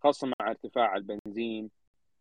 خاصة 0.00 0.26
مع 0.26 0.50
ارتفاع 0.50 0.96
البنزين 0.96 1.70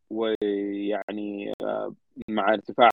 ويعني 0.10 1.54
آه، 1.64 1.96
مع 2.30 2.54
ارتفاع 2.54 2.90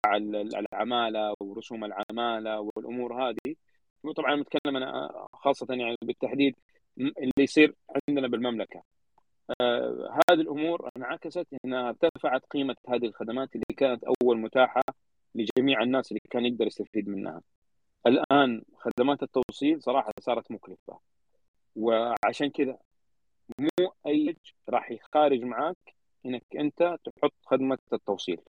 العمالة 0.72 1.34
ورسوم 1.40 1.84
العمالة 1.84 2.60
والأمور 2.60 3.28
هذه. 3.28 3.56
وطبعا 4.04 4.36
نتكلم 4.36 4.76
أنا 4.76 5.10
خاصة 5.32 5.66
يعني 5.70 5.96
بالتحديد 6.02 6.54
اللي 6.98 7.32
يصير 7.38 7.74
عندنا 8.08 8.28
بالمملكة. 8.28 8.82
آه 9.60 10.18
هذه 10.30 10.40
الأمور 10.40 10.90
انعكست 10.96 11.46
إنها 11.64 11.88
ارتفعت 11.88 12.42
قيمة 12.50 12.76
هذه 12.88 13.06
الخدمات 13.06 13.54
اللي 13.54 13.64
كانت 13.76 14.04
أول 14.04 14.38
متاحة 14.38 14.82
لجميع 15.34 15.82
الناس 15.82 16.12
اللي 16.12 16.20
كان 16.30 16.46
يقدر 16.46 16.66
يستفيد 16.66 17.08
منها. 17.08 17.42
الآن 18.06 18.62
خدمات 18.76 19.22
التوصيل 19.22 19.82
صراحة 19.82 20.12
صارت 20.20 20.50
مكلفة. 20.52 20.98
وعشان 21.76 22.50
كذا 22.50 22.78
مو 23.58 23.92
أي 24.06 24.36
راح 24.68 24.90
يخارج 24.90 25.42
معك 25.42 25.94
إنك 26.26 26.44
أنت 26.58 26.96
تحط 27.04 27.32
خدمة 27.46 27.78
التوصيل. 27.92 28.40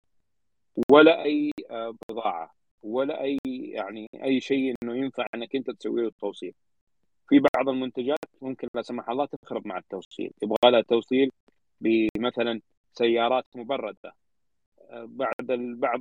ولا 0.90 1.22
أي 1.24 1.50
آه، 1.70 1.94
بضاعة 2.08 2.54
ولا 2.82 3.22
أي 3.22 3.38
يعني 3.44 4.08
أي 4.24 4.40
شيء 4.40 4.74
إنه 4.82 4.96
ينفع 4.96 5.26
إنك 5.34 5.56
أنت 5.56 5.70
تسوي 5.70 6.02
له 6.02 6.08
التوصيل 6.08 6.54
في 7.28 7.38
بعض 7.54 7.68
المنتجات 7.68 8.18
ممكن 8.42 8.68
لا 8.74 8.82
سمح 8.82 9.08
الله 9.10 9.26
تخرب 9.42 9.66
مع 9.66 9.78
التوصيل. 9.78 10.32
يبغى 10.42 10.70
لها 10.70 10.80
توصيل 10.82 11.30
بمثلا 11.80 12.60
سيارات 12.92 13.46
مبردة. 13.54 14.14
آه، 14.90 15.04
بعض 15.08 15.34
بعض 15.78 16.00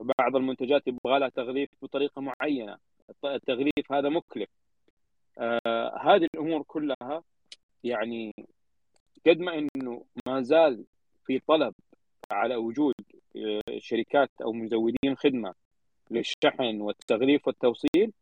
بعض 0.00 0.36
المنتجات 0.36 0.86
يبغى 0.86 1.18
لها 1.18 1.28
تغليف 1.28 1.70
بطريقة 1.82 2.20
معينة. 2.20 2.78
التغليف 3.24 3.92
هذا 3.92 4.08
مكلف. 4.08 4.48
آه 5.38 5.98
هذه 6.02 6.28
الأمور 6.34 6.62
كلها 6.62 7.22
يعني 7.86 8.34
قد 9.26 9.38
ما 9.38 9.58
إنه 9.58 10.04
ما 10.26 10.42
زال 10.42 10.84
في 11.26 11.38
طلب 11.38 11.74
على 12.30 12.56
وجود 12.56 12.94
آه، 13.36 13.78
شركات 13.78 14.30
أو 14.42 14.52
مزودين 14.52 15.16
خدمة 15.16 15.54
للشحن 16.10 16.80
والتغليف 16.80 17.46
والتوصيل 17.46 18.12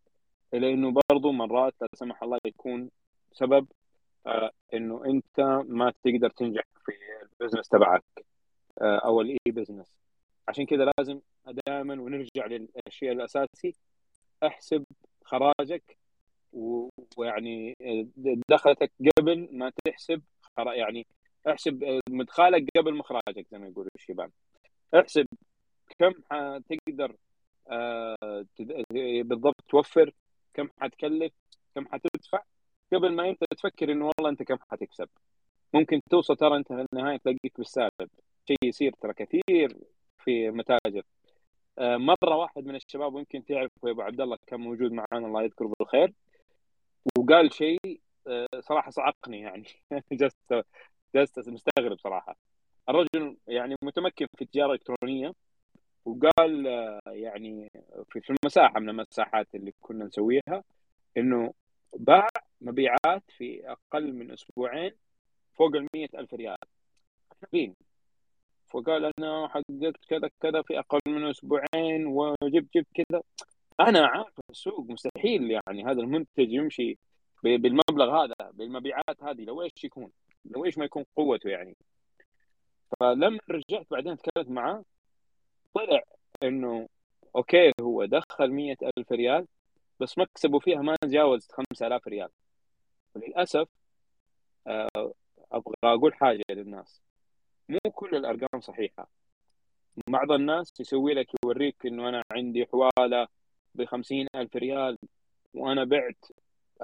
إلا 0.54 0.68
إنه 0.68 0.94
برضو 1.10 1.32
مرات 1.32 1.74
لا 1.80 1.88
سمح 1.94 2.22
الله 2.22 2.38
يكون 2.46 2.90
سبب 3.32 3.66
آه 4.26 4.50
إنه 4.74 5.04
أنت 5.06 5.40
ما 5.68 5.92
تقدر 6.04 6.30
تنجح 6.30 6.62
في 6.84 6.92
ال 7.22 7.28
business 7.28 7.68
تبعك 7.68 8.04
آه 8.80 8.96
أو 8.98 9.20
ال 9.20 9.38
e-business 9.46 9.92
عشان 10.48 10.66
كذا 10.66 10.90
لازم 10.98 11.20
دائما 11.66 12.02
ونرجع 12.02 12.46
للشيء 12.46 13.12
الاساسي 13.12 13.74
أحسب 14.42 14.84
خراجك 15.24 15.96
ويعني 17.16 17.74
دخلتك 18.50 18.92
قبل 19.18 19.48
ما 19.52 19.72
تحسب 19.84 20.22
يعني 20.58 21.06
احسب 21.48 22.00
مدخالك 22.08 22.68
قبل 22.76 22.94
مخرجك 22.94 23.46
زي 23.50 23.58
ما 23.58 23.66
يقولوا 23.66 23.90
الشباب 23.96 24.30
احسب 24.94 25.26
كم 25.98 26.12
حتقدر 26.30 27.16
آه، 27.68 28.44
بالضبط 29.22 29.54
توفر 29.68 30.12
كم 30.54 30.68
حتكلف 30.80 31.32
كم 31.74 31.86
حتدفع. 31.92 32.42
قبل 32.92 33.12
ما 33.12 33.28
انت 33.28 33.44
تفكر 33.50 33.92
إنه 33.92 34.04
والله 34.04 34.30
انت 34.30 34.42
كم 34.42 34.56
حتكسب. 34.70 35.08
ممكن 35.74 36.00
توصل 36.10 36.36
ترى 36.36 36.56
انت 36.56 36.68
في 36.68 36.86
النهاية 36.92 37.16
تلاقيك 37.16 37.52
بالسالب. 37.58 38.10
شيء 38.48 38.56
يصير 38.64 38.92
ترى 39.00 39.12
كثير 39.14 39.76
في 40.24 40.50
متاجر. 40.50 41.02
آه، 41.78 41.96
مرة 41.96 42.36
واحد 42.36 42.64
من 42.66 42.76
الشباب 42.76 43.12
ممكن 43.12 43.44
تعرفه 43.44 43.90
أبو 43.90 44.02
عبد 44.02 44.20
الله 44.20 44.38
كان 44.46 44.60
موجود 44.60 44.92
معنا 44.92 45.26
الله 45.26 45.42
يذكره 45.42 45.72
بالخير. 45.78 46.12
وقال 47.18 47.52
شيء 47.52 48.00
آه، 48.26 48.46
صراحة 48.60 48.90
صعقني 48.90 49.40
يعني. 49.40 49.64
جلست 50.12 50.64
جلست 51.14 51.48
مستغرب 51.48 51.98
صراحة. 51.98 52.36
الرجل 52.88 53.36
يعني 53.48 53.76
متمكن 53.82 54.26
في 54.36 54.42
التجارة 54.42 54.66
الإلكترونية 54.66 55.32
وقال 56.04 56.66
آه، 56.66 57.00
يعني 57.06 57.70
في 58.10 58.30
المساحة 58.30 58.80
من 58.80 58.88
المساحات 58.88 59.54
اللي 59.54 59.72
كنا 59.80 60.04
نسويها 60.04 60.64
إنه 61.16 61.54
باع 61.96 62.28
مبيعات 62.60 63.22
في 63.28 63.68
أقل 63.70 64.12
من 64.12 64.30
أسبوعين 64.30 64.92
فوق 65.54 65.76
ال 65.76 65.88
ألف 66.16 66.34
ريال. 66.34 66.56
فين 67.50 67.74
فقال 68.70 69.12
أنا 69.18 69.48
حققت 69.48 70.04
كذا 70.08 70.30
كذا 70.40 70.62
في 70.62 70.78
أقل 70.78 71.00
من 71.06 71.30
أسبوعين 71.30 72.06
وجبت 72.06 72.68
جبت 72.74 72.86
كذا. 72.94 73.22
أنا 73.80 74.06
عارف 74.06 74.40
السوق 74.50 74.90
مستحيل 74.90 75.50
يعني 75.50 75.84
هذا 75.84 76.00
المنتج 76.00 76.52
يمشي 76.52 76.98
بالمبلغ 77.42 78.24
هذا 78.24 78.50
بالمبيعات 78.52 79.22
هذه 79.22 79.44
لو 79.44 79.62
إيش 79.62 79.84
يكون؟ 79.84 80.10
لو 80.44 80.64
إيش 80.64 80.78
ما 80.78 80.84
يكون 80.84 81.04
قوته 81.16 81.50
يعني. 81.50 81.76
فلما 83.00 83.38
رجعت 83.50 83.86
بعدين 83.90 84.16
تكلمت 84.16 84.48
معاه 84.50 84.84
طلع 85.74 86.02
إنه 86.42 86.88
okay 87.36 87.72
هو 87.80 88.04
دخل 88.04 88.50
مية 88.50 88.76
ألف 88.98 89.12
ريال 89.12 89.46
بس 90.00 90.18
مكسبه 90.18 90.58
فيها 90.58 90.82
ما 90.82 90.96
تجاوز 91.02 91.48
5000 91.52 92.08
ريال. 92.08 92.28
وللأسف 93.14 93.68
آه، 94.66 95.12
أبغى 95.52 95.74
أقول 95.84 96.14
حاجة 96.14 96.42
للناس. 96.50 97.02
مو 97.68 97.78
كل 97.92 98.16
الأرقام 98.16 98.60
صحيحة. 98.60 99.08
بعض 100.08 100.32
الناس 100.32 100.72
يسوي 100.80 101.14
لك 101.14 101.26
يوريك 101.44 101.86
إنه 101.86 102.08
أنا 102.08 102.22
عندي 102.32 102.66
حوالة 102.66 103.28
ب 103.74 103.86
ألف 104.34 104.56
ريال 104.56 104.98
وأنا 105.54 105.84
بعت 105.84 106.24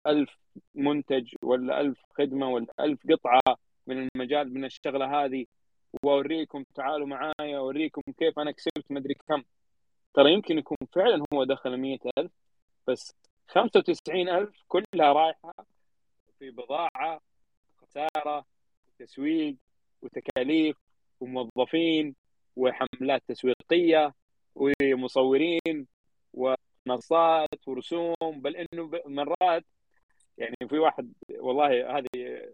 ألف 0.06 0.38
منتج 0.74 1.34
ولا 1.42 1.80
ألف 1.80 1.98
خدمة 2.18 2.48
ولا 2.50 2.74
ألف 2.80 3.00
قطعة 3.10 3.56
من 3.86 4.08
المجال 4.16 4.54
من 4.54 4.64
الشغلة 4.64 5.24
هذه 5.24 5.46
وأوريكم 6.02 6.64
تعالوا 6.74 7.06
معايا 7.06 7.58
أوريكم 7.58 8.02
كيف 8.18 8.38
أنا 8.38 8.50
كسبت 8.50 8.84
مدري 8.90 9.14
كم. 9.14 9.42
ترى 10.14 10.32
يمكن 10.32 10.58
يكون 10.58 10.76
فعلا 10.92 11.24
هو 11.34 11.44
دخل 11.44 11.76
مئة 11.76 12.10
ألف 12.18 12.32
بس 12.86 13.14
95000 13.48 14.62
كلها 14.68 15.12
رايحة 15.12 15.54
في 16.38 16.50
بضاعة 16.50 17.20
خسارة 17.76 18.44
تسويق 18.98 19.56
وتكاليف 20.02 20.76
وموظفين 21.20 22.14
وحملات 22.56 23.22
تسويقية 23.28 24.14
ومصورين 24.54 25.86
ومنصات 26.86 27.68
ورسوم 27.68 28.14
بل 28.20 28.56
إنه 28.56 28.90
مرات 29.06 29.64
يعني 30.38 30.56
في 30.68 30.78
واحد 30.78 31.12
والله 31.30 31.98
هذه 31.98 32.48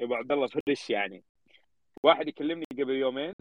أبو 0.00 0.14
عبد 0.14 0.32
الله 0.32 0.46
فرش 0.46 0.90
يعني 0.90 1.24
واحد 2.02 2.28
يكلمني 2.28 2.66
قبل 2.72 2.90
يومين 2.90 3.34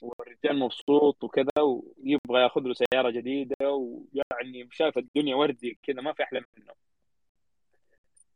والرجال 0.00 0.58
مبسوط 0.58 1.24
وكذا 1.24 1.60
ويبغى 1.60 2.42
ياخذ 2.42 2.60
له 2.60 2.74
سيارة 2.74 3.10
جديدة 3.10 3.70
ويعني 3.70 4.68
شايف 4.72 4.98
الدنيا 4.98 5.36
وردي 5.36 5.78
كذا 5.82 6.00
ما 6.02 6.12
في 6.12 6.22
أحلى 6.22 6.44
منه. 6.58 6.72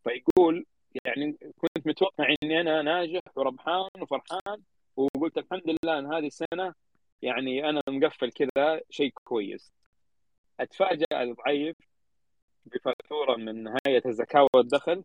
فيقول 0.05 0.66
يعني 1.05 1.32
كنت 1.59 1.87
متوقع 1.87 2.34
إني 2.43 2.61
أنا 2.61 2.82
ناجح 2.82 3.20
وربحان 3.37 3.91
وفرحان 4.01 4.62
وقلت 4.97 5.39
الحمد 5.39 5.62
لله 5.84 5.99
إن 5.99 6.12
هذه 6.14 6.26
السنة 6.26 6.74
يعني 7.22 7.68
أنا 7.70 7.82
مقفل 7.89 8.32
كذا 8.32 8.80
شيء 8.91 9.12
كويس. 9.24 9.76
أتفاجأ 10.61 11.07
الضعيف 11.22 11.76
بفاتورة 12.66 13.36
من 13.36 13.68
هيئه 13.68 14.09
الزكاة 14.09 14.46
والدخل 14.54 15.04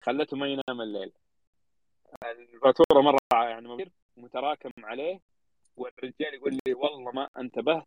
خلته 0.00 0.36
ما 0.36 0.46
ينام 0.46 0.80
الليل. 0.80 1.12
الفاتورة 2.22 3.00
مرة 3.02 3.18
يعني 3.32 3.90
متراكم 4.16 4.70
عليه 4.84 5.20
والرجال 5.76 6.34
يقول 6.34 6.58
لي 6.66 6.74
والله 6.74 7.12
ما 7.12 7.28
انتبهت 7.38 7.86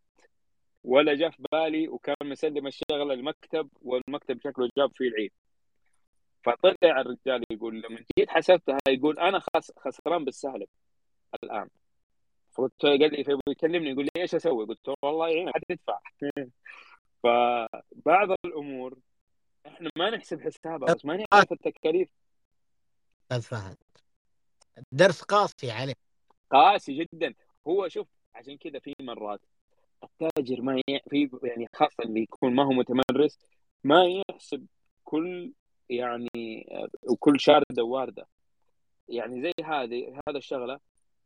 ولا 0.84 1.14
جاء 1.14 1.30
في 1.30 1.42
بالي 1.52 1.88
وكان 1.88 2.16
مسلم 2.24 2.66
الشغله 2.66 3.14
المكتب 3.14 3.70
والمكتب 3.82 4.40
شكله 4.40 4.70
جاب 4.76 4.90
فيه 4.96 5.08
العيد. 5.08 5.32
فطلع 6.44 7.00
الرجال 7.00 7.44
يقول 7.52 7.82
لما 7.82 8.04
جيت 8.18 8.30
حسبتها؟ 8.30 8.78
يقول 8.88 9.18
أنا 9.18 9.40
خسران 9.78 10.24
بالسالب 10.24 10.68
الآن. 11.44 11.68
قال 12.82 13.12
لي 13.12 13.38
يكلمني 13.48 13.90
يقول 13.90 14.04
لي 14.04 14.22
إيش 14.22 14.34
أسوي؟ 14.34 14.66
قلت 14.66 14.88
له 14.88 14.94
والله 15.02 15.28
يعين 15.28 15.48
حد 15.48 15.62
يدفع. 15.70 15.98
فبعض 17.22 18.30
الأمور 18.44 18.98
إحنا 19.66 19.90
ما 19.96 20.10
نحسب 20.10 20.40
حسابها 20.40 20.94
بس 20.94 21.04
ما 21.04 21.16
نعرف 21.16 21.52
التكاليف. 21.52 22.10
فهد 23.42 23.76
درس 24.92 25.22
قاسي 25.22 25.70
عليه. 25.70 25.94
قاسي 26.50 27.04
جدا. 27.12 27.34
هو 27.66 27.88
شوف 27.88 28.08
عشان 28.34 28.56
كذا 28.56 28.78
في 28.78 28.94
مرات 29.00 29.40
التاجر 30.04 30.62
ما 30.62 30.82
في 31.10 31.30
يعني 31.42 31.66
خاصه 31.74 32.04
اللي 32.04 32.20
يكون 32.20 32.54
ما 32.54 32.64
هو 32.64 32.70
متمرس 32.70 33.38
ما 33.84 34.22
يحسب 34.30 34.66
كل 35.04 35.52
يعني 35.90 36.28
وكل 37.02 37.40
شارده 37.40 37.84
وارده 37.84 38.26
يعني 39.08 39.42
زي 39.42 39.52
هذه 39.64 40.20
هذا 40.28 40.38
الشغلة 40.38 40.80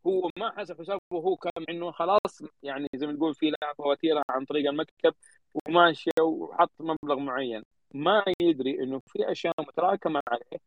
هو 0.06 0.30
ما 0.38 0.60
حسب 0.60 0.80
حسابه 0.80 1.00
وهو 1.10 1.36
كان 1.36 1.64
إنه 1.68 1.90
خلاص 1.90 2.42
يعني 2.62 2.86
زي 2.94 3.06
ما 3.06 3.12
تقول 3.12 3.34
في 3.34 3.50
له 3.50 3.72
فواتير 3.78 4.22
عن 4.30 4.44
طريق 4.44 4.70
المكتب 4.70 5.14
وماشيه 5.54 6.22
وحط 6.22 6.72
مبلغ 6.80 7.18
معين. 7.18 7.62
ما 7.94 8.24
يدري 8.42 8.82
إنه 8.82 9.00
في 9.06 9.32
أشياء 9.32 9.54
متراكمة 9.58 10.20
عليه 10.28 10.60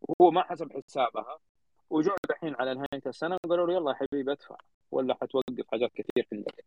وهو 0.00 0.30
ما 0.30 0.42
حسب 0.42 0.72
حسابها. 0.72 1.38
وجوا 1.90 2.14
الحين 2.30 2.54
على 2.54 2.74
نهاية 2.74 3.02
السنة 3.06 3.36
وقالوا 3.44 3.66
له 3.66 3.72
يلا 3.72 3.90
يا 3.90 3.96
حبيبي 3.96 4.32
ادفع 4.32 4.56
ولا 4.90 5.14
حتوقف 5.14 5.66
حاجات 5.70 5.90
كثير 5.94 6.26
عندك 6.32 6.64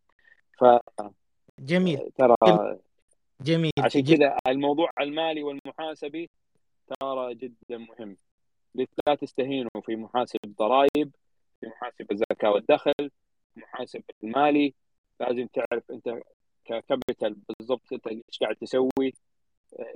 ف 0.58 0.64
جميل. 1.58 2.10
ترى 2.18 2.36
جميل. 3.40 3.72
عشان 3.78 4.04
كذا 4.04 4.36
الموضوع 4.46 4.90
المالي 5.00 5.42
والمحاسبي 5.42 6.30
ترى 7.00 7.34
جدا 7.34 7.78
مهم. 7.78 8.16
لا 9.06 9.14
تستهينوا 9.14 9.80
في 9.82 9.96
محاسب 9.96 10.38
الضرائب 10.44 10.88
في 10.96 11.23
محاسب 11.62 12.12
الزكاة 12.12 12.50
والدخل 12.50 13.10
محاسب 13.56 14.02
المالي. 14.24 14.74
لازم 15.20 15.46
تعرف 15.46 15.90
أنت 15.90 16.22
ككابيتال 16.64 17.36
بالضبط 17.48 17.92
أنت 17.92 18.06
إيش 18.06 18.38
قاعد 18.40 18.56
تسوي 18.56 19.14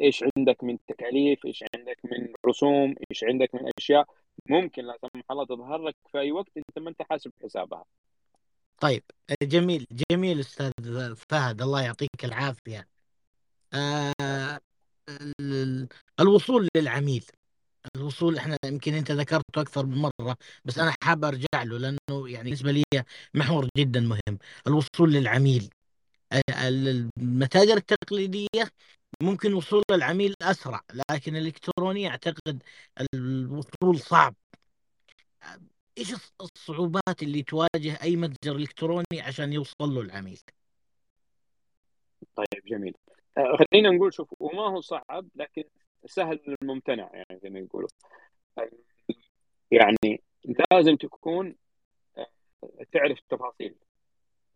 إيش 0.00 0.24
عندك 0.36 0.64
من 0.64 0.78
تكاليف 0.86 1.46
إيش 1.46 1.64
عندك 1.74 1.98
من 2.04 2.32
رسوم 2.46 2.94
إيش 3.10 3.24
عندك 3.24 3.54
من 3.54 3.70
أشياء 3.78 4.06
ممكن 4.46 4.84
لا 4.84 4.98
سمح 5.02 5.24
الله 5.30 5.46
تظهر 5.46 5.82
لك 5.82 5.96
في 6.12 6.18
أي 6.18 6.32
وقت 6.32 6.56
أنت 6.56 6.78
ما 6.78 6.90
أنت 6.90 7.02
حاسب 7.02 7.32
حسابها. 7.42 7.84
طيب 8.80 9.02
جميل 9.42 9.86
جميل 10.10 10.40
أستاذ 10.40 11.14
فهد 11.14 11.62
الله 11.62 11.82
يعطيك 11.82 12.24
العافية. 12.24 12.88
آه 13.74 14.60
الوصول 16.20 16.68
للعميل. 16.76 17.24
الوصول 17.96 18.36
إحنا 18.36 18.56
يمكن 18.64 18.94
أنت 18.94 19.10
ذكرته 19.10 19.60
أكثر 19.60 19.86
من 19.86 19.96
مرة 19.98 20.36
بس 20.64 20.78
أنا 20.78 20.94
حاب 21.02 21.24
أرجع 21.24 21.62
له 21.62 21.78
لأنه 21.78 22.28
يعني 22.28 22.44
بالنسبة 22.44 22.72
لي 22.72 22.84
محور 23.34 23.68
جدا 23.78 24.00
مهم. 24.00 24.38
الوصول 24.66 25.12
للعميل. 25.12 25.70
المتاجر 26.48 27.76
التقليدية 27.76 28.68
ممكن 29.22 29.54
وصول 29.54 29.82
العميل 29.90 30.34
أسرع 30.42 30.80
لكن 31.10 31.36
الإلكتروني 31.36 32.08
أعتقد 32.08 32.62
الوصول 33.14 33.98
صعب. 34.00 34.34
إيش 35.98 36.14
الصعوبات 36.40 37.22
اللي 37.22 37.42
تواجه 37.42 38.02
أي 38.02 38.16
متجر 38.16 38.56
إلكتروني 38.56 39.20
عشان 39.20 39.52
يوصل 39.52 39.94
له 39.94 40.00
العميل؟ 40.00 40.40
طيب 42.36 42.64
جميل. 42.66 42.94
آه، 43.38 43.56
خلينا 43.72 43.90
نقول 43.90 44.14
شوف 44.14 44.34
وما 44.40 44.62
هو 44.62 44.80
صعب 44.80 45.28
لكن 45.34 45.64
سهل 46.06 46.56
الممتنع 46.62 47.10
يعني 47.12 47.40
زي 47.42 47.50
ما 47.50 47.58
يقولوا. 47.58 47.88
يعني 49.70 50.22
لازم 50.72 50.96
تكون 50.96 51.56
آه، 52.18 52.26
تعرف 52.92 53.18
التفاصيل 53.18 53.74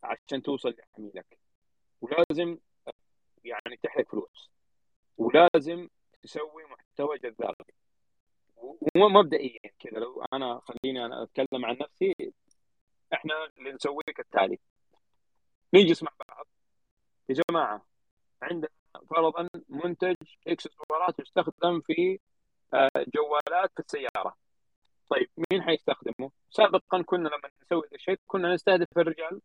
عشان 0.03 0.43
توصل 0.43 0.74
لعميلك. 0.99 1.38
ولازم 2.01 2.59
آه، 2.88 2.93
يعني 3.45 3.76
تحرق 3.82 4.09
فلوس. 4.11 4.51
ولازم 5.18 5.88
تسوي 6.22 6.64
محتوى 6.64 7.18
جذاب. 7.18 7.55
ومبدئيا 8.97 9.70
كذا. 9.78 9.99
لو 9.99 10.24
أنا 10.32 10.61
خليني 10.64 11.07
أنا 11.07 11.22
أتكلم 11.22 11.66
عن 11.66 11.78
نفسي 11.80 12.14
إحنا 13.12 13.34
اللي 13.59 13.72
نسويه 13.72 14.05
كالتالي. 14.16 14.59
نجلس 15.74 16.03
مع 16.03 16.12
بعض. 16.28 16.47
يا 17.28 17.34
جماعة 17.51 17.86
عندنا 18.43 18.68
فرضا 19.11 19.49
منتج 19.68 20.16
إكسسوارات 20.47 21.20
يستخدم 21.20 21.80
في 21.80 22.18
آه، 22.74 22.90
جوالات 23.14 23.70
في 23.74 23.80
السيارة 23.80 24.36
طيب 25.11 25.28
مين 25.53 25.62
حيستخدمه؟ 25.62 26.30
سابقا 26.51 27.03
كنا 27.03 27.28
لما 27.28 27.51
نسوي 27.62 27.82
هذا 27.86 27.97
الشيء 27.97 28.18
كنا 28.26 28.55
نستهدف 28.55 28.86
الرجال 28.99 29.40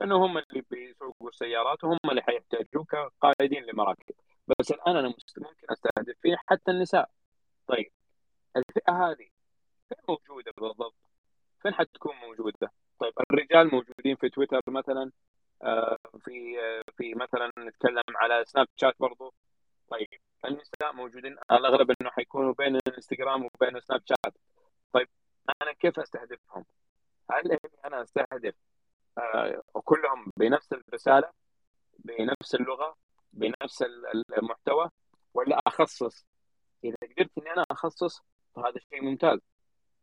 لأنه 0.00 0.26
هم 0.26 0.38
اللي 0.38 0.62
بيسوقوا 0.70 1.28
السيارات 1.28 1.84
وهم 1.84 1.98
اللي 2.10 2.22
حيحتاجوا 2.22 2.84
كقائدين 2.84 3.64
لمراكب 3.64 4.14
بس 4.48 4.70
الآن 4.70 4.96
أنا 4.96 5.08
ممكن 5.08 5.44
أستهدف 5.70 6.16
فيه 6.22 6.36
حتى 6.46 6.70
النساء 6.70 7.10
طيب 7.66 7.92
الفئة 8.56 8.92
هذه 8.92 9.28
فين 9.88 9.98
موجودة 10.08 10.52
بالضبط؟ 10.56 10.94
فين 11.62 11.74
حتكون 11.74 12.16
موجودة؟ 12.16 12.72
طيب 12.98 13.12
الرجال 13.30 13.66
موجودين 13.74 14.16
في 14.16 14.28
تويتر 14.28 14.60
مثلا 14.68 15.12
في 16.20 16.60
آه، 16.60 16.82
في 16.96 17.14
مثلا 17.14 17.52
نتكلم 17.58 18.02
على 18.16 18.44
سناب 18.44 18.68
شات 18.76 18.94
برضو 19.00 19.34
طيب 19.90 20.08
النساء 20.44 20.92
موجودين 20.92 21.32
الأغلب 21.52 21.90
إنه 22.00 22.10
حيكونوا 22.10 22.54
بين 22.58 22.76
الإنستغرام 22.76 23.44
وبين 23.44 23.80
سناب 23.80 24.02
شات 24.06 24.34
طيب 24.92 25.08
أنا 25.62 25.72
كيف 25.72 26.00
أستهدفهم؟ 26.00 26.64
هل 27.30 27.58
أنا 27.84 28.02
أستهدف 28.02 28.54
آه، 29.18 29.62
كلهم 29.84 30.32
بنفس 30.36 30.72
الرسالة 30.72 31.30
بنفس 31.98 32.54
اللغة 32.54 32.96
بنفس 33.32 33.82
المحتوى 34.38 34.90
ولا 35.34 35.60
أخصص؟ 35.66 36.26
إذا 36.84 36.96
قدرت 37.02 37.30
إني 37.38 37.52
أنا 37.52 37.64
أخصص 37.70 38.22
فهذا 38.56 38.80
شيء 38.90 39.02
ممتاز 39.02 39.38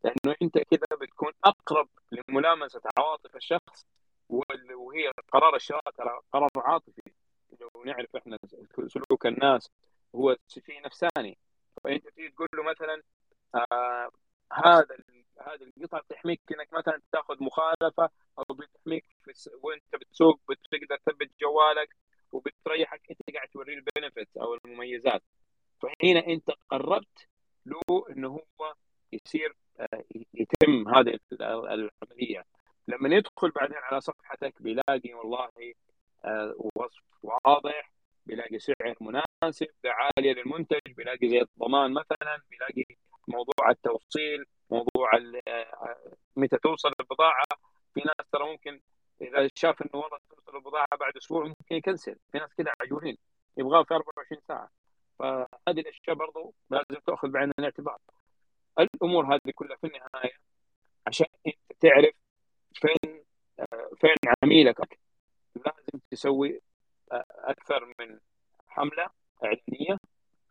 لأنه 0.04 0.36
أنت 0.42 0.58
كذا 0.58 0.98
بتكون 1.02 1.32
أقرب 1.44 1.90
لملامسة 2.12 2.82
عواطف 2.98 3.36
الشخص 3.36 3.86
وهي 4.76 5.12
قرار 5.32 5.56
الشراء 5.56 5.92
ترى 5.98 6.20
قرار 6.34 6.50
عاطفي. 6.58 7.02
لو 7.62 7.84
نعرف 7.86 8.16
إحنا 8.16 8.38
سلوك 8.88 9.26
الناس 9.26 9.70
هو 10.16 10.36
شيء 10.48 10.82
نفساني 10.86 11.38
فأنت 11.84 12.08
تيجي 12.08 12.30
تقول 12.30 12.48
له 12.54 12.64
مثلا 12.64 13.02
آه 13.56 14.10
هذا 14.54 14.98
هذه 15.42 15.72
القطعه 15.78 16.02
بتحميك 16.02 16.42
إنك 16.52 16.74
مثلا 16.74 17.02
تأخذ 17.12 17.44
مخالفة 17.44 18.10
أو 18.40 18.56
بتحميك 18.56 19.06
وأنت 19.62 19.96
بتسوق 19.96 20.40
بتقدر 20.50 20.98
تثبت 21.06 21.32
جوالك 21.42 21.96
وبتريحك 22.32 23.02
أنت 23.12 23.36
قاعد 23.36 23.48
توريه 23.48 23.76
البنفيت 23.76 24.38
أو 24.38 24.58
المميزات. 24.66 25.24
فهنا 25.82 26.28
أنت 26.28 26.52
قربت 26.70 27.28
له 27.66 28.06
إنه 28.10 28.28
هو 28.28 28.74
يصير 29.12 29.56
آه، 29.80 30.04
يتم 30.34 30.88
هذه 30.96 31.20
العملية. 31.42 32.46
لما 32.88 33.16
يدخل 33.16 33.50
بعدين 33.52 33.78
على 33.78 34.02
صفحتك 34.02 34.62
بيلاقي 34.62 35.14
والله 35.14 35.50
آه، 36.26 36.56
وصف 36.76 37.04
واضح 37.24 37.92
بيلاقي 38.26 38.60
سعر 38.60 38.96
مناسب 39.02 39.68
عالية 39.86 40.34
للمنتج 40.34 40.80
بيلاقي 40.98 41.30
زي 41.30 41.42
الضمان 41.42 41.94
مثلا 41.94 42.42
بيلاقي 42.50 42.86
موضوع 43.28 43.70
التوصيل 43.70 44.46
موضوع 44.70 45.12
آه، 45.48 45.98
متى 46.36 46.58
توصل 46.58 46.92
البضاعة. 47.00 47.44
في 47.94 48.02
ناس 48.06 48.30
ترى 48.32 48.52
ممكن 48.52 48.82
إذا 49.22 49.50
شاف 49.56 49.82
إنه 49.82 50.02
والله 50.02 50.18
توصل 50.30 50.58
البضاعة 50.58 50.88
بعد 51.00 51.18
أسبوع 51.18 51.48
ممكن 51.48 51.76
يكنسل. 51.76 52.16
في 52.32 52.38
ناس 52.38 52.50
كذا 52.58 52.72
عجولين 52.82 53.18
يبغاه 53.58 53.84
في 53.84 53.94
24 53.94 54.42
ساعة. 54.48 54.70
فهذه 55.20 55.80
الأشياء 55.80 56.16
برضو 56.16 56.54
لازم 56.70 57.02
تأخذ 57.08 57.28
بعين 57.30 57.52
الاعتبار. 57.60 57.98
الأمور 58.80 59.36
هذه 59.36 59.52
كلها 59.56 59.78
في 59.78 59.88
النهاية 59.88 60.38
عشان 61.08 61.28
أنت 61.48 61.56
تعرف 61.82 62.16
فين 62.84 63.24
فين 63.98 64.16
عميلك؟ 64.44 65.00
لازم 65.56 66.00
تسوي 66.12 66.62
أكثر 67.32 67.94
من 68.00 68.20
حملة 68.68 69.10
إعلانية 69.44 69.98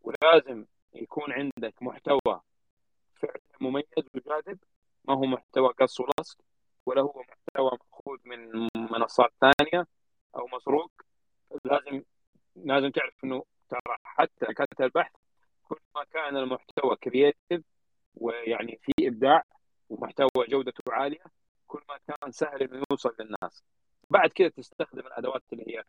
ولازم 0.02 0.66
يكون 0.94 1.32
عندك 1.32 1.82
محتوى 1.82 2.40
فعلا 3.16 3.40
مميز 3.60 3.84
وجاذب. 4.14 4.58
ما 5.04 5.14
هو 5.14 5.26
محتوى 5.26 5.68
قص 5.68 6.00
ولصق 6.00 6.38
ولا 6.86 7.02
هو 7.02 7.24
محتوى 7.28 7.70
مأخوذ 7.70 8.18
من 8.24 8.68
منصات 8.74 9.32
ثانية 9.40 9.86
أو 10.36 10.46
مسروق. 10.46 10.92
لازم 11.64 12.02
لازم 12.56 12.90
تعرف 12.90 13.24
إنه 13.24 13.44
ترى 13.68 13.96
حتى 14.02 14.46
محركات 14.46 14.82
البحث 14.82 15.12
كل 15.68 15.80
ما 15.94 16.04
كان 16.04 16.36
المحتوى 16.36 16.96
creative 16.96 17.62
ويعني 18.14 18.80
في 18.82 19.08
إبداع 19.08 19.42
ومحتوى 19.88 20.46
جودته 20.48 20.92
عالية. 20.92 21.24
كل 21.72 21.82
ما 21.88 21.98
كان 22.08 22.32
سهل 22.32 22.62
إنه 22.62 22.82
يوصل 22.90 23.14
للناس. 23.20 23.64
بعد 24.10 24.30
كذا 24.30 24.48
تستخدم 24.48 25.06
الأدوات 25.06 25.42
اللي 25.52 25.64
هي 25.68 25.84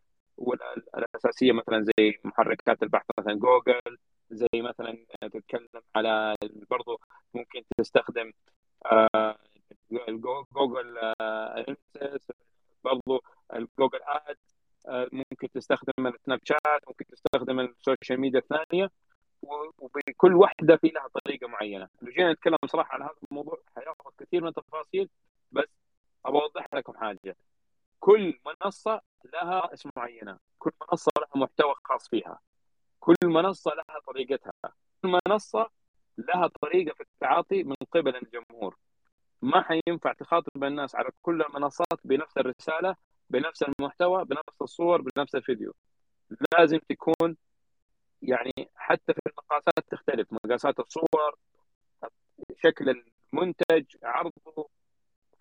الأساسية 0.96 1.52
مثلا 1.52 1.84
زي 1.84 2.20
محركات 2.24 2.82
البحث 2.82 3.06
مثلا 3.18 3.34
جوجل 3.34 3.98
زي 4.30 4.48
مثلا 4.54 5.06
تتكلم 5.20 5.82
على 5.96 6.34
برضو 6.70 7.00
ممكن 7.34 7.62
تستخدم 7.78 8.32
آه، 8.92 9.36
جوجل 10.56 10.98
analytics 11.68 12.32
برضو 12.84 13.22
الجوجل 13.54 14.00
ads 14.02 14.36
ممكن 15.12 15.48
تستخدم 15.54 16.06
السناب 16.06 16.40
شات 16.44 16.88
ممكن 16.88 17.04
تستخدم 17.06 17.60
ال 17.60 17.69
social 17.69 18.20
media 18.20 18.38
الثانية 18.40 18.90
وبكل 19.78 20.34
واحدة 20.34 20.76
في 20.76 20.88
لها 20.88 21.08
طريقة 21.24 21.48
معينة. 21.48 21.88
لو 22.02 22.12
جينا 22.12 22.32
نتكلم 22.32 22.56
صراحة 22.66 22.94
عن 22.94 23.02
هذا 23.02 23.14
الموضوع 23.30 23.58
حيأخذ 23.76 24.10
كثير 24.18 24.42
من 24.42 24.48
التفاصيل 24.48 25.08
بس 25.54 25.68
أبغى 26.26 26.42
أوضح 26.42 26.66
لكم 26.74 26.96
حاجة. 26.96 27.36
كل 28.00 28.38
منصة 28.46 29.00
لها 29.32 29.74
اسم 29.74 29.90
معينة. 29.96 30.38
كل 30.58 30.70
منصة 30.90 31.12
لها 31.18 31.42
محتوى 31.44 31.74
خاص 31.84 32.08
فيها. 32.08 32.40
كل 33.00 33.14
منصة 33.24 33.70
لها 33.70 34.00
طريقتها. 34.06 34.52
كل 35.02 35.20
منصة 35.28 35.70
لها 36.18 36.46
طريقة 36.62 36.94
في 36.94 37.00
التعاطي 37.02 37.62
من 37.64 37.76
قبل 37.92 38.16
الجمهور. 38.16 38.76
ما 39.42 39.62
حينفع 39.62 40.12
تخاطب 40.12 40.64
الناس 40.64 40.94
على 40.94 41.08
كل 41.22 41.42
المنصات 41.42 41.98
بنفس 42.04 42.38
الرسالة 42.38 42.96
بنفس 43.30 43.62
المحتوى 43.62 44.24
بنفس 44.24 44.62
الصور 44.62 45.02
بنفس 45.02 45.34
الفيديو. 45.34 45.74
لازم 46.58 46.78
تكون 46.88 47.36
يعني 48.22 48.70
حتى 48.76 49.14
في 49.14 49.20
المقاسات 49.26 49.84
تختلف. 49.90 50.28
مقاسات 50.32 50.80
الصور 50.80 51.34
شكل 52.64 53.04
المنتج 53.32 53.84
عرضه 54.02 54.68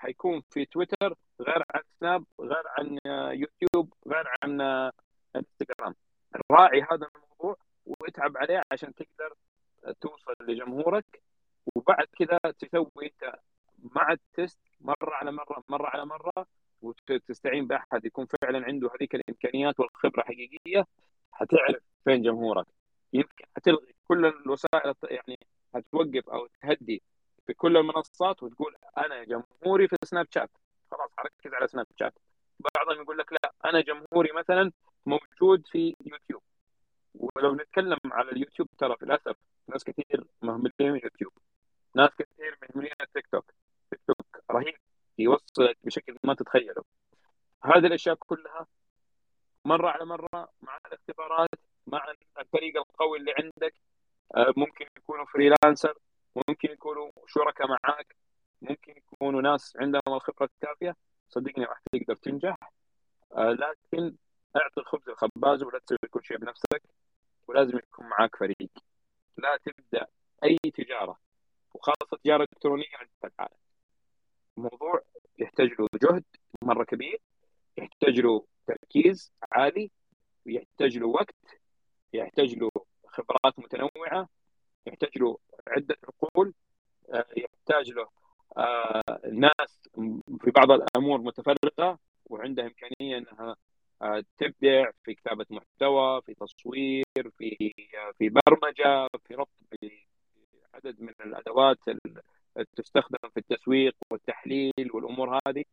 حيكون 0.04 0.42
في 0.50 0.66
تويتر 0.66 1.16
غير 1.42 1.64
عن 1.76 1.82
سناب 2.00 2.26
غير 2.40 2.64
عن 2.78 2.98
يوتيوب 3.34 3.94
غير 4.08 4.28
عن 4.44 4.62
انستغرام. 5.36 5.96
راعي 6.52 6.82
هذا 6.92 7.08
الموضوع 7.16 7.56
واتعب 7.86 8.38
عليه 8.38 8.62
عشان 8.72 8.94
تقدر 8.94 9.34
توصل 10.02 10.34
لجمهورك 10.42 11.22
وبعد 11.76 12.08
كذا 12.20 12.40
تسوي 12.60 12.92
انت 13.04 13.36
مع 13.96 14.12
التست 14.12 14.60
مرة 14.82 15.14
على 15.16 15.32
مرة 15.32 15.64
مرة 15.70 15.88
على 15.88 16.06
مرة 16.06 16.46
وتستعين 16.82 17.68
بأحد 17.68 18.06
يكون 18.06 18.26
فعلا 18.26 18.66
عنده 18.66 18.90
هذيك 18.96 19.16
الإمكانيات 19.16 19.80
والخبرة 19.80 20.22
حقيقيه 20.24 20.86
حتعرف 21.32 21.84
فين 22.06 22.22
جمهورك. 22.22 22.66
يمكن 23.14 23.46
حتلغي 23.56 23.96
كل 24.08 24.26
الوسائل 24.26 24.94
يعني 25.04 25.40
هتوقف 25.76 26.30
أو 26.30 26.48
تهدي 26.62 27.02
في 27.48 27.54
كل 27.54 27.78
المنصات 27.78 28.44
وتقول 28.44 28.76
أنا 28.98 29.24
جمهوري 29.24 29.88
في 29.88 29.96
سناب 30.06 30.28
شات 30.30 30.50
خلاص 30.92 31.10
حركز 31.18 31.54
على 31.54 31.68
سناب 31.68 31.88
شات 32.00 32.14
بعضهم 32.76 33.02
يقول 33.04 33.18
لك 33.18 33.34
لا 33.34 33.54
أنا 33.66 33.82
جمهوري 33.82 34.32
مثلا 34.32 34.72
موجود 35.06 35.68
في 35.68 35.96
يوتيوب. 36.06 36.42
ولو 37.16 37.56
نتكلم 37.56 37.98
على 38.06 38.32
اليوتيوب 38.32 38.68
ترى 38.78 38.96
للاسف 39.02 39.36
ناس 39.68 39.84
كثير 39.84 40.26
مهملين 40.42 40.72
يوتيوب. 41.04 41.32
ناس 41.96 42.10
كثير 42.10 42.58
مهملين 42.62 42.94
التيك 43.02 43.28
توك. 43.28 43.52
تيك 43.92 44.00
توك 44.08 44.44
رهيب. 44.52 44.76
يوصلك 45.18 45.78
بشكل 45.84 46.18
ما 46.24 46.34
تتخيله. 46.34 46.84
هذه 47.64 47.86
الأشياء 47.88 48.16
كلها 48.16 48.68
مرة 49.66 49.90
على 49.90 50.06
مرة 50.06 50.50
مع 50.62 50.78
الاختبارات 50.88 51.50
مع 51.88 52.14
الفريق 52.40 52.78
القوي 52.78 53.18
اللي 53.18 53.34
عندك. 53.40 53.74
آه، 54.36 54.54
ممكن 54.58 54.86
يكونوا 54.98 55.26
freelancer 55.26 55.94
ممكن 56.36 56.72
يكونوا 56.72 57.12
شركاء 57.28 57.68
معاك 57.68 58.16
ممكن 58.62 58.94
يكونوا 58.98 59.42
ناس 59.42 59.74
عندهم 59.78 60.02
الخبرة 60.08 60.50
الكافية. 60.56 60.96
صدقني 61.30 61.66
راح 61.66 61.82
تقدر 61.92 62.16
تنجح. 62.16 62.56
آه، 63.34 63.52
لكن 63.52 64.16
اعطي 64.56 64.82
الخبز 64.82 65.10
الخباز 65.10 65.64
ولا 65.64 65.80
تسوي 65.80 65.98
كل 66.10 66.24
شيء 66.24 66.38
بنفسك 66.38 66.82
ولازم 67.48 67.78
يكون 67.78 68.06
معاك 68.06 68.36
فريق. 68.36 68.70
لا 69.38 69.58
تبدأ 69.66 70.08
أي 70.44 70.58
تجارة 70.74 71.20
وخاصة 71.74 72.18
تجارة 72.24 72.44
إلكترونية 72.44 72.86
العالم 73.24 73.58
موضوع 74.58 75.02
يحتاج 75.40 75.70
له 75.80 75.88
جهد 76.04 76.24
مرة 76.62 76.84
كبير 76.84 77.22
يحتاج 77.78 78.20
له 78.20 78.46
تركيز 78.68 79.32
عالي 79.52 79.92
ويحتاج 80.46 80.98
له 80.98 81.08
وقت 81.08 81.36
يحتاج 82.14 82.56
له 82.56 82.70
خبرات 83.08 83.60
متنوعة. 83.60 84.30
يحتاج 84.88 85.10
له 85.18 85.38
عدة 85.68 85.98
عقول 86.24 86.54
آه، 87.14 87.26
يحتاج 87.38 87.92
له 87.92 88.08
آه، 88.58 89.02
ناس 89.32 89.90
في 90.42 90.52
بعض 90.52 90.72
الأمور 90.72 91.22
متفرقة 91.22 92.00
وعندها 92.26 92.66
إمكانية 92.66 93.18
إنها 93.18 93.56
آه، 94.02 94.24
تبدع 94.38 94.92
في 95.04 95.14
كتابة 95.14 95.46
محتوى 95.50 96.22
في 96.22 96.34
تصوير 96.34 97.30
في 97.38 97.74
في 98.18 98.30
برمجة 98.30 99.08
في 99.28 99.36
ربط 99.36 99.50
عدد 100.74 101.02
من 101.02 101.14
الأدوات 101.26 101.78
تستخدم 102.76 103.30
في 103.34 103.38
التسويق 103.38 103.96
والتحليل 104.12 104.90
والأمور 104.94 105.40
هذه. 105.48 105.66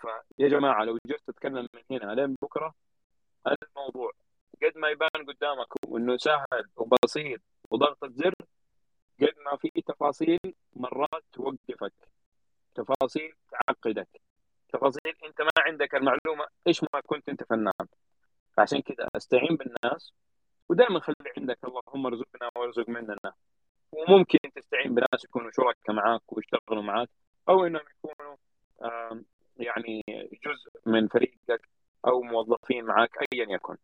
فيا 0.00 0.48
جماعة 0.48 0.84
لو 0.84 0.98
جيت 1.06 1.20
تتكلم 1.26 1.68
من 1.74 1.82
هنا 1.90 2.14
لين 2.14 2.36
بكرة 2.42 2.74
الموضوع 3.46 4.12
قد 4.62 4.78
ما 4.78 4.88
يبان 4.88 5.26
قدامك 5.28 5.66
إنه 5.96 6.16
سهل 6.16 6.68
وبسيط 6.76 7.40
وضغطة 7.70 8.08
زر 8.08 8.34
قد 9.20 9.34
ما 9.46 9.56
في 9.56 9.70
تفاصيل 9.86 10.38
مرات 10.76 11.24
توقفك 11.32 11.92
تفاصيل 12.74 13.32
تعقدك 13.50 14.08
تفاصيل 14.68 15.14
أنت 15.24 15.40
ما 15.40 15.50
عندك 15.58 15.94
المعلومة 15.94 16.46
إيش 16.66 16.82
ما 16.82 17.00
كنت 17.06 17.28
أنت 17.28 17.44
فنان. 17.44 17.88
فعشان 18.56 18.80
كذا 18.82 19.08
أستعين 19.16 19.56
بالناس 19.56 20.12
ودائما 20.68 21.00
خلي 21.00 21.32
عندك 21.38 21.58
اللهم 21.64 22.06
ارزقنا 22.06 22.50
وارزق 22.56 22.88
مننا. 22.88 23.32
وممكن 23.92 24.38
تستعين 24.54 24.94
بناس 24.94 25.24
يكونوا 25.24 25.50
شركاء 25.50 25.96
معاك 25.96 26.32
ويشتغلوا 26.32 26.82
معاك 26.82 27.08
أو 27.48 27.66
إنهم 27.66 27.82
يكونوا 27.98 28.36
يعني 29.56 30.02
جزء 30.46 30.70
من 30.86 31.08
فريقك 31.08 31.68
أو 32.06 32.22
موظفين 32.22 32.84
معاك 32.84 33.16
ايا 33.32 33.46
يكن. 33.50 33.76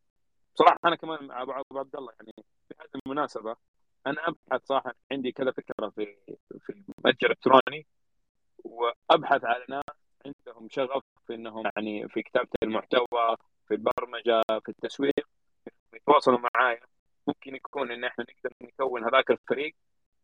صراحة 0.55 0.78
أنا 0.85 0.97
كمان 0.97 1.27
مع 1.27 1.43
أبو 1.43 1.78
عبد 1.78 1.97
الله 1.97 2.12
يعني 2.20 2.32
في 2.69 2.74
هذه 2.81 3.01
المناسبة 3.06 3.56
أنا 4.06 4.16
أبحث 4.28 4.66
صراحة 4.66 4.94
عندي 5.12 5.32
كذا 5.32 5.51
فكرة 5.52 5.89
في 5.90 6.16
في 6.60 6.85
متجر 7.05 7.31
إلكتروني 7.31 7.86
وأبحث 8.64 9.44
على 9.44 9.64
ناس 9.68 9.82
عندهم 10.26 10.68
شغف 10.70 11.02
في 11.26 11.35
إنهم 11.35 11.70
يعني 11.76 12.09
في 12.09 12.22
كتابة 12.22 12.48
المحتوى 12.62 13.36
في 13.68 13.74
البرمجة 13.74 14.43
في 14.64 14.68
التسويق 14.68 15.28
يتواصلوا 15.94 16.39
معايا. 16.55 16.81
ممكن 17.26 17.55
يكون 17.56 17.90
إن 17.93 18.05
إحنا 18.05 18.24
نقدر 18.31 18.56
نكون 18.62 19.05
هذاك 19.05 19.31
الفريق 19.31 19.74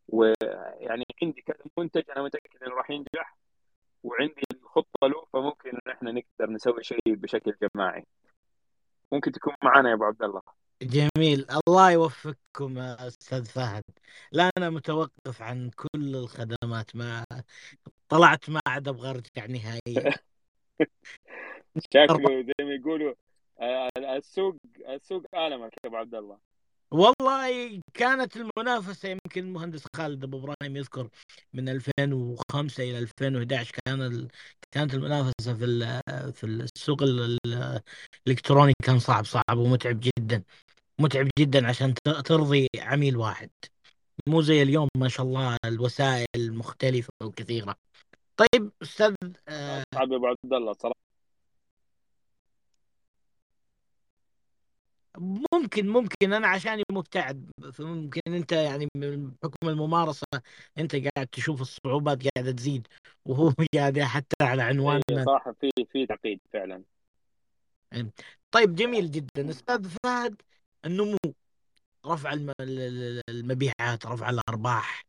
ويعني 0.07 1.05
عندي 1.23 1.41
كذا 1.41 1.57
منتج 1.77 2.03
أنا 2.11 2.23
متأكد 2.23 2.63
إنه 2.63 2.75
راح 2.75 2.89
ينجح 2.91 3.37
وعندي 4.03 4.41
الخطة 4.53 5.07
له 5.07 5.25
فممكن 5.33 5.69
إن 5.69 5.91
إحنا 5.91 6.11
نقدر 6.11 6.51
نسوي 6.53 6.83
شيء 6.83 6.99
بشكل 7.07 7.55
جماعي. 7.75 8.05
ممكن 9.11 9.31
تكون 9.31 9.53
معنا 9.63 9.89
يا 9.89 9.93
أبو 9.95 10.03
عبد 10.05 10.23
الله. 10.23 10.41
جميل. 10.81 11.45
الله 11.67 11.91
يوفقكم 11.91 12.77
أستاذ 12.77 13.45
فهد. 13.45 13.83
لا 14.31 14.49
أنا 14.57 14.69
متوقف 14.69 15.41
عن 15.41 15.69
كل 15.69 16.15
الخدمات 16.15 16.95
ما 16.95 17.25
طلعت 18.09 18.49
ما 18.49 18.59
عاد 18.67 18.87
أبغى 18.87 19.09
أرجع 19.09 19.45
نهائيا. 19.45 20.13
شكله 21.93 22.41
زي 22.41 22.65
ما 22.65 22.73
يقولوا 22.73 23.13
آه، 23.61 23.89
السوق 23.97 24.55
السوق 24.89 25.25
المك 25.35 25.73
يا 25.83 25.89
أبو 25.89 25.95
عبد 25.97 26.15
الله. 26.15 26.37
والله 26.91 27.81
كانت 27.93 28.37
المنافسة 28.37 29.09
يمكن 29.09 29.43
المهندس 29.43 29.85
خالد 29.95 30.23
أبو 30.23 30.37
إبراهيم 30.37 30.77
يذكر 30.77 31.09
من 31.53 31.69
2005 31.69 32.83
إلى 32.83 32.99
2011 32.99 33.75
كان 33.85 34.01
ال... 34.01 34.27
كانت 34.71 34.93
المنافسة 34.93 35.53
في 35.53 36.01
في 36.33 36.43
السوق 36.43 37.03
الإلكتروني 37.03 38.73
كان 38.83 38.99
صعب 38.99 39.25
صعب 39.25 39.57
ومتعب 39.57 39.99
جدا. 39.99 40.43
متعب 41.01 41.29
جدا 41.39 41.67
عشان 41.67 41.93
ترضي 42.25 42.67
عميل 42.79 43.17
واحد. 43.17 43.49
مو 44.27 44.41
زي 44.41 44.61
اليوم 44.61 44.87
ما 44.97 45.07
شاء 45.07 45.25
الله 45.25 45.57
الوسائل 45.65 46.53
مختلفة 46.53 47.09
وكثيرة. 47.23 47.75
طيب 48.37 48.71
أستاذ 48.81 49.15
آه، 49.47 49.83
صعب 49.95 50.13
أبو 50.13 50.27
عبد 50.27 50.53
الله 50.53 50.73
صراحة 50.73 51.01
ممكن 55.53 55.89
ممكن. 55.89 56.33
أنا 56.33 56.47
عشاني 56.47 56.83
مبتعد. 56.91 57.51
فممكن 57.73 58.21
أنت 58.27 58.51
يعني 58.51 58.87
بحكم 58.95 59.69
الممارسة 59.69 60.25
أنت 60.77 60.95
قاعد 60.95 61.27
تشوف 61.31 61.61
الصعوبات 61.61 62.27
قاعدة 62.27 62.51
تزيد 62.51 62.87
وهو 63.25 63.53
قاعد 63.75 63.99
حتى 63.99 64.35
على 64.41 64.61
عنواننا. 64.63 65.01
إيه، 65.09 65.25
صح. 65.25 65.51
في 65.61 65.69
في 65.91 66.05
تعقيد 66.05 66.39
فعلا. 66.53 66.83
إيه. 67.93 68.11
طيب 68.51 68.75
جميل 68.75 69.11
جدا. 69.11 69.49
أستاذ 69.49 69.89
فهد 70.03 70.41
النمو 70.85 71.17
رفع 72.05 72.33
المبيعات 73.29 74.05
رفع 74.05 74.29
الأرباح 74.29 75.05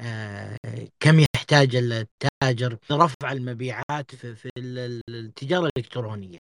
آه، 0.00 0.56
كم 1.00 1.20
يحتاج 1.20 1.76
التاجر 1.76 2.78
رفع 2.92 3.32
المبيعات 3.32 4.14
في 4.14 4.50
التجارة 4.58 5.70
الإلكترونية. 5.76 6.38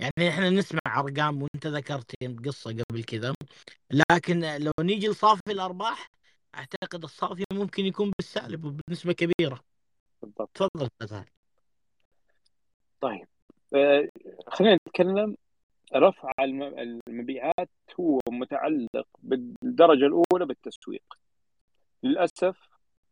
يعني 0.00 0.28
إحنا 0.28 0.50
نسمع 0.50 0.80
أرقام 0.86 1.42
وأنت 1.42 1.66
ذكرت 1.66 2.14
قصة 2.46 2.70
قبل 2.90 3.04
كذا 3.04 3.34
لكن 3.90 4.40
لو 4.40 4.72
نيجي 4.80 5.08
لصافي 5.08 5.40
الأرباح 5.48 6.06
أعتقد 6.54 7.04
الصافي 7.04 7.44
ممكن 7.52 7.86
يكون 7.86 8.12
بالسالب 8.18 8.64
وبنسبة 8.64 9.12
كبيرة. 9.12 9.60
بالضبط. 10.22 10.50
تفضل 10.54 10.88
طيب 13.00 13.26
آه 13.74 14.08
خلينا 14.48 14.74
نتكلم 14.74 15.36
رفع 15.94 16.32
المبيعات 17.08 17.70
هو 18.00 18.20
متعلق 18.30 19.06
بالدرجة 19.22 20.06
الأولى 20.06 20.46
بالتسويق. 20.46 21.18
للأسف 22.02 22.68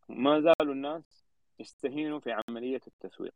ما 0.09 0.41
زالوا 0.41 0.75
الناس 0.75 1.25
يستهينوا 1.61 2.21
في 2.21 2.37
عملية 2.49 2.81
التسويق. 2.87 3.35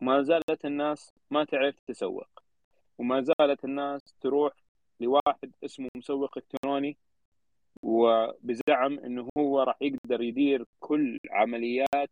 ما 0.00 0.22
زالت 0.22 0.64
الناس 0.64 1.12
ما 1.30 1.44
تعرف 1.44 1.74
تسوق. 1.86 2.28
وما 2.98 3.20
زالت 3.20 3.64
الناس 3.64 4.00
تروح 4.20 4.52
لواحد 5.00 5.52
اسمه 5.64 5.88
مسوق 5.96 6.38
الكتروني 6.38 6.96
وبزعم 7.82 8.98
إنه 8.98 9.28
هو 9.38 9.62
راح 9.62 9.76
يقدر 9.80 10.22
يدير 10.22 10.64
كل 10.80 11.18
عمليات 11.30 12.10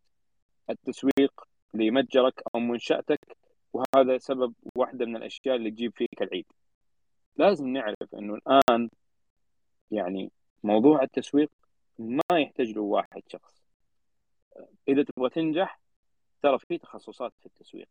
التسويق 0.69 1.47
لمتجرك 1.73 2.41
أو 2.55 2.59
منشأتك 2.59 3.37
وهذا 3.73 4.17
سبب 4.17 4.53
واحدة 4.75 5.05
من 5.05 5.15
الأشياء 5.15 5.55
اللي 5.55 5.71
تجيب 5.71 5.93
فيك 5.95 6.21
العيد. 6.21 6.45
لازم 7.37 7.67
نعرف 7.67 8.15
إنه 8.15 8.33
الآن 8.33 8.89
يعني 9.91 10.31
موضوع 10.63 11.03
التسويق 11.03 11.49
ما 11.99 12.39
يحتاج 12.39 12.71
له 12.71 12.81
واحد 12.81 13.21
شخص. 13.27 13.63
إذا 14.87 15.03
تبغى 15.03 15.29
تنجح 15.29 15.79
ترى 16.41 16.59
في 16.59 16.77
تخصصات 16.77 17.33
في 17.39 17.45
التسويق. 17.45 17.89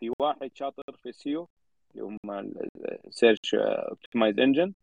في 0.00 0.10
واحد 0.20 0.50
شاطر 0.54 0.96
في 1.02 1.08
ال 1.08 1.18
SEO 1.18 1.48
اللي 1.90 2.02
هم 2.04 2.18
ال 3.06 3.13
search 3.13 3.54
optimize 3.54 4.38
engine 4.38 4.74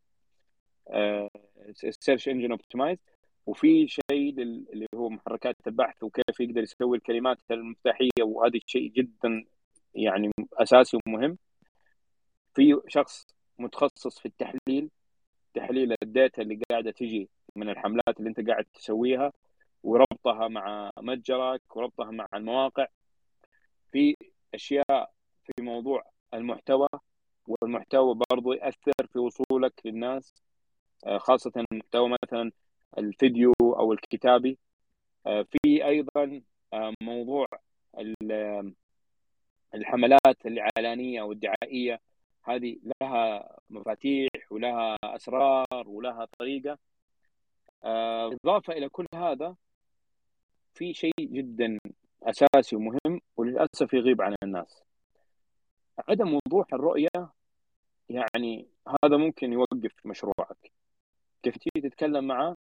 ال 1.84 1.90
search 1.90 2.30
engine 2.30 2.52
optimize 2.52 2.98
وفي 3.46 3.88
شيء 3.88 4.42
اللي 4.42 4.86
هو 4.96 5.10
محركات 5.10 5.56
البحث 5.68 6.04
وكيف 6.04 6.40
يقدر 6.40 6.64
يسوي 6.64 6.98
الكلمات 6.98 7.38
المفتاحية 7.52 8.10
وهذا 8.22 8.60
شيء 8.66 8.92
جدا 8.92 9.46
يعني 9.98 10.32
أساسي 10.54 10.98
ومهم. 11.08 11.38
في 12.56 12.82
شخص 12.88 13.28
متخصص 13.60 14.20
في 14.20 14.26
التحليل 14.26 14.90
تحليل 15.54 15.96
ال 16.04 16.11
data 16.11 16.42
اللي 16.42 16.60
قاعدة 16.72 16.92
تجي 16.92 17.30
من 17.56 17.70
الحملات 17.70 18.20
اللي 18.20 18.30
أنت 18.30 18.48
قاعد 18.50 18.66
تسويها 18.74 19.34
وربطها 19.84 20.48
مع 20.48 20.92
متجرك 21.02 21.76
وربطها 21.76 22.12
مع 22.12 22.28
المواقع. 22.34 22.88
في 23.92 24.16
أشياء 24.54 25.12
في 25.46 25.62
موضوع 25.62 26.04
المحتوى 26.34 26.88
والمحتوى 27.48 28.20
برضو 28.32 28.54
يأثر 28.54 29.08
في 29.14 29.20
وصولك 29.20 29.74
للناس 29.86 30.34
آه، 31.06 31.18
خاصة 31.18 31.52
المحتوى 31.72 32.10
مثلا 32.24 32.52
الفيديو 32.98 33.54
أو 33.62 33.94
الكتابي. 33.94 34.58
آه، 35.28 35.46
في 35.52 35.86
أيضا 35.86 36.42
آه، 36.74 36.94
موضوع 37.02 37.48
الحملات 39.76 40.46
الإعلانية 40.46 41.22
والدعائية 41.22 42.02
هذه 42.44 42.78
لها 43.02 43.50
مفاتيح 43.70 44.52
ولها 44.52 44.96
أسرار 45.04 45.84
ولها 45.88 46.28
طريقة. 46.40 46.78
إضافة 47.84 48.74
إلى 48.74 48.90
كل 48.90 49.06
هذا 49.16 49.56
في 50.74 50.94
شيء 50.94 51.12
جدا 51.20 51.78
أساسي 52.24 52.76
ومهم 52.76 53.22
وللأسف 53.38 53.94
يغيب 53.94 54.22
عن 54.22 54.36
الناس. 54.44 54.84
عدم 56.10 56.40
وضوح 56.48 56.74
الرؤية 56.74 57.10
يعني 58.10 58.68
هذا 59.04 59.18
ممكن 59.18 59.54
يوقف 59.54 60.06
مشروعك. 60.06 60.72
كيف 61.44 61.58
تيجي 61.58 61.90
تتكلم 61.90 62.28
معه 62.28 62.56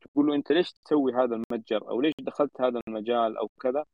تقول 0.00 0.26
له 0.26 0.34
أنت 0.34 0.52
ليش 0.52 0.72
تسوي 0.72 1.12
هذا 1.14 1.34
المتجر 1.34 1.88
أو 1.90 2.00
ليش 2.00 2.14
دخلت 2.20 2.60
هذا 2.60 2.80
المجال 2.88 3.36
أو 3.36 3.48
كذا؟ 3.60 3.84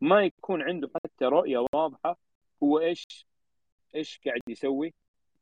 ما 0.00 0.24
يكون 0.24 0.62
عنده 0.62 0.90
حتى 0.94 1.24
رؤية 1.24 1.66
واضحة 1.74 2.18
هو 2.62 2.78
إيش 2.80 3.26
إيش 3.94 4.20
قاعد 4.26 4.40
يسوي 4.48 4.94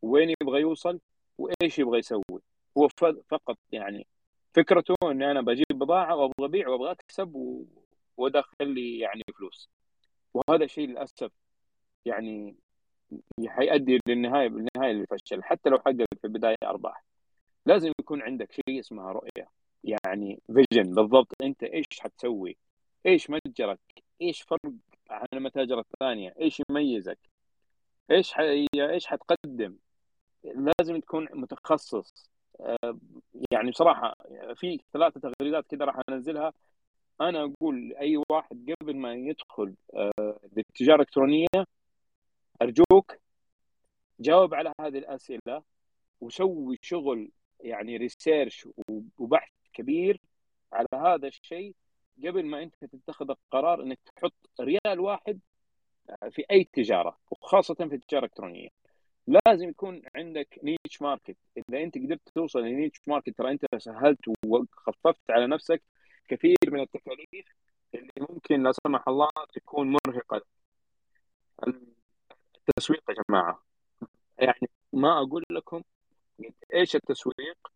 وين 0.02 0.34
يبغى 0.42 0.60
يوصل 0.60 1.00
وإيش 1.38 1.78
يبغى 1.78 1.98
يسوي. 1.98 2.42
هو 2.78 2.88
فقط 3.28 3.58
يعني 3.72 4.06
فكرته 4.54 4.94
اني 5.04 5.30
أنا 5.30 5.40
بجيب 5.40 5.66
بضاعة 5.72 6.16
وأبغى 6.16 6.46
أبيع 6.46 6.68
وأبغى 6.68 6.90
أكسب 6.90 7.64
وأدخل 8.16 8.68
لي 8.68 8.98
يعني 8.98 9.22
فلوس. 9.38 9.68
وهذا 10.34 10.66
شيء 10.66 10.88
للأسف 10.88 11.32
يعني 12.04 12.56
حيؤدي 13.46 13.98
للنهايه 14.08 14.48
بالنهايه 14.48 14.92
للفشل. 14.92 15.42
حتى 15.44 15.70
لو 15.70 15.78
حقق 15.78 16.04
في 16.20 16.24
البداية 16.24 16.56
أرباح. 16.64 17.04
لازم 17.66 17.92
يكون 18.00 18.22
عندك 18.22 18.52
شيء 18.52 18.80
اسمها 18.80 19.12
رؤية. 19.12 19.48
يعني 19.84 20.40
فيجن 20.46 20.94
بالضبط. 20.94 21.32
أنت 21.42 21.62
إيش 21.62 21.86
حتسوي؟ 22.00 22.56
إيش 23.06 23.30
متجرك؟ 23.30 24.01
إيش 24.22 24.42
فرق 24.42 24.72
عن 25.10 25.26
المتاجر 25.34 25.78
الثانية؟ 25.78 26.34
إيش 26.40 26.62
يميزك؟ 26.70 27.18
إيش 28.10 28.32
حي... 28.32 28.66
إيش 28.74 29.06
حتقدم؟ 29.06 29.76
لازم 30.44 31.00
تكون 31.00 31.28
متخصص. 31.32 32.30
آه، 32.60 32.98
يعني 33.50 33.70
بصراحة 33.70 34.14
في 34.54 34.80
ثلاثة 34.92 35.20
تغريدات 35.20 35.66
كده 35.66 35.84
راح 35.84 36.00
أنزلها. 36.08 36.52
أنا 37.20 37.44
أقول 37.44 37.88
لأي 37.88 38.22
واحد 38.30 38.74
قبل 38.80 38.96
ما 38.96 39.14
يدخل 39.14 39.74
آه، 39.94 40.38
للتجاره 40.56 40.94
الإلكترونية 40.94 41.46
أرجوك 42.62 43.16
جاوب 44.20 44.54
على 44.54 44.72
هذه 44.80 44.98
الأسئلة 44.98 45.62
وسوي 46.20 46.78
شغل 46.82 47.30
يعني 47.60 47.96
ريسيرش 47.96 48.68
وبحث 49.18 49.50
كبير 49.72 50.20
على 50.72 50.86
هذا 50.94 51.28
الشيء 51.28 51.74
قبل 52.18 52.46
ما 52.46 52.62
انت 52.62 52.84
تتخذ 52.84 53.30
القرار 53.30 53.82
انك 53.82 53.98
تحط 54.16 54.34
ريال 54.60 55.00
واحد 55.00 55.40
في 56.30 56.44
اي 56.50 56.64
تجارة 56.64 57.18
وخاصة 57.30 57.74
في 57.74 57.94
التجارة 57.94 58.24
الإلكترونية. 58.24 58.68
لازم 59.26 59.68
يكون 59.68 60.02
عندك 60.16 60.58
niche 60.62 61.02
market 61.02 61.36
إذا 61.56 61.82
انت 61.82 61.98
قدرت 61.98 62.28
توصل 62.34 62.60
ل 62.60 62.67
niche 62.67 63.00
market 63.06 63.38
ترى 63.38 63.50
انت 63.50 63.66
سهلت 63.78 64.20
وخففت 64.46 65.30
على 65.30 65.46
نفسك 65.46 65.82
كثير 66.28 66.56
من 66.66 66.80
التكاليف 66.80 67.46
اللي 67.94 68.12
ممكن 68.30 68.62
لا 68.62 68.72
سمح 68.72 69.08
الله 69.08 69.28
تكون 69.54 69.96
مرهقة. 70.06 70.42
التسويق 72.68 73.02
يا 73.10 73.14
جماعة. 73.28 73.62
يعني 74.38 74.68
ما 74.92 75.22
أقول 75.22 75.44
لكم 75.50 75.82
إيش 76.74 76.96
التسويق؟ 76.96 77.72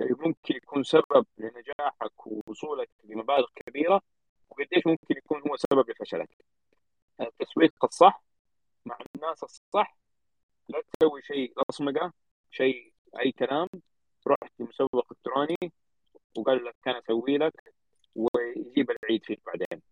ممكن 0.00 0.54
يكون 0.56 0.82
سبب 0.82 1.26
لنجاحك 1.38 2.26
ووصولك 2.26 2.90
لمبالغ 3.04 3.46
كبيرة 3.56 4.02
وقديش 4.50 4.86
ممكن 4.86 5.16
يكون 5.16 5.42
هو 5.48 5.56
سبب 5.56 5.90
لفشلك. 5.90 6.44
التسويق 7.20 7.84
الصح 7.84 8.22
مع 8.84 8.98
الناس 9.16 9.42
الصح 9.42 9.96
لا 10.68 10.82
تسوي 10.92 11.22
شيء 11.22 11.52
لصمقه 11.70 12.12
شيء 12.50 12.92
أي 13.20 13.32
كلام. 13.32 13.68
رحت 14.26 14.52
لمسوق 14.58 14.94
إلكتروني 14.94 15.72
وقال 16.36 16.64
لك 16.64 16.76
كان 16.84 16.94
أسوي 16.96 17.38
لك 17.38 17.74
ويجيب 18.14 18.90
العيد 18.90 19.24
فيك 19.24 19.40
بعدين. 19.46 19.82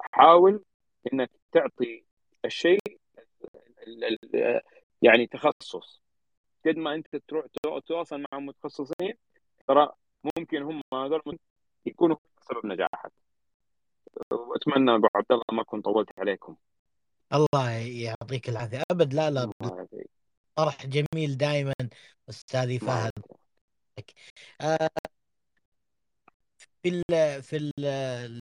حاول 0.00 0.64
إنك 1.12 1.30
تعطي 1.52 2.04
الشيء 2.44 2.80
يعني 5.02 5.26
تخصص. 5.26 6.01
قد 6.66 6.76
ما 6.76 6.94
أنت 6.94 7.16
تروح 7.28 7.46
تتواصل 7.62 8.24
مع 8.32 8.38
متخصصين 8.38 9.14
ترى 9.68 9.92
ممكن 10.38 10.62
هم 10.62 10.82
هذول 10.94 11.38
يكونوا 11.86 12.16
سبب 12.48 12.66
نجاحك. 12.66 13.12
وأتمنى 14.30 14.94
أبو 14.94 15.08
عبد 15.14 15.32
الله 15.32 15.44
ما 15.52 15.62
أكون 15.62 15.80
طولت 15.80 16.18
عليكم. 16.18 16.56
الله 17.34 17.70
يعطيك 17.70 18.48
العافية. 18.48 18.82
أبد 18.90 19.14
لا 19.14 19.30
لا 19.30 19.50
طرح 20.56 20.86
جميل 20.86 21.36
دائما 21.36 21.74
استاذي 22.28 22.78
فهد. 22.78 23.12
آه، 24.60 24.88
في 26.82 26.88
ال 26.88 27.42
في 27.42 27.56
ال 27.56 27.72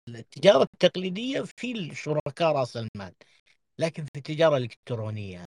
التجارة 0.10 0.64
التقليدية 0.73 1.41
في 1.41 1.72
الشركاء 1.72 2.52
رأس 2.52 2.77
المال 2.77 3.14
لكن 3.80 4.03
في 4.03 4.18
التجارة 4.18 4.57
الإلكترونية 4.57 5.45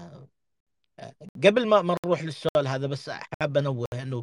قبل 1.45 1.67
ما 1.67 1.81
ما 1.81 1.95
نروح 2.05 2.23
للسؤال 2.23 2.67
هذا 2.67 2.87
بس 2.87 3.09
حاب 3.41 3.57
أنوه 3.57 3.85
إنه 3.93 4.21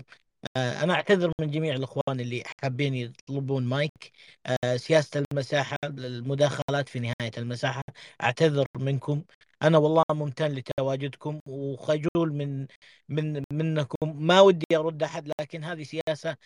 آه، 0.56 0.82
أنا 0.84 0.94
أعتذر 0.94 1.32
من 1.40 1.50
جميع 1.50 1.74
الإخوان 1.74 2.20
اللي 2.20 2.42
حابين 2.62 2.94
يطلبون 2.94 3.64
مايك. 3.64 4.12
آه، 4.64 4.76
سياسة 4.76 5.24
المساحة 5.32 5.76
المداخلات 5.84 6.88
في 6.88 7.00
نهاية 7.00 7.32
المساحة 7.38 7.82
أعتذر 8.22 8.66
منكم. 8.78 9.24
أنا 9.62 9.78
والله 9.78 10.04
ممتن 10.10 10.46
لتواجدكم 10.52 11.40
وخجول 11.46 12.32
من 12.32 12.66
من 13.08 13.42
منكم. 13.52 14.26
ما 14.26 14.40
ودي 14.40 14.66
أرد 14.76 15.02
أحد 15.02 15.32
لكن 15.40 15.64
هذه 15.64 15.82
سياسة 15.82 16.36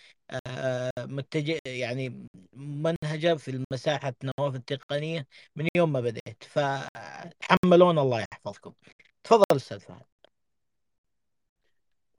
آه، 0.47 0.91
متجه 0.99 1.61
يعني 1.67 2.27
منهجة 2.57 3.35
في 3.35 3.51
المساحة 3.51 4.15
نواف 4.25 4.55
التقنية 4.57 5.27
من 5.57 5.69
يوم 5.77 5.93
ما 5.93 6.01
بديت 6.01 6.45
فتحملون 6.45 7.99
الله 7.99 8.21
يحفظكم. 8.33 8.73
تفضل 9.25 9.45
أستاذ 9.57 9.81
فهد. 9.81 10.20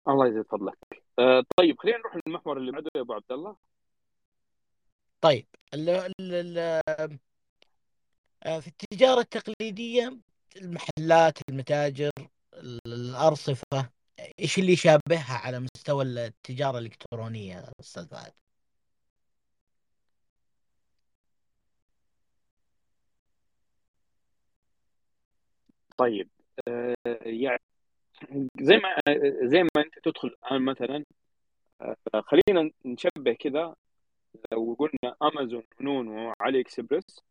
الله 0.07 0.27
يزيد 0.27 0.45
فضلك 0.45 0.77
آه 1.19 1.43
طيب 1.57 1.79
خلينا 1.79 1.97
نروح 1.97 2.17
للمحور 2.27 2.57
اللي 2.57 2.71
بعده 2.71 2.89
يا 2.95 3.01
أبو 3.01 3.13
عبد 3.13 3.31
الله 3.31 3.55
طيب 5.21 5.47
ال 5.73 5.89
ال 6.19 6.57
آه، 8.43 8.59
في 8.59 8.67
التجارة 8.67 9.19
التقليدية 9.21 10.17
المحلات 10.57 11.39
المتاجر 11.49 12.11
الأرصفة 12.87 13.89
إيش 14.39 14.59
اللي 14.59 14.71
يشابهها 14.73 15.37
على 15.37 15.59
مستوى 15.59 16.03
التجارة 16.03 16.77
الإلكترونية 16.79 17.63
أستاذ 17.79 18.07
فهد؟ 18.07 18.33
طيب 25.97 26.29
آه 26.67 26.95
يعني 27.25 27.59
زي 28.61 28.77
ما 28.77 28.95
زي 29.43 29.63
ما 29.63 29.69
انت 29.77 29.99
تدخل 30.03 30.27
الآن 30.27 30.61
مثلا 30.61 31.05
آه، 31.81 31.95
خلينا 32.21 32.71
نشبه 32.85 33.33
كذا 33.33 33.75
لو 34.51 34.75
قلنا 34.79 35.15
امازون 35.23 35.63
ونون 35.79 36.07
وعلي 36.07 36.61
اكسبرس 36.61 37.21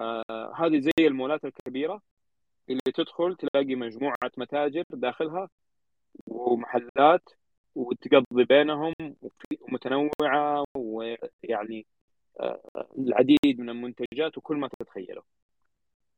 آه 0.00 0.52
هذه 0.56 0.80
زي 0.80 1.06
المولات 1.06 1.44
الكبيرة 1.44 2.02
اللي 2.70 2.80
تدخل 2.94 3.36
تلاقي 3.36 3.74
مجموعة 3.74 4.16
متاجر 4.38 4.84
داخلها 4.90 5.48
ومحلات 6.26 7.30
وتقضي 7.74 8.44
بينهم 8.44 8.94
ومتنوعه 9.62 10.64
ويعني 10.76 11.86
آه 12.40 12.88
العديد 12.98 13.60
من 13.60 13.70
المنتجات 13.70 14.38
وكل 14.38 14.56
ما 14.56 14.68
تتخيله. 14.80 15.22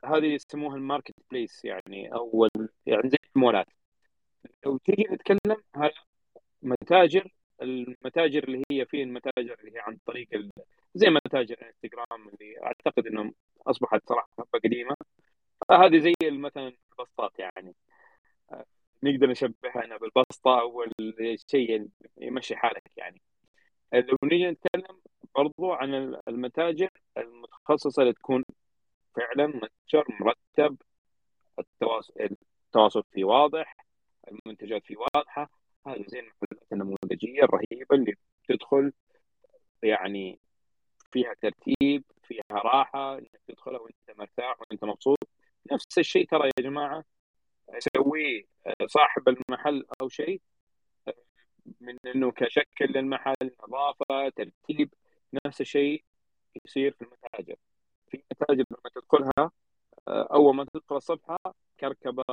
هذه 0.04 0.26
يسموها 0.26 0.76
ال 0.76 1.14
marketplace 1.30 1.64
يعني 1.64 2.14
أو 2.14 2.48
يعني 2.86 3.08
زي 3.10 3.16
المولات. 3.36 3.66
لو 4.66 4.78
تيجي 4.78 5.02
نتكلم 5.10 5.56
على 5.74 5.92
متاجر 6.62 7.32
المتاجر 7.62 8.44
اللي 8.44 8.62
هي 8.72 8.86
في 8.86 9.02
المتاجر 9.02 9.56
اللي 9.60 9.76
هي 9.76 9.80
عن 9.80 9.98
طريق. 10.06 10.28
زي 10.94 11.10
متاجر 11.10 11.56
انستغرام 11.62 12.28
اللي 12.28 12.62
أعتقد 12.62 13.06
إنهم 13.06 13.34
أصبحت 13.66 14.02
صراحة 14.08 14.28
قديمة. 14.54 14.94
هذه 15.70 15.98
زي 15.98 16.14
مثلا 16.22 16.72
البسطات 16.92 17.38
يعني. 17.38 17.74
نقدر 19.02 19.30
نشبهها 19.30 19.84
هنا 19.86 19.96
بالبسطة 19.96 20.60
أو 20.60 20.84
الشيء 21.10 21.88
يمشي 22.18 22.56
حالك 22.56 22.82
يعني. 22.96 23.22
لو 23.94 24.16
نيجي 24.24 24.50
نتكلم 24.50 25.00
برضو 25.36 25.72
عن 25.72 25.94
المتاجر 26.28 26.90
المتخصصة 27.18 28.02
اللي 28.02 28.12
تكون 28.12 28.44
فعلا 29.16 29.46
متجر 29.46 30.04
مرتب 30.20 30.76
التواصل 31.58 32.14
التواصل 32.66 33.02
فيه 33.12 33.24
واضح. 33.24 33.76
المنتجات 34.30 34.84
فيه 34.86 34.96
واضحة. 34.96 35.50
هذه 35.86 36.04
زي 36.08 36.18
المحلات 36.18 36.72
النموذجية 36.72 37.42
الرهيبة 37.42 37.96
اللي 37.96 38.14
تدخل 38.48 38.92
يعني 39.82 40.40
فيها 41.12 41.34
ترتيب 41.34 42.04
فيها 42.22 42.42
راحة 42.50 43.18
إنك 43.18 43.40
تدخلها 43.48 43.80
وأنت 43.80 44.18
مرتاح 44.18 44.60
وأنت 44.60 44.84
مبسوط. 44.84 45.18
نفس 45.72 45.98
الشيء 45.98 46.26
ترى 46.28 46.46
يا 46.46 46.62
جماعة 46.62 47.04
يسويه 47.74 48.44
صاحب 48.86 49.28
المحل 49.28 49.86
أو 50.00 50.08
شيء 50.08 50.40
من 51.80 51.96
إنه 52.06 52.30
كشكل 52.32 52.84
للمحل 52.84 53.34
نظافة 53.68 54.28
ترتيب 54.28 54.94
نفس 55.46 55.60
الشيء 55.60 56.04
يصير 56.64 56.92
في 56.92 57.02
المتاجر. 57.02 57.56
في 58.10 58.22
متاجر 58.32 58.64
لما 58.70 58.90
تدخلها 58.94 59.50
أول 60.08 60.54
ما 60.54 60.66
تدخل 60.74 60.96
الصفحه 60.96 61.38
كركبة 61.80 62.24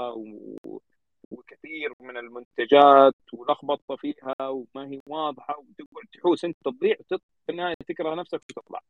وكثير 1.31 1.93
من 1.99 2.17
المنتجات 2.17 3.15
ولخبطة 3.33 3.95
فيها 3.95 4.35
وما 4.41 4.87
هي 4.87 5.01
واضحة 5.07 5.57
وتقعد 5.57 6.05
تحوس 6.13 6.45
أنت 6.45 6.57
تضيع 6.65 6.95
في 7.09 7.19
النهاية 7.49 7.75
تكره 7.87 8.15
نفسك 8.15 8.41
وتطلع. 8.49 8.81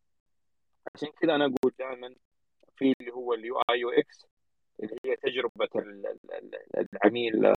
عشان 0.95 1.09
كذا 1.21 1.35
أنا 1.35 1.45
أقول 1.45 1.73
دائما 1.79 2.15
في 2.75 2.93
اللي 3.01 3.11
هو 3.11 3.33
ال 3.33 3.59
UI 3.71 3.79
UX 3.79 4.25
اللي 4.83 4.97
هي 5.05 5.15
تجربة 5.15 5.69
العميل 6.93 7.53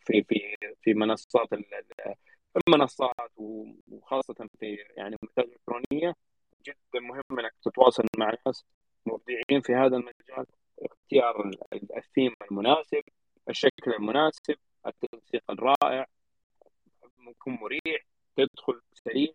في 0.00 0.22
في 0.22 0.56
في 0.82 0.94
منصات 0.94 1.48
المنصات 2.68 3.32
وخاصة 3.88 4.48
في 4.58 4.76
يعني 4.96 5.16
المتاجر 5.22 5.48
الالكترونيه 5.48 6.14
جدا 6.66 7.00
مهم 7.00 7.22
إنك 7.40 7.54
تتواصل 7.64 8.04
مع 8.18 8.32
ناس 8.46 8.64
مبدعين 9.06 9.60
في 9.62 9.74
هذا 9.74 9.96
المجال. 9.96 10.46
اختيار 10.82 11.50
الثيم 11.96 12.34
المناسب. 12.50 13.02
الشكل 13.50 13.92
المناسب 13.92 14.56
التنسيق 14.86 15.42
الرائع 15.50 16.06
يكون 17.28 17.52
مريح 17.62 18.06
تدخل 18.36 18.80
سريع 18.94 19.32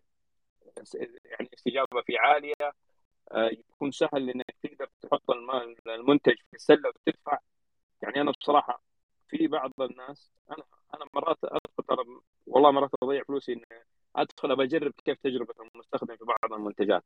يعني 1.25 1.49
استجابة 1.53 2.01
فيه 2.07 2.19
عالية 2.19 2.53
آه، 3.31 3.49
يكون 3.51 3.91
سهل 3.91 4.29
إنك 4.29 4.55
تقدر 4.63 4.89
تحط 5.01 5.31
المنتج 5.87 6.35
في 6.51 6.53
السلة 6.55 6.89
وتدفع. 6.89 7.39
يعني 8.01 8.21
أنا 8.21 8.31
بصراحة 8.31 8.83
في 9.29 9.47
بعض 9.47 9.71
الناس 9.81 10.31
أنا 10.51 10.63
أنا 10.95 11.05
مرات 11.13 11.37
ادخل 11.43 12.21
والله 12.47 12.71
مرات 12.71 12.89
أضيع 13.03 13.23
فلوسي 13.23 13.53
ان 13.53 13.61
أدخل 14.15 14.55
بجرب 14.55 14.93
كيف 15.05 15.19
تجربة 15.23 15.53
المستخدم 15.75 16.15
في 16.17 16.25
بعض 16.25 16.53
المنتجات 16.53 17.03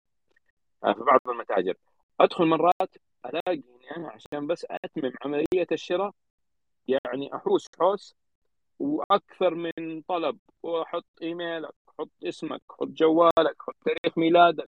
آه، 0.83 0.93
في 0.93 1.01
بعض 1.01 1.19
المتاجر. 1.29 1.75
أدخل 2.21 2.45
مرات 2.45 2.95
ألاقي 3.25 3.53
إني 3.53 3.91
أنا 3.97 4.09
عشان 4.11 4.47
بس 4.47 4.65
أتمم 4.71 5.13
عملية 5.25 5.67
الشراء 5.71 6.11
يعني 6.89 7.35
أحوس 7.35 7.67
حوس 7.79 8.15
وأكثر 8.79 9.55
من 9.55 10.01
طلب. 10.01 10.39
واحط 10.63 11.05
إيميلك 11.21 11.73
حط 11.99 12.09
اسمك 12.23 12.61
حط 12.71 12.87
جوالك 12.87 13.55
حط 13.61 13.75
تاريخ 13.85 14.17
ميلادك 14.17 14.69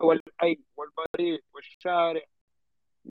والحي 0.00 0.58
والبريد 0.76 1.42
والشارع. 1.54 2.22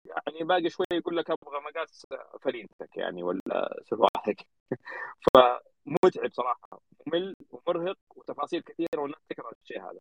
يعني 0.05 0.43
باقي 0.43 0.69
شوي 0.69 0.85
يقول 0.93 1.17
لك 1.17 1.31
أبغى 1.31 1.59
مقاس 1.59 2.05
فرينتك 2.41 2.97
يعني 2.97 3.23
ولا 3.23 3.81
سفاحك 3.83 4.47
فمتعب 5.33 6.31
صراحة. 6.33 6.81
ممل 7.07 7.35
ومرهق 7.51 7.97
وتفاصيل 8.15 8.61
كثيرة 8.61 9.01
والناس 9.01 9.21
تكره 9.29 9.51
الشيء 9.63 9.81
هذا. 9.81 9.99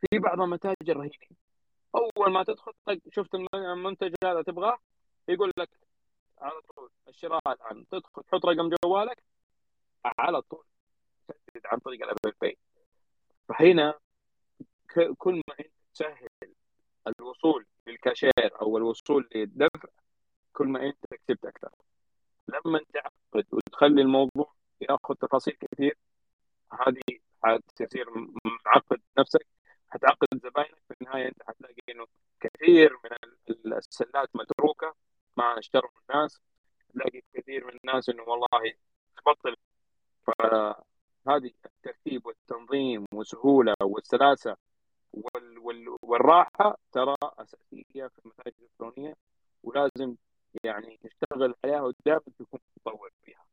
في 0.00 0.18
بعض 0.18 0.40
المتاجر 0.40 0.96
رهيبين 0.96 1.36
أول 1.94 2.32
ما 2.32 2.44
تدخل 2.44 2.72
شفت 3.10 3.34
المنتج 3.54 4.14
هذا 4.24 4.42
تبغاه؟ 4.42 4.78
يقول 5.28 5.52
لك 5.58 5.68
على 6.38 6.60
طول. 6.60 6.90
الشراء 7.08 7.40
الآن. 7.52 7.86
تدخل 7.90 8.22
تحط 8.22 8.46
رقم 8.46 8.70
جوالك 8.84 9.22
على 10.18 10.42
طول 10.42 10.64
تسدد 11.28 11.66
عن 11.66 11.78
طريق 11.78 12.02
ال 12.02 12.07
Apple 12.07 12.32
Pay. 12.40 12.58
فهنا 13.48 13.94
كل 15.18 15.34
ما 15.34 15.54
أنت 15.60 15.70
تسهل 15.94 16.28
الوصول 17.06 17.66
للكاشير 17.86 18.60
أو 18.62 18.76
الوصول 18.78 19.28
للدفع 19.34 19.88
كل 20.52 20.66
ما 20.68 20.86
أنت 20.86 20.98
كسبت 21.10 21.44
أكثر. 21.44 21.70
لما 22.48 22.80
تعقد 22.94 23.46
وتخلي 23.52 24.02
الموضوع 24.02 24.54
ياخذ 24.80 25.14
تفاصيل 25.14 25.56
كثير 25.60 25.98
هذه 26.72 27.18
حتصير 27.44 28.06
معقد 28.66 29.00
نفسك 29.18 29.46
حتعقد 29.88 30.26
زباينك. 30.34 30.78
في 30.88 30.94
النهاية 31.02 31.28
أنت 31.28 31.42
حتلاقي 31.42 31.82
إنه 31.88 32.06
كثير 32.40 32.98
من 33.04 33.10
السلات 33.76 34.28
متروكة. 34.34 34.94
ما 35.36 35.58
اشتروا 35.58 35.90
الناس 36.10 36.40
تلاقي 36.94 37.22
كثير 37.34 37.64
من 37.64 37.72
الناس 37.84 38.08
إنه 38.08 38.22
والله 38.22 38.72
تبطل 39.16 39.56
فهذه 40.26 41.50
الترتيب 41.64 42.26
والتنظيم 42.26 43.04
والسهولة 43.14 43.74
والسلاسة 43.82 44.56
وال 45.12 45.58
وال 45.58 45.96
والراحة 46.02 46.78
ترى 46.92 47.14
أساسية 47.22 48.06
في 48.06 48.18
المتاجر 48.24 48.56
الإلكترونية 48.58 49.14
ولازم 49.62 50.14
يعني 50.64 50.98
نشتغل 51.04 51.54
عليها 51.64 51.80
ودائما 51.80 52.20
تكون 52.38 52.60
متطور 52.76 53.10
فيها. 53.24 53.44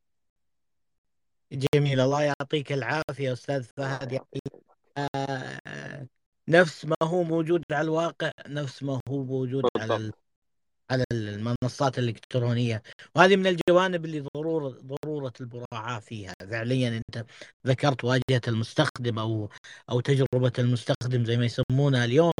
جميل 1.52 2.00
الله 2.00 2.22
يعطيك 2.22 2.72
العافية 2.72 3.32
أستاذ 3.32 3.62
فهد. 3.62 4.12
يعني 4.12 4.26
آه 5.16 6.06
نفس 6.48 6.84
ما 6.84 6.96
هو 7.02 7.22
موجود 7.22 7.62
على 7.70 7.84
الواقع 7.84 8.30
نفس 8.46 8.82
ما 8.82 9.00
هو 9.08 9.24
موجود 9.24 9.64
على 9.76 10.12
على 10.94 11.04
المنصات 11.12 11.98
الإلكترونية. 11.98 12.82
وهذه 13.16 13.36
من 13.36 13.46
الجوانب 13.46 14.04
اللي 14.04 14.20
ضرورة 14.36 14.68
ضرورة 14.68 15.32
المراعاة 15.40 15.98
فيها. 16.00 16.34
فعليا 16.50 16.88
أنت 17.08 17.26
ذكرت 17.66 18.04
واجهة 18.04 18.40
المستخدم 18.48 19.18
أو 19.18 19.48
أو 19.90 20.00
تجربة 20.00 20.52
المستخدم 20.58 21.24
زي 21.24 21.36
ما 21.36 21.44
يسمونها 21.44 22.04
اليوم. 22.04 22.32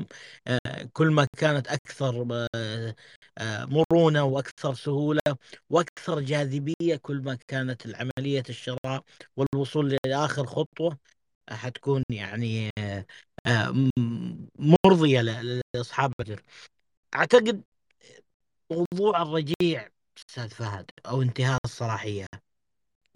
آه، 0.46 0.88
كل 0.92 1.10
ما 1.10 1.26
كانت 1.38 1.68
أكثر 1.68 2.26
آه، 2.54 2.94
آه، 3.38 3.64
مرونة 3.64 4.24
وأكثر 4.24 4.74
سهولة 4.74 5.20
وأكثر 5.70 6.20
جاذبية 6.20 6.96
كل 7.02 7.22
ما 7.22 7.38
كانت 7.48 7.86
العملية 7.86 8.42
الشراء 8.48 9.04
والوصول 9.36 9.98
لآخر 10.06 10.46
خطوة 10.46 10.98
حتكون 11.50 12.02
يعني 12.10 12.70
مرضية 14.58 15.20
لأصحاب 15.74 16.12
الأجر. 16.20 16.42
أعتقد 17.14 17.62
موضوع 18.70 19.22
الرجيع 19.22 19.88
أستاذ 20.18 20.48
فهد 20.48 20.90
أو 21.06 21.22
انتهاء 21.22 21.58
الصلاحية. 21.64 22.26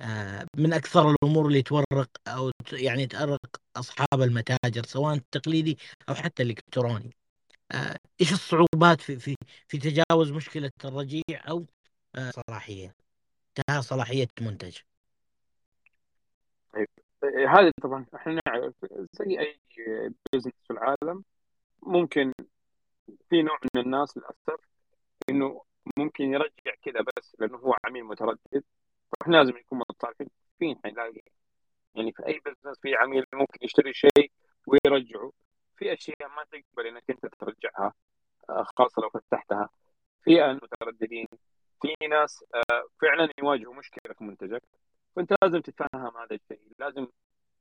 آه، 0.01 0.47
من 0.57 0.73
أكثر 0.73 1.11
الأمور 1.11 1.47
اللي 1.47 1.63
تورق 1.63 2.11
أو 2.29 2.51
يعني 2.73 3.07
تأرق 3.07 3.41
أصحاب 3.77 4.23
المتاجر 4.23 4.83
سواء 4.87 5.15
التقليدي 5.15 5.79
أو 6.09 6.15
حتى 6.15 6.43
الالكتروني 6.43 7.11
آه، 7.73 7.97
إيش 8.21 8.33
الصعوبات 8.33 9.01
في 9.01 9.17
في 9.17 9.37
في 9.69 9.79
تجاوز 9.79 10.33
مشكلة 10.33 10.71
الرجيع 10.85 11.49
أو 11.49 11.67
آه، 12.17 12.31
صلاحية؟ 12.31 12.95
انتهاء 13.59 13.81
صلاحية 13.81 14.29
منتج. 14.41 14.79
طيب 16.73 16.89
هذه 17.49 17.73
طبعا 17.83 18.07
إحنا 18.15 18.41
نعرف 18.47 18.75
زي 19.13 19.41
أي 19.41 19.61
business 20.33 20.53
في 20.67 20.71
العالم 20.71 21.25
ممكن 21.83 22.33
في 23.31 23.43
نوع 23.43 23.59
من 23.75 23.83
الناس 23.83 24.17
للأسف 24.17 24.61
إنه 25.31 25.63
ممكن 25.99 26.25
يرجع 26.25 26.75
كذا 26.83 27.01
بس 27.17 27.37
لأنه 27.39 27.59
هو 27.59 27.75
عميل 27.87 28.05
متردد. 28.05 28.65
فاحنا 29.21 29.37
لازم 29.37 29.59
نكون 29.59 29.79
متصالحين 29.79 30.29
فين 30.59 30.77
حنلاقي 30.85 31.23
يعني 31.95 32.13
في 32.13 32.27
أي 32.27 32.41
business 32.47 32.79
في 32.83 32.95
عميل 32.95 33.25
ممكن 33.35 33.59
يشتري 33.63 33.93
شيء 33.95 34.33
ويرجعه. 34.67 35.33
في 35.77 35.93
أشياء 35.93 36.29
ما 36.29 36.45
تقبل 36.45 36.87
إنك 36.87 37.05
أنت 37.11 37.27
ترجعها 37.27 37.95
آه، 38.51 38.67
خاصة 38.77 39.03
لو 39.03 39.11
فتحتها. 39.11 39.69
في 40.25 40.59
مترددين 40.63 41.27
في 41.83 42.07
ناس 42.09 42.45
آه، 42.55 42.85
فعلا 43.03 43.29
يواجهوا 43.39 43.75
مشكلة 43.75 44.15
في 44.15 44.25
منتجك. 44.25 44.63
فأنت 45.17 45.35
لازم 45.43 45.61
تتفهم 45.61 46.17
هذا 46.17 46.37
الشيء. 46.37 46.61
لازم 46.79 47.07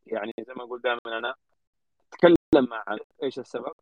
يعني 0.07 0.33
زي 0.47 0.53
ما 0.53 0.63
أقول 0.63 0.81
دائما 0.81 1.17
أنا 1.17 1.35
تتكلم 2.11 2.37
مع 2.69 2.83
إيش 3.23 3.39
السبب؟ 3.39 3.73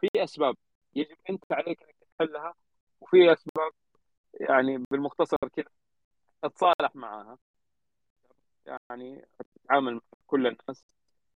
في 0.00 0.08
أسباب 0.16 0.56
يجب 0.94 1.16
أنت 1.30 1.52
عليك 1.52 1.82
إنك 1.82 1.94
تحلها. 2.18 2.54
وفي 3.04 3.32
أسباب 3.32 3.72
يعني 4.40 4.84
بالمختصر 4.90 5.36
كذا 5.56 5.64
أتصالح 6.44 6.96
معها. 6.96 7.38
يعني 8.66 9.26
تتعامل 9.64 9.94
مع 9.94 10.00
كل 10.26 10.46
الناس. 10.46 10.84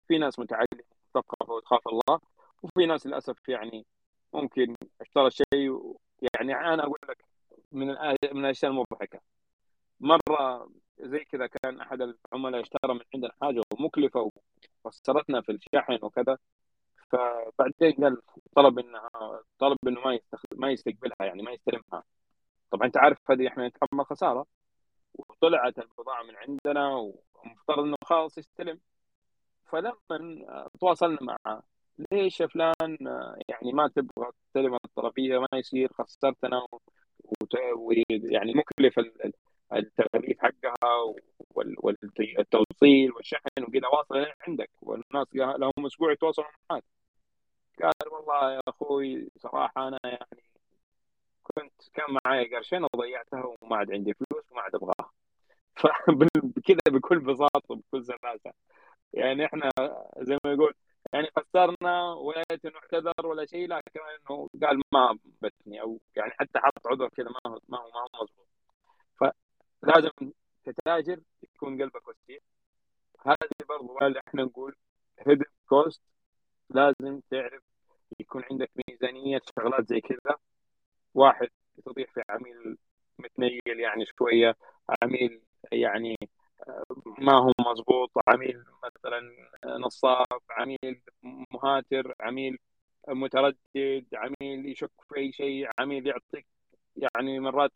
في 0.07 0.17
ناس 0.17 0.39
متعلمة 0.39 0.83
مثقفه 1.15 1.53
وتخاف 1.53 1.87
الله 1.87 2.19
وفي 2.63 2.85
ناس 2.85 3.07
للأسف 3.07 3.49
يعني 3.49 3.85
ممكن 4.33 4.75
أشترى 5.01 5.31
شيء 5.31 5.97
يعني 6.39 6.55
أنا 6.55 6.83
أقول 6.83 6.99
لك 7.09 7.25
من 7.71 7.87
من 8.33 8.45
الأشياء 8.45 8.71
المضحكة. 8.71 9.19
مرة 9.99 10.69
زي 10.99 11.19
كذا 11.25 11.47
كان 11.47 11.81
أحد 11.81 12.01
العملاء 12.01 12.61
اشترى 12.61 12.93
من 12.93 13.01
عندنا 13.15 13.31
حاجة 13.41 13.61
مكلفة 13.79 14.31
وخسرتنا 14.83 15.41
في 15.41 15.51
الشحن 15.51 15.99
وكذا. 16.01 16.37
فبعدين 17.11 17.93
قال 18.03 18.21
طلب 18.55 18.79
انها 18.79 19.09
طلب 19.59 19.77
إنه 19.87 20.01
ما 20.01 20.19
ما 20.55 20.71
يستقبلها 20.71 21.15
يعني 21.21 21.43
ما 21.43 21.51
يستلمها. 21.51 22.03
طبعا 22.71 22.87
أنت 22.87 22.97
عارف 22.97 23.31
هذه 23.31 23.47
إحنا 23.47 23.67
نتحمل 23.67 24.05
خسارة. 24.05 24.45
وطلعت 25.13 25.79
البضاعة 25.79 26.23
من 26.23 26.35
عندنا 26.35 26.95
ومفترض 26.95 27.79
إنه 27.79 27.95
خلاص 28.05 28.37
يستلم. 28.37 28.79
فلما 29.65 30.69
تواصلنا 30.79 31.19
معه 31.21 31.63
ليش 32.11 32.39
يا 32.41 32.47
فلان 32.47 32.97
يعني 33.49 33.71
ما 33.73 33.87
تبغى 33.87 34.31
تستلم 34.45 34.75
الطلبيه 34.85 35.39
ما 35.39 35.47
يصير 35.53 35.93
خسرتنا. 35.93 36.67
ويعني 37.77 38.53
مكلف 38.53 38.99
التغليف 39.73 40.39
حقها 40.39 41.15
والتوصيل 41.55 43.11
والشحن 43.11 43.63
وكذا 43.67 43.87
واصل 43.87 44.25
عندك. 44.47 44.69
والناس 44.81 45.27
لهم 45.35 45.85
أسبوع 45.85 46.11
يتواصلوا 46.11 46.47
معك 46.71 46.83
قال 47.83 48.11
والله 48.13 48.53
يا 48.53 48.61
أخوي 48.67 49.29
صراحة 49.37 49.87
أنا 49.87 49.99
يعني 50.03 50.43
كنت 51.43 51.73
كان 51.93 52.05
معي 52.25 52.55
قرشين 52.55 52.83
وضيعتها 52.93 53.43
وما 53.61 53.77
عاد 53.77 53.91
عندي 53.91 54.13
فلوس 54.13 54.51
وما 54.51 54.61
عاد 54.61 54.75
أبغاها. 54.75 55.11
فكذا 55.75 56.79
بكل 56.91 57.19
بساطة 57.19 57.61
وبكل 57.69 58.05
سلاسة. 58.05 58.53
يعني 59.13 59.45
إحنا 59.45 59.69
زي 60.21 60.37
ما 60.45 60.53
يقول 60.53 60.73
يعني 61.13 61.27
خسرنا 61.37 62.13
ولا 62.13 62.43
إنه 62.65 62.73
اعتذر 62.75 63.27
ولا 63.27 63.45
شيء 63.45 63.67
لكن 63.69 63.99
إنه 64.29 64.49
قال 64.63 64.81
ما 64.93 65.19
بتني 65.41 65.81
أو 65.81 65.99
يعني 66.15 66.31
حتى 66.31 66.59
حط 66.59 66.87
عذر 66.87 67.09
كذا 67.09 67.29
ما 67.29 67.39
هو 67.47 67.59
ما 67.69 67.77
هو 67.79 67.91
ما 67.91 67.99
هو 68.01 68.07
مضبوط 68.23 68.47
فلازم 69.81 70.33
كتاجر 70.65 71.21
يكون 71.43 71.81
قلبك 71.81 72.07
وسيع 72.07 72.39
هذه 73.25 73.67
برضو 73.69 73.99
اللي 74.01 74.21
إحنا 74.27 74.43
نقول 74.43 74.75
هيدن 75.27 75.45
كوست 75.69 76.01
لازم 76.69 77.21
تعرف 77.31 77.63
يكون 78.19 78.43
عندك 78.51 78.71
ميزانية 78.89 79.41
شغلات 79.59 79.87
زي 79.89 80.01
كذا. 80.01 80.35
واحد 81.13 81.49
تضيع 81.85 82.05
في 82.05 82.23
عميل 82.29 82.77
متنيل 83.19 83.61
يعني 83.79 84.05
شوية 84.19 84.55
عميل 85.03 85.41
يعني 85.71 86.15
ما 87.19 87.33
هو 87.33 87.51
مضبوط 87.59 88.11
عميل 88.27 88.63
مثلا 88.83 89.21
نصاب 89.65 90.25
عميل 90.49 91.01
مهاتر 91.53 92.13
عميل 92.21 92.59
متردد 93.07 94.05
عميل 94.13 94.65
يشك 94.71 94.91
في 95.09 95.17
أي 95.17 95.31
شيء 95.31 95.69
عميل 95.79 96.07
يعطيك 96.07 96.47
يعني 96.95 97.39
مرات 97.39 97.71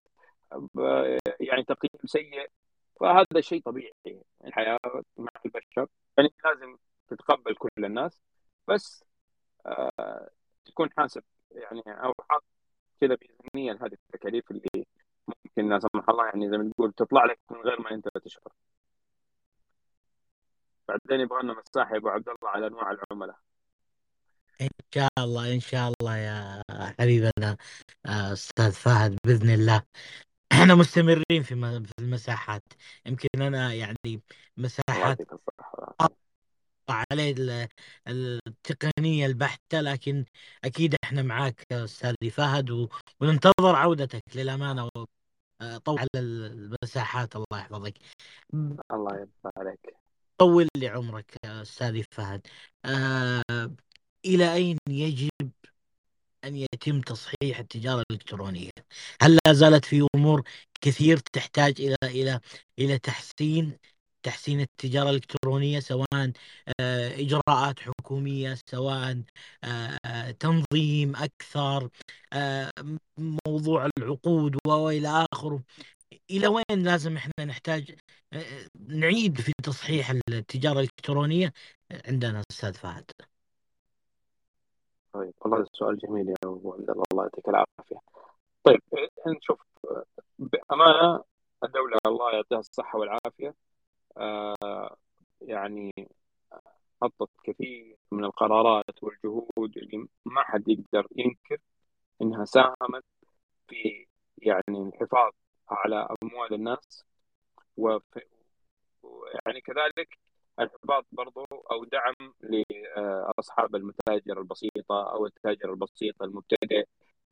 يعني 1.40 1.64
تقييم 1.64 2.06
سيء. 2.06 2.48
فهذا 3.00 3.42
شيء 3.42 3.62
طبيعي. 3.62 3.94
الحياة 4.46 4.80
مع 5.18 5.30
البشر. 5.46 5.88
يعني 6.18 6.30
لازم 6.46 6.78
تتقبل 7.10 7.56
كل 7.56 7.86
الناس. 7.86 8.22
بس 8.68 9.04
آه 9.66 10.30
تكون 10.66 10.90
حاسب. 10.98 11.24
يعني 11.52 11.82
أو 11.88 12.14
حاط 12.30 12.44
كذا 13.02 13.16
بذهنيا 13.16 13.74
هذه 13.74 13.94
التكاليف 13.94 14.52
اللي 14.52 14.86
ممكن 15.28 15.70
لا 15.70 15.80
سمح 15.80 16.10
الله 16.10 16.26
يعني 16.26 16.50
زي 16.50 16.58
ما 16.58 16.72
تقول 16.72 16.94
تطلع 16.94 17.26
لك 17.26 17.40
من 17.52 17.58
غير 17.58 17.82
ما 17.82 17.92
أنت 17.92 18.08
تشعر. 18.26 18.54
بعدين 20.88 21.20
يبغى 21.20 21.44
لنا 21.44 21.54
مساحة 21.54 21.92
يا 21.92 21.98
أبو 21.98 22.10
عبد 22.10 22.30
الله 22.30 22.50
على 22.50 22.68
أنواع 22.68 22.92
العملاء. 22.92 23.38
إن 24.62 24.70
شاء 24.96 25.10
الله 25.20 25.54
إن 25.54 25.60
شاء 25.60 25.94
الله 26.02 26.18
يا 26.18 26.64
حبيبنا 27.00 27.58
آه، 28.06 28.34
أستاذ 28.34 28.72
فهد 28.72 29.18
بإذن 29.26 29.50
الله. 29.50 29.84
إحنا 30.52 30.76
مستمرين 30.76 31.44
في 31.44 31.56
في 31.86 31.94
المساحات. 32.00 32.64
يمكن 33.06 33.28
أنا 33.42 33.74
يعني 33.74 34.22
مساحات 34.58 35.18
عليه 36.92 37.36
التقنية 38.08 39.26
البحتة 39.26 39.82
لكن 39.82 40.26
أكيد 40.64 40.96
إحنا 41.04 41.22
معاك 41.22 41.66
استاذي 41.74 42.30
فهد 42.32 42.90
وننتظر 43.22 43.76
عودتك 43.76 44.24
للأمانة 44.36 44.90
طول 45.86 46.00
على 46.00 46.08
المساحات. 46.16 47.36
الله 47.36 47.60
يحفظك. 47.60 47.94
الله 48.92 49.16
يرضى 49.16 49.52
عليك. 49.58 49.96
طول 50.38 50.68
لي 50.78 50.88
عمرك 50.88 51.38
استاذي 51.46 52.04
فهد. 52.12 52.48
آه 52.86 53.76
إلى 54.26 54.54
أين 54.54 54.78
يجب 54.90 55.52
أن 56.44 56.56
يتم 56.56 57.02
تصحيح 57.02 57.60
التجارة 57.60 58.04
الإلكترونية؟ 58.12 58.72
هل 59.22 59.40
لا 59.48 59.54
زالت 59.54 59.86
في 59.86 60.08
أمور 60.16 60.44
كثير 60.82 61.18
تحتاج 61.18 61.82
إلى 61.82 61.96
إلى 62.04 62.40
إلى 62.80 63.00
تحسين؟ 63.00 63.78
تحسين 64.24 64.60
التجارة 64.60 65.10
الإلكترونية 65.10 65.80
سواء 65.80 66.32
آه، 66.80 67.10
إجراءات 67.16 67.80
حكومية 67.80 68.56
سواء 68.66 69.24
آه، 69.64 70.32
تنظيم 70.32 71.16
أكثر 71.16 71.90
آه، 72.34 72.72
موضوع 73.48 73.90
العقود 73.98 74.58
وإلى 74.68 75.26
آخره. 75.34 75.64
إلى 76.32 76.48
وين 76.48 76.84
لازم 76.84 77.18
إحنا 77.18 77.46
نحتاج 77.46 77.96
نعيد 78.88 79.42
في 79.42 79.52
تصحيح 79.64 80.10
التجارة 80.30 80.80
الإلكترونية؟ 80.80 81.54
عندنا 82.08 82.44
أستاذ 82.52 82.74
فهد. 82.74 83.12
طيب 85.14 85.34
والله 85.42 85.66
سؤال 85.74 85.98
جميل 85.98 86.30
يا 86.30 86.36
أبو 86.44 86.74
عبد 86.74 86.90
الله. 86.90 87.04
الله 87.12 87.24
يعطيك 87.24 87.50
العافية. 87.50 88.00
طيب 88.64 88.82
نشوف 89.28 89.60
بأمانة 90.40 91.24
الدولة 91.64 91.98
الله 92.08 92.32
يعطيها 92.34 92.60
الصحة 92.60 93.00
والعافية 93.00 93.56
آه 94.18 94.96
يعني 95.42 95.92
حطت 97.02 97.30
كثير 97.44 97.98
من 98.12 98.26
القرارات 98.42 99.04
والجهود 99.04 99.78
اللي 99.78 100.08
ما 100.26 100.44
حد 100.44 100.68
يقدر 100.68 101.08
ينكر 101.16 101.58
إنها 102.22 102.46
ساهمت 102.46 103.04
في 103.68 104.08
يعني 104.38 104.82
الحفاظ 104.82 105.32
على 105.70 106.08
أموال 106.24 106.54
الناس 106.54 107.06
وفي 107.78 108.22
يعني 109.46 109.62
كذلك 109.62 110.18
الحفاظ 110.60 111.04
برضو 111.12 111.46
أو 111.72 111.84
دعم 111.84 112.34
لأصحاب 112.42 113.76
المتاجر 113.76 114.40
البسيطة 114.40 115.12
أو 115.14 115.26
التاجر 115.26 115.72
البسيط 115.74 116.22
المبتدئ 116.24 116.86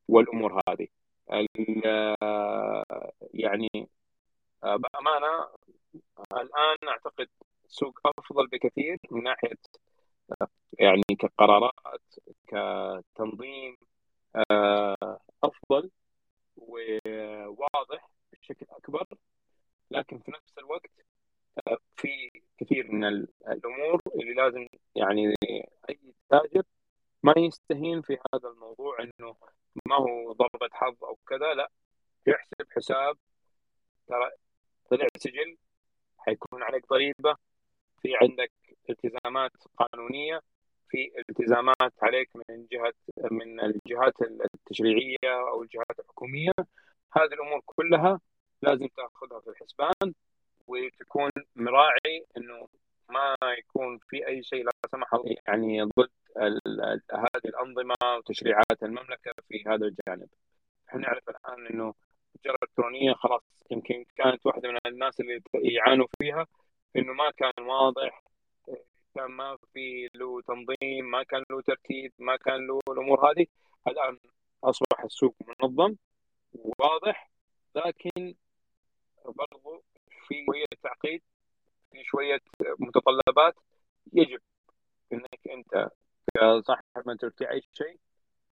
والأمور 0.08 0.62
هذه. 0.70 0.88
يعني 3.34 3.70
بأمانة 4.64 5.48
الآن 6.34 6.78
أعتقد 6.88 7.30
سوق 7.68 8.00
أفضل 8.20 8.48
بكثير 8.48 8.98
من 9.12 9.24
ناحية 9.24 9.58
كقرارات 11.40 12.02
كتنظيم 12.48 13.78
أفضل 15.44 15.92
وواضح 16.58 18.10
بشكل 18.32 18.66
أكبر 18.70 19.06
لكن 19.92 20.20
في 20.20 20.32
نفس 20.32 20.58
الوقت 20.58 20.92
في 21.96 22.30
كثير 22.58 22.92
من 22.92 23.06
الأمور 23.48 24.02
اللي 24.16 24.34
لازم 24.34 24.68
يعني 24.96 25.34
أي 25.90 26.00
تاجر 26.30 26.64
ما 27.24 27.34
يستهين 27.38 28.02
في 28.02 28.14
هذا 28.14 28.50
الموضوع 28.50 28.98
إنه 29.00 29.36
ما 29.86 29.96
هو 29.96 30.32
ضربة 30.34 30.70
حظ 30.74 31.04
أو 31.04 31.18
كذا 31.28 31.54
لا 31.54 31.72
يحسب 32.28 32.72
حساب. 32.76 33.18
ترى 34.08 34.32
طلع 34.92 35.08
سجل 35.18 35.58
حيكون 36.18 36.64
عليك 36.64 36.88
ضريبة 36.90 37.36
في 38.02 38.16
عندك 38.22 38.52
التزامات 38.90 39.52
قانونية. 39.78 40.40
في 40.40 40.59
التزامات 41.30 41.94
عليك 42.02 42.30
من 42.36 42.68
جهة 42.72 42.94
من 43.32 43.60
الجهات 43.62 44.14
التشريعية 44.22 45.18
أو 45.52 45.64
الجهات 45.64 46.00
الحكومية 46.00 46.52
هذه 47.14 47.34
الأمور 47.34 47.62
كلها 47.66 48.20
لازم 48.62 48.88
تأخذها 48.88 49.40
في 49.40 49.50
الحسبان 49.50 50.14
وتكون 50.68 51.32
مراعي 51.56 52.26
إنه 52.38 52.68
ما 53.10 53.36
يكون 53.58 54.00
في 54.10 54.28
أي 54.28 54.44
شيء 54.44 54.64
لا 54.66 54.72
سمح 54.92 55.14
الله 55.14 55.36
يعني 55.48 55.84
ضد 55.84 56.10
هذه 57.12 57.46
الأنظمة 57.46 57.96
وتشريعات 58.18 58.84
المملكة 58.84 59.34
في 59.48 59.64
هذا 59.68 59.86
الجانب. 59.86 60.30
إحنا 60.90 61.02
نعرف 61.02 61.30
الآن 61.30 61.68
إنه 61.68 61.94
التجارة 62.36 62.58
الإلكترونية 62.64 63.14
خلاص 63.14 63.42
يمكن 63.72 64.06
كانت 64.16 64.46
واحدة 64.46 64.70
من 64.70 64.78
الناس 64.86 65.20
اللي 65.20 65.42
يعانوا 65.56 66.08
فيها 66.20 66.48
إنه 66.96 67.14
ما 67.14 67.32
كان 67.32 67.66
واضح 67.66 68.24
كان 69.20 69.32
ما 69.32 69.58
في 69.74 70.10
له 70.16 70.42
تنظيم 70.42 71.06
ما 71.12 71.24
كان 71.24 71.44
له 71.52 71.62
ترتيب 71.62 72.14
ما 72.20 72.36
كان 72.38 72.68
له 72.68 72.80
الأمور 72.90 73.32
هذه. 73.32 73.46
الآن 73.88 74.20
أصبح 74.64 75.04
السوق 75.04 75.36
منظم 75.48 75.96
وواضح 76.54 77.32
لكن 77.76 78.36
برضو 79.26 79.84
في 80.28 80.46
شوية 80.46 80.66
تعقيد 80.84 81.22
في 81.92 82.04
شوية 82.04 82.40
متطلبات 82.80 83.56
يجب 84.14 84.42
إنك 85.14 85.48
أنت 85.52 85.90
كصاحب 86.34 86.84
في 87.38 87.52
اي 87.52 87.62
شيء 87.74 88.00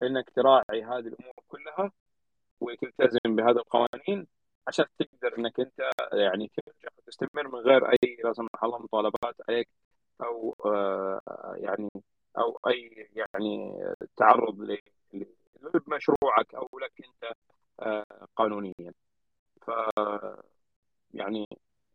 إنك 0.03 0.29
تراعي 0.29 0.83
هذه 0.83 1.07
الأمور 1.07 1.33
كلها 1.47 1.91
وتلتزم 2.59 3.35
بهذه 3.35 3.57
القوانين 3.57 4.27
عشان 4.67 4.85
تقدر 4.99 5.37
إنك 5.37 5.59
أنت 5.59 5.91
يعني 6.13 6.51
ترجع 6.55 6.89
وتستمر 6.97 7.47
من 7.47 7.59
غير 7.59 7.89
أي 7.89 8.17
لا 8.23 8.33
سمح 8.33 8.63
الله 8.63 8.79
مطالبات 8.79 9.35
عليك. 9.49 9.69
أو 10.21 10.55
آه 10.65 11.21
يعني 11.57 11.89
أو 12.37 12.59
أي 12.67 13.09
يعني 13.15 13.73
تعرض 14.17 14.77
لمشروعك 15.63 16.55
أو 16.55 16.67
لك 16.79 16.91
أنت 17.05 17.33
آه 17.79 18.05
قانونيا. 18.35 18.93
ف 19.61 19.71
يعني 21.13 21.45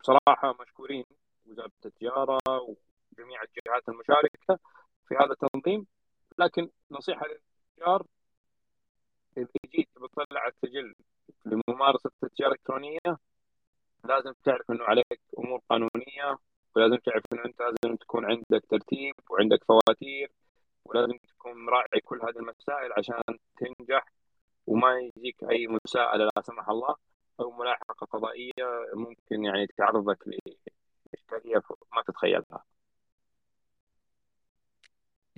بصراحة 0.01 0.57
مشكورين 0.61 1.05
وزارة 1.47 1.73
التجارة 1.85 2.39
وجميع 2.47 3.43
الجهات 3.43 3.89
المشاركة 3.89 4.59
في 5.09 5.15
هذا 5.15 5.33
التنظيم. 5.43 5.87
لكن 6.39 6.71
نصيحة 6.91 7.27
للتجار 7.27 8.07
إذا 9.37 9.49
جيت 9.75 9.89
بتطلع 9.97 10.47
السجل 10.47 10.95
لممارسة 11.45 12.11
التجارة 12.23 12.49
الإلكترونية 12.49 13.19
لازم 14.05 14.33
تعرف 14.45 14.71
إنه 14.71 14.85
عليك 14.85 15.21
أمور 15.39 15.61
قانونية 15.71 16.39
ولازم 16.77 16.97
تعرف 16.97 17.23
إنه 17.33 17.45
أنت 17.45 17.61
لازم 17.61 17.97
تكون 17.97 18.25
عندك 18.25 18.67
ترتيب 18.71 19.15
وعندك 19.31 19.65
فواتير 19.65 20.31
ولازم 20.85 21.19
تكون 21.29 21.65
مراعي 21.67 22.01
كل 22.05 22.21
هذه 22.23 22.39
المسائل 22.39 22.93
عشان 22.99 23.23
تنجح 23.59 24.07
وما 24.67 24.99
يجيك 24.99 25.45
أي 25.51 25.67
مساءلة 25.67 26.25
لا 26.25 26.43
سمح 26.43 26.69
الله 26.69 26.97
أو 27.41 27.51
ملاحقة 27.51 28.07
قضائية 28.07 28.53
ممكن 28.95 29.45
يعني 29.45 29.67
تعرضك 29.67 30.19
لإشكالية 30.29 31.63
ما 31.97 32.03
تتخيلها. 32.09 32.65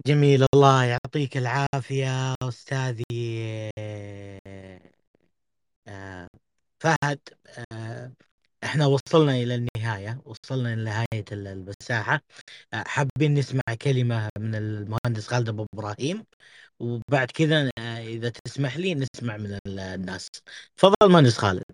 جميل 0.06 0.46
الله 0.54 0.84
يعطيك 0.84 1.36
العافية 1.36 2.34
أستاذي 2.42 3.04
آه، 5.88 6.28
فهد 6.80 7.20
آه، 7.72 8.12
إحنا 8.64 8.86
وصلنا 8.86 9.32
إلى 9.36 9.54
النهاية 9.54 10.22
وصلنا 10.24 10.74
إلى 10.74 10.84
نهاية 10.84 11.24
المساحة. 11.32 12.20
حابين 12.74 13.34
نسمع 13.34 13.62
كلمة 13.82 14.28
من 14.38 14.54
المهندس 14.54 15.26
خالد 15.28 15.48
أبو 15.48 15.66
إبراهيم 15.74 16.24
وبعد 16.80 17.30
كذا 17.30 17.70
إذا 17.98 18.30
تسمح 18.44 18.76
لي 18.76 18.94
نسمع 18.94 19.36
من 19.36 19.58
الناس. 19.66 20.28
تفضل 20.76 21.12
مهندس 21.12 21.38
خالد 21.38 21.64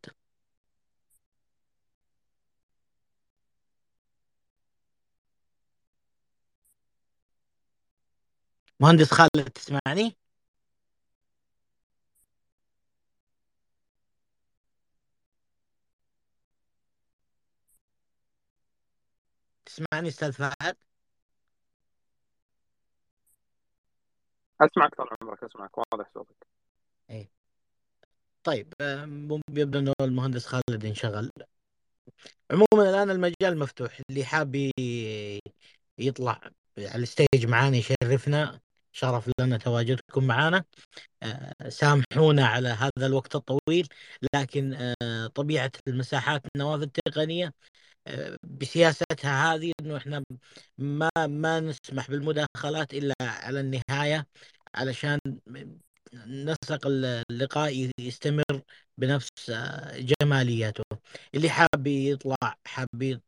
مهندس 8.80 9.10
خالد 9.12 9.50
تسمعني؟ 9.54 10.16
تسمعني 19.76 20.08
أستاذ 20.08 20.32
فهد؟ 20.32 20.76
أسمعك 24.60 24.94
طال 24.94 25.06
عمرك 25.22 25.44
أسمعك 25.44 25.78
واضح 25.78 26.10
صوتك. 26.14 26.46
إيه. 27.10 27.30
طيب 28.44 28.74
يبدو 29.50 29.78
إنه 29.78 29.92
المهندس 30.00 30.46
خالد 30.46 30.84
انشغل. 30.84 31.30
عموما 32.50 32.90
الآن 32.90 33.10
المجال 33.10 33.58
مفتوح. 33.58 34.00
اللي 34.10 34.24
حاب 34.24 34.70
يطلع 35.98 36.40
على 36.78 37.02
الستيج 37.02 37.46
معانا 37.46 37.76
يشرفنا. 37.76 38.60
شرف 38.92 39.30
لنا 39.40 39.56
تواجدكم 39.56 40.26
معنا 40.26 40.64
آه، 41.22 41.68
سامحونا 41.68 42.46
على 42.46 42.68
هذا 42.68 43.06
الوقت 43.06 43.36
الطويل 43.36 43.88
لكن 44.34 44.94
آه، 45.02 45.26
طبيعة 45.26 45.70
المساحات 45.88 46.42
النوافذ 46.56 46.82
التقنية 46.82 47.52
بسياستها 48.44 49.54
هذه 49.54 49.72
إنه 49.80 49.96
إحنا 49.96 50.24
ما 50.78 51.10
ما 51.26 51.60
نسمح 51.60 52.10
بالمداخلات 52.10 52.94
إلا 52.94 53.14
على 53.20 53.60
النهاية 53.60 54.26
علشان 54.74 55.18
نسق 56.26 56.86
اللقاء 56.86 57.90
يستمر 58.00 58.62
بنفس 58.98 59.50
جماليته 59.96 60.84
اللي 61.34 61.50
حاب 61.50 61.86
يطلع 61.86 62.36
حاب 62.66 63.02
يت- 63.02 63.22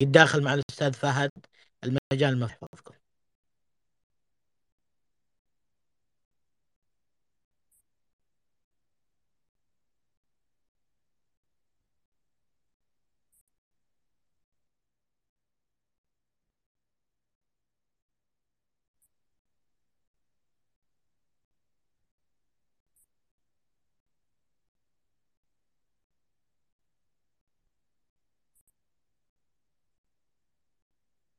يتداخل 0.00 0.42
مع 0.42 0.54
الأستاذ 0.54 0.92
فهد 0.92 1.30
المجال 1.84 2.40
مفتوح. 2.40 2.91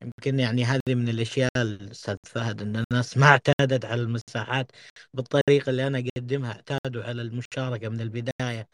يمكن 0.03 0.39
يعني 0.39 0.65
هذه 0.65 0.79
من 0.95 1.09
الأشياء 1.09 1.49
الأستاذ 1.57 2.17
فهد 2.25 2.61
أن 2.61 2.83
الناس 2.91 3.17
ما 3.17 3.25
اعتادت 3.25 3.85
على 3.85 4.01
المساحات 4.01 4.71
بالطريقة 5.13 5.69
اللي 5.69 5.87
أنا 5.87 6.03
أقدمها 6.17 6.51
اعتادوا 6.51 7.03
على 7.03 7.21
المشاركة 7.21 7.89
من 7.89 8.01
البداية. 8.01 8.67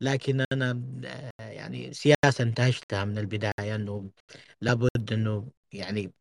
لكن 0.00 0.44
أنا 0.52 0.82
آه، 1.04 1.30
يعني 1.50 1.92
سياسة 1.92 2.42
انتهجتها 2.44 3.04
من 3.04 3.18
البداية 3.18 3.74
أنه 3.74 4.10
لابد 4.60 5.12
أنه 5.12 5.48
يعني 5.72 6.12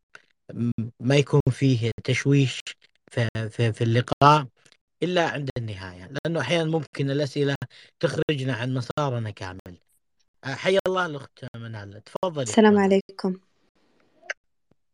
ما 1.00 1.16
يكون 1.16 1.42
فيه 1.52 1.92
تشويش 2.04 2.60
في, 3.12 3.28
في, 3.50 3.74
في 3.74 3.84
اللقاء 3.84 4.48
إلا 5.04 5.30
عند 5.30 5.50
النهاية. 5.58 6.12
لأنه 6.26 6.40
أحيانا 6.40 6.72
ممكن 6.72 7.12
الأسئلة 7.12 7.56
تخرجنا 8.00 8.54
عن 8.56 8.74
مسارنا 8.74 9.30
كامل. 9.30 9.78
آه، 10.44 10.56
حيا 10.56 10.80
الله 10.88 11.06
الأخت 11.06 11.46
منال. 11.56 12.04
تفضلي. 12.04 12.44
السلام. 12.44 12.78
عليكم. 12.78 13.49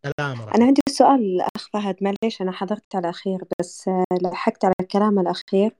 سلام 0.06 0.41
ورحمة 0.41 0.56
أنا 0.56 0.65
عندي 0.65 0.82
سؤال 0.90 1.41
أخ 1.56 1.69
فهد 1.73 1.95
معليش 2.02 2.41
أنا 2.41 2.52
حضرت 2.52 2.95
على 2.95 3.03
الأخير 3.03 3.44
بس 3.60 3.88
آه، 3.88 4.03
لحقت 4.22 4.65
على 4.65 4.73
الكلام 4.82 5.19
الأخير. 5.19 5.76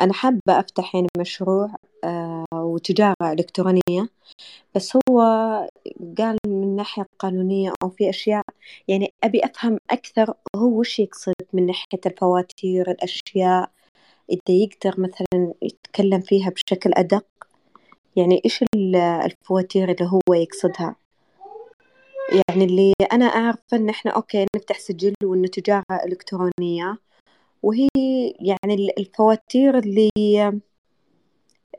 أنا 0.00 0.12
حابة 0.12 0.40
أفتح 0.48 0.94
يعني 0.94 1.08
مشروع 1.18 1.74
آه، 2.04 2.44
وتجارة 2.52 3.14
إلكترونية 3.22 4.08
بس 4.74 4.98
هو 5.10 5.20
قال 6.18 6.38
من 6.46 6.76
ناحية 6.76 7.06
قانونية 7.18 7.72
أو 7.82 7.90
في 7.90 8.10
أشياء 8.10 8.42
يعني 8.88 9.14
أبي 9.24 9.44
أفهم 9.44 9.78
أكثر 9.90 10.34
هو 10.56 10.80
وش 10.80 10.98
يقصد 10.98 11.34
من 11.52 11.66
ناحية 11.66 12.00
الفواتير 12.06 12.90
الأشياء 12.90 13.70
إذا 14.30 14.40
يقدر 14.56 15.00
مثلا 15.00 15.54
يتكلم 15.62 16.20
فيها 16.20 16.50
بشكل 16.50 16.90
أدق؟ 16.94 17.26
يعني 18.16 18.42
إيش 18.44 18.62
ال- 18.62 18.96
الفواتير 18.96 19.90
اللي 19.90 20.10
هو 20.10 20.34
يقصدها؟ 20.34 20.96
يعني 22.32 22.64
اللي 22.64 22.92
أنا 23.12 23.24
أعرف 23.24 23.58
إن 23.72 23.88
إحنا 23.88 24.10
okay 24.10 24.46
نفتح 24.56 24.78
سجل 24.78 25.14
وإنه 25.24 25.48
تجارة 25.48 25.84
إلكترونية. 26.06 26.98
وهي 27.62 27.88
يعني 28.40 28.74
ال- 28.74 28.98
الفواتير 28.98 29.78
اللي 29.78 30.10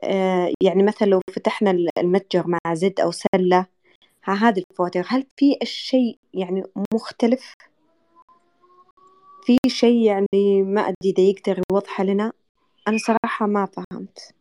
آه، 0.04 0.52
يعني 0.62 0.82
مثلا 0.82 1.06
لو 1.08 1.20
فتحنا 1.32 1.70
ال- 1.70 1.98
المتجر 1.98 2.44
مع 2.46 2.74
زد 2.74 3.00
أو 3.00 3.10
سلة 3.10 3.66
ها 4.24 4.34
هذه 4.34 4.62
الفواتير. 4.70 5.04
هل 5.08 5.26
في 5.36 5.58
شيء 5.64 6.18
يعني 6.34 6.62
مختلف؟ 6.94 7.54
في 9.46 9.58
شيء 9.66 9.96
يعني 10.06 10.62
ما 10.62 10.80
أدري 10.80 10.94
إذا 11.04 11.20
يقدر 11.22 11.62
يوضحه 11.72 12.04
لنا؟ 12.04 12.32
أنا 12.88 12.98
صراحة 12.98 13.46
ما 13.46 13.66
فهمت. 13.66 14.34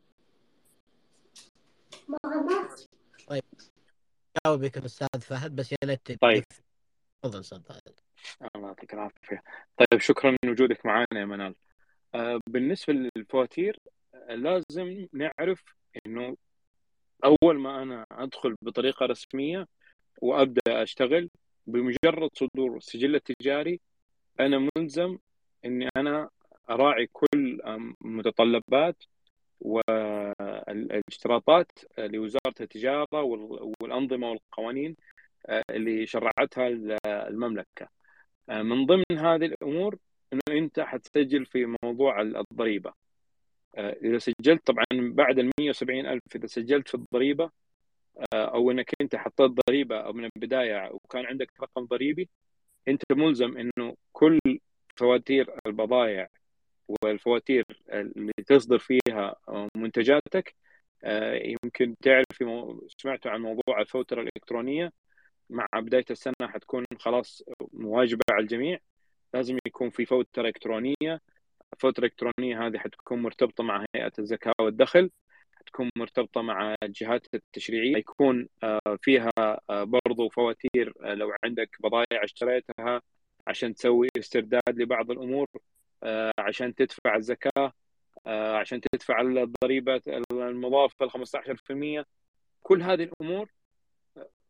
جاوبك 4.46 4.78
الأستاذ 4.78 5.22
فهد 5.22 5.56
بس 5.56 5.72
يا 5.72 5.78
ليت 5.84 6.22
طيب. 6.22 6.44
تفضل 7.24 7.40
أستاذ 7.40 7.62
فهد. 7.64 8.00
الله 8.56 8.68
يعطيك 8.68 8.94
العافية. 8.94 9.44
طيب 9.78 10.00
شكرا 10.02 10.36
لوجودك 10.46 10.86
معنا 10.86 11.06
يا 11.14 11.26
منال. 11.26 11.56
آه، 12.16 12.40
بالنسبة 12.48 12.94
للفواتير 12.94 13.80
آه، 14.14 14.36
لازم 14.36 15.08
نعرف 15.14 15.64
إنه 16.06 16.38
أول 17.26 17.60
ما 17.60 17.82
أنا 17.84 18.06
أدخل 18.12 18.56
بطريقة 18.62 19.06
رسمية 19.06 19.68
وأبدأ 20.22 20.84
أشتغل 20.84 21.30
بمجرد 21.68 22.30
صدور 22.34 22.78
السجل 22.78 23.16
التجاري 23.16 23.80
أنا 24.40 24.70
ملزم 24.78 25.18
إني 25.66 25.90
أنا 25.98 26.30
أراعي 26.70 27.08
كل 27.14 27.62
متطلبات 28.02 29.04
والاشتراطات 29.62 31.72
لوزارة 31.98 32.54
التجارة 32.62 33.22
وال- 33.24 33.74
والأنظمة 33.84 34.30
والقوانين 34.30 34.96
آه، 35.46 35.64
اللي 35.70 36.06
شرعتها 36.06 36.68
المملكة. 37.06 37.88
آه، 38.50 38.62
من 38.62 38.86
ضمن 38.86 39.04
هذه 39.12 39.46
الأمور 39.46 39.98
إنه 40.34 40.42
أنت 40.60 40.80
حتسجل 40.80 41.46
في 41.46 41.76
موضوع 41.84 42.22
الضريبة. 42.22 42.94
آه، 43.78 43.96
إذا 44.04 44.18
سجلت 44.18 44.68
طبعا 44.68 44.86
بعد 44.94 45.40
ال 45.40 45.52
170 45.60 46.06
ألف 46.06 46.22
إذا 46.36 46.48
سجلت 46.48 46.88
في 46.90 46.96
الضريبة 46.96 47.50
أو 48.34 48.72
إنك 48.72 48.92
أنت 49.02 49.16
حطيت 49.16 49.52
ضريبة 49.70 49.98
أو 50.00 50.14
من 50.14 50.30
البداية 50.36 50.90
وكان 50.94 51.26
عندك 51.26 51.52
رقم 51.62 51.86
ضريبي 51.86 52.30
أنت 52.88 53.02
ملزم 53.12 53.58
إنه 53.58 53.96
كل 54.14 54.40
فواتير 54.96 55.54
البضائع 55.68 56.28
والفواتير 57.04 57.66
اللي 57.90 58.32
تصدر 58.48 58.80
فيها 58.80 59.36
منتجاتك 59.76 60.56
آه، 61.04 61.34
يمكن 61.64 61.96
تعرف. 62.04 62.26
سمعتوا 62.98 63.32
عن 63.32 63.42
موضوع 63.42 63.82
الفوترة 63.82 64.22
الإلكترونية. 64.22 64.92
مع 65.50 65.68
بداية 65.76 66.06
السنة 66.12 66.34
حتكون 66.44 66.86
خلاص 67.00 67.44
واجبة 67.74 68.22
على 68.32 68.44
الجميع. 68.44 68.80
لازم 69.34 69.58
يكون 69.68 69.90
في 69.90 70.06
فوترة 70.06 70.48
إلكترونية. 70.48 71.22
الفوترة 71.74 72.06
الإلكترونية 72.06 72.68
هذه 72.68 72.78
حتكون 72.78 73.22
مرتبطة 73.22 73.64
مع 73.64 73.86
هيئة 73.96 74.12
الزكاة 74.20 74.54
والدخل 74.62 75.12
حتكون 75.54 75.90
مرتبطة 75.98 76.42
مع 76.42 76.76
الجهات 76.84 77.28
التشريعية. 77.34 77.98
يكون 77.98 78.48
آه، 78.64 78.80
فيها 79.02 79.32
آه، 79.70 79.84
برضو 79.84 80.30
فواتير 80.30 80.94
لو 81.02 81.34
عندك 81.44 81.78
بضائع 81.84 82.24
اشتريتها 82.24 83.02
عشان 83.48 83.76
تسوي 83.76 84.08
استرداد 84.20 84.62
لبعض 84.70 85.12
الأمور. 85.12 85.48
آه، 85.56 85.79
عشان 86.40 86.76
تدفع 86.76 87.16
الزكاة 87.16 87.74
آه، 88.28 88.58
عشان 88.58 88.82
تدفع 88.82 89.22
الضريبة 89.22 90.02
المضافة 90.32 91.06
ال 91.06 91.12
15% 91.12 92.06
كل 92.64 92.82
هذه 92.82 93.04
الأمور 93.04 93.50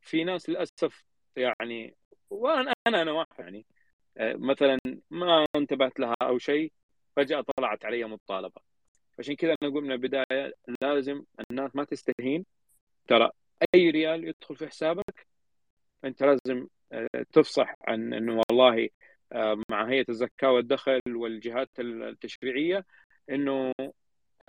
في 0.02 0.24
ناس 0.24 0.50
للأسف 0.50 1.04
يعني 1.36 1.96
وأنا 2.30 2.74
أنا 2.88 3.02
أنا 3.02 3.12
واحد 3.12 3.28
يعني 3.40 3.66
آه، 4.18 4.34
مثلا 4.34 4.80
ما 5.12 5.46
انتبهت 5.56 6.00
لها 6.00 6.16
أو 6.22 6.38
شيء 6.38 6.72
فجأة 7.16 7.46
طلعت 7.58 7.86
علي 7.86 8.04
مطالبة. 8.04 8.62
عشان 9.20 9.36
كذا 9.36 9.56
أنا 9.62 9.72
أقول 9.72 9.84
من 9.84 9.92
البداية 9.92 10.54
لازم 10.82 11.24
الناس 11.52 11.76
ما 11.76 11.84
تستهين. 11.84 12.46
ترى 13.08 13.30
أي 13.76 13.90
ريال 13.90 14.24
يدخل 14.28 14.56
في 14.56 14.68
حسابك 14.68 15.28
أنت 16.06 16.24
لازم 16.24 16.68
آه، 16.92 17.08
تفصح 17.34 17.76
عن 17.88 18.14
أنه 18.14 18.42
والله 18.50 18.84
آه، 18.84 18.90
مع 19.72 19.90
هيئة 19.90 20.06
الزكاة 20.10 20.52
والدخل 20.52 21.02
والجهات 21.08 21.70
التشريعية 21.80 22.86
أنه 23.30 23.74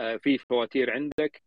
آه، 0.00 0.16
في 0.16 0.38
فواتير 0.38 0.90
عندك 0.90 1.42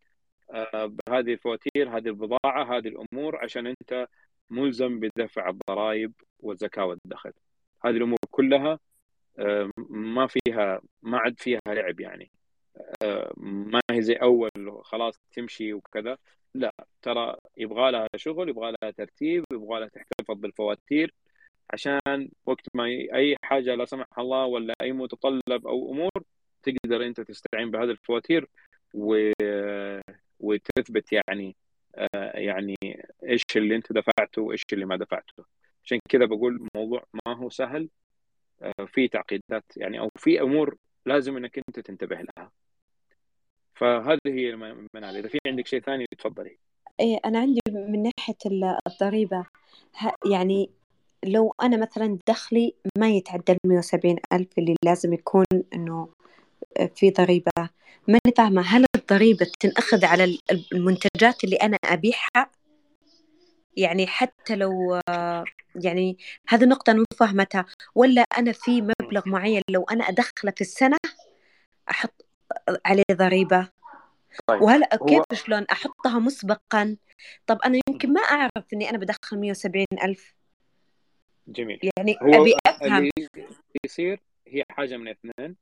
آه، 0.53 0.95
هذه 1.09 1.33
الفواتير 1.33 1.97
هذه 1.97 2.07
البضاعة 2.07 2.77
هذه 2.77 2.87
الأمور 2.87 3.37
عشان 3.37 3.67
أنت 3.67 4.07
ملزم 4.49 4.99
بدفع 4.99 5.49
الضرائب 5.49 6.13
والزكاة 6.39 6.85
والدخل. 6.85 7.33
هذه 7.85 7.97
الأمور 7.97 8.17
كلها 8.31 8.79
آه، 9.39 9.71
ما 9.89 10.27
فيها 10.27 10.81
ما 11.01 11.17
عاد 11.19 11.39
فيها 11.39 11.61
لعب 11.67 11.99
يعني. 11.99 12.31
آه، 13.03 13.33
ما 13.37 13.79
هي 13.91 14.01
زي 14.01 14.13
أول 14.15 14.51
خلاص 14.83 15.19
تمشي 15.33 15.73
وكذا. 15.73 16.17
لا 16.53 16.73
ترى 17.01 17.37
يبغى 17.57 17.91
لها 17.91 18.07
شغل 18.15 18.49
يبغى 18.49 18.73
لها 18.81 18.91
ترتيب 18.91 19.45
يبغى 19.53 19.79
لها 19.79 19.87
تحتفظ 19.89 20.35
بالفواتير. 20.37 21.13
عشان 21.73 22.29
وقت 22.45 22.67
ما 22.73 22.85
أي 23.13 23.35
حاجة 23.43 23.75
لا 23.75 23.85
سمح 23.85 24.05
الله 24.19 24.45
ولا 24.45 24.73
أي 24.81 24.91
متطلب 24.91 25.67
أو 25.67 25.91
أمور 25.91 26.11
تقدر 26.63 27.05
أنت 27.05 27.21
تستعين 27.21 27.71
بهذه 27.71 27.91
الفواتير 27.91 28.47
و... 28.93 29.31
وتثبت 30.39 31.13
يعني 31.13 31.55
آه، 31.95 32.39
يعني 32.39 32.75
إيش 33.23 33.43
اللي 33.55 33.75
أنت 33.75 33.93
دفعته 33.93 34.41
وإيش 34.41 34.63
اللي 34.73 34.85
ما 34.85 34.95
دفعته. 34.95 35.45
عشان 35.85 35.99
كذا 36.09 36.25
بقول 36.25 36.67
الموضوع 36.75 37.03
ما 37.13 37.35
هو 37.37 37.49
سهل 37.49 37.89
آه، 38.61 38.85
في 38.85 39.07
تعقيدات 39.07 39.63
يعني 39.77 39.99
أو 39.99 40.09
في 40.17 40.41
أمور 40.41 40.77
لازم 41.05 41.37
إنك 41.37 41.57
أنت 41.57 41.79
تنتبه 41.79 42.15
لها. 42.15 42.51
فهذه 43.75 44.19
هي 44.25 44.49
المنال. 44.49 45.17
إذا 45.17 45.27
في 45.27 45.37
عندك 45.47 45.67
شيء 45.67 45.81
ثاني 45.81 46.05
تفضلي. 46.17 46.57
إيه 46.99 47.19
أنا 47.25 47.39
عندي 47.39 47.61
من 47.69 48.03
ناحية 48.03 48.77
الضريبة 48.87 49.45
يعني 50.31 50.69
لو 51.23 51.55
أنا 51.61 51.77
مثلا 51.77 52.17
دخلي 52.27 52.75
ما 52.97 53.09
يتعدى 53.09 53.57
المية 53.65 53.77
وسبعين 53.77 54.17
ألف 54.33 54.47
اللي 54.57 54.75
لازم 54.85 55.13
يكون 55.13 55.45
إنه 55.73 56.09
في 56.95 57.11
ضريبة. 57.11 57.51
ماني 58.07 58.35
فاهمة 58.37 58.61
هل 58.61 58.85
الضريبة 58.95 59.47
تنأخذ 59.59 60.05
على 60.05 60.37
المنتجات 60.73 61.43
اللي 61.43 61.55
أنا 61.55 61.77
أبيعها؟ 61.85 62.49
يعني 63.77 64.07
حتى 64.07 64.55
لو 64.55 64.99
يعني 65.75 66.17
هذه 66.47 66.63
النقطة 66.63 66.91
أنا 66.91 66.99
مو 66.99 67.05
فاهمتها. 67.19 67.65
ولا 67.95 68.25
أنا 68.37 68.51
في 68.51 68.81
مبلغ 68.81 69.29
معين 69.29 69.61
لو 69.69 69.83
أنا 69.83 70.09
أدخله 70.09 70.51
في 70.55 70.61
السنة 70.61 70.97
أحط 71.89 72.25
عليه 72.85 73.03
ضريبة؟ 73.11 73.69
طيب 74.47 74.61
وهلا 74.61 74.89
هو 75.01 75.05
كيف 75.05 75.23
شلون 75.33 75.65
أحطها 75.71 76.19
مسبقا؟ 76.19 76.97
طب 77.47 77.59
أنا 77.65 77.79
يمكن 77.89 78.13
ما 78.13 78.21
أعرف 78.21 78.63
إني 78.73 78.89
أنا 78.89 78.97
بدخل 78.97 79.39
170 79.39 79.85
ألف. 80.03 80.33
جميل. 81.47 81.79
يعني 81.97 82.17
هو 82.21 82.41
أبي 82.41 82.53
أفهم. 82.67 82.97
اللي 82.97 83.11
يصير 83.85 84.19
هي 84.47 84.63
حاجة 84.69 84.97
من 84.97 85.07
اثنين. 85.07 85.55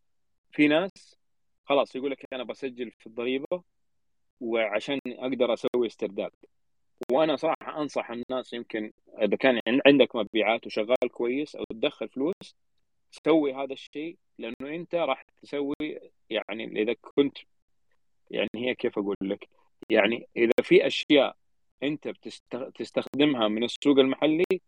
في 0.52 0.68
ناس 0.68 1.18
خلاص 1.66 1.96
يقول 1.96 2.12
لك 2.12 2.26
أنا 2.34 2.44
بسجل 2.44 2.92
في 3.00 3.08
الضريبة 3.08 3.64
وعشان 4.40 5.00
أقدر 5.08 5.54
أسوي 5.54 5.88
استرداد. 5.88 6.32
وأنا 7.12 7.36
صراحة 7.36 7.82
أنصح 7.82 8.12
الناس 8.12 8.54
يمكن 8.54 8.92
إذا 9.22 9.36
كان 9.36 9.60
عندك 9.86 10.16
مبيعات 10.16 10.66
وشغال 10.66 11.10
كويس 11.12 11.56
أو 11.56 11.64
تدخل 11.72 12.10
فلوس 12.10 12.56
سوي 13.26 13.54
هذا 13.54 13.74
الشيء 13.74 14.18
لأنه 14.40 14.76
أنت 14.76 14.96
راح 14.96 15.24
تسوي 15.42 16.00
يعني 16.30 16.82
إذا 16.82 16.94
كنت 17.02 17.38
يعني 18.32 18.50
هي 18.56 18.76
كيف 18.76 19.00
أقول 19.00 19.16
لك؟ 19.22 19.50
يعني 19.90 20.28
إذا 20.38 20.54
في 20.64 20.88
أشياء 20.88 21.36
أنت 21.84 22.08
بتستخدمها 22.62 23.48
من 23.48 23.64
السوق 23.64 24.00
المحلي 24.00 24.62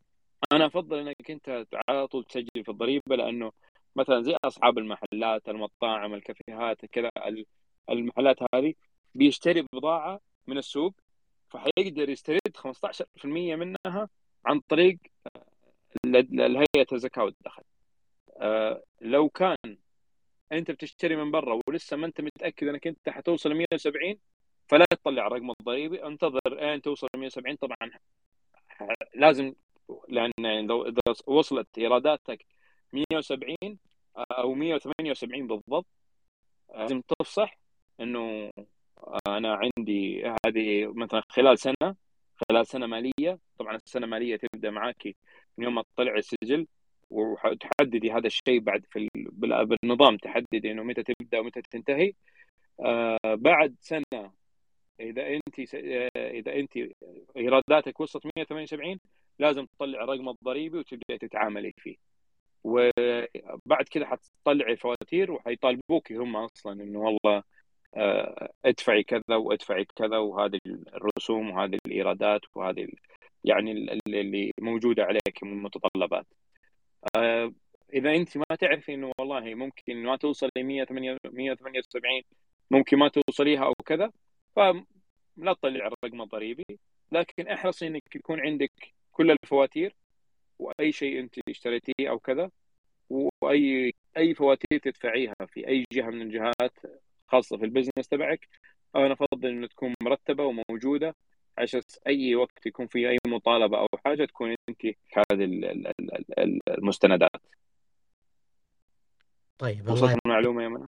أنا 0.51 0.65
أفضل 0.65 0.97
إنك 0.99 1.31
أنت 1.31 1.65
على 1.89 2.07
طول 2.07 2.23
تسجل 2.23 2.63
في 2.63 2.69
الضريبة 2.69 3.15
لأنه 3.15 3.51
مثلا 3.95 4.21
زي 4.21 4.35
أصحاب 4.45 4.77
المحلات 4.77 5.49
المطاعم 5.49 6.13
الكافيهات 6.13 6.85
كذا 6.85 7.09
المحلات 7.89 8.37
هذه 8.55 8.73
بيشتري 9.15 9.65
بضاعة 9.73 10.19
من 10.47 10.57
السوق 10.57 10.93
فحيقدر 11.49 12.09
يسترد 12.09 12.57
15% 12.57 13.25
منها 13.55 14.09
عن 14.45 14.59
طريق 14.59 14.97
الهيئه 16.05 16.87
الزكاة 16.93 17.23
والدخل. 17.23 17.63
آه، 18.37 18.83
لو 19.01 19.29
كان 19.29 19.77
أنت 20.51 20.71
بتشتري 20.71 21.15
من 21.15 21.31
برا 21.31 21.59
ولسه 21.67 21.97
ما 21.97 22.05
أنت 22.05 22.21
متأكد 22.21 22.67
إنك 22.67 22.87
أنت 22.87 23.09
حتوصل 23.09 23.53
170 23.53 24.17
فلا 24.67 24.85
تطلع 24.91 25.27
الرقم 25.27 25.51
الضريبي 25.59 26.03
انتظر 26.07 26.39
اين 26.59 26.81
توصل 26.81 27.07
170 27.17 27.55
طبعا 27.55 27.91
لازم 29.15 29.53
لأن 30.09 30.67
لو 30.67 30.85
إذا 30.85 31.01
وصلت 31.27 31.77
إيراداتك 31.77 32.45
170 32.93 33.55
أو 34.17 34.53
178 34.53 35.47
بالضبط 35.47 35.87
لازم 36.75 37.01
تفصح 37.01 37.57
إنه 37.99 38.51
أنا 39.27 39.59
عندي 39.77 40.25
هذه 40.45 40.93
مثلا 40.95 41.23
خلال 41.29 41.59
سنة 41.59 41.95
خلال 42.49 42.67
سنة 42.67 42.87
مالية 42.87 43.39
طبعا 43.59 43.75
السنة 43.75 44.05
المالية 44.05 44.35
تبدأ 44.37 44.69
معك 44.71 45.15
من 45.57 45.63
يوم 45.65 45.75
ما 45.75 45.83
تطلع 45.95 46.15
السجل 46.15 46.67
وتحددي 47.09 48.11
هذا 48.11 48.27
الشيء 48.27 48.59
بعد 48.59 48.85
في 48.91 49.09
بالنظام 49.43 50.17
تحددي 50.17 50.71
إنه 50.71 50.83
متى 50.83 51.03
تبدأ 51.03 51.39
ومتى 51.39 51.61
تنتهي. 51.61 52.13
آه 52.79 53.17
بعد 53.25 53.75
سنة 53.81 54.31
إذا 54.99 55.27
انت 55.27 55.59
إذا 56.15 56.55
انت 56.55 56.71
إيراداتك 57.37 57.99
وصلت 57.99 58.25
178 58.37 58.99
لازم 59.39 59.65
تطلع 59.65 60.03
الرقم 60.03 60.29
الضريبي 60.29 60.77
وتبدأ 60.77 61.17
تتعاملي 61.17 61.73
فيه. 61.77 61.95
وبعد 62.63 63.85
كذا 63.91 64.05
حتطلعي 64.05 64.75
فواتير 64.77 65.31
وحيطالبوك 65.31 66.11
هم 66.11 66.35
أصلا 66.35 66.83
إنه 66.83 66.99
والله 66.99 67.43
آه، 67.95 68.49
ادفعي 68.65 69.03
كذا 69.03 69.35
وادفعي 69.35 69.85
كذا 69.85 70.17
وهذه 70.17 70.59
الرسوم 70.67 71.49
وهذه 71.51 71.79
الإيرادات 71.85 72.41
وهذه 72.55 72.87
يعني 73.43 73.71
اللي 74.07 74.51
موجودة 74.61 75.03
عليك 75.03 75.43
من 75.43 75.63
متطلبات 75.63 76.27
آه، 77.15 77.53
إذا 77.93 78.15
أنت 78.15 78.37
ما 78.37 78.55
تعرفي 78.59 78.93
إنه 78.93 79.11
والله 79.19 79.55
ممكن 79.55 80.03
ما 80.03 80.15
توصل 80.15 80.49
ل 80.57 80.63
178 80.63 82.21
ممكن 82.71 82.97
ما 82.97 83.07
توصليها 83.09 83.65
أو 83.65 83.73
كذا 83.85 84.11
فلا 84.55 85.53
تطلع 85.53 85.87
الرقم 85.87 86.21
الضريبي. 86.21 86.79
لكن 87.11 87.47
أحرصي 87.47 87.87
إنك 87.87 88.15
يكون 88.15 88.39
عندك 88.41 88.71
كل 89.13 89.31
الفواتير 89.31 89.95
وأي 90.59 90.91
شيء 90.91 91.19
أنت 91.19 91.35
اشتريتيه 91.49 92.09
أو 92.09 92.19
كذا 92.19 92.49
وأي 93.09 93.93
أي 94.17 94.35
فواتير 94.35 94.79
تدفعيها 94.79 95.35
في 95.47 95.67
أي 95.67 95.85
جهة 95.93 96.09
من 96.09 96.21
الجهات 96.21 96.73
خاصة 97.27 97.57
في 97.57 97.65
ال 97.65 97.70
business 97.70 98.07
تبعك 98.11 98.47
أنا 98.95 99.13
أفضل 99.13 99.49
انه 99.49 99.67
تكون 99.67 99.93
مرتبة 100.03 100.43
وموجودة 100.43 101.15
عشان 101.57 101.81
أي 102.07 102.35
وقت 102.35 102.65
يكون 102.65 102.87
في 102.87 103.09
أي 103.09 103.17
مطالبة 103.27 103.77
أو 103.79 103.87
حاجة 104.05 104.25
تكون 104.25 104.55
أنت 104.69 104.85
هذه 105.31 105.43
المستندات. 106.67 107.29
طيب 109.57 109.89
وصلت 109.89 110.19
المعلومة 110.25 110.63
يا 110.63 110.67
منى؟ 110.67 110.85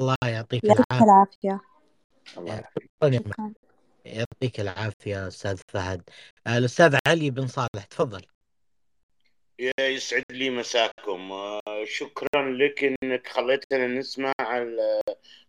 الله 0.00 0.16
يعطيك 0.24 0.64
العافية. 0.64 1.60
الله 2.38 2.54
يعطيك 2.54 3.54
العافية 4.58 5.28
أستاذ 5.28 5.60
فهد. 5.68 6.02
آه، 6.46 6.58
الأستاذ 6.58 6.96
علي 7.08 7.30
بن 7.30 7.46
صالح 7.46 7.84
تفضل. 7.90 8.22
يسعد 9.80 10.24
لي 10.30 10.50
مساكم. 10.50 11.32
آه، 11.32 11.84
شكرا 11.84 12.42
لك 12.50 12.84
إنك 12.84 13.28
خليتنا 13.28 13.86
نسمع 13.86 14.32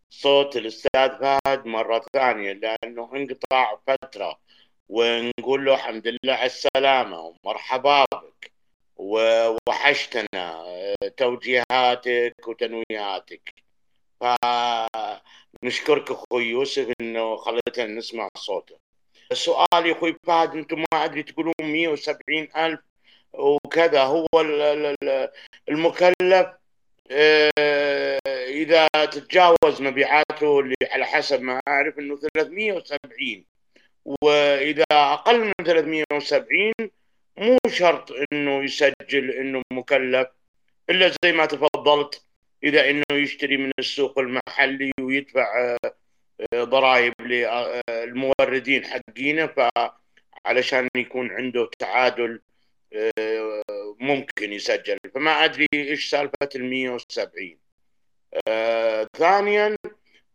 صوت 0.10 0.57
الأستاذ 0.57 1.10
فهد 1.19 1.65
مرة 1.65 2.06
ثانية 2.14 2.53
لأنه 2.53 3.11
انقطع 3.15 3.80
فترة. 3.88 4.40
ونقول 4.90 5.65
له 5.65 5.73
الحمد 5.73 6.07
لله 6.07 6.34
على 6.34 6.45
السلامة 6.45 7.19
ومرحبا 7.19 8.06
بك. 8.14 8.52
ووحشتنا 8.95 10.26
آه، 10.36 10.95
توجيهاتك 11.18 12.48
وتنويهاتك. 12.48 13.53
فنشكرك 15.66 16.12
أخوي 16.12 16.46
يوسف 16.46 16.94
إنه 17.02 17.36
خليتنا 17.36 17.86
نسمع 17.86 18.30
صوته. 18.38 18.76
سؤالي 19.34 19.92
أخوي 19.92 20.16
فهد 20.24 20.56
أنتم 20.56 20.80
ما 20.80 21.06
أدري 21.06 21.24
تقولون 21.24 21.54
170 21.62 22.48
ألف 22.58 22.80
وكذا. 23.34 24.02
هو 24.02 24.28
المكلف 25.70 26.48
آه، 27.12 28.20
إذا 28.48 28.88
تتجاوز 28.94 29.82
مبيعاته 29.82 30.60
اللي 30.60 30.76
على 30.92 31.06
حسب 31.06 31.42
ما 31.42 31.62
أعرف 31.68 32.00
إنه 32.00 32.18
370 32.36 33.46
وإذا 34.06 34.84
أقل 34.92 35.40
من 35.40 35.66
370 35.66 36.74
مو 37.38 37.58
شرط 37.68 38.12
إنه 38.34 38.64
يسجل 38.64 39.32
إنه 39.32 39.62
مكلف 39.74 40.28
إلا 40.90 41.12
زي 41.24 41.32
ما 41.32 41.46
تفضلت. 41.46 42.24
إذا 42.66 42.90
إنه 42.90 43.04
يشتري 43.12 43.58
من 43.58 43.72
السوق 43.80 44.20
المحلي 44.20 44.92
ويدفع 45.02 45.78
آه، 46.54 46.64
ضرائب 46.64 47.14
للموردين 47.20 48.86
حقينه 48.86 49.48
فعلشان 49.48 50.88
يكون 50.98 51.32
عنده 51.32 51.70
تعادل 51.80 52.42
آه، 52.94 53.64
ممكن 54.00 54.54
يسجل. 54.54 54.98
فما 55.16 55.32
أدري 55.32 55.68
إيش 55.74 56.10
سالفة 56.10 56.50
ال 56.56 56.66
170 56.70 57.58
آه، 58.48 59.08
ثانيا 59.18 59.78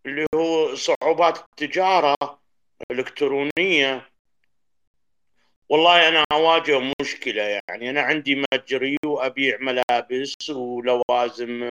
اللي 0.06 0.26
هو 0.34 0.74
صعوبات 0.74 1.38
التجارة 1.38 2.16
الإلكترونية. 2.90 4.09
والله 5.70 6.08
أنا 6.08 6.24
أواجه 6.32 6.80
مشكلة 7.00 7.42
يعني. 7.42 7.90
أنا 7.90 8.00
عندي 8.02 8.34
متجري 8.34 8.96
وابيع 9.06 9.58
ملابس 9.60 10.50
ولوازم 10.50 11.68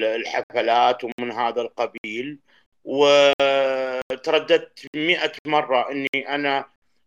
الحفلات 0.00 1.04
ومن 1.04 1.32
هذا 1.32 1.60
القبيل. 1.62 2.38
وترددت 2.84 4.86
مئة 4.96 5.32
مرة 5.46 5.90
إني 5.90 6.28
أنا 6.28 6.64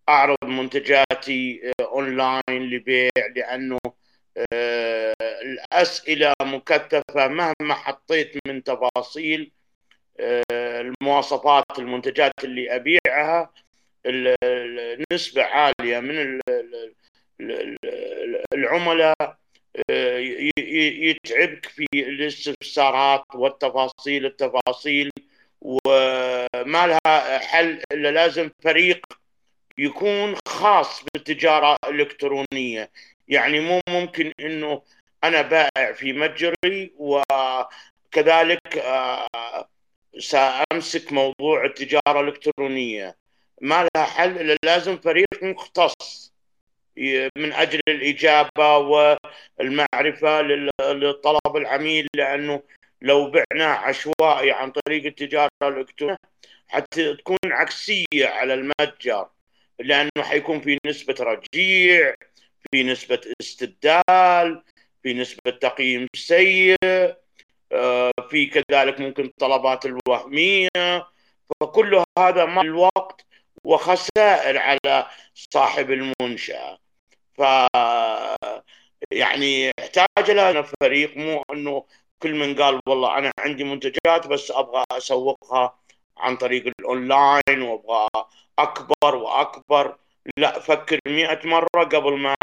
أعرض 0.10 0.38
منتجاتي 0.45 1.61
أونلاين 1.81 2.41
لبيع 2.69 3.10
لأنه 3.35 3.80
آه، 4.53 5.14
الأسئلة 5.44 6.34
مكثفة 6.41 7.27
مهما 7.27 7.73
حطيت 7.73 8.38
من 8.48 8.64
تفاصيل 8.64 9.52
آه، 10.19 10.81
المواصفات 10.81 11.64
المنتجات 11.80 12.31
اللي 12.44 12.76
أبيعها. 12.76 13.52
نسبة 15.11 15.43
عالية 15.43 15.99
من 15.99 16.39
العملاء 18.53 19.38
آه، 19.89 20.17
يتعبك 20.17 21.65
في 21.65 21.88
الاستفسارات 21.93 23.23
والتفاصيل 23.35 24.25
التفاصيل 24.25 25.11
وما 25.61 26.88
لها 26.88 27.38
حل 27.39 27.81
إلا 27.91 28.11
لازم 28.11 28.49
فريق 28.63 29.05
يكون 29.77 30.35
خاص 30.47 31.03
بالتجارة 31.13 31.77
الإلكترونية. 31.88 32.91
يعني 33.27 33.59
مو 33.59 33.81
ممكن 33.89 34.34
إنه 34.39 34.81
أنا 35.23 35.41
بائع 35.41 35.93
في 35.93 36.13
متجري 36.13 36.93
وكذلك 36.97 38.77
آه، 38.77 39.27
سأمسك 40.19 41.13
موضوع 41.13 41.65
التجارة 41.65 42.21
الإلكترونية. 42.21 43.17
ما 43.61 43.88
لها 43.95 44.05
حل 44.05 44.41
إلا 44.41 44.57
لازم 44.63 44.97
فريق 44.97 45.27
مختص 45.43 46.34
من 47.38 47.53
أجل 47.53 47.79
الإجابة 47.88 48.77
والمعرفة 48.77 50.41
للطلب 50.81 51.55
العميل 51.57 52.07
لأنه 52.15 52.63
لو 53.01 53.31
بعناه 53.31 53.73
عشوائي 53.73 54.51
عن 54.51 54.71
طريق 54.71 55.05
التجارة 55.05 55.49
الإلكترونية 55.63 56.17
حتى 56.67 57.15
تكون 57.15 57.38
عكسية 57.45 58.27
على 58.27 58.53
المتجر 58.53 59.29
لأنه 59.79 60.23
حيكون 60.23 60.61
في 60.61 60.77
نسبة 60.85 61.15
رجيع 61.19 62.15
في 62.71 62.84
نسبة 62.84 63.21
استبدال 63.41 64.63
في 65.03 65.13
نسبة 65.13 65.51
تقييم 65.51 66.07
سيء 66.15 66.75
آه، 67.71 68.11
في 68.29 68.45
كذلك 68.45 68.99
ممكن 68.99 69.31
طلبات 69.39 69.85
الوهمية 69.85 70.69
فكل 71.61 72.03
هذا 72.19 72.45
مع 72.45 72.61
الوقت 72.61 73.27
وخسائر 73.68 74.57
على 74.57 75.07
صاحب 75.53 75.91
المنشأة. 75.91 76.77
ف 77.38 77.41
يعني 79.11 79.72
يحتاج 79.80 80.31
لنا 80.31 80.61
فريق 80.61 81.18
مو 81.18 81.44
إنه 81.52 81.85
كل 82.23 82.34
من 82.35 82.56
قال 82.61 82.80
والله 82.88 83.18
أنا 83.18 83.31
عندي 83.39 83.64
منتجات 83.64 84.27
بس 84.27 84.52
أبغى 84.52 84.84
أسوقها 84.91 85.80
عن 86.18 86.38
طريق 86.38 86.68
الأونلاين 86.80 87.61
وأبغى 87.61 88.07
أكبر 88.60 89.15
وأكبر. 89.15 89.98
لا 90.38 90.60
فكر 90.60 90.99
مئة 91.07 91.48
مرة 91.48 91.84
قبل 91.84 92.18
ما 92.18 92.35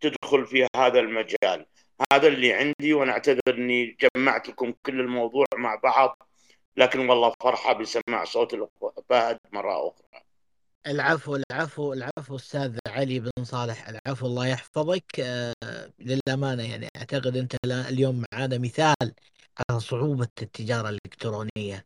تدخل 0.00 0.46
في 0.46 0.66
هذا 0.76 1.00
المجال. 1.00 1.66
هذا 2.12 2.28
اللي 2.28 2.52
عندي 2.52 2.92
وأنا 2.94 3.12
أعتذر 3.12 3.40
إني 3.48 3.96
جمعت 4.16 4.48
لكم 4.48 4.72
كل 4.86 5.00
الموضوع 5.00 5.46
مع 5.56 5.74
بعض 5.74 6.18
لكن 6.76 7.08
والله 7.08 7.34
فرحة 7.42 7.72
بسماع 7.72 8.24
صوت 8.24 8.70
فهد 9.10 9.38
مرة 9.52 9.88
أخرى. 9.88 10.29
العفو 10.86 11.36
العفو 11.36 11.92
العفو 11.92 12.36
أستاذ 12.36 12.78
علي 12.86 13.20
بن 13.20 13.30
صالح 13.42 13.88
العفو 13.88 14.26
الله 14.26 14.46
يحفظك. 14.46 15.20
آه 15.20 15.54
للأمانة 15.98 16.70
يعني 16.70 16.88
أعتقد 16.96 17.36
أنت 17.36 17.56
اليوم 17.64 18.24
معانا 18.32 18.58
مثال 18.58 19.14
على 19.70 19.80
صعوبة 19.80 20.28
التجارة 20.42 20.88
الإلكترونية. 20.88 21.84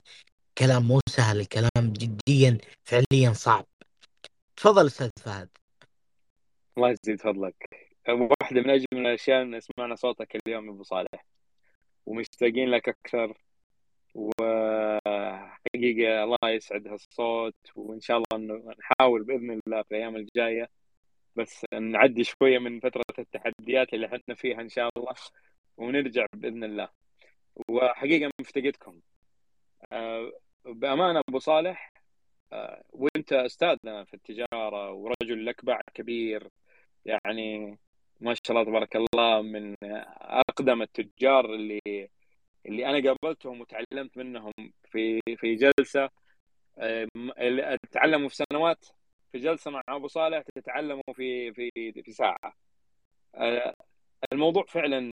كلام 0.58 0.82
مو 0.82 1.00
سهل 1.08 1.40
الكلام 1.40 1.92
جديا 1.92 2.58
فعليا 2.84 3.32
صعب. 3.32 3.66
تفضل 4.56 4.86
أستاذ 4.86 5.10
فهد. 5.20 5.48
الله 6.76 6.90
يزيد 6.90 7.20
فضلك. 7.20 7.70
واحدة 8.08 8.60
من 8.60 8.70
أجمل 8.70 8.86
الأشياء 9.06 9.42
إن 9.42 9.60
سمعنا 9.60 9.94
صوتك 9.94 10.36
اليوم 10.46 10.68
أبو 10.68 10.82
صالح. 10.82 11.26
ومشتاقين 12.06 12.68
لك 12.70 12.88
أكثر. 12.88 13.38
وحقيقة 14.14 16.24
الله 16.24 16.38
يسعد 16.44 16.88
هالصوت 16.88 17.54
وإن 17.76 18.00
شاء 18.00 18.16
الله 18.16 18.26
إنه 18.34 18.74
نحاول 18.78 19.24
بإذن 19.24 19.60
الله 19.66 19.82
في 19.82 19.90
الأيام 19.90 20.16
الجاية. 20.16 20.68
بس 21.36 21.64
نعدي 21.72 22.24
شوية 22.24 22.58
من 22.58 22.80
فترة 22.80 23.02
التحديات 23.18 23.94
اللي 23.94 24.06
إحنا 24.06 24.34
فيها 24.34 24.60
إن 24.60 24.68
شاء 24.68 24.90
الله 24.96 25.14
ونرجع 25.76 26.26
بإذن 26.34 26.64
الله. 26.64 26.88
وحقيقة 27.68 28.30
مفتقدكم. 28.40 29.00
آه، 29.92 30.32
بأمانة 30.64 31.20
أبو 31.28 31.38
صالح 31.38 31.92
آه، 32.52 32.82
وأنت 32.92 33.32
أستاذنا 33.32 34.04
في 34.04 34.14
التجارة 34.14 34.92
ورجل 34.92 35.46
لك 35.46 35.64
باع 35.64 35.80
كبير. 35.94 36.48
يعني 37.04 37.78
ما 38.20 38.34
شاء 38.34 38.50
الله 38.56 38.64
تبارك 38.70 38.96
الله 38.96 39.42
من 39.42 39.74
أقدم 40.22 40.82
التجار 40.82 41.54
اللي 41.54 41.80
اللي 42.66 42.86
أنا 42.86 43.10
قابلتهم 43.10 43.60
وتعلمت 43.60 44.16
منهم 44.16 44.52
في 44.90 45.20
في 45.36 45.54
جلسة 45.54 46.10
تعلموا 47.92 48.28
في 48.28 48.36
سنوات 48.36 48.86
في 49.32 49.38
جلسة 49.38 49.70
مع 49.70 49.82
أبو 49.88 50.08
صالح 50.08 50.42
تتعلموا 50.54 51.02
في 51.14 51.52
في 51.52 51.70
في 52.02 52.12
ساعة. 52.12 52.56
آه، 53.34 53.74
الموضوع 54.32 54.64
فعلا 54.68 55.10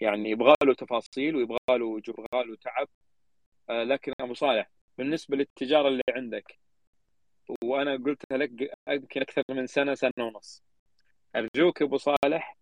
يعني 0.00 0.30
يبغى 0.30 0.54
له 0.64 0.74
تفاصيل 0.74 1.36
ويبغى 1.36 1.58
له 1.70 2.00
يبغى 2.08 2.44
له 2.44 2.56
تعب. 2.56 2.88
آه، 3.70 3.84
لكن 3.84 4.12
أبو 4.20 4.34
صالح 4.34 4.70
بالنسبة 4.98 5.36
للتجارة 5.36 5.88
اللي 5.88 6.02
عندك 6.10 6.58
وأنا 7.64 7.96
قلت 7.96 8.22
لك 8.32 8.50
يمكن 8.88 9.20
أكثر 9.20 9.42
من 9.50 9.66
سنة 9.66 9.94
سنة 9.94 10.12
ونص. 10.18 10.62
أرجوك 11.36 11.82
أبو 11.82 11.96
صالح 11.96 12.56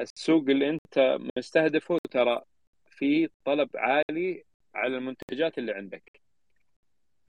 السوق 0.00 0.44
اللي 0.48 0.70
أنت 0.70 1.18
مستهدفه 1.38 1.98
ترى 2.10 2.42
في 3.02 3.28
طلب 3.44 3.70
عالي 3.74 4.44
على 4.74 4.96
المنتجات 4.96 5.58
اللي 5.58 5.72
عندك. 5.72 6.20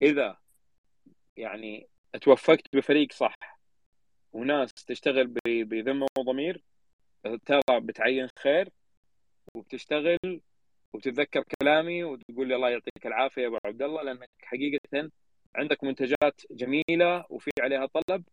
إذا 0.03 0.39
يعني 1.37 1.89
توفقت 2.23 2.77
بفريق 2.77 3.13
صح 3.13 3.35
وناس 4.33 4.73
تشتغل 4.75 5.27
بذمة 5.47 6.07
وضمير 6.19 6.63
ترى 7.47 7.81
بتعين 7.81 8.29
خير 8.39 8.69
وبتشتغل 9.55 10.19
وتتذكر 10.95 11.45
كلامي 11.61 12.05
وتقول 12.05 12.49
لي 12.49 12.55
الله 12.57 12.71
يعطيك 12.71 13.07
العافية 13.07 13.43
يا 13.43 13.47
أبو 13.49 13.59
عبد 13.65 13.83
الله 13.83 14.03
لأنك 14.03 14.29
حقيقة 14.43 15.11
عندك 15.57 15.85
منتجات 15.85 16.43
جميلة 16.51 17.25
وفي 17.31 17.51
عليها 17.61 17.87
طلب 17.87 18.25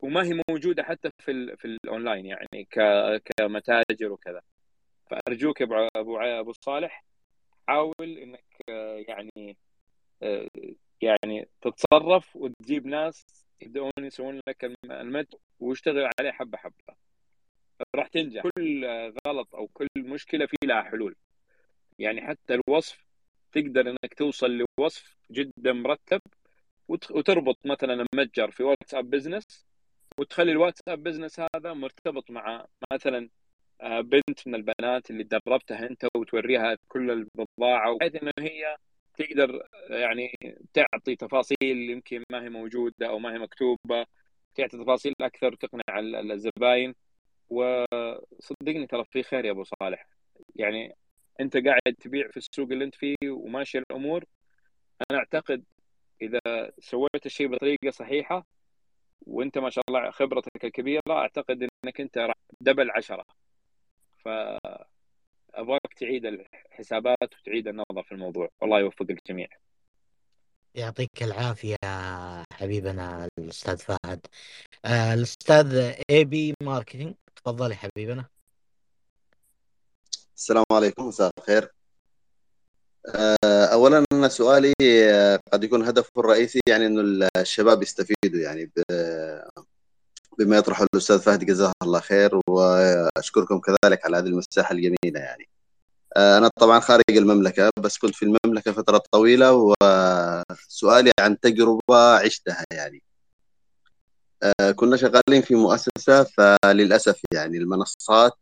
وما 0.00 0.24
هي 0.24 0.42
موجودة 0.50 0.82
حتى 0.82 1.10
في 1.18 1.56
في 1.56 1.64
الاونلاين 1.64 2.26
يعني 2.26 2.68
كمتاجر 3.38 4.12
وكذا. 4.12 4.42
فأرجوك 5.06 5.60
يا 5.60 5.88
أبو 5.96 6.18
أبو 6.18 6.52
صالح 6.52 7.04
حاول 7.68 8.18
إنك 8.18 8.44
آه، 8.68 9.04
يعني 9.08 9.56
آه، 10.22 10.48
يعني 11.02 11.48
تتصرف 11.60 12.36
وتجيب 12.36 12.86
ناس 12.86 13.44
يبدأون 13.60 13.92
يسوون 13.98 14.40
لك 14.48 14.64
المد 14.84 15.34
واشتغل 15.60 16.10
عليه 16.20 16.32
حبة 16.32 16.58
حبة. 16.58 16.96
راح 17.96 18.06
تنجح. 18.06 18.42
كل 18.56 18.86
غلط 19.26 19.54
أو 19.54 19.68
كل 19.68 19.88
مشكلة 19.96 20.46
في 20.46 20.56
لها 20.64 20.82
حلول. 20.82 21.16
يعني 21.98 22.26
حتى 22.26 22.54
الوصف 22.54 23.06
تقدر 23.52 23.90
إنك 23.90 24.14
توصل 24.16 24.66
لوصف 24.78 25.16
جدا 25.30 25.72
مرتب 25.72 26.20
وتربط 26.88 27.58
مثلا 27.66 28.06
المتجر 28.12 28.50
في 28.50 28.62
واتساب 28.62 29.10
business 29.10 29.66
وتخلي 30.18 30.52
الواتساب 30.52 31.02
business 31.02 31.40
هذا 31.40 31.72
مرتبط 31.72 32.30
مع 32.30 32.66
مثلا 32.92 33.28
بنت 33.82 34.48
من 34.48 34.54
البنات 34.54 35.10
اللي 35.10 35.24
دربتها 35.24 35.86
انت 35.86 36.06
وتوريها 36.16 36.76
كل 36.88 37.10
البضاعة 37.10 37.96
بحيث 37.98 38.22
إنه 38.22 38.32
هي 38.38 38.76
تقدر 39.14 39.68
يعني 39.90 40.32
تعطي 40.72 41.16
تفاصيل 41.16 41.90
يمكن 41.90 42.22
ما 42.32 42.42
هي 42.44 42.48
موجودة 42.48 43.08
أو 43.08 43.18
ما 43.18 43.34
هي 43.34 43.38
مكتوبة 43.38 44.06
تعطي 44.54 44.78
تفاصيل 44.78 45.14
أكثر 45.20 45.54
تقنع 45.54 45.98
الزباين. 46.32 46.94
وصدقني 47.50 48.86
ترى 48.86 49.04
في 49.04 49.22
خير 49.22 49.44
يا 49.44 49.50
أبو 49.50 49.64
صالح. 49.64 50.06
يعني 50.56 50.96
أنت 51.40 51.56
قاعد 51.56 51.94
تبيع 52.00 52.28
في 52.28 52.36
السوق 52.36 52.72
اللي 52.72 52.84
أنت 52.84 52.94
فيه 52.94 53.16
وماشي 53.28 53.78
الأمور. 53.78 54.24
أنا 55.10 55.18
أعتقد 55.18 55.64
إذا 56.22 56.40
سويت 56.78 57.26
الشيء 57.26 57.48
بطريقة 57.48 57.90
صحيحة 57.90 58.46
وأنت 59.26 59.58
ما 59.58 59.70
شاء 59.70 59.84
الله 59.88 60.10
خبرتك 60.10 60.64
الكبيرة 60.64 61.02
أعتقد 61.10 61.68
إنك 61.84 62.00
أنت 62.00 62.18
راح 62.18 62.34
double 62.60 62.90
عشرة 64.26 64.58
فأبغاك 65.54 65.94
تعيد 66.00 66.26
الحسابات 66.26 67.34
وتعيد 67.40 67.68
النظر 67.68 68.02
في 68.02 68.12
الموضوع. 68.12 68.48
والله 68.60 68.80
يوفق 68.80 69.06
الجميع. 69.10 69.48
يعطيك 70.74 71.22
العافية 71.22 71.76
حبيبنا 72.52 73.28
الأستاذ 73.38 73.78
فهد. 73.78 74.26
آه، 74.84 75.14
الأستاذ 75.14 75.94
اي 76.10 76.24
بي 76.24 76.54
marketing 76.62 77.14
تفضل 77.36 77.70
يا 77.70 77.76
حبيبنا. 77.76 78.24
السلام 80.36 80.64
عليكم 80.72 81.08
مساء 81.08 81.30
الخير. 81.38 81.70
آه، 83.14 83.64
اولا 83.64 84.04
أنا 84.12 84.28
سؤالي 84.28 84.72
آه، 84.82 85.40
قد 85.52 85.64
يكون 85.64 85.82
هدفه 85.82 86.10
الرئيسي 86.18 86.60
يعني 86.68 86.86
إنه 86.86 87.28
الشباب 87.36 87.82
يستفيدوا 87.82 88.40
يعني 88.40 88.70
بما 90.38 90.56
يطرحه 90.56 90.86
الأستاذ 90.94 91.18
فهد 91.20 91.44
جزاه 91.44 91.72
الله 91.82 92.00
خير 92.00 92.40
وأشكركم 92.48 93.60
كذلك 93.60 94.04
على 94.04 94.16
هذه 94.16 94.26
المساحة 94.26 94.72
الجميلة 94.72 95.20
يعني. 95.20 95.48
آه، 96.16 96.38
أنا 96.38 96.50
طبعا 96.60 96.80
خارج 96.80 97.02
المملكة 97.10 97.70
بس 97.80 97.98
كنت 97.98 98.14
في 98.14 98.24
المملكة 98.24 98.72
فترة 98.72 99.02
طويلة 99.12 99.52
وسؤالي 99.52 101.10
عن 101.20 101.40
تجربة 101.40 102.16
عشتها 102.24 102.64
يعني. 102.72 103.02
آه، 104.42 104.70
كنا 104.70 104.96
شغالين 104.96 105.42
في 105.42 105.54
مؤسسة 105.54 106.24
فللأسف 106.24 107.20
يعني 107.34 107.58
المنصات 107.58 108.38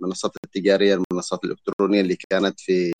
المنصات 0.00 0.32
التجارية 0.44 0.94
المنصات 1.10 1.44
الإلكترونية 1.44 2.00
اللي 2.00 2.16
كانت 2.30 2.60
في 2.60 2.92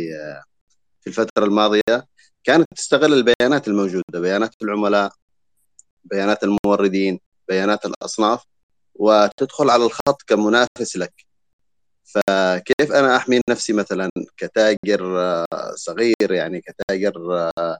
في 1.01 1.07
الفترة 1.07 1.45
الماضية 1.45 2.07
كانت 2.45 2.67
تستغل 2.77 3.13
البيانات 3.13 3.69
الموجودة 3.69 4.21
بيانات 4.21 4.55
العملاء 4.63 5.13
بيانات 6.05 6.45
الموردين 6.45 7.21
بيانات 7.49 7.87
الأصناف 7.87 8.45
وتدخل 8.95 9.71
على 9.71 9.85
الخط 9.87 10.23
كمنافس 10.27 10.97
لك. 10.97 11.27
فكيف 12.05 12.93
أنا 12.93 13.17
أحمي 13.17 13.41
نفسي 13.51 13.73
مثلا 13.73 14.11
كتاجر 14.37 15.21
آه، 15.21 15.47
صغير 15.75 16.33
يعني 16.33 16.61
كتاجر 16.61 17.51
آه، 17.59 17.79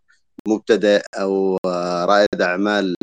مبتدئ 0.49 1.03
أو 1.15 1.59
آه، 1.67 2.05
رائد 2.05 2.43
أعمال 2.43 2.97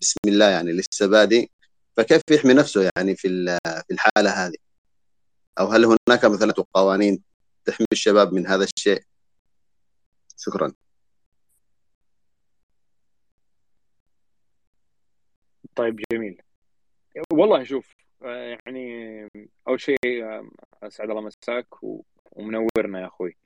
بسم 0.00 0.18
الله 0.26 0.48
يعني 0.48 0.72
لسه 0.72 1.06
بادئ 1.06 1.48
فكيف 1.96 2.22
يحمي 2.30 2.54
نفسه 2.54 2.90
يعني 2.96 3.16
في 3.16 3.58
في 3.66 3.94
الحالة 3.94 4.30
هذه؟ 4.30 4.56
أو 5.60 5.66
هل 5.66 5.84
هناك 5.84 6.24
مثلا 6.24 6.54
قوانين 6.74 7.22
تحمي 7.64 7.86
الشباب 7.92 8.32
من 8.32 8.46
هذا 8.46 8.64
الشيء؟ 8.64 9.02
شكرا. 10.36 10.72
طيب 15.76 16.00
جميل. 16.12 16.42
والله 17.32 17.64
شوف 17.64 17.92
آه، 18.22 18.58
يعني 18.66 19.28
أول 19.68 19.80
شيء 19.80 19.96
آه، 20.24 20.50
أسعد 20.82 21.10
الله 21.10 21.20
مساك 21.22 21.66
ومنورنا 22.32 23.00
يا 23.00 23.06
أخوي. 23.06 23.36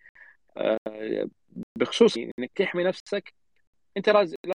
آه، 0.57 1.29
بخصوص 1.77 2.17
إنك 2.17 2.51
تحمي 2.55 2.85
نفسك 2.85 3.35
أنت 3.97 4.09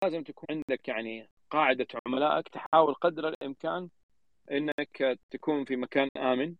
لازم 0.03 0.23
تكون 0.23 0.45
عندك 0.49 0.87
يعني 0.87 1.29
قاعدة 1.49 1.87
عملائك 2.07 2.47
تحاول 2.49 2.93
قدر 2.93 3.27
الإمكان 3.27 3.89
إنك 4.51 5.19
تكون 5.31 5.65
في 5.65 5.75
مكان 5.75 6.07
آمن 6.17 6.55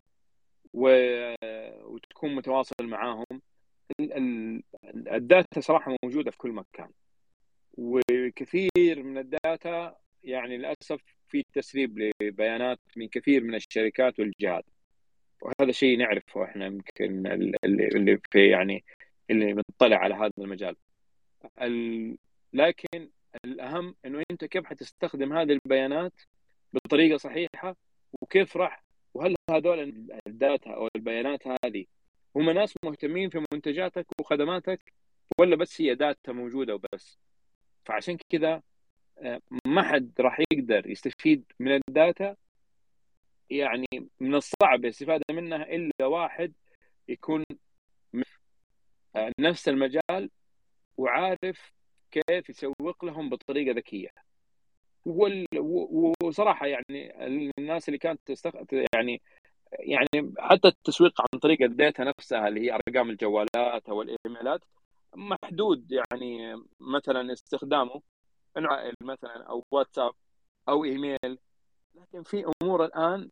وتكون 0.74 2.36
متواصل 2.36 2.74
معاهم. 2.82 3.26
ال- 4.00 4.14
ال- 4.14 4.64
ال 5.10 5.20
data 5.20 5.62
صراحة 5.62 5.96
موجودة 6.04 6.32
في 6.32 6.38
كل 6.38 6.52
مكان. 6.52 6.90
وكثير 7.78 9.04
من 9.04 9.18
ال 9.18 9.33
data 9.33 9.96
يعني 10.24 10.58
للأسف 10.58 11.02
في 11.28 11.44
تسريب 11.54 12.14
لبيانات 12.22 12.80
من 12.96 13.08
كثير 13.08 13.44
من 13.44 13.56
الشركات 13.56 14.20
والجهات. 14.20 14.66
وهذا 15.42 15.72
شيء 15.72 15.98
نعرفه 15.98 16.44
إحنا 16.44 16.66
يمكن 16.66 17.28
ال- 17.28 17.56
اللي 17.66 17.88
اللي 17.88 18.20
في 18.32 18.50
يعني 18.50 18.84
اللي 19.30 19.54
مطلع 19.54 19.98
على 19.98 20.16
هذا 20.16 20.32
المجال. 20.38 20.76
ال- 21.62 22.18
لكن 22.54 23.10
الأهم 23.46 23.96
إنه 24.06 24.24
أنت 24.32 24.46
كيف 24.46 24.66
حتستخدم 24.66 25.34
هذه 25.34 25.52
البيانات 25.66 26.14
بطريقة 26.74 27.18
صحيحة 27.18 27.76
وكيف 28.22 28.58
راح 28.58 28.84
وهل 29.14 29.36
هذول 29.50 29.80
ال 30.28 30.36
data 30.36 30.70
أو 30.70 30.88
البيانات 30.96 31.44
هذه 31.48 31.86
هم 32.36 32.50
ناس 32.50 32.74
مهتمين 32.86 33.30
في 33.30 33.46
منتجاتك 33.54 34.06
وخدماتك 34.20 34.94
ولا 35.40 35.56
بس 35.56 35.82
هي 35.82 35.96
data 35.96 36.32
موجودة 36.32 36.76
وبس؟ 36.76 37.20
فعشان 37.86 38.18
كذا 38.30 38.62
ما 39.66 39.84
حد 39.84 40.12
راح 40.20 40.40
يقدر 40.54 40.90
يستفيد 40.90 41.44
من 41.60 41.72
ال 41.90 41.99
data 41.99 42.36
يعني 43.50 43.88
من 44.20 44.36
الصعب 44.36 44.86
الاستفادة 44.86 45.24
منها 45.32 45.64
إلا 45.64 46.06
واحد 46.06 46.54
يكون 47.08 47.44
آه، 49.16 49.32
نفس 49.40 49.70
المجال 49.70 50.30
وعارف 50.98 51.74
كيف 52.12 52.50
يسوق 52.50 53.06
لهم 53.06 53.30
بطريقة 53.30 53.76
ذكية. 53.76 54.10
وصراحة 56.24 56.68
يعني 56.68 57.14
الناس 57.60 57.90
اللي 57.90 57.98
كانت 57.98 58.20
تستخ... 58.26 58.54
يعني 58.94 59.22
يعني 59.80 60.34
حتى 60.40 60.68
التسويق 60.68 61.22
عن 61.22 61.40
طريق 61.40 61.62
الداتا 61.62 62.04
نفسها 62.04 62.48
اللي 62.48 62.62
هي 62.62 62.76
أرقام 62.76 63.10
الجوالات 63.10 63.90
أو 63.90 64.02
الإيميلات 64.02 64.62
محدود 65.16 65.92
يعني 65.92 66.56
مثلا 66.80 67.34
استخدامه. 67.34 68.02
انه 68.58 68.70
عائل 68.70 68.94
مثلا 69.02 69.44
أو 69.44 69.66
واتساب 69.72 70.12
أو 70.70 70.86
إيميل. 70.86 71.40
لكن 71.96 72.24
في 72.24 72.52
أمور 72.64 72.86
الآن 72.86 73.30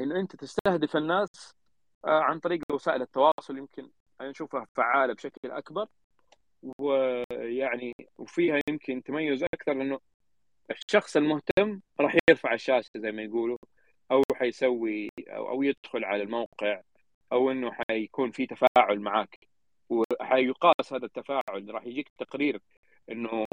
إنه 0.00 0.20
أنت 0.20 0.36
تستهدف 0.36 0.96
الناس 0.96 1.54
آه، 2.04 2.20
عن 2.20 2.40
طريق 2.40 2.60
وسائل 2.72 3.02
التواصل 3.02 3.58
يمكن 3.58 3.90
نشوفها 4.22 4.66
فعالة 4.74 5.14
بشكل 5.14 5.50
أكبر. 5.50 5.86
ويعني 6.78 7.92
وفيها 8.18 8.60
يمكن 8.68 9.02
تميز 9.02 9.44
أكثر 9.44 9.72
لأنه 9.72 10.00
الشخص 10.70 11.16
المهتم 11.16 11.80
راح 12.00 12.16
يرفع 12.30 12.54
الشاشة 12.54 12.90
زي 12.96 13.12
ما 13.12 13.22
يقولوا 13.22 13.58
أو 14.10 14.22
حيسوي 14.34 15.08
أو 15.28 15.48
أو 15.48 15.62
يدخل 15.62 16.04
على 16.04 16.22
الموقع 16.22 16.82
أو 17.32 17.50
إنه 17.50 17.72
حيكون 17.72 18.30
في 18.30 18.46
تفاعل 18.46 19.00
معك 19.00 19.48
وحيقاس 19.88 20.92
هذا 20.92 21.06
التفاعل 21.06 21.74
راح 21.74 21.86
يجيك 21.86 22.08
تقرير 22.18 22.60
إنه 23.10 23.44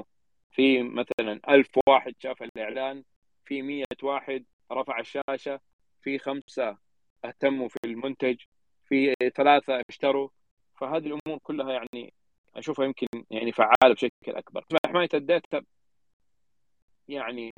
في 0.51 0.83
مثلا 0.83 1.39
ألف 1.49 1.69
واحد 1.87 2.13
شاف 2.19 2.43
الإعلان 2.43 3.03
في 3.45 3.61
مية 3.61 3.85
واحد 4.03 4.45
رفع 4.71 4.99
الشاشة 4.99 5.59
في 6.01 6.19
خمسة 6.19 6.77
اهتموا 7.25 7.67
في 7.69 7.77
المنتج 7.85 8.37
في 8.85 9.15
ثلاثة 9.35 9.83
اشتروا. 9.89 10.29
فهذه 10.79 11.05
الأمور 11.05 11.39
كلها 11.43 11.71
يعني 11.73 12.13
أشوفها 12.55 12.85
يمكن 12.85 13.07
يعني 13.29 13.51
فعالة 13.51 13.93
بشكل 13.93 14.11
أكبر. 14.27 14.65
حماية 14.85 15.09
ال 15.13 15.23
data 15.23 15.63
يعني 17.07 17.53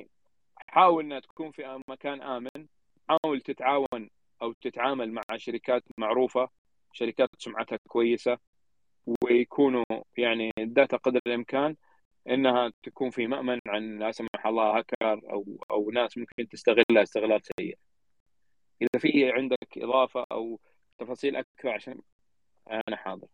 حاول 0.68 1.04
إنها 1.04 1.20
تكون 1.20 1.50
في 1.50 1.80
مكان 1.88 2.22
آمن. 2.22 2.66
حاول 3.08 3.40
تتعاون 3.40 4.10
أو 4.42 4.52
تتعامل 4.52 5.12
مع 5.12 5.22
شركات 5.36 5.84
معروفة 5.98 6.48
شركات 6.92 7.28
سمعتها 7.38 7.78
كويسة 7.88 8.38
ويكونوا 9.24 9.84
يعني 10.16 10.50
ال 10.58 10.66
data 10.66 10.96
قدر 10.96 11.20
الإمكان. 11.26 11.76
إنها 12.28 12.72
تكون 12.82 13.10
في 13.10 13.26
مأمن 13.26 13.58
عن 13.66 13.98
لا 13.98 14.12
سمح 14.12 14.46
الله 14.46 14.78
هاكر 14.78 15.30
أو 15.32 15.44
أو 15.70 15.90
ناس 15.90 16.18
ممكن 16.18 16.48
تستغلها 16.48 17.02
استغلال 17.02 17.40
سيء. 17.58 17.78
إذا 18.82 19.00
في 19.00 19.32
عندك 19.32 19.78
إضافة 19.78 20.26
أو 20.32 20.60
تفاصيل 20.98 21.36
أكثر 21.36 21.68
عشان 21.68 22.00
أنا 22.70 22.96
حاضر. 22.96 23.28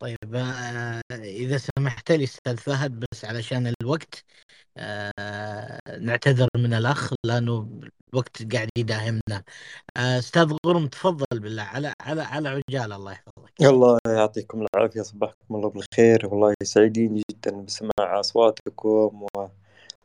طيب 0.00 0.34
آه، 0.34 1.00
إذا 1.12 1.58
سمحت 1.58 2.12
لي 2.12 2.24
أستاذ 2.24 2.56
فهد 2.56 3.04
بس 3.12 3.24
علشان 3.24 3.72
الوقت 3.82 4.24
آه، 4.78 5.80
نعتذر 6.00 6.48
من 6.56 6.74
الأخ 6.74 7.14
لأنه 7.24 7.80
الوقت 8.12 8.54
قاعد 8.54 8.68
يداهمنا 8.78 9.44
آه، 9.96 10.18
أستاذ 10.18 10.56
غرم 10.66 10.86
تفضل 10.88 11.40
بالله 11.40 11.62
على 11.62 11.94
على 12.00 12.22
على 12.22 12.48
عجالة 12.48 12.96
الله 12.96 13.12
يحفظك 13.12 13.29
الله 13.62 13.98
يعطيكم 14.06 14.66
العافية 14.74 15.02
صباحكم 15.02 15.54
الله 15.56 15.70
بالخير. 15.70 16.26
والله 16.26 16.54
سعيدين 16.62 17.22
جدا 17.30 17.50
بسماع 17.62 18.20
أصواتكم 18.20 19.26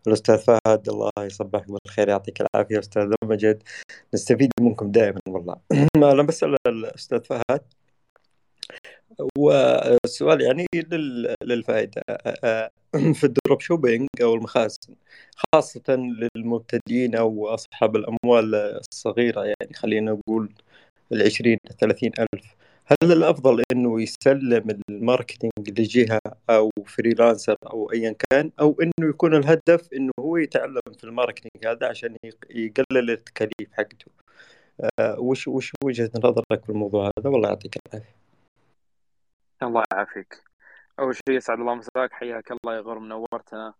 والأستاذ 0.06 0.38
فهد 0.38 0.90
الله 0.90 1.12
يصبحك 1.20 1.66
بالخير 1.72 2.10
يعطيك 2.10 2.42
العافية. 2.42 2.80
أستاذ 2.80 3.14
مجد 3.24 3.64
نستفيد 4.14 4.52
منكم 4.60 4.92
دائما 4.92 5.20
والله. 5.28 5.56
أنا 5.96 6.24
بسأل 6.24 6.56
الأستاذ 6.68 7.24
فهد 7.24 7.62
والسؤال 9.38 10.42
يعني 10.42 10.66
لل- 10.76 11.36
للفائدة. 11.44 12.02
في 13.20 13.24
ال 13.24 13.31
drop 13.31 13.62
shipping 13.62 14.08
أو 14.22 14.34
المخازن 14.36 14.96
خاصة 15.54 15.84
للمبتدئين 16.36 17.16
أو 17.16 17.48
أصحاب 17.48 17.96
الأموال 17.96 18.56
الصغيرة 18.56 19.44
يعني 19.44 19.74
خلينا 19.74 20.12
نقول 20.12 20.54
العشرين 21.12 21.58
الثلاثين 21.72 22.12
ألف 22.20 22.56
هل 22.88 23.12
الأفضل 23.12 23.64
إنه 23.72 24.02
يسلم 24.02 24.80
ال 24.90 24.99
marketing 24.99 25.80
لجهة 25.80 26.20
أو 26.50 26.72
freelancer 26.86 27.56
أو 27.72 27.92
أيا 27.92 28.16
كان 28.30 28.52
أو 28.60 28.76
إنه 28.82 29.10
يكون 29.10 29.36
الهدف 29.36 29.94
إنه 29.94 30.12
هو 30.20 30.38
يتعلم 30.38 30.82
في 30.98 31.04
ال 31.04 31.10
marketing 31.10 31.68
هذا 31.68 31.88
عشان 31.88 32.16
يق- 32.26 32.46
يقلل 32.50 33.12
التكاليف 33.12 33.74
حقته؟ 33.74 34.12
آه، 35.00 35.20
وش 35.20 35.48
وش 35.48 35.72
وجهة 35.84 36.12
نظرك 36.16 36.64
في 36.64 36.70
الموضوع 36.70 37.12
هذا؟ 37.18 37.30
والله 37.30 37.50
يعطيك 37.50 37.76
العافية. 37.88 38.16
الله 39.64 39.84
يعافيك. 39.94 40.44
أول 41.00 41.16
شيء 41.16 41.36
يسعد 41.38 41.60
الله 41.60 41.76
مساك 41.76 42.12
حياك 42.12 42.52
الله 42.52 42.76
يا 42.76 42.82
غرم 42.82 43.06
نورتنا. 43.08 43.74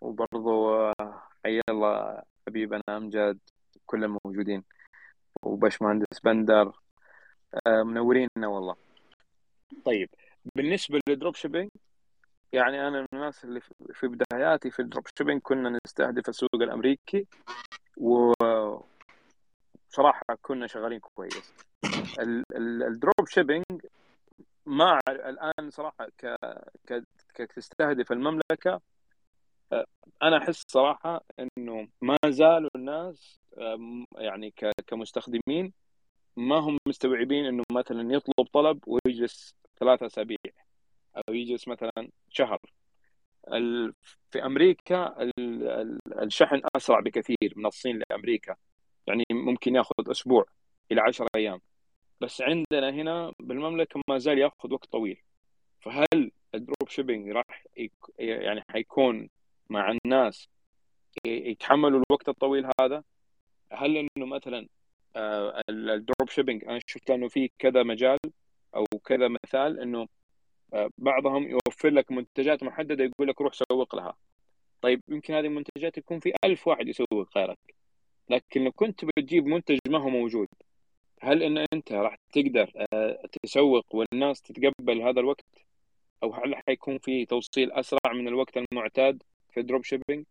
وبرضو 0.00 0.74
آه، 0.74 1.22
حيا 1.44 1.62
الله 1.70 2.22
حبيبنا 2.48 2.82
امجد 2.90 3.38
كل 3.86 4.04
الموجودين 4.04 4.64
وبشمهندس 5.42 6.20
بندر 6.24 6.72
آه، 7.66 7.82
منوريننا 7.82 8.46
والله. 8.46 8.76
طيب 9.84 10.08
بالنسبة 10.56 11.00
لل 11.08 11.17
drop 11.17 11.34
shipping 11.34 11.70
يعني 12.52 12.88
أنا 12.88 13.00
من 13.00 13.06
الناس 13.12 13.44
اللي 13.44 13.60
في 13.92 14.08
بداياتي 14.08 14.70
في 14.70 14.82
ال 14.82 14.86
drop 14.86 15.04
shipping 15.18 15.40
كنا 15.42 15.78
نستهدف 15.86 16.28
السوق 16.28 16.54
الأمريكي 16.54 17.26
وصراحه 17.96 18.84
كنا 20.42 20.66
شغالين 20.66 21.00
كويس. 21.00 21.54
ال 22.58 22.72
drop 22.72 23.28
shipping 23.28 23.64
ما 24.66 25.00
الآن 25.08 25.70
صراحة 25.70 26.08
ك 26.18 26.36
كتستهدف 27.34 28.12
المملكة 28.12 28.80
آه، 29.72 29.84
أنا 30.22 30.38
أحس 30.38 30.62
صراحة 30.68 31.24
إنه 31.40 31.88
ما 32.02 32.16
زالوا 32.26 32.70
الناس 32.76 33.38
يعني 34.18 34.54
كمستخدمين 34.86 35.72
ما 36.38 36.56
هم 36.56 36.78
مستوعبين 36.88 37.44
إنه 37.44 37.62
مثلا 37.72 38.14
يطلب 38.14 38.46
طلب 38.52 38.80
ويجلس 38.86 39.54
ثلاثة 39.80 40.06
أسابيع 40.06 40.36
أو 41.16 41.34
يجلس 41.34 41.68
مثلا 41.68 42.10
شهر. 42.30 42.58
في 44.30 44.44
أمريكا 44.44 45.30
الشحن 46.22 46.60
أسرع 46.76 47.00
بكثير 47.00 47.52
من 47.56 47.66
الصين 47.66 48.02
لأمريكا. 48.10 48.56
يعني 49.06 49.24
ممكن 49.32 49.74
يأخذ 49.74 50.10
أسبوع 50.10 50.44
إلى 50.92 51.00
10 51.00 51.26
أيام. 51.36 51.60
بس 52.20 52.42
عندنا 52.42 52.90
هنا 52.90 53.32
بالمملكة 53.40 54.00
ما 54.08 54.18
زال 54.18 54.38
يأخذ 54.38 54.72
وقت 54.72 54.86
طويل. 54.92 55.22
فهل 55.80 56.30
ال 56.54 56.61
drop 56.61 56.88
shipping 56.88 57.28
راح 57.28 57.66
يعني 58.18 58.64
حيكون 58.70 59.28
مع 59.70 59.96
الناس 60.04 60.48
يتحملوا 61.26 62.02
الوقت 62.10 62.28
الطويل 62.28 62.70
هذا؟ 62.80 63.04
هل 63.72 63.96
إنه 63.96 64.26
مثلا 64.26 64.68
ال 65.70 65.82
drop 65.82 66.28
shipping. 66.30 66.64
أنا 66.64 66.80
شفت 66.86 67.10
إنه 67.10 67.28
في 67.28 67.50
كذا 67.58 67.82
مجال 67.82 68.18
أو 68.76 68.84
كذا 69.04 69.28
مثال 69.28 69.80
إنه 69.80 70.08
آه، 70.74 70.90
بعضهم 70.98 71.48
يوفر 71.48 71.88
لك 71.90 72.12
منتجات 72.12 72.62
محددة 72.62 73.04
يقول 73.04 73.28
لك 73.28 73.40
روح 73.40 73.52
سوق 73.54 73.96
لها. 73.96 74.16
طيب 74.82 75.00
يمكن 75.08 75.34
هذه 75.34 75.46
المنتجات 75.46 75.98
يكون 75.98 76.20
في 76.20 76.32
ألف 76.44 76.68
واحد 76.68 76.88
يسوق 76.88 77.36
غيرك. 77.36 77.58
لكن 78.30 78.64
لو 78.64 78.72
كنت 78.72 79.04
بتجيب 79.04 79.46
منتج 79.46 79.78
ما 79.88 79.98
هو 79.98 80.08
موجود 80.08 80.48
هل 81.22 81.42
إن 81.42 81.66
أنت 81.72 81.92
راح 81.92 82.16
تقدر 82.32 82.72
آه، 82.92 83.26
تسوق 83.42 83.94
والناس 83.94 84.42
تتقبل 84.42 85.02
هذا 85.02 85.20
الوقت؟ 85.20 85.44
أو 86.22 86.32
هل 86.34 86.54
حيكون 86.56 86.98
في 86.98 87.26
توصيل 87.26 87.72
أسرع 87.72 88.12
من 88.14 88.28
الوقت 88.28 88.56
المعتاد 88.56 89.22
في 89.50 89.60
ال 89.60 89.65
drop 89.65 89.84
shipping؟ 89.84 90.24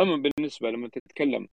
أما 0.00 0.16
بالنسبة 0.16 0.70
لما 0.70 0.88
تتكلم 0.88 1.48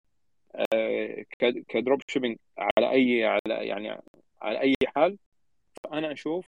ك 1.67 1.74
drop 1.74 2.01
shipping 2.07 2.37
على 2.57 2.91
أي 2.91 3.25
على 3.25 3.67
يعني 3.67 4.01
على 4.41 4.61
أي 4.61 4.75
حال 4.87 5.17
فأنا 5.83 6.11
أشوف 6.11 6.47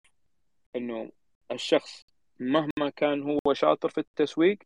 إنه 0.76 1.12
الشخص 1.52 2.06
مهما 2.40 2.90
كان 2.96 3.24
هو 3.24 3.54
شاطر 3.54 3.90
في 3.90 3.98
التسويق 3.98 4.58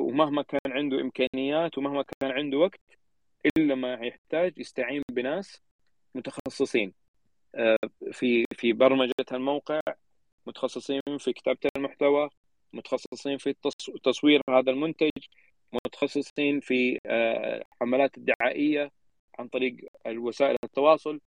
ومهما 0.00 0.42
كان 0.42 0.72
عنده 0.72 1.00
إمكانيات 1.00 1.78
ومهما 1.78 2.02
كان 2.02 2.30
عنده 2.30 2.58
وقت 2.58 2.80
إلا 3.58 3.74
ما 3.74 3.94
يحتاج 3.94 4.58
يستعين 4.58 5.02
بناس 5.10 5.62
متخصصين. 6.14 6.92
آه، 7.54 7.76
في 8.12 8.44
في 8.52 8.72
برمجة 8.72 9.12
الموقع 9.32 9.80
متخصصين 10.46 11.00
في 11.18 11.32
كتابة 11.32 11.58
المحتوى 11.76 12.30
متخصصين 12.72 13.38
في 13.38 13.54
تصوير 14.04 14.40
هذا 14.50 14.70
المنتج. 14.70 15.10
متخصصين 15.72 16.60
في 16.60 16.98
آه، 17.06 17.62
الدعائية 18.16 18.90
عن 19.38 19.48
طريق 19.48 19.76
وسائل 20.06 20.56
التواصل 20.64 21.20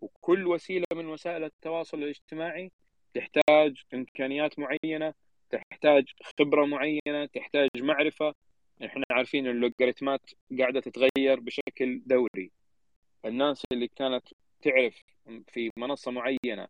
وكل 0.00 0.46
وسيلة 0.46 0.86
من 0.94 1.06
وسائل 1.06 1.44
التواصل 1.44 2.02
الاجتماعي 2.02 2.72
تحتاج 3.14 3.82
إمكانيات 3.94 4.58
معينة 4.58 5.14
تحتاج 5.50 6.04
خبرة 6.22 6.64
معينة 6.64 7.26
تحتاج 7.34 7.68
معرفة. 7.76 8.34
إحنا 8.84 9.04
عارفين 9.10 9.46
اللوغاريتمات 9.46 10.20
قاعدة 10.58 10.80
تتغير 10.80 11.40
بشكل 11.40 12.02
دوري. 12.06 12.50
الناس 13.24 13.62
اللي 13.72 13.88
كانت 13.88 14.28
تعرف 14.62 15.02
في 15.48 15.70
منصة 15.76 16.10
معينة 16.10 16.68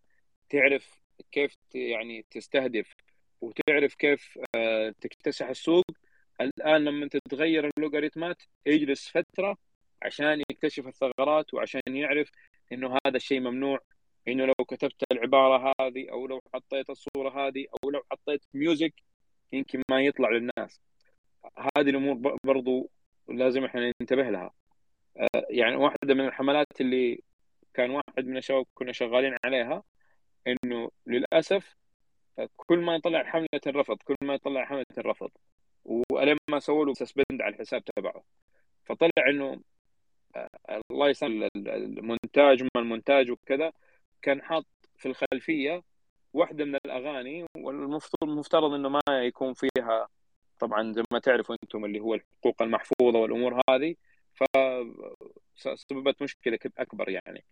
تعرف 0.50 1.00
كيف 1.32 1.54
يعني 1.74 2.24
تستهدف 2.30 2.94
وتعرف 3.40 3.94
كيف 3.94 4.38
آه، 4.56 4.94
تكتسح 5.00 5.48
السوق 5.48 5.84
الآن 6.40 6.84
لما 6.84 7.08
تتغير 7.08 7.70
اللوغاريتمات 7.76 8.42
يجلس 8.66 9.08
فترة 9.08 9.56
عشان 10.02 10.42
يكتشف 10.50 10.86
الثغرات 10.86 11.54
وعشان 11.54 11.80
يعرف 11.88 12.30
إنه 12.72 12.98
هذا 13.06 13.16
الشيء 13.16 13.40
ممنوع 13.40 13.80
إنه 14.28 14.44
لو 14.46 14.54
كتبت 14.68 15.04
العبارة 15.12 15.74
هذه 15.80 16.10
أو 16.12 16.26
لو 16.26 16.40
حطيت 16.54 16.90
الصورة 16.90 17.48
هذه 17.48 17.66
أو 17.84 17.90
لو 17.90 18.02
حطيت 18.12 18.44
music 18.54 18.94
يمكن 19.52 19.82
ما 19.90 20.02
يطلع 20.02 20.30
للناس. 20.30 20.80
هذه 21.76 21.90
الأمور 21.90 22.36
برضو 22.44 22.90
لازم 23.28 23.64
إحنا 23.64 23.92
ننتبه 24.02 24.30
لها. 24.30 24.50
آه، 25.16 25.46
يعني 25.50 25.76
واحدة 25.76 26.14
من 26.14 26.26
الحملات 26.26 26.80
اللي 26.80 27.22
كان 27.74 27.90
واحد 27.90 28.26
من 28.26 28.36
الشباب 28.36 28.66
كنا 28.74 28.92
شغالين 28.92 29.36
عليها 29.44 29.82
إنه 30.46 30.90
للأسف 31.06 31.76
كل 32.56 32.78
ما 32.78 32.94
يطلع 32.96 33.24
حملة 33.24 33.48
الرفض 33.66 33.96
كل 34.04 34.16
ما 34.22 34.34
يطلع 34.34 34.64
حملة 34.64 34.86
الرفض. 34.98 35.30
ولين 35.84 36.36
ما 36.50 36.58
سووا 36.58 36.84
له 36.84 36.94
سسبند 36.94 37.42
على 37.42 37.54
الحساب 37.54 37.84
تبعه. 37.84 38.22
فطلع 38.84 39.28
إنه 39.30 39.60
آه، 40.36 40.80
الله 40.90 41.08
يسلم 41.08 41.48
المونتاج 41.56 42.62
ما 42.62 42.68
المونتاج 42.76 43.30
وكذا 43.30 43.72
كان 44.22 44.42
حاط 44.42 44.66
في 44.96 45.08
الخلفية 45.08 45.82
واحدة 46.32 46.64
من 46.64 46.74
الأغاني 46.86 47.46
والمفترض 47.56 48.30
المفترض 48.30 48.72
إنه 48.72 48.88
ما 48.88 49.00
يكون 49.08 49.54
فيها 49.54 50.08
طبعا 50.58 50.92
زي 50.92 51.02
ما 51.12 51.18
تعرفوا 51.18 51.56
أنتم 51.62 51.84
اللي 51.84 52.00
هو 52.00 52.14
الحقوق 52.14 52.62
المحفوظة 52.62 53.18
والأمور 53.18 53.60
هذه 53.70 53.94
فسببت 55.56 56.22
مشكلة 56.22 56.58
أكبر 56.78 57.08
يعني. 57.08 57.44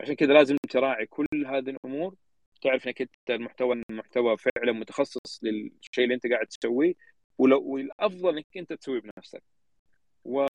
عشان 0.00 0.14
كذا 0.14 0.32
لازم 0.32 0.56
تراعي 0.70 1.06
كل 1.06 1.26
هذه 1.46 1.70
الأمور 1.70 2.14
تعرف 2.62 2.86
إنك 2.86 3.00
أنت 3.00 3.30
المحتوى 3.30 3.82
المحتوى 3.90 4.36
فعلا 4.36 4.72
متخصص 4.72 5.40
للشيء 5.42 6.04
اللي 6.04 6.14
أنت 6.14 6.26
قاعد 6.26 6.46
تسويه 6.46 6.94
ولو 7.38 7.62
والأفضل 7.62 8.36
إنك 8.36 8.46
أنت 8.56 8.72
تسويه 8.72 9.00
بنفسك. 9.00 9.42
و... 10.24 10.46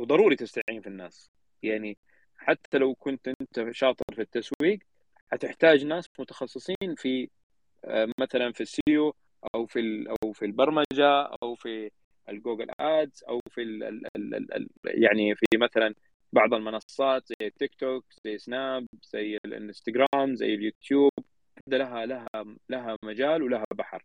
وضروري 0.00 0.36
تستعين 0.36 0.80
في 0.80 0.86
الناس. 0.86 1.30
يعني 1.62 1.98
حتى 2.36 2.78
لو 2.78 2.94
كنت 2.94 3.28
أنت 3.28 3.70
شاطر 3.72 4.04
في 4.14 4.22
التسويق 4.22 4.78
حتحتاج 5.32 5.84
ناس 5.86 6.06
متخصصين 6.18 6.94
في 6.96 7.28
آه، 7.84 8.08
مثلا 8.20 8.52
في 8.52 8.60
ال 8.60 8.74
SEO 8.74 9.14
أو 9.54 9.66
في 9.66 9.80
أو 10.24 10.32
في 10.32 10.44
البرمجة 10.44 11.22
أو 11.42 11.54
في 11.54 11.90
ال 12.28 12.33
Google 12.33 12.66
Ads 12.80 13.24
أو 13.28 13.40
في 13.50 13.62
ال 13.62 13.84
ال 13.84 14.06
ال 14.16 14.54
ال 14.54 14.68
يعني 14.84 15.34
في 15.34 15.46
مثلا 15.56 15.94
بعض 16.32 16.54
المنصات 16.54 17.26
زي 17.28 17.46
التيك 17.46 17.74
توك 17.74 18.04
زي 18.24 18.38
سناب 18.38 18.86
زي 19.02 19.38
الانستغرام 19.44 20.34
زي 20.34 20.54
اليوتيوب. 20.54 21.12
لها 21.68 22.06
لها 22.06 22.26
لها 22.70 22.96
مجال 23.04 23.42
ولها 23.42 23.64
بحر. 23.74 24.04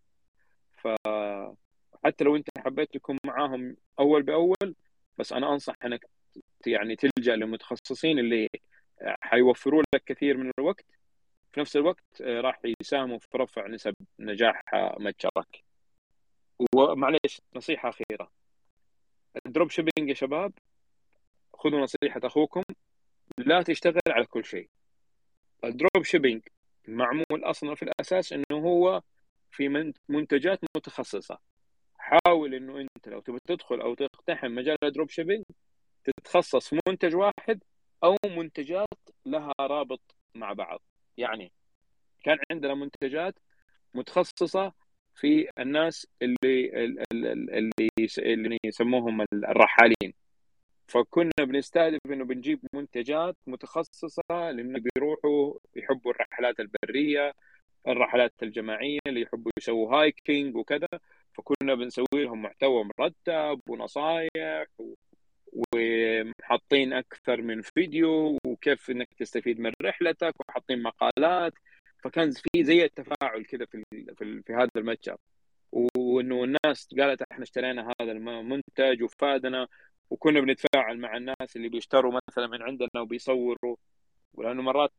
فحتى 0.86 2.24
لو 2.24 2.36
انت 2.36 2.48
حبيت 2.57 2.94
تكون 2.94 3.18
معاهم 3.26 3.78
اول 3.99 4.24
باول 4.24 4.76
بس 5.18 5.34
أنا 5.34 5.53
انصح 5.53 5.76
انك 5.86 6.10
يعني 6.68 6.95
تلجأ 6.95 7.36
للمتخصصين 7.36 8.20
اللي 8.20 8.49
حيوفروا 9.22 9.84
لك 9.95 10.03
كثير 10.03 10.38
من 10.38 10.52
الوقت. 10.60 10.86
في 11.53 11.60
نفس 11.60 11.78
الوقت 11.78 12.22
راح 12.22 12.60
يساهموا 12.82 13.20
في 13.20 13.38
رفع 13.38 13.68
نسب 13.68 13.94
نجاح 14.20 14.62
متجرك. 14.99 15.64
ومعليش 16.76 17.41
نصيحة 17.56 17.90
أخيرة. 17.90 18.32
ال 19.45 19.50
drop 19.50 19.70
shipping 19.70 20.10
يا 20.10 20.14
شباب 20.14 20.53
خذوا 21.53 21.80
نصيحة 21.80 22.22
أخوكم 22.24 22.64
لا 23.38 23.62
تشتغل 23.62 24.02
على 24.10 24.26
كل 24.26 24.45
شيء. 24.45 24.70
ال 25.64 25.72
drop 25.72 26.03
shipping 26.03 26.41
معمول 26.88 27.44
أصلا 27.44 27.76
في 27.76 27.84
الأساس 27.84 28.34
إنه 28.34 28.44
هو 28.52 29.02
في 29.56 29.94
منتجات 30.10 30.60
متخصصة. 30.77 31.40
حاول 31.98 32.56
إنه 32.56 32.80
أنت 32.82 33.07
لو 33.07 33.19
تبي 33.22 33.38
تدخل 33.48 33.82
أو 33.82 33.94
تقتحم 33.94 34.52
مجال 34.56 34.77
ال 34.84 34.89
drop 34.89 35.10
shipping 35.10 35.44
تتخصص 36.03 36.69
في 36.69 36.80
منتج 36.88 37.15
واحد 37.15 37.64
أو 38.03 38.15
منتجات 38.26 38.88
لها 39.26 39.53
رابط 39.61 40.02
مع 40.36 40.53
بعض. 40.53 40.82
يعني 41.18 41.52
كان 42.23 42.38
عندنا 42.52 42.73
منتجات 42.73 43.36
متخصصة 43.94 44.73
في 45.15 45.49
الناس 45.60 46.07
اللي 46.22 46.86
اللي 47.11 47.72
اللي 48.19 48.57
يسموهم 48.65 49.26
الرحالين. 49.34 50.14
فكنا 50.88 51.32
بنستهدف 51.40 51.99
إنه 52.06 52.26
بنجيب 52.26 52.60
منتجات 52.73 53.36
متخصصة 53.48 54.22
لأنه 54.30 54.80
بيروحوا 54.80 55.53
يحبوا 55.76 56.11
الرحلات 56.11 56.56
البرية 56.60 57.34
الرحلات 57.88 58.34
الجماعية 58.44 58.99
اللي 59.07 59.22
يحبوا 59.22 59.52
يسووا 59.57 59.95
هايكينج 59.95 60.56
وكذا 60.56 60.88
فكنا 61.34 61.76
بنسوي 61.76 62.06
لهم 62.14 62.41
محتوى 62.41 62.84
مرتب 62.99 63.62
ونصائح 63.70 64.66
وحاطين 65.56 66.94
أكثر 66.94 67.41
من 67.41 67.62
فيديو 67.62 68.38
وكيف 68.45 68.90
إنك 68.90 69.07
تستفيد 69.20 69.60
من 69.60 69.72
رحلتك 69.82 70.34
وحاطين 70.40 70.84
مقالات. 70.84 71.53
فكان 72.03 72.32
في 72.32 72.64
زي 72.64 72.86
التفاعل 72.86 73.45
كذا 73.45 73.66
في 73.66 73.84
في, 74.18 74.41
في 74.44 74.53
هذا 74.53 74.70
المتجر. 74.78 75.18
وإنه 75.72 76.44
الناس 76.44 76.88
قالت 76.99 77.22
إحنا 77.32 77.44
اشترينا 77.44 77.94
هذا 78.02 78.12
المنتج 78.12 79.03
وفادنا 79.03 79.68
وكنا 80.10 80.40
بنتفاعل 80.41 80.98
مع 80.99 81.18
الناس 81.18 81.56
اللي 81.56 81.70
بيشتروا 81.70 82.20
مثلا 82.30 82.48
من 82.48 82.62
عندنا 82.62 83.02
وبيصوروا. 83.02 83.76
ولأنه 84.34 84.62
مرات 84.62 84.94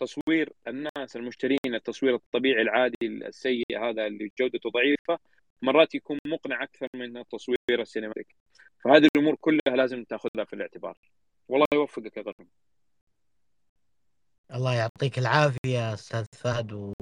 تصوير 0.00 0.52
الناس 0.68 1.16
المشترين 1.16 1.58
التصوير 1.66 2.14
الطبيعي 2.14 2.62
العادي 2.62 2.96
السيء 3.02 3.64
هذا 3.78 4.06
اللي 4.06 4.32
جودته 4.38 4.70
ضعيفة 4.70 5.18
مرات 5.62 5.94
يكون 5.94 6.18
مقنع 6.26 6.62
أكثر 6.62 6.88
من 6.94 7.16
التصوير 7.16 7.58
السينمائي 7.70 8.26
فهذه 8.84 9.08
الأمور 9.16 9.34
كلها 9.40 9.76
لازم 9.76 10.04
تأخذها 10.04 10.44
في 10.44 10.52
الاعتبار. 10.52 10.98
والله 11.48 11.66
يوفقك 11.74 12.16
يا 12.16 12.22
غرم 12.22 12.48
الله 14.54 14.74
يعطيك 14.74 15.18
العافية 15.18 15.94
أستاذ 15.94 16.24
فهد 16.32 16.72
و... 16.72 16.92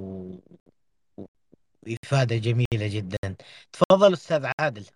وإفادة 1.87 2.37
جميلة 2.37 2.67
جدا. 2.97 3.37
تفضل 3.73 4.13
أستاذ 4.13 4.47
عادل. 4.59 4.87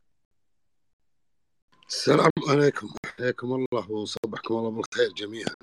السلام 1.89 2.31
عليكم. 2.48 2.94
حياكم 3.18 3.52
الله 3.52 3.90
وصبحكم 3.90 4.55
الله 4.55 4.70
بالخير 4.70 5.09
جميعا. 5.16 5.55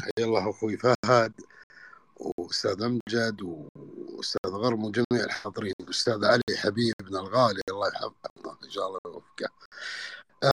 حيا 0.00 0.26
الله 0.26 0.50
أخوي 0.50 0.76
فهد. 0.76 1.32
وأستاذ 2.18 2.82
أمجد 2.82 3.42
وأستاذ 3.42 4.50
غرم 4.50 4.84
وجميع 4.84 5.24
الحاضرين 5.24 5.74
واستاذ 5.86 6.24
علي 6.24 6.56
حبيبنا 6.56 7.20
الغالي 7.20 7.60
الله 7.70 7.88
يحفظه 7.88 8.58
إن 8.64 8.70
شاء 8.70 8.86
الله 8.86 8.98
يوفقه. 9.06 9.48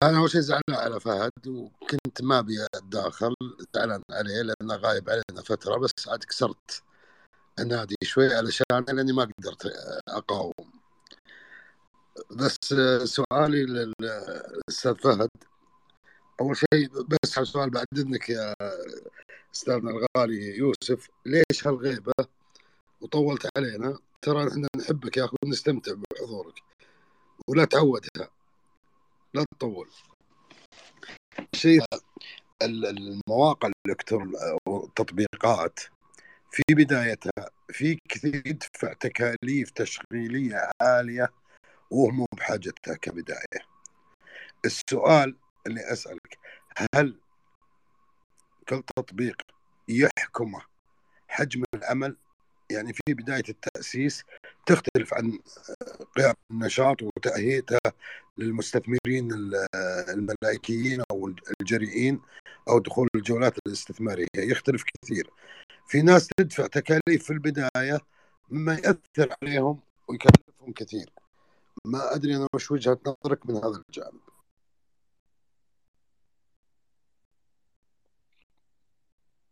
أنا 0.02 0.18
أول 0.18 0.30
شيء 0.30 0.40
زعلان 0.40 0.62
على 0.70 1.00
فهد 1.00 1.46
وكنت 1.48 2.22
ما 2.22 2.38
أبي 2.38 2.66
أتداخل 2.74 3.34
زعلان 3.74 4.02
عليه 4.12 4.42
لأنه 4.42 4.76
غايب 4.76 5.10
علينا 5.10 5.42
فترة 5.44 5.76
بس 5.78 6.08
عاد 6.08 6.24
كسرت 6.24 6.82
النادي 7.58 7.96
شوي 8.02 8.34
علشان 8.34 8.84
لأني 8.88 9.12
ما 9.12 9.28
قدرت 9.38 9.66
أقاوم. 10.08 10.52
بس 12.30 12.56
سؤالي 13.04 13.64
للأستاذ 13.64 14.94
فهد 14.94 15.30
أول 16.40 16.56
شيء 16.56 16.88
بس 17.02 17.38
على 17.38 17.46
سؤال 17.46 17.70
بعد 17.70 17.86
إذنك 17.96 18.28
يا 18.30 18.54
أستاذنا 19.54 19.90
الغالي 19.90 20.56
يوسف 20.56 21.08
ليش 21.26 21.66
هالغيبة 21.66 22.12
وطولت 23.00 23.48
علينا؟ 23.56 23.98
ترى 24.22 24.48
إحنا 24.48 24.68
نحبك 24.76 25.16
يا 25.16 25.24
أخي 25.24 25.36
ونستمتع 25.44 25.92
بحضورك 25.92 26.54
ولا 27.48 27.64
تعودها 27.64 28.30
لا 29.34 29.44
تطول. 29.54 29.88
شيء 31.54 31.84
المواقع 32.62 33.70
الالكترونيه 33.86 34.58
والتطبيقات 34.68 35.80
في 36.50 36.62
بدايتها 36.70 37.50
في 37.68 37.98
كثير 38.08 38.42
يدفع 38.46 38.92
تكاليف 38.92 39.70
تشغيلية 39.70 40.70
عالية 40.80 41.32
وهو 41.90 42.10
مو 42.10 42.26
بحاجتها 42.36 42.94
كبداية. 42.94 43.66
السؤال 44.64 45.36
اللي 45.66 45.92
أسألك 45.92 46.38
هل 46.94 47.18
كل 48.68 48.82
تطبيق 48.96 49.42
يحكمه 49.88 50.62
حجم 51.28 51.64
العمل 51.74 52.16
يعني 52.70 52.92
في 52.92 53.14
بداية 53.14 53.42
التأسيس 53.48 54.24
تختلف 54.66 55.14
عن 55.14 55.38
قيام 56.16 56.34
النشاط 56.50 57.02
وتأهيته 57.02 57.78
للمستثمرين 58.38 59.32
الملائكيين 60.08 61.02
أو 61.10 61.34
الجريئين 61.60 62.20
أو 62.68 62.78
دخول 62.78 63.08
الجولات 63.14 63.54
الاستثمارية. 63.66 64.26
يختلف 64.36 64.84
كثير. 65.02 65.30
في 65.86 66.02
ناس 66.02 66.28
تدفع 66.36 66.66
تكاليف 66.66 67.24
في 67.24 67.30
البداية 67.30 68.00
مما 68.50 68.74
يأثر 68.74 69.34
عليهم 69.42 69.80
ويكلفهم 70.08 70.72
كثير. 70.76 71.12
ما 71.84 72.14
أدري 72.14 72.36
أنا 72.36 72.46
وش 72.54 72.70
وجهة 72.70 72.98
نظرك 73.06 73.46
من 73.46 73.56
هذا 73.56 73.82
الجانب. 73.88 74.20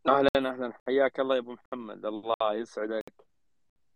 أهلا 0.06 0.28
أهلا. 0.36 0.72
حياك 0.86 1.20
الله 1.20 1.34
يا 1.34 1.40
أبو 1.40 1.52
محمد. 1.72 2.06
الله 2.06 2.34
يسعدك. 2.54 3.04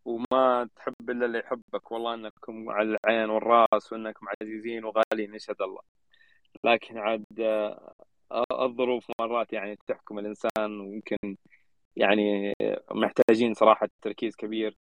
وما 0.04 0.68
تحب 0.76 1.10
إلا 1.10 1.26
اللي 1.26 1.38
يحبك. 1.38 1.92
والله 1.92 2.14
إنكم 2.14 2.70
على 2.70 2.98
العين 3.04 3.30
والرأس 3.30 3.92
وإنكم 3.92 4.26
عزيزين 4.42 4.84
وغاليين 4.84 5.34
يشهد 5.34 5.62
الله. 5.62 5.80
لكن 6.64 6.98
عاد 6.98 7.24
آه، 7.40 7.94
الظروف 8.52 9.06
مرات 9.20 9.52
يعني 9.52 9.78
تحكم 9.86 10.18
الإنسان 10.18 10.80
ويمكن 10.80 11.36
يعني 11.96 12.52
محتاجين 12.90 13.54
صراحة 13.54 13.88
تركيز 14.02 14.36
كبير 14.36 14.76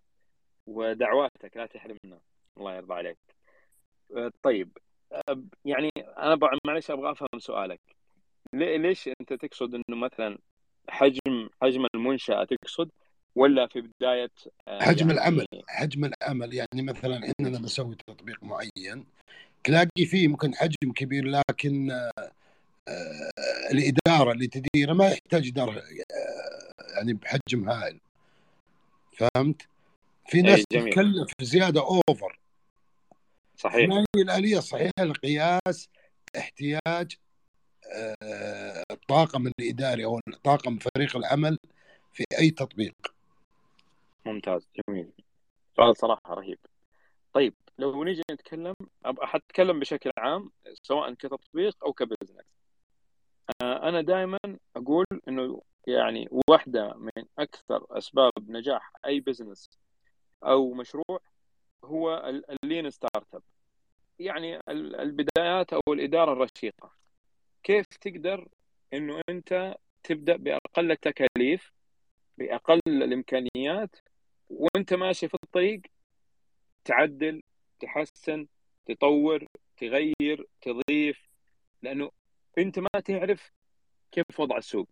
ودعواتك 0.67 1.57
لا 1.57 1.65
تحرمنا. 1.65 2.19
الله 2.57 2.75
يرضى 2.75 2.93
عليك. 2.93 3.17
آه، 4.17 4.31
طيب. 4.43 4.77
يعني 5.65 5.89
أنا 5.97 6.37
معلش 6.67 6.91
أبغى 6.91 7.11
أفهم 7.11 7.39
سؤالك. 7.39 7.81
ليش 8.53 9.09
أنت 9.21 9.33
تقصد 9.33 9.75
إنه 9.75 9.97
مثلا 9.97 10.37
حجم 10.89 11.49
حجم 11.61 11.85
المنشأة 11.95 12.43
تقصد؟ 12.43 12.89
ولا 13.35 13.67
في 13.67 13.81
بداية 13.81 14.31
آه، 14.67 14.83
حجم 14.83 15.09
يعني... 15.09 15.19
العمل 15.19 15.45
حجم 15.67 16.05
العمل. 16.05 16.53
يعني 16.53 16.81
مثلا 16.81 17.17
إحنا 17.17 17.47
لما 17.47 17.59
نسوي 17.59 17.95
تطبيق 17.95 18.43
معين 18.43 19.05
تلاقي 19.63 20.05
فيه 20.05 20.27
ممكن 20.27 20.55
حجم 20.55 20.91
كبير 20.95 21.25
لكن 21.25 21.91
آه، 21.91 22.11
آه، 22.87 23.29
الإدارة 23.71 24.31
اللي 24.31 24.47
تديره 24.47 24.93
ما 24.93 25.07
يحتاج 25.07 25.47
إدارة 25.47 25.83
يعني 26.95 27.13
بحجم 27.13 27.69
هائل. 27.69 27.99
فهمت؟ 29.13 29.67
في 30.27 30.41
ناس 30.41 30.63
تتكلف 30.69 31.31
زيادة 31.41 31.81
اوفر 31.81 32.39
صحيح. 33.55 33.89
ما 33.89 33.99
هي 33.99 34.21
الآلية 34.21 34.57
الصحيحه 34.57 35.03
لقياس 35.03 35.89
احتياج 36.37 37.17
الطاقم 38.91 39.47
الاداري 39.47 40.05
أو 40.05 40.19
طاقم 40.43 40.77
فريق 40.77 41.17
العمل 41.17 41.57
في 42.13 42.23
أي 42.39 42.51
تطبيق. 42.51 42.95
ممتاز 44.25 44.67
جميل. 44.89 45.11
سؤال 45.77 45.97
صراحة 45.97 46.33
رهيب. 46.33 46.59
طيب 47.33 47.53
لو 47.77 48.03
نيجي 48.03 48.21
نتكلم 48.31 48.73
حتكلم 49.21 49.79
بشكل 49.79 50.11
عام 50.17 50.51
سواء 50.83 51.13
كتطبيق 51.13 51.75
أو 51.85 51.93
ك 51.93 51.98
business. 51.98 52.45
آه، 53.61 53.89
أنا 53.89 54.01
دائما 54.01 54.37
أقول 54.75 55.05
إنه 55.27 55.61
يعني 55.87 56.29
واحدة 56.49 56.93
من 56.93 57.25
أكثر 57.39 57.85
أسباب 57.91 58.31
نجاح 58.47 58.91
أي 59.05 59.19
business 59.19 59.69
أو 60.43 60.73
مشروع 60.73 61.19
هو 61.83 62.33
ال 62.63 62.89
lean 62.89 63.35
startup 63.35 63.41
يعني 64.19 64.59
البدايات 64.69 65.73
أو 65.73 65.81
الإدارة 65.93 66.33
الرشيقة. 66.33 66.98
كيف 67.63 67.85
تقدر 68.01 68.47
إنه 68.93 69.21
أنت 69.29 69.75
تبدأ 70.03 70.35
بأقل 70.35 70.91
التكاليف 70.91 71.71
بأقل 72.37 72.79
الإمكانيات 72.87 73.95
وأنت 74.49 74.93
ماشي 74.93 75.27
في 75.27 75.37
الطريق 75.43 75.81
تعدل 76.85 77.41
تحسن 77.79 78.47
تطور 78.85 79.45
تغير 79.77 80.47
تضيف 80.61 81.29
لأنه 81.81 82.11
أنت 82.57 82.79
ما 82.79 82.99
تعرف 83.05 83.51
كيف 84.11 84.39
وضع 84.39 84.57
السوق. 84.57 84.89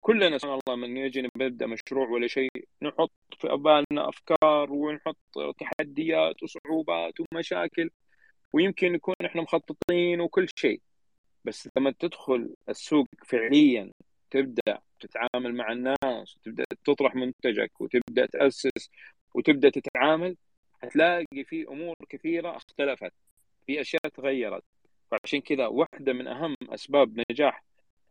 كلنا 0.00 0.38
سبحان 0.38 0.58
الله 0.68 0.76
من 0.86 0.96
يجي 0.96 1.22
نبدأ 1.22 1.66
مشروع 1.66 2.08
ولا 2.08 2.26
شيء 2.26 2.50
نحط 2.82 3.12
في 3.38 3.48
بالنا 3.48 4.08
أفكار 4.08 4.72
ونحط 4.72 5.16
تحديات 5.58 6.42
وصعوبات 6.42 7.14
ومشاكل 7.20 7.90
ويمكن 8.52 8.92
نكون 8.92 9.14
إحنا 9.24 9.42
مخططين 9.42 10.20
وكل 10.20 10.46
شيء. 10.56 10.80
بس 11.48 11.68
لما 11.76 11.90
تدخل 11.98 12.54
السوق 12.68 13.06
فعليا 13.24 13.92
تبدأ 14.30 14.78
تتعامل 15.00 15.54
مع 15.54 15.72
الناس 15.72 16.36
وتبدا 16.36 16.64
تطرح 16.84 17.14
منتجك 17.14 17.80
وتبدأ 17.80 18.26
تأسس 18.26 18.90
وتبدأ 19.34 19.70
تتعامل 19.70 20.36
حتلاقي 20.82 21.44
في 21.44 21.68
أمور 21.68 21.94
كثيرة 22.08 22.56
اختلفت 22.56 23.12
في 23.66 23.80
أشياء 23.80 24.02
تغيرت. 24.14 24.62
فعشان 25.10 25.40
كذا 25.40 25.66
واحدة 25.66 26.12
من 26.12 26.26
أهم 26.26 26.54
أسباب 26.68 27.24
نجاح 27.30 27.64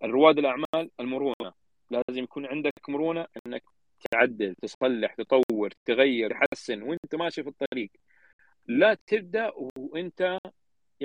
رواد 0.04 0.38
الأعمال 0.38 0.92
المرونة. 1.00 1.54
لازم 1.92 2.24
يكون 2.24 2.46
عندك 2.46 2.90
مرونة 2.90 3.28
إنك 3.48 3.64
تعدل 4.12 4.56
تصلح 4.62 5.14
تطور 5.14 5.70
تغير 5.86 6.32
تحسن 6.34 6.82
وإنت 6.82 7.16
ماشي 7.16 7.44
في 7.44 7.50
الطريق. 7.50 7.92
لا 8.68 8.98
تبدأ 9.08 9.52
وإنت 9.78 10.40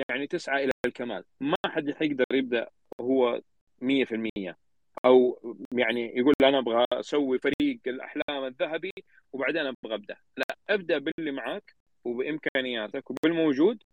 يعني 0.09 0.27
تسعى 0.27 0.63
إلى 0.63 0.71
الكمال. 0.85 1.23
ما 1.39 1.55
حد 1.65 1.91
حيقدر 1.91 2.25
يبدأ 2.33 2.69
هو 3.01 3.41
100% 3.81 4.57
أو 5.05 5.39
يعني 5.73 6.17
يقول 6.17 6.33
أنا 6.43 6.59
أبغى 6.59 6.85
أسوي 6.91 7.39
فريق 7.39 7.79
الأحلام 7.87 8.43
الذهبي 8.45 8.91
وبعدين 9.33 9.61
أبغى 9.61 9.95
أبدأ. 9.95 10.17
لا 10.37 10.45
أبدأ 10.69 10.97
باللي 10.97 11.31
معك 11.31 11.75
وبإمكانياتك 12.05 13.11
وبالموجود 13.11 13.83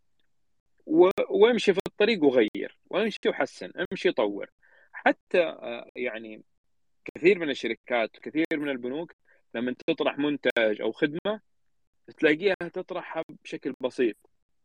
و- 0.86 1.10
وامشي 1.30 1.72
في 1.74 1.80
الطريق 1.88 2.24
وغير. 2.24 2.78
وامشي 2.90 3.18
وحسن 3.28 3.72
امشي 3.92 4.12
طور. 4.12 4.50
حتى 4.92 5.42
آه، 5.42 5.90
يعني 5.96 6.42
كثير 7.14 7.38
من 7.38 7.50
الشركات 7.50 8.10
كثير 8.18 8.44
من 8.52 8.68
البنوك 8.68 9.12
لما 9.54 9.74
تطرح 9.86 10.18
منتج 10.18 10.80
أو 10.82 10.92
خدمة 10.92 11.40
تلاقيها 12.18 12.54
تطرحها 12.72 13.24
بشكل 13.44 13.74
بسيط. 13.80 14.16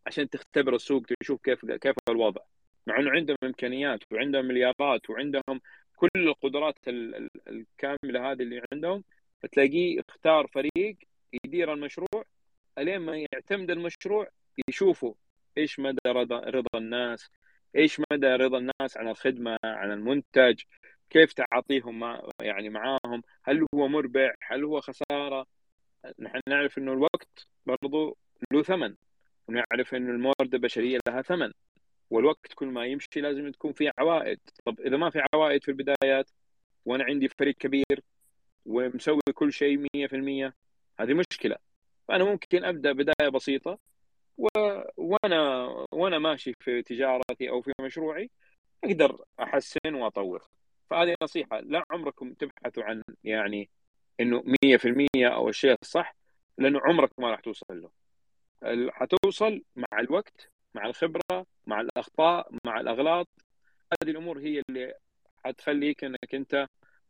عشان 0.07 0.30
تختبر 0.30 0.76
السوق 0.76 1.03
تشوف 1.22 1.41
كيف 1.41 1.65
كيف 1.65 1.95
الوضع. 2.10 2.41
مع 2.88 2.99
إنه 2.99 3.11
عندهم 3.11 3.38
إمكانيات 3.44 3.99
وعندهم 4.11 4.45
مليارات 4.45 5.10
وعندهم 5.10 5.61
كل 5.95 6.10
القدرات 6.15 6.77
ال- 6.88 7.15
ال- 7.15 7.30
الكاملة 7.48 8.32
هذه 8.32 8.41
اللي 8.41 8.61
عندهم 8.73 9.03
فتلاقيه 9.44 10.02
اختار 10.10 10.48
فريق 10.48 10.98
يدير 11.45 11.73
المشروع 11.73 12.26
إلين 12.77 12.98
ما 12.99 13.18
يعتمد 13.34 13.72
المشروع 13.72 14.30
يشوفوا 14.69 15.14
إيش 15.57 15.80
مدى 15.80 15.99
رضا 16.07 16.40
رضا 16.40 16.69
الناس 16.80 17.30
إيش 17.76 18.02
مدى 18.11 18.27
رضا 18.27 18.57
الناس 18.57 18.98
عن 18.98 19.07
الخدمة 19.07 19.57
عن 19.64 19.91
المنتج 19.91 20.61
كيف 21.10 21.34
تعاطيهم 21.34 21.99
مع 21.99 22.22
يعني 22.41 22.69
معاهم 22.69 23.23
هل 23.44 23.65
هو 23.76 23.88
مربح 23.88 24.36
هل 24.41 24.64
هو 24.64 24.82
خسارة؟ 24.82 25.48
نحن 26.19 26.40
نعرف 26.49 26.77
إنه 26.77 26.94
الوقت 26.94 27.48
برضو 27.65 28.18
له 28.52 28.64
ثمن. 28.64 28.95
ونعرف 29.47 29.95
إنه 29.95 30.11
الموارد 30.11 30.53
البشرية 30.53 30.99
لها 31.07 31.22
ثمن 31.22 31.51
والوقت 32.09 32.53
كل 32.55 32.67
ما 32.67 32.85
يمشي 32.85 33.22
لازم 33.22 33.51
تكون 33.51 33.73
فيه 33.73 33.91
عوائد. 33.99 34.39
طب 34.65 34.80
إذا 34.81 34.97
ما 34.97 35.09
في 35.09 35.22
عوائد 35.34 35.63
في 35.63 35.69
البدايات 35.72 36.31
وأنا 36.85 37.03
عندي 37.03 37.30
فريق 37.39 37.55
كبير 37.55 38.01
ومسوي 38.65 39.22
كل 39.34 39.53
شيء 39.53 39.88
100% 39.97 40.53
هذه 40.99 41.13
مشكلة. 41.13 41.57
فأنا 42.07 42.23
ممكن 42.23 42.65
أبدأ 42.65 42.91
بداية 42.91 43.30
بسيطة 43.30 43.80
و... 44.38 44.47
وأنا 44.97 45.67
وأنا 45.91 46.19
ماشي 46.19 46.53
في 46.59 46.81
تجارتي 46.81 47.49
أو 47.49 47.61
في 47.61 47.72
مشروعي 47.81 48.30
أقدر 48.84 49.26
أحسن 49.39 49.95
وأطور. 49.95 50.43
فهذه 50.89 51.15
نصيحة 51.23 51.59
لا 51.59 51.84
عمركم 51.91 52.34
تبحثوا 52.34 52.84
عن 52.84 53.01
يعني 53.23 53.69
إنه 54.19 54.43
100% 54.65 55.27
أو 55.27 55.49
الشيء 55.49 55.76
الصح 55.81 56.15
لأنه 56.57 56.80
عمرك 56.84 57.11
ما 57.19 57.31
راح 57.31 57.39
توصل 57.39 57.81
له. 57.81 58.05
حتوصل 58.91 59.64
مع 59.76 59.99
الوقت 59.99 60.49
مع 60.76 60.86
الخبرة 60.86 61.45
مع 61.65 61.82
الأخطاء 61.82 62.52
مع 62.65 62.80
الأغلاط. 62.80 63.27
هذه 64.03 64.11
الأمور 64.11 64.40
هي 64.40 64.61
اللي 64.69 64.94
حتخليك 65.45 66.03
إنك 66.03 66.34
أنت 66.36 66.68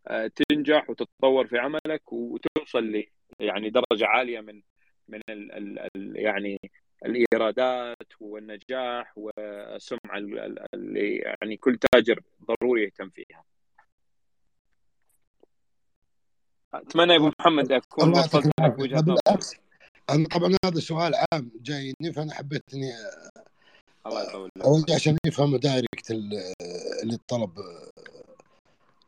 آه، 0.07 0.31
تنجح 0.49 0.89
وتتطور 0.89 1.47
في 1.47 1.57
عملك 1.57 2.13
وتوصل 2.13 2.83
ل 2.83 3.03
يعني 3.39 3.69
درجة 3.69 4.05
عالية 4.07 4.39
من 4.41 4.61
من 5.07 5.19
ال 5.29 5.51
ال 5.51 5.79
ال 5.95 6.15
يعني 6.19 6.59
الإيرادات 7.05 8.07
والنجاح 8.19 9.13
والسمعة 9.17 10.17
ال- 10.17 10.39
ال- 10.39 10.65
اللي 10.73 11.15
يعني 11.17 11.57
كل 11.57 11.77
تاجر 11.91 12.21
ضروري 12.45 12.83
يهتم 12.83 13.09
فيها. 13.09 13.43
أتمنى 16.73 17.13
يا 17.13 17.17
أبو 17.17 17.31
محمد 17.39 17.71
أكون 17.71 18.09
وصلت 18.09 18.51
لك 18.61 18.79
وجهة 18.79 18.99
نظري 19.07 19.64
أنا 20.09 20.27
طبعا 20.27 20.55
هذا 20.65 20.79
سؤال 20.79 21.15
عام 21.15 21.51
جايني 21.61 22.13
فانا 22.15 22.33
حبيت 22.33 22.63
إني 22.73 22.91
الله 24.07 24.23
يطول 24.23 24.49
اوجه 24.63 24.95
عشان 24.95 25.17
يفهم 25.25 25.55
دايركت 25.57 26.11
ال- 26.11 26.53
اللي 27.03 27.13
الطلب 27.15 27.51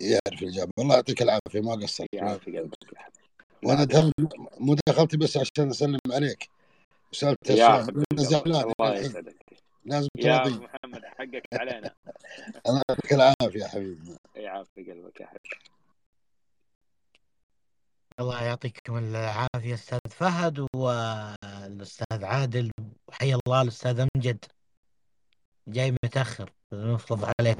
يعرف 0.01 0.41
الإجابة. 0.41 0.71
الله 0.79 0.95
يعطيك 0.95 1.21
العافية 1.21 1.61
ما 1.61 1.71
قصرت. 1.71 2.07
يا 2.13 2.39
وأنا 3.63 3.83
دخلت 3.83 4.13
مداخلتي 4.59 5.17
بس 5.17 5.37
عشان 5.37 5.69
أسلم 5.69 5.99
عليك. 6.11 6.49
وسالت 7.13 7.49
يا 7.49 7.53
السؤال. 7.53 8.03
زعلان. 8.15 8.73
لازم 9.85 10.09
يا 10.15 10.37
تراضي. 10.37 10.49
محمد 10.49 11.05
حقك 11.05 11.43
علينا. 11.53 11.93
الله 12.67 12.81
يعطيك 12.89 13.13
العافية 13.13 13.59
يا 13.59 13.67
حبيبي. 13.67 14.15
يعافي 14.35 14.91
قلبك 14.91 15.21
يا 15.21 15.25
حبيبي. 15.25 15.76
الله 18.19 18.43
يعطيكم 18.43 18.97
العافية 18.97 19.73
أستاذ 19.73 19.99
فهد 20.09 20.67
والأستاذ 20.75 22.25
عادل 22.25 22.71
وحيا 23.09 23.37
الله 23.47 23.61
الأستاذ 23.61 23.99
أمجد. 23.99 24.45
جاي 25.67 25.91
متأخر 25.91 26.49
المفروض 26.73 27.19
عليك. 27.39 27.57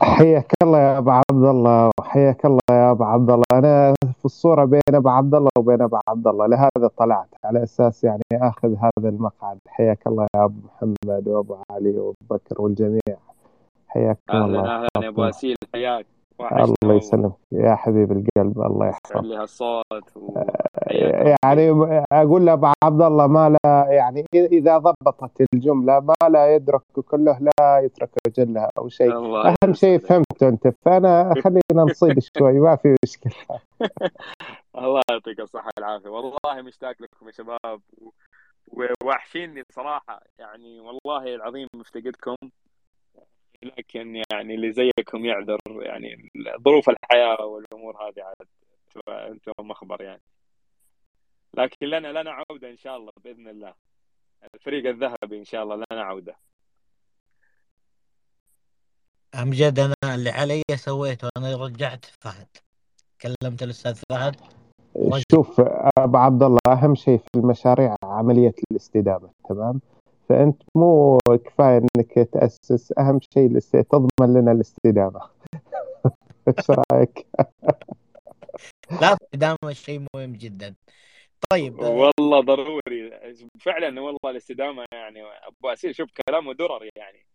حياك 0.00 0.52
الله 0.62 0.78
يا 0.78 0.98
ابو 0.98 1.10
عبد 1.10 1.44
الله 1.44 1.90
وحياك 2.00 2.44
الله 2.44 2.58
يا 2.70 2.90
ابو 2.90 3.04
عبد 3.04 3.30
الله. 3.30 3.44
أنا 3.52 3.94
في 4.18 4.24
الصورة 4.24 4.64
بين 4.64 4.80
ابو 4.94 5.08
عبد 5.08 5.34
الله 5.34 5.50
وبين 5.58 5.82
ابو 5.82 5.98
عبد 6.08 6.26
الله 6.26 6.46
لهذا 6.46 6.88
طلعت. 6.96 7.28
على 7.44 7.62
أساس 7.62 8.04
يعني 8.04 8.22
أخذ 8.32 8.74
هذا 8.76 9.08
المقعد. 9.08 9.58
حياك 9.68 10.06
الله 10.06 10.26
يا 10.36 10.44
أبو 10.44 10.60
محمد 10.66 11.28
وأبو 11.28 11.56
علي 11.70 11.90
وأبو 11.90 12.14
بكر 12.30 12.62
والجميع. 12.62 13.18
أهلا 13.96 14.16
الله. 14.32 14.76
أهلا 14.76 14.88
يا 15.02 15.08
أبو 15.08 15.16
الله 15.16 15.28
أسيل. 15.28 15.56
حياك. 15.74 16.06
الله 16.40 16.94
يسلمك 16.96 17.32
يا 17.52 17.74
حبيب 17.74 18.12
القلب 18.12 18.60
الله 18.62 18.86
يحفظك. 18.88 19.24
لي 19.24 19.36
هالصوت 19.36 20.16
وحياك 20.16 21.14
الله 21.14 21.36
يعني 21.44 22.04
أقول 22.12 22.46
لأبو 22.46 22.66
عبد 22.84 23.02
الله 23.02 23.26
ما 23.26 23.56
لا 23.64 23.86
يعني 23.90 24.24
اذا 24.34 24.78
ضبطت 24.78 25.46
الجملة 25.54 26.00
ما 26.00 26.28
لا 26.28 26.54
يدرك 26.54 26.82
كله 27.10 27.38
لا 27.40 27.78
يترك 27.78 28.10
جلة 28.36 28.68
أو 28.78 28.88
شيء. 28.88 29.12
أهم 29.64 29.72
شيء 29.74 29.98
فهمته 29.98 30.48
أنت 30.48 30.68
فأنا 30.68 31.34
خلينا 31.44 31.62
نصيد 31.90 32.18
شوي 32.38 32.52
ما 32.60 32.76
في 32.76 32.96
مشكلة. 33.04 33.32
الله 34.78 35.00
يعطيك 35.10 35.40
الصحة 35.40 35.70
والعافية. 35.78 36.08
والله 36.08 36.62
مشتاق 36.62 36.94
لكم 37.00 37.26
يا 37.26 37.32
شباب 37.32 37.80
و- 37.98 38.10
ووحشيني 39.04 39.62
صراحة 39.70 40.20
يعني 40.38 40.80
والله 40.80 41.34
العظيم 41.34 41.66
مفتقدكم. 41.76 42.34
لكن 43.62 44.22
يعني 44.32 44.54
اللي 44.54 44.72
زيكم 44.72 45.24
يعذر 45.24 45.58
يعني 45.66 46.30
ظروف 46.64 46.90
الحياة 46.90 47.44
والأمور 47.44 47.96
هذه 47.96 48.22
عاد 48.22 48.48
أنتم 49.08 49.52
مخبر 49.60 50.02
يعني. 50.02 50.22
لكن 51.54 51.86
لنا 51.86 52.22
لنا 52.22 52.30
عودة 52.30 52.70
إن 52.70 52.76
شاء 52.76 52.96
الله 52.96 53.12
بإذن 53.24 53.48
الله. 53.48 53.74
الفريق 54.54 54.86
الذهبي 54.86 55.38
إن 55.38 55.44
شاء 55.44 55.62
الله 55.62 55.76
لنا 55.76 56.02
عودة. 56.02 56.36
أمجد 59.42 59.78
أنا 59.78 60.14
اللي 60.14 60.30
علي 60.30 60.62
سويته 60.74 61.28
أنا 61.36 61.56
رجعت 61.56 62.04
فهد. 62.04 62.48
كلمت 63.20 63.62
الأستاذ 63.62 64.02
فهد. 64.10 64.36
شوف 65.32 65.60
أبو 65.98 66.16
عبد 66.16 66.42
الله 66.42 66.58
أهم 66.66 66.94
شيء 66.94 67.18
في 67.18 67.34
المشاريع 67.36 67.96
عملية 68.04 68.54
الاستدامة 68.70 69.30
تمام؟ 69.48 69.80
فأنت 70.28 70.62
مو 70.74 71.18
كفاية 71.44 71.82
إنك 71.96 72.28
تأسس 72.32 72.92
أهم 72.98 73.20
شيء 73.34 73.58
تضمن 73.60 74.34
لنا 74.34 74.52
الاستدامة. 74.52 75.20
إيش 76.48 76.70
رأيك؟ 76.70 77.26
لا 79.00 79.16
استدامة 79.22 79.72
شيء 79.72 80.06
مهم 80.14 80.32
جدا. 80.32 80.74
طيب 81.50 81.80
آه، 81.80 81.90
والله 81.90 82.40
ضروري. 82.40 83.10
فعلا 83.60 84.00
والله 84.00 84.30
الاستدامة 84.30 84.84
يعني 84.92 85.22
أبو 85.22 85.68
أسير 85.68 85.92
شوف 85.92 86.10
كلامه 86.28 86.54
درر 86.54 86.88
يعني. 86.96 87.26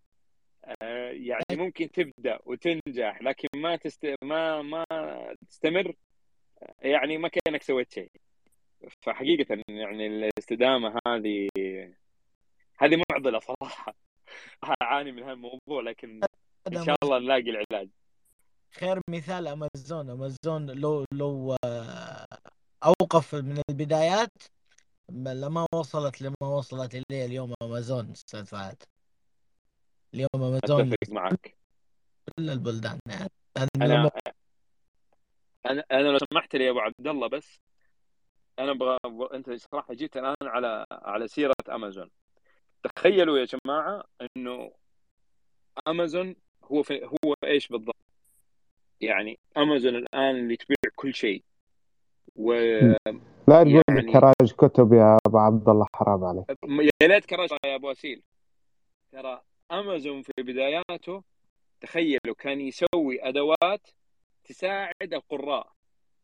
آه، 0.82 1.12
يعني 1.12 1.44
ممكن 1.52 1.92
تبدأ 1.92 2.40
وتنجح 2.46 3.22
لكن 3.22 3.48
ما 3.56 3.76
تست... 3.76 4.16
ما 4.24 4.62
ما 4.62 4.86
تستمر. 5.50 5.94
يعني 6.82 7.18
ما 7.18 7.28
كأنك 7.28 7.64
سويت 7.64 7.92
شيء. 7.92 8.12
فحقيقة 9.06 9.64
يعني 9.68 10.08
الاستدامة 10.08 11.00
هذه 11.08 11.48
هذه 12.80 13.02
معضلة 13.12 13.40
صراحة. 13.40 13.96
أعاني 14.82 15.12
من 15.12 15.24
هالموضوع 15.24 15.82
لكن 15.84 16.22
إن 16.68 16.86
شاء 16.86 16.96
الله 17.04 17.20
نلاقي 17.20 17.50
العلاج. 17.50 17.90
خير 18.72 19.02
مثال 19.10 19.48
أمازون. 19.48 20.10
أمازون 20.10 20.72
لو 20.72 21.06
لو 21.14 21.56
آه، 21.66 22.26
أوقف 22.86 23.36
من 23.36 23.62
البدايات 23.70 24.34
ما- 25.12 25.34
لما 25.34 25.66
وصلت 25.76 26.22
لما 26.22 26.36
وصلت 26.58 26.96
إليه 26.96 27.26
اليوم 27.26 27.54
أمازون 27.62 28.12
أستاذ 28.12 28.46
فهد. 28.46 28.84
اليوم 30.14 30.30
أمازون 30.36 30.82
أتفق 30.94 31.10
معك. 31.10 31.58
كل 32.38 32.50
البلدان 32.50 33.00
يعني. 33.10 33.30
أنا 33.58 34.10
أنا 35.66 35.84
أنا 35.92 36.08
لو 36.08 36.18
سمحت 36.32 36.56
لي 36.56 36.66
يا 36.66 36.72
أبو 36.72 36.80
عبد 36.80 37.08
الله 37.08 37.28
بس 37.28 37.60
أنا 38.60 38.72
أبغى 38.72 38.98
أبغى- 39.08 39.34
أنت 39.34 39.52
صراحة 39.52 39.94
جيت 39.94 40.18
الآن 40.18 40.36
على 40.42 40.86
على 40.92 41.28
سيرة 41.28 41.54
أمازون. 41.70 42.10
تخيلوا 42.84 43.38
يا 43.40 43.46
جماعة 43.46 44.04
إنه 44.38 44.72
امازون 45.88 46.36
هو 46.64 46.84
في 46.84 47.06
هو 47.06 47.34
إيش 47.44 47.68
بالضبط؟ 47.68 47.96
يعني 49.02 49.40
امازون 49.58 49.96
الآن 49.96 50.36
اللي 50.36 50.56
تبيع 50.58 50.76
كل 50.96 51.14
شيء. 51.14 51.44
و 52.36 52.54
لا 52.54 52.94
تقول 53.48 53.84
يعني- 53.90 54.12
كراج 54.12 54.52
كتب 54.58 54.94
يا 54.94 55.18
أبو 55.28 55.38
عبد 55.38 55.70
الله 55.70 55.86
حرام 55.96 56.24
عليك. 56.24 56.46
يا 57.02 57.08
ليت 57.08 57.26
كرش 57.26 57.50
يا 57.66 57.76
أبو 57.76 57.92
أسيل. 57.92 58.24
ترى 59.12 59.42
امازون 59.72 60.22
في 60.22 60.32
بداياته 60.40 61.24
تخيلوا 61.82 62.36
كان 62.38 62.62
يسوي 62.62 63.28
أدوات 63.28 63.88
تساعد 64.46 65.14
القراء. 65.14 65.72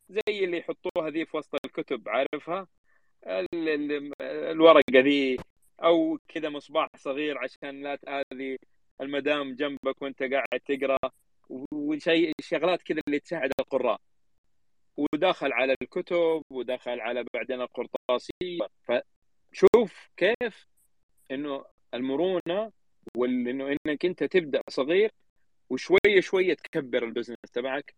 زي 0.09 0.43
اللي 0.43 0.57
يحطوها 0.57 1.09
ذي 1.09 1.25
في 1.25 1.37
وسط 1.37 1.55
الكتب 1.65 2.09
عارفها؟ 2.09 2.67
ال- 3.27 3.69
ال- 3.69 4.11
الورقة 4.21 4.83
ذي. 5.01 5.37
أو 5.83 6.19
كذا 6.27 6.49
مصباح 6.49 6.87
صغير 6.97 7.37
عشان 7.37 7.83
لا 7.83 7.95
تآذي 7.95 8.57
المدام 9.01 9.55
جنبك 9.55 10.01
وأنت 10.01 10.23
قاعد 10.23 10.59
تقرأ. 10.65 10.97
وشيء 11.71 12.31
شغلات 12.41 12.81
كذا 12.81 13.01
اللي 13.07 13.19
تساعد 13.19 13.51
القراء. 13.59 14.01
ودخل 14.97 15.53
على 15.53 15.75
الكتب 15.81 16.43
ودخل 16.49 16.99
على 16.99 17.25
بعدين 17.33 17.61
القرطاسيه 17.61 18.67
فشوف 18.83 20.09
كيف 20.17 20.67
إنه 21.31 21.65
المرونة 21.93 22.71
وانه 23.17 23.77
إنك 23.87 24.05
أنت 24.05 24.23
تبدأ 24.23 24.61
صغير 24.69 25.11
وشوية 25.69 26.19
شوية 26.19 26.53
تكبر 26.53 27.03
ال 27.03 27.07
business 27.07 27.37
تبعك. 27.53 27.95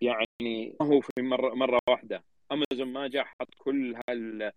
يعني 0.00 0.76
ما 0.80 0.86
هو 0.86 1.00
في 1.00 1.22
مره 1.22 1.54
مرة 1.54 1.80
واحدة. 1.88 2.24
امازون 2.52 2.92
ما 2.92 3.08
جاء 3.08 3.24
حط 3.24 3.54
كل 3.58 3.96
هال 4.08 4.52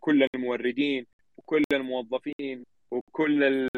كل 0.00 0.26
الموردين 0.34 1.06
وكل 1.40 1.64
الموظفين 1.72 2.64
وكل 2.90 3.68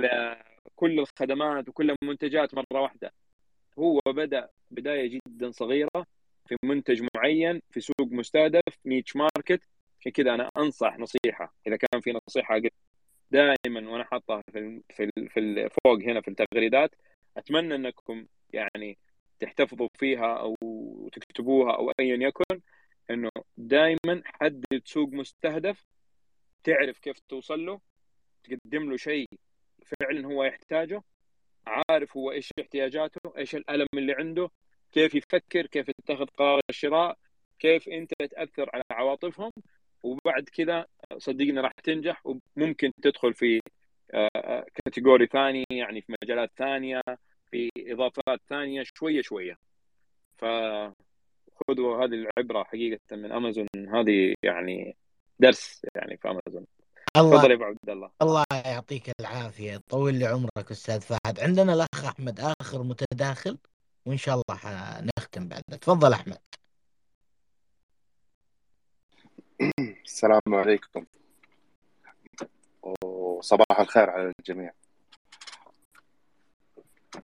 كل 0.76 1.00
الخدمات 1.00 1.68
وكل 1.68 1.94
المنتجات 2.02 2.54
مرة 2.54 2.80
واحدة. 2.82 3.12
هو 3.78 4.00
بدأ 4.06 4.48
بداية 4.70 5.20
جدا 5.28 5.50
صغيرة 5.50 6.06
في 6.48 6.56
منتج 6.64 7.06
معين 7.16 7.62
في 7.70 7.80
سوق 7.80 8.08
مستهدف 8.12 8.78
niche 8.86 9.16
market. 9.16 9.62
عشان 10.00 10.12
كذا 10.12 10.34
أنا 10.34 10.50
أنصح 10.56 10.98
نصيحة. 10.98 11.54
إذا 11.66 11.76
كان 11.76 12.00
في 12.00 12.12
نصيحة 12.28 12.60
دائما 13.30 13.90
وأنا 13.90 14.04
حاطها 14.04 14.42
في 14.52 14.82
في 14.90 15.10
في 15.28 15.68
فوق 15.84 15.98
هنا 16.02 16.20
في 16.20 16.28
التغريدات 16.28 16.94
أتمنى 17.36 17.74
أنكم 17.74 18.26
يعني 18.52 18.98
تحتفظوا 19.40 19.88
فيها 19.98 20.34
أو 20.36 20.56
تكتبوها 21.12 21.72
أو 21.76 21.92
ايا 22.00 22.16
يكن 22.16 22.60
إنه 23.10 23.30
دائما 23.56 24.22
حدد 24.24 24.82
سوق 24.84 25.08
مستهدف 25.12 25.84
تعرف 26.64 26.98
كيف 26.98 27.18
توصل 27.28 27.66
له 27.66 27.80
تقدم 28.44 28.90
له 28.90 28.96
شيء 28.96 29.28
فعلا 30.00 30.26
هو 30.26 30.44
يحتاجه 30.44 31.02
عارف 31.66 32.16
هو 32.16 32.32
إيش 32.32 32.50
احتياجاته 32.60 33.38
إيش 33.38 33.54
الألم 33.54 33.86
اللي 33.94 34.12
عنده 34.12 34.50
كيف 34.92 35.14
يفكر 35.14 35.66
كيف 35.66 35.88
يتخذ 35.88 36.26
قرار 36.26 36.60
الشراء 36.70 37.18
كيف 37.58 37.88
أنت 37.88 38.12
تأثر 38.30 38.70
على 38.74 38.84
عواطفهم 38.90 39.50
وبعد 40.02 40.48
كذا 40.48 40.86
صدقني 41.18 41.60
راح 41.60 41.72
تنجح 41.72 42.22
وممكن 42.26 42.92
تدخل 43.02 43.34
في 43.34 43.60
كاتيجوري 44.84 45.24
آه، 45.24 45.28
ثاني 45.28 45.64
يعني 45.70 46.00
في 46.00 46.14
مجالات 46.22 46.50
ثانية 46.56 47.00
في 47.50 47.70
إضافات 47.78 48.40
ثانية 48.48 48.82
شوية 48.94 49.22
شوية. 49.22 49.58
فخذوا 50.38 52.04
هذه 52.04 52.26
العبرة 52.38 52.64
حقيقة 52.64 53.00
من 53.12 53.32
أمازون 53.32 53.66
هذه 53.94 54.34
يعني 54.42 54.96
درس 55.42 55.82
يعني 55.94 56.16
في 56.16 56.28
أمازون. 56.28 56.66
الله 57.16 57.36
تفضل 57.36 57.50
يا 57.50 57.56
أبو 57.56 57.64
عبد 57.64 57.90
الله. 57.90 58.10
الله 58.22 58.44
يعطيك 58.52 59.12
العافية. 59.20 59.80
طول 59.88 60.14
لي 60.14 60.26
عمرك 60.26 60.70
أستاذ 60.70 61.00
فهد. 61.00 61.40
عندنا 61.40 61.74
الأخ 61.74 62.04
أحمد 62.04 62.40
آخر 62.60 62.82
متداخل 62.82 63.58
وإن 64.06 64.16
شاء 64.16 64.34
الله 64.34 64.58
حنختم 64.58 65.48
بعد 65.48 65.62
تفضل 65.80 66.12
أحمد. 66.12 66.38
السلام 70.04 70.40
عليكم. 70.48 71.06
وصباح 73.02 73.80
الخير 73.80 74.10
على 74.10 74.32
الجميع. 74.38 74.72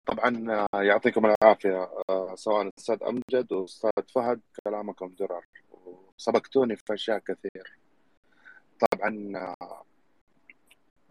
طبعا 0.07 0.31
يعطيكم 0.74 1.27
العافية 1.27 1.90
سواء 2.35 2.62
الأستاذ 2.62 2.99
أمجد 3.03 3.53
وأستاذ 3.53 4.03
فهد 4.15 4.40
كلامكم 4.65 5.15
درر 5.19 5.45
وسبقتوني 5.70 6.77
في 6.77 6.95
أشياء 6.95 7.19
كثير. 7.19 7.78
طبعا 8.80 9.55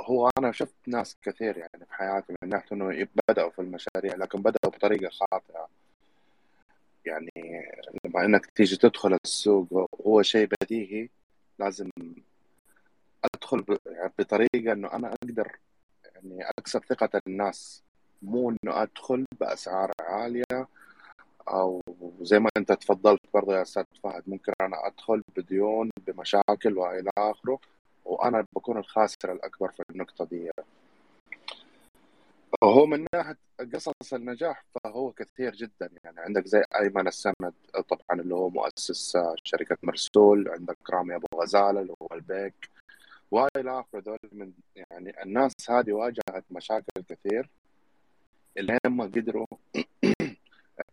هو 0.02 0.30
أنا 0.40 0.52
شفت 0.52 0.76
ناس 0.88 1.18
كثير 1.22 1.58
يعني 1.58 1.86
في 1.86 1.94
حياتي 1.94 2.34
من 2.44 2.50
ناحية 2.50 2.68
إنه 2.72 3.08
بدأوا 3.30 3.50
في 3.50 3.60
المشاريع 3.60 4.16
لكن 4.16 4.42
بدأوا 4.42 4.72
بطريقة 4.74 5.10
خاطئة. 5.10 5.68
يعني 7.06 7.32
لما 8.06 8.26
إنك 8.26 8.46
تيجي 8.46 8.76
تدخل 8.78 9.18
السوق 9.26 9.90
هو 10.08 10.22
شيء 10.22 10.50
بديهي 10.62 11.10
لازم 11.60 11.90
أدخل 13.36 13.80
يعني 13.86 14.12
بطريقة 14.20 14.72
إنه 14.72 14.94
أنا 14.94 15.14
أقدر 15.14 15.58
يعني 16.16 16.50
أكسب 16.60 16.84
ثقة 16.90 17.22
الناس. 17.28 17.84
مو 18.22 18.50
إنه 18.50 18.82
أدخل 18.84 19.26
بأسعار 19.40 19.92
عالية 20.00 20.68
أو 21.48 21.82
زي 22.22 22.40
ما 22.40 22.50
أنت 22.58 22.72
تفضلت 22.72 23.22
برضه 23.34 23.56
يا 23.58 23.62
أستاذ 23.62 23.84
فهد 24.04 24.24
ممكن 24.28 24.54
أنا 24.62 24.88
أدخل 24.88 25.22
بديون 25.38 25.90
بمشاكل 26.08 26.78
وإلى 26.78 27.10
آخره 27.18 27.60
وأنا 28.06 28.46
بكون 28.56 28.78
الخاسر 28.78 29.32
الأكبر 29.32 29.72
في 29.72 29.84
النقطة 29.90 30.26
دي. 30.26 30.52
هو 32.64 32.86
من 32.86 33.06
ناحية 33.14 33.38
قصص 33.74 34.14
النجاح 34.14 34.64
فهو 34.84 35.12
كثير 35.12 35.56
جدا 35.56 35.90
يعني 36.04 36.20
عندك 36.20 36.46
زي 36.48 36.64
أيمن 36.82 37.08
السمد 37.08 37.54
طبعا 37.90 38.22
اللي 38.22 38.36
هو 38.36 38.50
مؤسس 38.50 39.18
شركة 39.44 39.78
مرسول 39.84 40.50
عندك 40.50 40.78
رامي 40.90 41.16
أبو 41.16 41.28
غزالة 41.36 41.82
اللي 41.82 41.94
هو 42.02 42.08
البيك 42.16 42.70
والى 43.32 43.80
آخره. 43.80 44.00
دول 44.00 44.20
من 44.32 44.52
يعني 44.76 45.24
الناس 45.24 45.54
هذه 45.70 45.94
واجهت 45.94 46.44
مشاكل 46.52 47.02
كثير 47.10 47.50
اللي 48.58 48.78
هم 48.86 49.02
قدروا 49.02 49.46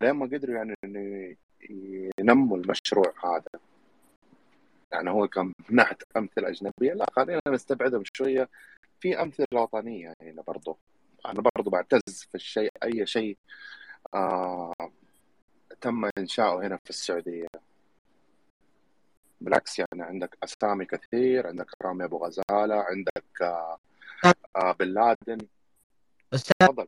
اللي 0.03 0.13
هم 0.13 0.23
قدروا 0.23 0.57
يعني 0.57 0.75
انه 0.85 1.37
ينموا 2.19 2.57
المشروع 2.59 3.15
هذا. 3.25 3.61
يعني 4.93 5.11
هو 5.11 5.29
كان 5.29 5.47
من 5.47 5.77
ناحيه 5.77 5.99
أمثلة 6.17 6.49
أجنبية. 6.49 6.93
لا 6.93 7.07
خلينا 7.13 7.41
نستبعدهم 7.49 8.03
شوية. 8.13 8.49
في 9.01 9.23
أمثلة 9.23 9.47
وطنية 9.53 10.07
هنا 10.07 10.15
يعني 10.21 10.43
برضه 10.47 10.77
أنا 11.27 11.41
برضو 11.57 11.71
بعتز 11.71 12.01
في 12.09 12.35
الشيء 12.35 12.71
أي 12.83 13.07
شيء 13.07 13.37
آه 14.15 14.73
تم 15.81 16.11
إنشاؤه 16.19 16.67
هنا 16.67 16.77
في 16.77 16.91
السعودية. 16.91 17.47
بالعكس 19.41 19.79
يعني 19.79 20.03
عندك 20.03 20.39
أسامي 20.45 20.85
كثير. 20.85 21.47
عندك 21.47 21.71
رامي 21.83 22.05
أبو 22.05 22.17
غزالة 22.27 22.75
عندك 22.75 23.43
آه 23.43 23.79
آه 24.57 24.73
بن 24.73 24.87
لادن. 24.89 25.39
أستاذ 26.35 26.85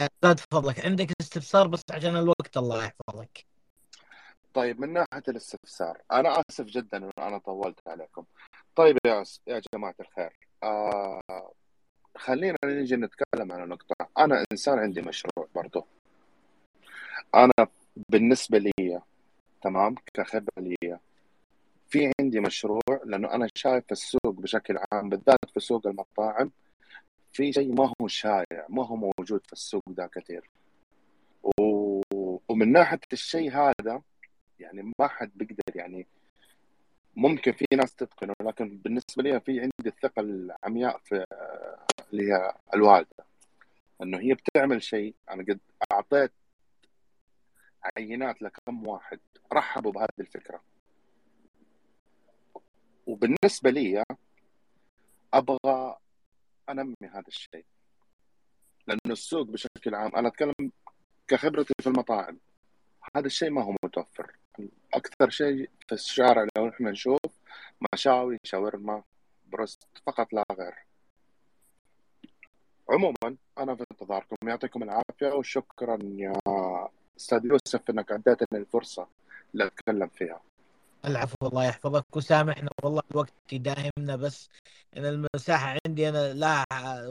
أستاذ 0.00 0.44
فضلك. 0.52 0.84
عندك 0.86 1.08
استفسار 1.20 1.66
بس 1.66 1.82
عشان 1.90 2.16
الوقت 2.16 2.56
الله 2.56 2.84
يحفظك. 2.84 3.46
طيب 4.54 4.80
من 4.80 4.92
ناحية 4.92 5.22
الاستفسار 5.28 6.02
أنا 6.12 6.42
آسف 6.50 6.64
جدا 6.64 6.98
ان 6.98 7.10
أنا 7.18 7.38
طولت 7.38 7.78
عليكم. 7.88 8.24
طيب 8.76 8.98
يا 9.06 9.24
يا 9.46 9.62
جماعة 9.74 9.94
الخير 10.00 10.32
آه 10.62 11.52
خلينا 12.16 12.56
نيجي 12.64 12.96
نتكلم 12.96 13.52
عن 13.52 13.68
نقطة. 13.68 14.08
أنا 14.18 14.44
إنسان 14.52 14.78
عندي 14.78 15.02
مشروع 15.02 15.48
برضو. 15.54 15.86
أنا 17.34 17.68
بالنسبة 18.08 18.58
لي 18.58 19.00
تمام 19.62 19.94
كخبرة 20.14 20.52
لي 20.58 20.98
في 21.88 22.12
عندي 22.20 22.40
مشروع 22.40 22.80
لأنه 23.04 23.34
أنا 23.34 23.48
شايف 23.54 23.92
السوق 23.92 24.34
بشكل 24.40 24.78
عام 24.92 25.08
بالذات 25.08 25.38
في 25.54 25.60
سوق 25.60 25.86
المطاعم 25.86 26.50
في 27.34 27.52
شيء 27.52 27.72
ما 27.74 27.92
هو 28.00 28.08
شائع 28.08 28.66
ما 28.68 28.86
هو 28.86 28.96
موجود 28.96 29.46
في 29.46 29.52
السوق 29.52 29.82
ده 29.88 30.06
كثير. 30.06 30.50
و... 31.42 32.00
ومن 32.48 32.72
ناحية 32.72 33.00
الشيء 33.12 33.50
هذا 33.52 34.02
يعني 34.60 34.92
ما 34.98 35.08
حد 35.08 35.30
بيقدر 35.34 35.76
يعني 35.76 36.06
ممكن 37.16 37.52
في 37.52 37.64
ناس 37.74 37.94
تتقنه 37.94 38.34
لكن 38.40 38.78
بالنسبة 38.78 39.22
لي 39.22 39.40
في 39.40 39.60
عندي 39.60 39.86
الثقة 39.86 40.20
العمياء 40.20 40.98
في 40.98 41.24
اللي 42.12 42.32
هي 42.32 42.54
الوالدة. 42.74 43.24
إنه 44.02 44.18
هي 44.18 44.34
بتعمل 44.34 44.82
شيء 44.82 45.14
أنا 45.30 45.42
قد 45.42 45.60
أعطيت 45.92 46.32
عينات 47.98 48.42
لكم 48.42 48.86
واحد 48.86 49.20
رحبوا 49.52 49.92
بهذه 49.92 50.20
الفكرة. 50.20 50.60
وبالنسبة 53.06 53.70
لي 53.70 54.04
أبغى 55.34 55.96
أنمي 56.70 56.94
هذا 57.02 57.28
الشيء. 57.28 57.64
لأنه 58.86 59.00
السوق 59.10 59.46
بشكل 59.46 59.94
عام 59.94 60.16
أنا 60.16 60.28
أتكلم 60.28 60.72
كخبرتي 61.28 61.74
في 61.80 61.86
المطاعم 61.86 62.38
هذا 63.16 63.26
الشيء 63.26 63.50
ما 63.50 63.62
هو 63.64 63.76
متوفر. 63.84 64.36
أكثر 64.94 65.30
شيء 65.30 65.70
في 65.88 65.92
الشارع 65.94 66.46
لو 66.56 66.68
إحنا 66.68 66.90
نشوف 66.90 67.18
مشاوي 67.92 68.38
شاورما 68.44 69.02
بروست 69.46 69.82
فقط 70.06 70.32
لا 70.32 70.44
غير. 70.52 70.74
عموما 72.90 73.36
أنا 73.58 73.76
في 73.76 73.84
انتظاركم. 73.92 74.36
يعطيكم 74.48 74.82
العافية 74.82 75.26
وشكرا 75.34 75.98
يا 76.02 76.32
أستاذ 77.16 77.44
يوسف 77.44 77.90
إنك 77.90 78.12
أديتني 78.12 78.58
الفرصة 78.58 79.08
اللي 79.54 79.66
اتكلم 79.66 80.08
فيها. 80.08 80.40
العفو 81.04 81.36
الله 81.42 81.64
يحفظك. 81.64 82.16
وسامحنا 82.16 82.70
والله 82.82 83.02
الوقت 83.10 83.52
يداهمنا 83.52 84.16
بس 84.16 84.48
إن 84.96 85.04
المساحة 85.06 85.78
عندي 85.86 86.08
أنا 86.08 86.32
لا 86.32 86.64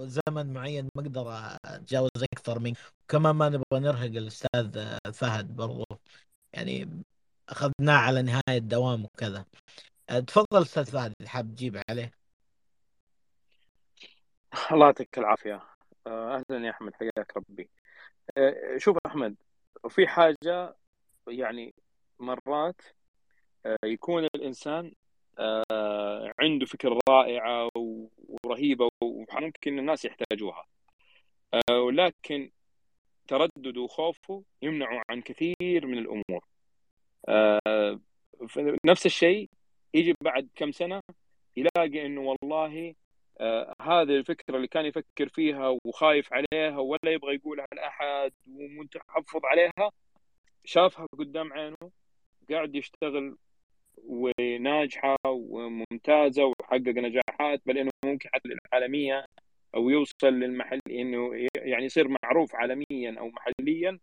زمن 0.05 0.53
معين 0.53 0.89
ما 0.95 1.01
أقدر 1.01 1.57
أتجاوز 1.65 2.09
أكثر 2.33 2.59
منك 2.59 2.77
وكمان 3.03 3.35
ما 3.35 3.49
نبغى 3.49 3.79
نرهق 3.79 4.05
الأستاذ 4.05 4.97
فهد 5.13 5.55
برضو. 5.55 5.85
يعني 6.53 7.03
أخذناه 7.49 7.97
على 7.97 8.21
نهاية 8.21 8.59
دوام 8.59 9.05
وكذا. 9.05 9.45
تفضل 10.27 10.61
أستاذ 10.61 10.85
فهد 10.85 11.13
اللي 11.19 11.29
حاب 11.29 11.55
تجيب 11.55 11.81
عليه. 11.89 12.11
الله 14.71 14.85
يعطيك 14.85 15.17
العافية. 15.17 15.63
أهلا 16.07 16.43
يا 16.65 16.69
أحمد 16.69 16.93
حياك 16.93 17.37
ربي. 17.37 17.69
آه، 18.37 18.77
شوف 18.77 18.97
أحمد 19.05 19.35
في 19.89 20.07
حاجة 20.07 20.75
يعني 21.27 21.73
مرات 22.19 22.81
يكون 23.85 24.25
الإنسان 24.35 24.91
عنده 26.39 26.65
فكره 26.65 26.99
رائعة 27.09 27.69
ورهيبة 28.43 28.89
وممكن 29.01 29.79
الناس 29.79 30.05
يحتاجوها. 30.05 30.65
ولكن 31.71 32.51
تردده 33.27 33.81
وخوفه 33.81 34.43
يمنعه 34.61 35.01
عن 35.09 35.21
كثير 35.21 35.85
من 35.87 35.97
الأمور. 35.97 36.45
نفس 38.85 39.05
الشيء 39.05 39.49
يجي 39.93 40.13
بعد 40.21 40.49
كم 40.55 40.71
سنة 40.71 41.01
يلاقي 41.57 42.05
إنه 42.05 42.21
والله 42.21 42.95
آه 43.39 43.73
هذه 43.81 44.17
الفكرة 44.17 44.55
اللي 44.55 44.67
كان 44.67 44.85
يفكر 44.85 45.29
فيها 45.29 45.77
وخايف 45.85 46.33
عليها 46.33 46.77
ولا 46.77 47.11
يبغى 47.11 47.35
يقولها 47.35 47.67
لأحد 47.73 48.31
ومتحفظ 48.49 49.45
عليها 49.45 49.91
شافها 50.65 51.07
قدام 51.17 51.53
عينه 51.53 51.91
قاعد 52.49 52.75
يشتغل 52.75 53.37
وناجحة 53.97 55.15
وممتازة 55.25 56.45
وحقق 56.45 56.87
نجاحات 56.87 57.61
بل 57.65 57.77
إنه 57.77 57.91
ممكن 58.05 58.29
حتى 58.33 58.49
للعالمية 58.49 59.25
أو 59.75 59.89
يوصل 59.89 60.27
للمحل 60.27 60.79
إنه 60.89 61.47
يعني 61.55 61.85
يصير 61.85 62.07
معروف 62.23 62.55
عالميا 62.55 63.19
أو 63.19 63.29
محليا. 63.29 63.99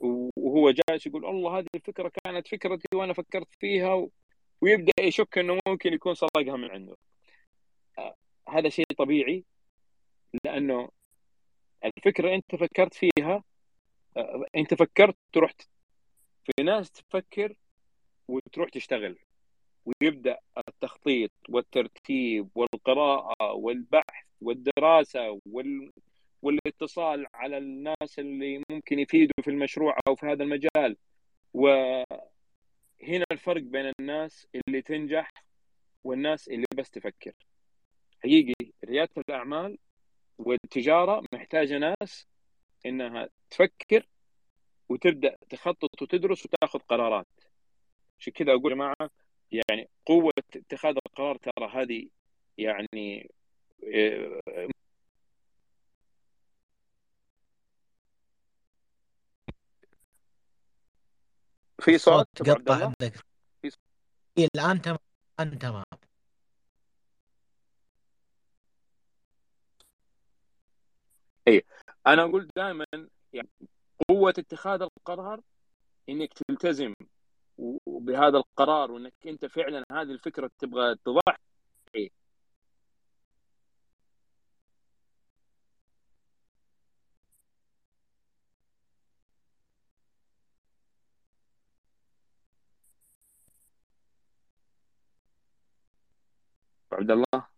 وهو 0.00 0.70
جالس 0.70 1.06
يقول 1.06 1.26
الله 1.26 1.58
هذه 1.58 1.66
الفكرة 1.74 2.12
كانت 2.24 2.48
فكرتي 2.48 2.96
وأنا 2.96 3.12
فكرت 3.12 3.48
فيها 3.60 4.08
ويبدأ 4.60 4.92
يشك 5.00 5.38
إنه 5.38 5.58
ممكن 5.68 5.92
يكون 5.92 6.14
سرقها 6.14 6.56
من 6.56 6.70
عنده. 6.70 6.96
هذا 8.48 8.68
شيء 8.68 8.84
طبيعي 8.98 9.44
لأنه 10.44 10.88
الفكرة 11.84 12.34
أنت 12.34 12.54
فكرت 12.56 12.94
فيها 12.94 13.44
أنت 14.56 14.74
فكرت 14.74 15.16
تروح 15.32 15.52
في 16.44 16.62
ناس 16.62 16.90
تفكر 16.90 17.54
وتروح 18.28 18.68
تشتغل 18.68 19.18
ويبدأ 19.86 20.38
التخطيط 20.68 21.30
والترتيب 21.48 22.48
والقراءة 22.54 23.52
والبحث 23.52 24.24
والدراسة 24.40 25.40
وال... 25.46 25.92
والاتصال 26.42 27.26
على 27.34 27.58
الناس 27.58 28.18
اللي 28.18 28.62
ممكن 28.70 28.98
يفيدوا 28.98 29.42
في 29.42 29.50
المشروع 29.50 29.98
أو 30.08 30.14
في 30.14 30.26
هذا 30.26 30.42
المجال. 30.44 30.96
وهنا 31.54 33.24
الفرق 33.32 33.62
بين 33.62 33.92
الناس 34.00 34.46
اللي 34.54 34.82
تنجح 34.82 35.30
والناس 36.04 36.48
اللي 36.48 36.66
بس 36.76 36.90
تفكر. 36.90 37.32
حقيقي 38.22 38.54
ريادة 38.84 39.22
الأعمال 39.28 39.78
والتجارة 40.38 41.22
محتاجة 41.32 41.78
ناس 41.78 42.26
إنها 42.86 43.28
تفكر 43.50 44.06
وتبدأ 44.88 45.36
تخطط 45.50 46.02
وتدرس 46.02 46.44
وتاخذ 46.44 46.78
قرارات. 46.78 47.26
عشان 48.24 48.32
كذا 48.32 48.52
أقول 48.52 48.72
يا 48.72 48.76
جماعة 48.76 49.10
يعني 49.52 49.88
قوة 50.06 50.32
اتخاذ 50.56 50.96
القرار 51.06 51.36
ترى 51.36 51.68
هذه 51.72 52.08
يعني 52.58 53.30
آه، 53.94 54.68
في 61.80 61.98
صوت 61.98 62.28
تقطع 62.34 62.84
عندك. 62.84 63.14
في 64.34 64.48
الآن 64.56 64.82
تمام 64.82 64.98
الآن 65.40 65.58
تمام. 65.58 65.84
اي 71.48 71.64
أنا 72.06 72.22
أقول 72.22 72.48
دائما 72.56 72.84
يعني 73.32 73.48
قوة 74.08 74.34
اتخاذ 74.38 74.82
القرار 74.82 75.40
إنك 76.08 76.32
تلتزم 76.32 76.94
بهذا 77.86 78.38
القرار 78.38 78.92
وإنك 78.92 79.12
أنت 79.26 79.46
فعلا 79.46 79.84
هذه 79.92 80.10
الفكرة 80.12 80.50
تبغى 80.58 80.96
تضحي. 81.04 82.10
عبد 96.92 97.10
الله؟ 97.10 97.53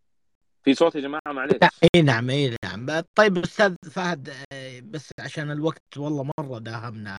في 0.67 0.75
صوت 0.75 0.95
يا 0.95 1.01
جماعة 1.01 1.21
معلش 1.27 1.55
إي 1.95 2.03
نعم 2.03 2.31
إي 2.31 2.57
نعم. 2.65 2.87
طيب 3.15 3.39
أستاذ 3.39 3.75
فهد 3.91 4.29
آه، 4.53 4.81
بس 4.81 5.11
عشان 5.21 5.51
الوقت 5.51 5.97
والله 5.97 6.31
مرة 6.39 6.59
داهمنا. 6.59 7.19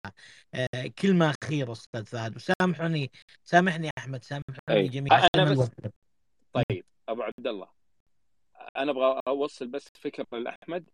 آه، 0.54 0.88
كلمه 1.02 1.34
اخيره 1.44 1.72
أستاذ 1.72 2.06
فهد. 2.06 2.36
وسامحني 2.36 3.12
سامحني 3.44 3.90
أحمد 3.98 4.24
سامحني 4.24 4.88
جميعا. 4.88 5.28
أنا 5.36 5.52
بس 5.52 5.70
طيب 6.54 6.86
أبو 7.10 7.22
عبد 7.22 7.48
الله 7.48 7.68
أنا 8.78 8.92
أبغى 8.92 9.20
أوصل 9.28 9.68
بس 9.68 9.88
فكرة 10.00 10.26
لأحمد. 10.32 10.90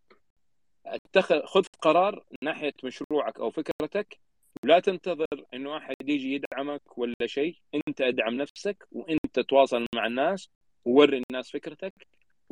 اتخذ 0.85 1.45
خذ 1.45 1.63
قرار 1.81 2.25
ناحية 2.43 2.73
مشروعك 2.84 3.39
أو 3.39 3.51
فكرتك. 3.51 4.19
ولا 4.63 4.80
تنتظر 4.80 5.45
انه 5.53 5.77
احد 5.77 5.95
يجي 6.05 6.34
يدعمك 6.34 6.97
ولا 6.97 7.25
شيء. 7.25 7.57
أنت 7.88 8.01
أدعم 8.01 8.34
نفسك 8.34 8.88
وأنت 8.91 9.39
تواصل 9.39 9.85
مع 9.95 10.05
الناس 10.07 10.49
ووري 10.85 11.23
الناس 11.30 11.51
فكرتك. 11.51 11.93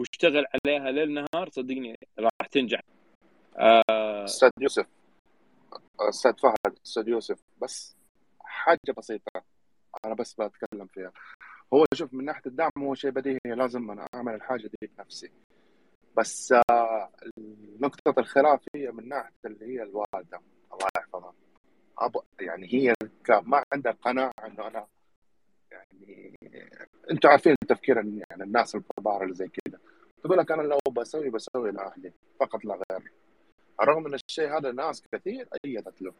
واشتغل 0.02 0.46
عليها 0.54 0.92
ليل 0.92 1.14
نهار 1.14 1.50
صدقني 1.50 2.00
راح 2.20 2.48
تنجح. 2.52 2.80
آه... 3.58 4.26
أستاذ 4.26 4.50
يوسف 4.60 4.86
أستاذ 6.00 6.34
فهد 6.38 6.78
أستاذ 6.86 7.08
يوسف 7.08 7.40
بس 7.62 7.96
حاجة 8.40 8.92
بسيطة 8.98 9.44
أنا 10.06 10.14
بس 10.14 10.34
بتكلم 10.34 10.88
فيها. 10.94 11.12
هو 11.74 11.86
شوف 11.94 12.14
من 12.14 12.26
ناحية 12.26 12.42
الدعم 12.46 12.72
هو 12.78 12.96
شيء 12.96 13.12
بديهي 13.12 13.40
لازم 13.46 13.92
أنا 13.92 14.08
أعمل 14.16 14.36
الحاجة 14.36 14.70
دي 14.82 14.90
بنفسي. 14.98 15.32
بس 16.18 16.54
آه، 16.72 17.10
نقطة 17.80 18.20
الخلاف 18.20 18.60
هي 18.76 18.92
من 18.92 19.10
ناحية 19.10 19.34
اللي 19.46 19.66
هي 19.66 19.84
الوالدة. 19.84 20.42
الله 20.74 20.88
يحفظها. 20.98 21.34
أب... 22.00 22.16
يعني 22.40 22.74
هي 22.74 22.94
ما 23.30 23.64
عندها 23.74 23.92
قناعة 23.92 24.32
إنه 24.46 24.68
أنا 24.68 24.88
يعني 25.72 26.34
أنتم 27.12 27.30
عارفين 27.30 27.56
تفكير 27.68 27.96
يعني 27.96 28.44
الناس 28.44 28.76
الكبار 28.76 29.24
اللي 29.24 29.34
زي 29.34 29.48
كذا 29.48 29.80
تقول 30.24 30.38
لك 30.38 30.52
أنا 30.52 30.62
لو 30.62 30.80
بسوي 30.92 31.30
بسوي 31.30 31.72
لاهلي 31.72 32.12
فقط 32.40 32.66
لا 32.66 32.80
غير. 32.92 33.12
رغم 33.82 34.06
إن 34.08 34.14
الشيء 34.14 34.58
هذا 34.58 34.72
ناس 34.72 35.04
كثير 35.12 35.48
أيدت 35.66 36.02
له. 36.02 36.14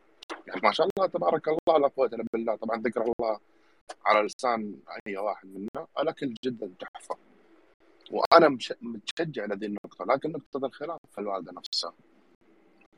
يعني 0.48 0.62
ما 0.64 0.72
شاء 0.72 0.88
الله 0.98 1.08
تبارك 1.10 1.48
الله 1.48 1.78
لا 1.80 1.88
قوه 1.88 2.06
الا 2.08 2.26
بالله 2.34 2.56
طبعا 2.56 2.82
ذكر 2.82 3.02
الله 3.02 3.40
على 4.06 4.28
لسان 4.28 4.80
أي 5.08 5.18
واحد 5.18 5.48
منا 5.48 5.88
الاكل 6.00 6.34
جدا 6.44 6.74
تحفة. 6.80 7.18
وأنا 8.12 8.58
متشجع 8.82 9.46
لهذه 9.46 9.66
النقطة 9.66 10.06
لكن 10.06 10.32
نقطة 10.32 10.66
الخلاف 10.66 11.00
في 11.12 11.22
الوالدة 11.22 11.52
نفسها. 11.52 11.94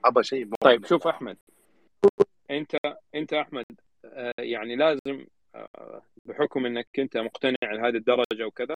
ابى 0.06 0.24
شيء 0.24 0.50
طيب 0.62 0.86
شوف 0.86 1.08
أحمد. 1.08 1.38
أنت 2.52 2.76
أنت 3.16 3.34
أحمد 3.34 3.66
آه، 4.06 4.34
يعني 4.40 4.76
لازم 4.76 5.26
آه، 5.56 6.02
بحكم 6.26 6.66
إنك 6.66 6.88
أنت 7.00 7.18
مقتنع 7.18 7.56
لهذه 7.64 7.96
الدرجة 7.96 8.46
وكذا 8.48 8.76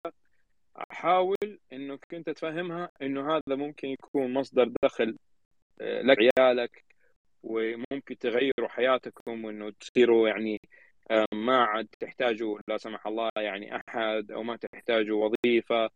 حاول 0.89 1.59
إنك 1.73 2.13
أنت 2.13 2.29
تفهمها 2.29 2.91
إنه 3.01 3.31
هذا 3.35 3.55
ممكن 3.55 3.87
يكون 3.87 4.33
مصدر 4.33 4.71
دخل 4.83 5.17
آه، 5.81 6.01
لك 6.01 6.17
عيالك 6.39 6.85
وممكن 7.43 8.17
تغيروا 8.19 8.67
حياتكم 8.69 9.45
وإنه 9.45 9.71
تصيروا 9.79 10.29
يعني 10.29 10.61
آه، 11.11 11.25
ما 11.33 11.57
عاد 11.65 11.87
تحتاجوا 11.99 12.59
لا 12.69 12.77
سمح 12.77 13.07
الله 13.07 13.29
يعني 13.37 13.75
أحد 13.75 14.31
أو 14.31 14.43
ما 14.43 14.57
تحتاجوا 14.57 15.25
وظيفة 15.25 15.89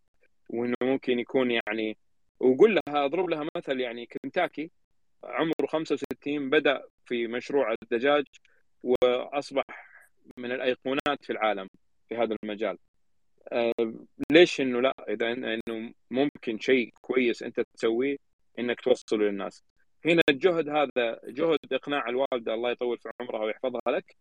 وإنه 0.50 0.76
ممكن 0.84 1.20
يكون 1.20 1.52
يعني 1.52 1.98
وقول 2.40 2.76
لها 2.76 3.06
اضرب 3.06 3.30
لها 3.30 3.48
مثل 3.58 3.80
يعني 3.80 4.06
كنتاكي 4.06 4.72
عمره 5.24 5.68
65 5.68 6.50
بدأ 6.50 6.84
في 7.06 7.28
مشروع 7.28 7.76
الدجاج 7.84 8.26
وأصبح 8.84 9.64
من 10.38 10.52
الأيقونات 10.52 11.24
في 11.24 11.30
العالم 11.34 11.68
في 12.10 12.16
هذا 12.16 12.36
المجال. 12.44 12.78
ليش 14.32 14.62
إنه 14.62 14.82
لا؟ 14.82 14.94
إذا 15.10 15.32
إنه 15.32 15.94
ممكن 16.12 16.60
شيء 16.60 16.94
كويس 17.02 17.44
أنت 17.44 17.60
تسويه 17.60 18.18
إنك 18.60 18.82
توصله 18.82 19.20
للناس. 19.26 19.64
هنا 20.06 20.22
الجهد 20.30 20.70
هذا 20.70 21.20
جهد 21.24 21.60
إقناع 21.72 22.10
الوالده 22.10 22.54
الله 22.54 22.72
يطول 22.72 22.98
في 22.98 23.10
عمرها 23.22 23.44
ويحفظها 23.46 23.82
لك 23.88 24.16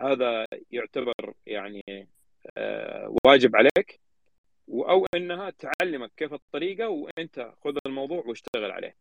هذا 0.00 0.46
يعتبر 0.70 1.34
يعني 1.46 2.08
آه، 2.56 3.14
واجب 3.26 3.56
عليك. 3.56 4.00
أو 4.68 5.06
إنها 5.14 5.50
تعلمك 5.50 6.12
كيف 6.16 6.32
الطريقة 6.32 6.88
وأنت 6.88 7.52
خذ 7.64 7.76
الموضوع 7.86 8.22
واشتغل 8.26 8.70
عليه. 8.70 8.96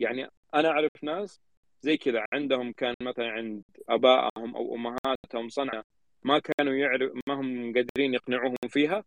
يعني 0.00 0.28
أنا 0.54 0.68
أعرف 0.68 0.90
ناس 1.02 1.40
زي 1.82 1.96
كذا 1.96 2.24
عندهم 2.32 2.72
كان 2.72 2.94
مثلا 3.02 3.30
عند 3.30 3.62
أبائهم 3.88 4.56
أو 4.56 4.74
أمهاتهم 4.74 5.48
صنعة 5.48 5.84
ما 6.22 6.38
كانوا 6.38 6.74
يعرف 6.74 7.12
ما 7.28 7.34
هم 7.34 7.74
قادرين 7.74 8.14
يقنعوهم 8.14 8.56
فيها 8.68 9.04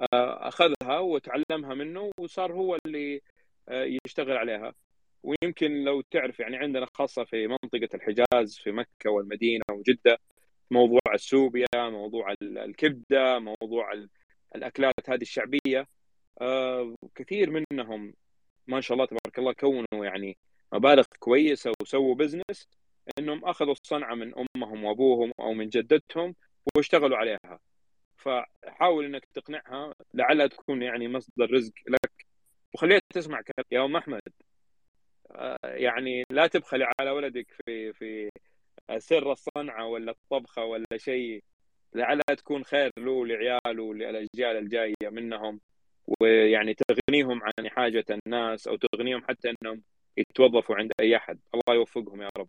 أخذها 0.00 0.98
وتعلمها 0.98 1.74
منه 1.74 2.10
وصار 2.18 2.52
هو 2.52 2.78
اللي 2.86 3.20
آه، 3.68 3.84
يشتغل 4.06 4.36
عليها. 4.36 4.74
ويمكن 5.22 5.84
لو 5.84 6.00
تعرف 6.00 6.40
يعني 6.40 6.56
عندنا 6.56 6.86
خاصة 6.94 7.24
في 7.24 7.46
منطقة 7.46 7.88
الحجاز 7.94 8.58
في 8.58 8.72
مكة 8.72 9.10
والمدينة 9.10 9.64
وجدة 9.70 10.18
موضوع 10.70 11.00
السوبيا 11.14 11.66
موضوع 11.74 12.34
الكبدة 12.42 13.38
موضوع 13.38 13.92
الأكلات 14.56 15.10
هذه 15.10 15.22
الشعبية 15.22 15.88
آه، 16.40 16.94
كثير 17.14 17.64
منهم 17.72 18.14
ما 18.66 18.80
شاء 18.80 18.94
الله 18.94 19.06
تبارك 19.06 19.38
الله 19.38 19.52
كونوا 19.52 20.04
يعني 20.04 20.36
مبالغ 20.72 21.04
كويسة 21.18 21.72
وسووا 21.82 22.14
بزنس 22.14 22.68
إنهم 23.18 23.44
أخذوا 23.44 23.72
الصنعه 23.72 24.14
من 24.14 24.34
أمهم 24.38 24.84
وأبوهم 24.84 25.32
أو 25.40 25.54
من 25.54 25.68
جدتهم 25.68 26.34
واشتغلوا 26.76 27.16
عليها. 27.16 27.60
فحاول 28.24 29.04
إنك 29.04 29.24
تقنعها 29.34 29.94
لعلها 30.14 30.46
تكون 30.46 30.82
يعني 30.82 31.08
مصدر 31.08 31.50
رزق 31.52 31.72
لك. 31.88 32.26
وخليها 32.74 33.00
تسمع 33.10 33.40
كلام 33.40 33.66
يا 33.70 33.84
أم 33.84 33.96
أحمد. 33.96 34.22
آه، 35.30 35.58
يعني 35.64 36.24
لا 36.30 36.46
تبخلي 36.46 36.86
على 37.00 37.10
ولدك 37.10 37.46
في 37.66 37.92
في 37.92 38.30
سر 38.98 39.32
الصنعة 39.32 39.86
ولا 39.86 40.10
الطبخة 40.10 40.64
ولا 40.64 40.86
شيء. 40.96 41.44
لعلها 41.94 42.34
تكون 42.36 42.64
خير 42.64 42.90
له 42.98 43.10
ولعياله 43.10 43.82
وللاجيال 43.82 44.56
الجاية 44.56 44.94
منهم. 45.02 45.60
ويعني 46.20 46.74
تغنيهم 46.74 47.42
عن 47.42 47.68
حاجة 47.68 48.04
الناس 48.10 48.68
أو 48.68 48.76
تغنيهم 48.76 49.24
حتى 49.28 49.50
إنهم 49.50 49.82
يتوظفوا 50.16 50.76
عند 50.76 50.92
أي 51.00 51.16
أحد. 51.16 51.38
الله 51.54 51.78
يوفقهم 51.78 52.22
يا 52.22 52.30
رب. 52.38 52.48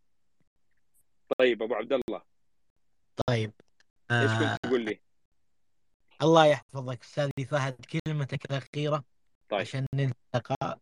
طيب 1.39 1.64
أبو 1.64 1.76
عبد 1.76 1.93
الله. 1.93 2.22
طيب. 3.27 3.52
إيش 4.11 4.31
كنت 4.31 4.41
آه 4.41 4.57
تقول 4.64 4.85
لي؟ 4.85 5.05
الله 6.22 6.46
يحفظك 6.46 7.02
استاذي 7.02 7.46
فهد 7.52 7.86
كلمتك 7.86 8.46
الأخيرة 8.52 9.04
طيب. 9.50 9.60
عشان 9.60 9.86
نلتقى. 9.96 10.80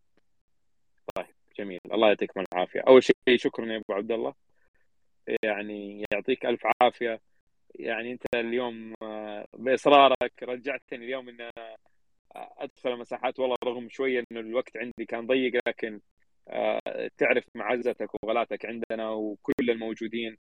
طيب 1.15 1.25
جميل. 1.59 1.79
الله 1.91 2.07
يعطيكم 2.07 2.43
العافية. 2.53 2.79
أول 2.87 3.03
شيء 3.03 3.15
شكرا 3.35 3.65
يا 3.65 3.77
أبو 3.77 3.93
عبد 3.93 4.11
الله 4.11 4.33
يعني 5.43 6.03
يعطيك 6.13 6.45
ألف 6.45 6.61
عافية. 6.81 7.21
يعني 7.75 8.11
أنت 8.11 8.23
اليوم 8.35 8.93
آه، 9.03 9.45
بإصرارك 9.53 10.43
رجعتني 10.43 11.05
اليوم 11.05 11.29
ان 11.29 11.49
أدخل 12.35 12.97
مساحات 12.97 13.39
والله 13.39 13.55
رغم 13.63 13.89
شوية 13.89 14.23
إنه 14.31 14.39
الوقت 14.39 14.77
عندي 14.77 15.05
كان 15.07 15.27
ضيق 15.27 15.61
لكن 15.67 16.01
آه، 16.47 17.09
تعرف 17.17 17.43
معزتك 17.55 18.09
وغلاتك 18.23 18.65
عندنا 18.65 19.09
وكل 19.09 19.69
الموجودين. 19.69 20.37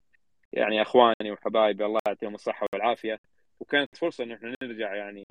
يعني 0.53 0.81
أخواني 0.81 1.31
وحبايبي 1.31 1.85
الله 1.85 1.99
يعطيهم 2.07 2.35
الصحة 2.35 2.67
والعافية. 2.73 3.19
وكانت 3.59 3.97
فرصة 3.97 4.23
إن 4.23 4.31
إحنا 4.31 4.55
نرجع 4.63 4.95
يعني 4.95 5.25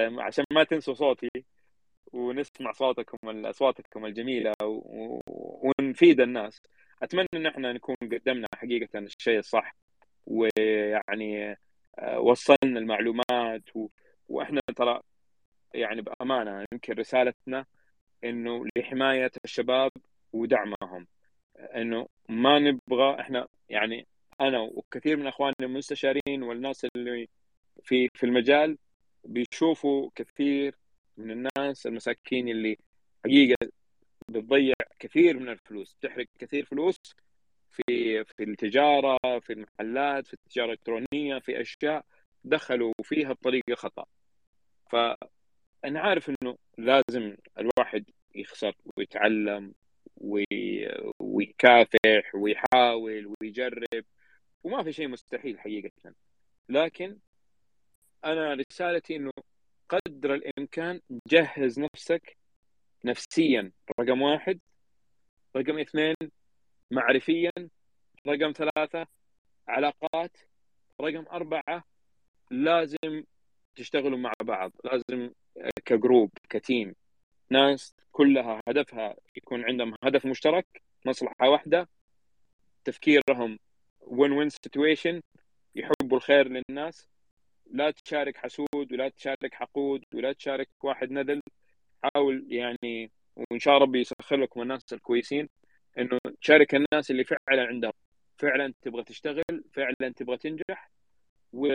عشان 0.00 0.44
ما 0.52 0.64
تنسوا 0.64 0.94
صوتي 0.94 1.28
ونسمع 2.12 2.72
صوتكم 2.72 3.46
أصواتكم 3.46 4.06
الجميلة 4.06 4.52
ونفيد 5.26 6.20
الناس. 6.20 6.62
أتمنى 7.02 7.26
إن 7.34 7.46
إحنا 7.46 7.72
نكون 7.72 7.96
قدمنا 8.02 8.46
حقيقة 8.54 8.98
الشيء 8.98 9.38
الصح 9.38 9.76
ويعني 10.26 11.56
آه، 11.98 12.20
وصلنا 12.20 12.78
المعلومات 12.78 13.76
و... 13.76 13.88
وإحنا 14.28 14.60
ترى 14.76 15.00
يعني 15.74 16.02
بأمانة 16.02 16.64
يمكن 16.72 16.92
رسالتنا 16.94 17.66
إنه 18.24 18.64
لحماية 18.76 19.30
الشباب 19.44 19.90
ودعمهم. 20.32 21.06
إنه 21.76 22.06
ما 22.28 22.58
نبغى 22.58 23.20
إحنا 23.20 23.48
يعني 23.68 24.06
أنا 24.40 24.60
وكثير 24.60 25.16
من 25.16 25.26
إخواننا 25.26 25.54
المستشارين 25.62 26.42
والناس 26.42 26.86
اللي 26.96 27.28
في 27.84 28.08
في 28.14 28.26
المجال 28.26 28.78
بيشوفوا 29.24 30.10
كثير 30.14 30.74
من 31.16 31.30
الناس 31.30 31.86
المساكين 31.86 32.48
اللي 32.48 32.76
حقيقة 33.24 33.68
بتضيع 34.28 34.74
كثير 34.98 35.38
من 35.38 35.48
الفلوس 35.48 35.96
تحرق 36.00 36.26
كثير 36.38 36.64
فلوس 36.64 36.96
في 37.70 38.24
في 38.24 38.42
التجارة 38.44 39.18
في 39.40 39.52
المحلات 39.52 40.26
في 40.26 40.34
التجارة 40.34 40.66
الإلكترونية 40.66 41.38
في 41.38 41.60
أشياء 41.60 42.04
دخلوا 42.44 42.92
فيها 43.02 43.32
بطريقة 43.32 43.74
خطأ. 43.74 44.04
فأنا 44.90 46.00
عارف 46.00 46.30
إنه 46.30 46.56
لازم 46.78 47.36
الواحد 47.58 48.04
يخسر 48.34 48.74
ويتعلم 48.96 49.74
ويكافح 51.20 52.34
ويحاول 52.34 53.34
ويجرب 53.40 54.04
وما 54.64 54.82
في 54.82 54.92
شيء 54.92 55.08
مستحيل 55.08 55.60
حقيقة. 55.60 56.14
لكن 56.68 57.18
أنا 58.24 58.54
رسالتي 58.54 59.16
إنه 59.16 59.30
قدر 59.88 60.34
الإمكان 60.34 61.00
جهز 61.26 61.80
نفسك 61.80 62.36
نفسيا. 63.04 63.72
رقم 64.00 64.22
واحد. 64.22 64.60
رقم 65.56 65.78
اثنين 65.78 66.14
معرفيا. 66.90 67.52
رقم 68.26 68.52
ثلاثة 68.52 69.06
علاقات. 69.68 70.36
رقم 71.00 71.24
أربعة 71.30 71.84
لازم 72.50 73.24
تشتغلوا 73.76 74.18
مع 74.18 74.32
بعض. 74.42 74.72
لازم 74.84 75.30
كجروب 75.84 76.30
كتيم. 76.48 76.94
ناس 77.50 77.94
كلها 78.12 78.60
هدفها 78.68 79.16
يكون 79.36 79.64
عندهم 79.64 79.94
هدف 80.04 80.26
مشترك 80.26 80.82
مصلحة 81.06 81.48
واحدة 81.48 81.88
تفكيرهم 82.84 83.58
وين 84.00 84.32
وين 84.32 84.48
سيتويشن 84.48 85.20
يحبوا 85.74 86.16
الخير 86.16 86.48
للناس. 86.48 87.08
لا 87.70 87.90
تشارك 87.90 88.36
حسود 88.36 88.92
ولا 88.92 89.08
تشارك 89.08 89.54
حقود 89.54 90.04
ولا 90.14 90.32
تشارك 90.32 90.68
واحد 90.82 91.10
نذل. 91.10 91.40
حاول 92.04 92.46
يعني 92.48 93.10
وإن 93.36 93.58
شاء 93.58 93.74
الله 93.74 93.86
ربي 93.86 94.00
يسخر 94.00 94.36
لكم 94.36 94.62
الناس 94.62 94.92
الكويسين 94.92 95.48
إنه 95.98 96.18
تشارك 96.40 96.74
الناس 96.74 97.10
اللي 97.10 97.24
فعلا 97.24 97.66
عندهم. 97.66 97.92
فعلا 98.38 98.74
تبغى 98.82 99.04
تشتغل 99.04 99.64
فعلا 99.74 100.12
تبغى 100.16 100.36
تنجح 100.36 100.90
و... 101.52 101.66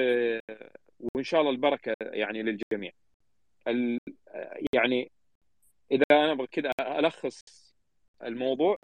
وإن 1.00 1.24
شاء 1.24 1.42
الله 1.42 1.52
البركة 1.52 1.96
يعني 2.02 2.44
للجميع. 2.44 2.92
ال... 3.68 4.00
يعني 4.74 5.12
إذا 5.92 6.06
أنا 6.12 6.32
أبغى 6.32 6.48
كذا 6.48 6.72
ألخص 6.82 7.42
الموضوع 8.24 8.78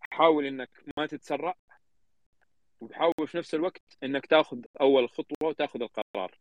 حاول 0.00 0.46
إنك 0.46 0.70
ما 0.98 1.06
تتسرع 1.06 1.54
وحاول 2.84 3.28
في 3.28 3.38
نفس 3.38 3.54
الوقت 3.54 3.82
إنك 4.02 4.26
تاخذ 4.26 4.58
أول 4.80 5.08
خطوة 5.08 5.48
وتاخذ 5.48 5.82
القرار. 5.82 6.38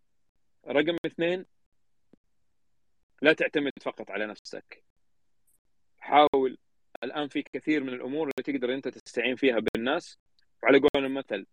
رقم 0.67 0.97
اثنين 1.05 1.45
لا 3.21 3.33
تعتمد 3.33 3.71
فقط 3.81 4.11
على 4.11 4.27
نفسك. 4.27 4.83
حاول 5.99 6.57
الآن 7.03 7.27
في 7.27 7.43
كثير 7.53 7.83
من 7.83 7.93
الأمور 7.93 8.29
اللي 8.29 8.59
تقدر 8.59 8.73
أنت 8.73 8.87
تستعين 8.87 9.35
فيها 9.35 9.59
بالناس. 9.59 10.19
وعلى 10.63 10.79
قول 10.79 11.05
المثل 11.05 11.45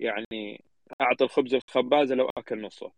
يعني 0.00 0.64
أعطي 1.00 1.24
الخبز 1.24 1.54
الخبازه 1.54 2.14
لو 2.14 2.30
أكل 2.38 2.62
نصه. 2.62 2.92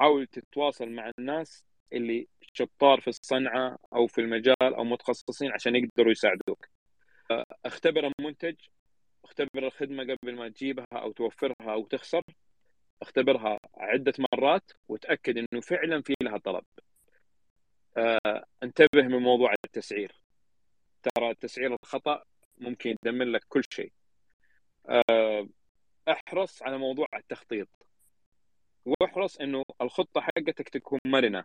حاول 0.00 0.26
تتواصل 0.26 0.88
مع 0.88 1.10
الناس 1.18 1.64
اللي 1.92 2.28
شطار 2.54 3.00
في 3.00 3.08
الصنعة 3.08 3.78
أو 3.92 4.06
في 4.06 4.20
المجال 4.20 4.74
أو 4.74 4.84
متخصصين 4.84 5.52
عشان 5.52 5.76
يقدروا 5.76 6.12
يساعدوك. 6.12 6.66
أختبر 7.66 8.12
المنتج 8.18 8.54
أختبر 9.30 9.66
الخدمة 9.66 10.02
قبل 10.02 10.36
ما 10.36 10.48
تجيبها 10.48 10.86
أو 10.92 11.12
توفرها 11.12 11.72
أو 11.72 11.86
تخسر 11.86 12.22
أختبرها 13.02 13.58
عدة 13.76 14.12
مرات 14.32 14.72
وتاكد 14.88 15.38
إنه 15.38 15.60
فعلا 15.60 16.02
في 16.02 16.14
لها 16.22 16.38
طلب. 16.38 16.64
آه، 17.96 18.44
انتبه 18.62 19.02
من 19.02 19.18
موضوع 19.18 19.54
التسعير. 19.64 20.12
ترى 21.02 21.30
التسعير 21.30 21.76
الخطأ 21.84 22.24
ممكن 22.58 22.96
يدمر 23.04 23.24
لك 23.24 23.44
كل 23.48 23.62
شيء. 23.70 23.92
آه، 24.88 25.48
احرص 26.08 26.62
على 26.62 26.78
موضوع 26.78 27.06
التخطيط. 27.14 27.68
واحرص 28.86 29.36
إنه 29.36 29.62
الخطة 29.80 30.20
حقتك 30.20 30.68
تكون 30.68 30.98
مرنة 31.06 31.44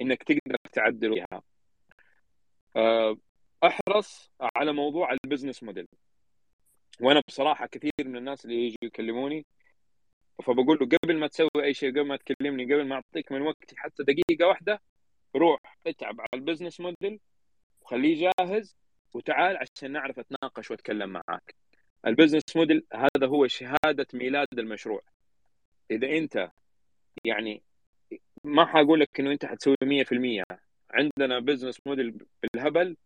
إنك 0.00 0.22
تقدر 0.22 0.56
تعدل 0.72 1.14
فيها. 1.14 1.42
آه، 2.76 3.16
احرص 3.64 4.30
على 4.56 4.72
موضوع 4.72 5.12
ال 5.12 5.18
business 5.18 5.62
model. 5.62 5.86
وأنا 7.00 7.22
بصراحة 7.28 7.66
كثير 7.66 7.92
من 8.00 8.16
الناس 8.16 8.44
اللي 8.44 8.66
يجوا 8.66 8.78
يكلموني 8.82 9.46
فبقول 10.44 10.78
له 10.80 10.88
قبل 11.04 11.18
ما 11.18 11.26
تسوي 11.26 11.48
أي 11.64 11.74
شيء 11.74 11.90
قبل 11.90 12.06
ما 12.06 12.16
تكلمني 12.16 12.64
قبل 12.64 12.86
ما 12.88 12.94
أعطيك 12.94 13.32
من 13.32 13.42
وقتي 13.42 13.76
حتى 13.76 14.02
دقيقة 14.02 14.46
واحدة 14.48 14.80
روح 15.36 15.60
اتعب 15.86 16.20
على 16.20 16.28
ال 16.34 16.39
business 16.39 16.80
model 16.80 17.20
وخليه 17.80 18.30
جاهز 18.38 18.76
وتعال 19.14 19.56
عشان 19.56 19.92
نعرف 19.92 20.18
أتناقش 20.18 20.70
وأتكلم 20.70 21.10
معاك. 21.10 21.54
ال 22.06 22.10
business 22.10 22.42
model 22.56 22.86
هذا 22.94 23.26
هو 23.26 23.46
شهادة 23.46 24.06
ميلاد 24.14 24.48
المشروع. 24.58 25.02
إذا 25.90 26.08
أنت 26.18 26.50
يعني 27.24 27.62
ما 28.44 28.66
حقول 28.66 29.00
لك 29.00 29.20
إنه 29.20 29.32
أنت 29.32 29.46
حتسوي 29.46 29.76
100% 29.84 30.42
عندنا 30.90 31.38
business 31.38 31.78
model 31.86 32.18
بالهبل 32.42 32.96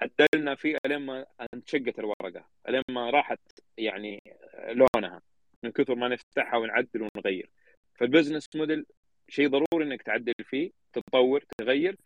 عدلنا 0.00 0.54
فيه 0.54 0.78
لما 0.86 1.26
انشقت 1.54 1.98
الورقة 1.98 2.48
لما 2.68 3.10
راحت 3.10 3.40
يعني 3.78 4.22
لونها 4.68 5.22
من 5.62 5.70
كثر 5.72 5.94
ما 5.94 6.08
نفتحها 6.08 6.56
ونعدل 6.58 7.08
ونغير. 7.16 7.50
فال 7.94 8.04
business 8.04 8.46
model 8.56 8.86
شيء 9.28 9.48
ضروري 9.48 9.84
إنك 9.84 10.02
تعدل 10.02 10.32
فيه 10.44 10.70
تتطور 10.92 11.44
تغير 11.58 11.96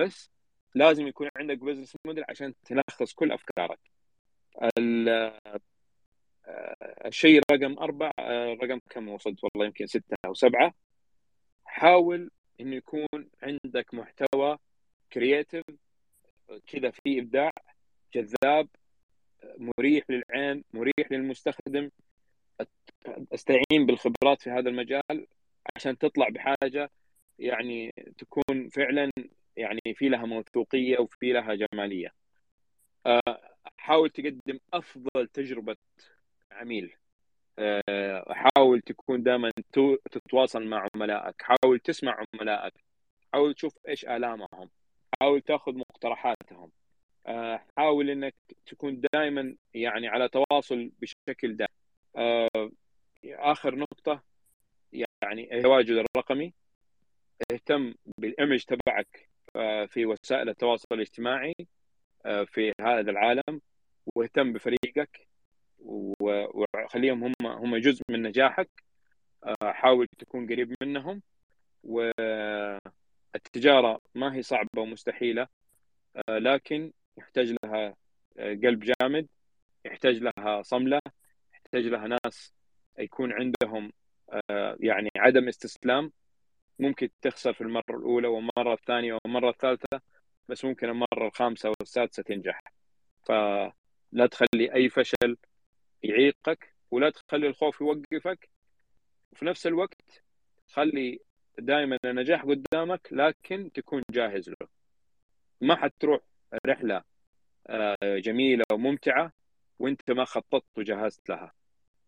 بس 0.00 0.30
لازم 0.74 1.06
يكون 1.06 1.28
عندك 1.36 1.58
business 1.58 1.96
model 2.06 2.24
عشان 2.28 2.54
تلخص 2.64 3.12
كل 3.12 3.32
أفكارك. 3.32 3.78
الشيء 7.06 7.40
رقم 7.52 7.78
أربع 7.78 8.10
رقم 8.62 8.78
كم 8.90 9.08
وصلت 9.08 9.44
والله 9.44 9.66
يمكن 9.66 9.86
ستة 9.86 10.16
أو 10.24 10.34
سبعة. 10.34 10.74
حاول 11.64 12.30
إنه 12.60 12.76
يكون 12.76 13.06
عندك 13.42 13.94
محتوى 13.94 14.58
كرييتيف 15.12 15.64
كذا 16.66 16.90
فيه 16.90 17.20
إبداع 17.20 17.50
جذاب 18.14 18.68
مريح 19.58 20.04
للعين 20.10 20.64
مريح 20.72 21.10
للمستخدم. 21.10 21.90
أستعين 23.34 23.86
بالخبرات 23.86 24.42
في 24.42 24.50
هذا 24.50 24.68
المجال 24.68 25.26
عشان 25.76 25.98
تطلع 25.98 26.28
بحاجة 26.28 26.90
يعني 27.38 27.92
تكون 28.18 28.68
فعلا 28.68 29.10
يعني 29.56 29.80
في 29.94 30.08
لها 30.08 30.26
موثوقية 30.26 30.98
وفي 30.98 31.32
لها 31.32 31.54
جمالية. 31.54 32.14
حاول 33.78 34.10
تقدم 34.10 34.58
أفضل 34.72 35.26
تجربة 35.32 35.76
عميل. 36.52 36.96
حاول 38.28 38.80
تكون 38.80 39.22
دائما 39.22 39.50
تتواصل 40.10 40.64
مع 40.64 40.88
عملائك 40.94 41.42
حاول 41.42 41.78
تسمع 41.78 42.24
عملائك 42.34 42.74
حاول 43.32 43.54
تشوف 43.54 43.78
إيش 43.88 44.04
آلامهم. 44.04 44.70
حاول 45.20 45.40
تاخذ 45.40 45.78
مقترحاتهم. 45.78 46.70
حاول 47.76 48.10
إنك 48.10 48.34
تكون 48.66 49.02
دائما 49.12 49.56
يعني 49.74 50.08
على 50.08 50.28
تواصل 50.28 50.90
بشكل 51.00 51.56
دائم. 51.56 52.70
آخر 53.24 53.74
نقطة 53.74 54.22
يعني 55.22 55.56
التواجد 55.56 56.04
الرقمي. 56.16 56.52
اهتم 57.52 57.94
بالإيمج 58.18 58.64
تبعك 58.64 59.28
في 59.88 60.06
وسائل 60.06 60.48
التواصل 60.48 60.86
الاجتماعي 60.92 61.54
في 62.46 62.72
هذا 62.80 63.10
العالم 63.10 63.60
واهتم 64.14 64.52
بفريقك 64.52 65.26
وخليهم 66.20 67.24
هم 67.24 67.34
هم 67.46 67.76
جزء 67.76 68.02
من 68.10 68.22
نجاحك. 68.22 68.68
حاول 69.62 70.06
تكون 70.18 70.46
قريب 70.46 70.74
منهم 70.82 71.22
والتجاره 73.34 74.00
ما 74.14 74.34
هي 74.34 74.42
صعبة 74.42 74.80
ومستحيلة 74.82 75.48
لكن 76.28 76.92
يحتاج 77.16 77.54
لها 77.64 77.96
قلب 78.38 78.92
جامد 79.00 79.28
يحتاج 79.84 80.16
لها 80.16 80.62
صملة 80.62 81.00
يحتاج 81.54 81.86
لها 81.86 82.06
ناس 82.06 82.52
يكون 82.98 83.32
عندهم 83.32 83.92
يعني 84.80 85.10
عدم 85.16 85.48
استسلام. 85.48 86.12
ممكن 86.78 87.08
تخسر 87.22 87.52
في 87.52 87.60
المرة 87.60 87.84
الأولى 87.90 88.28
والمرة 88.28 88.74
الثانية 88.74 89.18
والمرة 89.24 89.50
الثالثة 89.50 90.00
بس 90.48 90.64
ممكن 90.64 90.88
المرة 90.88 91.26
الخامسة 91.26 91.72
والسادسة 91.80 92.22
تنجح. 92.22 92.60
فلا 93.22 94.26
تخلي 94.30 94.74
أي 94.74 94.88
فشل 94.88 95.36
يعيقك 96.02 96.74
ولا 96.90 97.10
تخلي 97.10 97.46
الخوف 97.46 97.80
يوقفك. 97.80 98.50
وفي 99.32 99.44
نفس 99.44 99.66
الوقت 99.66 100.22
خلي 100.68 101.20
دائما 101.58 101.98
النجاح 102.04 102.42
قدامك 102.42 103.08
لكن 103.12 103.72
تكون 103.72 104.02
جاهز 104.10 104.48
له. 104.48 104.68
ما 105.60 105.76
حتروح 105.76 106.20
رحلة 106.66 107.02
جميلة 108.02 108.64
وممتعة 108.72 109.32
وانت 109.78 110.10
ما 110.10 110.24
خططت 110.24 110.78
وجهزت 110.78 111.28
لها. 111.28 111.52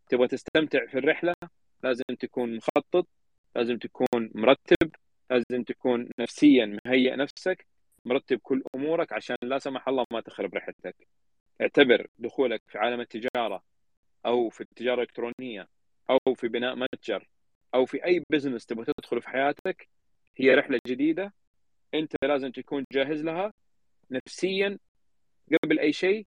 تبغى 0.09 0.29
تستمتع 0.29 0.87
في 0.87 0.99
الرحلة 0.99 1.35
لازم 1.83 2.05
تكون 2.19 2.57
مخطط 2.57 3.07
لازم 3.57 3.79
تكون 3.79 4.31
مرتب 4.35 4.91
لازم 5.31 5.63
تكون 5.65 6.09
نفسيا 6.21 6.79
مهيئ 6.87 7.17
نفسك 7.17 7.67
مرتب 8.05 8.39
كل 8.39 8.63
أمورك 8.75 9.13
عشان 9.13 9.37
لا 9.43 9.59
سمح 9.59 9.89
الله 9.89 10.05
ما 10.13 10.21
تخرب 10.21 10.55
رحلتك. 10.55 11.09
اعتبر 11.61 12.07
دخولك 12.19 12.63
في 12.67 12.79
عالم 12.79 13.01
التجارة 13.01 13.63
أو 14.27 14.49
في 14.49 14.61
التجارة 14.61 14.95
الإلكترونية 14.95 15.69
أو 16.11 16.35
في 16.35 16.49
بناء 16.49 16.75
متجر 16.77 17.29
أو 17.75 17.87
في 17.87 18.05
أي 18.05 18.25
بزنس 18.31 18.67
تبغى 18.67 18.85
تدخله 18.99 19.21
في 19.21 19.29
حياتك 19.29 19.89
هي 20.37 20.55
رحلة 20.55 20.79
جديدة 20.87 21.35
أنت 21.95 22.13
لازم 22.25 22.51
تكون 22.51 22.85
جاهز 22.93 23.23
لها 23.23 23.53
نفسيا 24.11 24.79
قبل 25.63 25.79
أي 25.79 25.93
شيء 25.93 26.27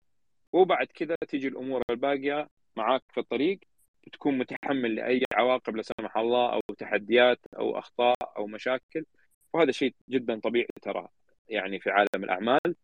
وبعد 0.52 0.86
كذا 0.86 1.16
تيجي 1.28 1.48
الأمور 1.48 1.82
الباقية 1.90 2.48
معاك 2.76 3.02
في 3.12 3.20
الطريق 3.20 3.60
تكون 4.12 4.38
متحمل 4.38 4.94
لأي 4.94 5.22
عواقب 5.34 5.76
لا 5.76 5.82
سمح 5.82 6.16
الله 6.16 6.52
أو 6.52 6.60
تحديات 6.78 7.40
أو 7.58 7.78
أخطاء 7.78 8.16
أو 8.36 8.46
مشاكل. 8.46 9.06
وهذا 9.52 9.72
شيء 9.72 9.94
جدا 10.08 10.40
طبيعي 10.40 10.66
ترى 10.82 11.08
يعني 11.48 11.80
في 11.80 11.90
عالم 11.90 12.24
الأعمال. 12.24 12.76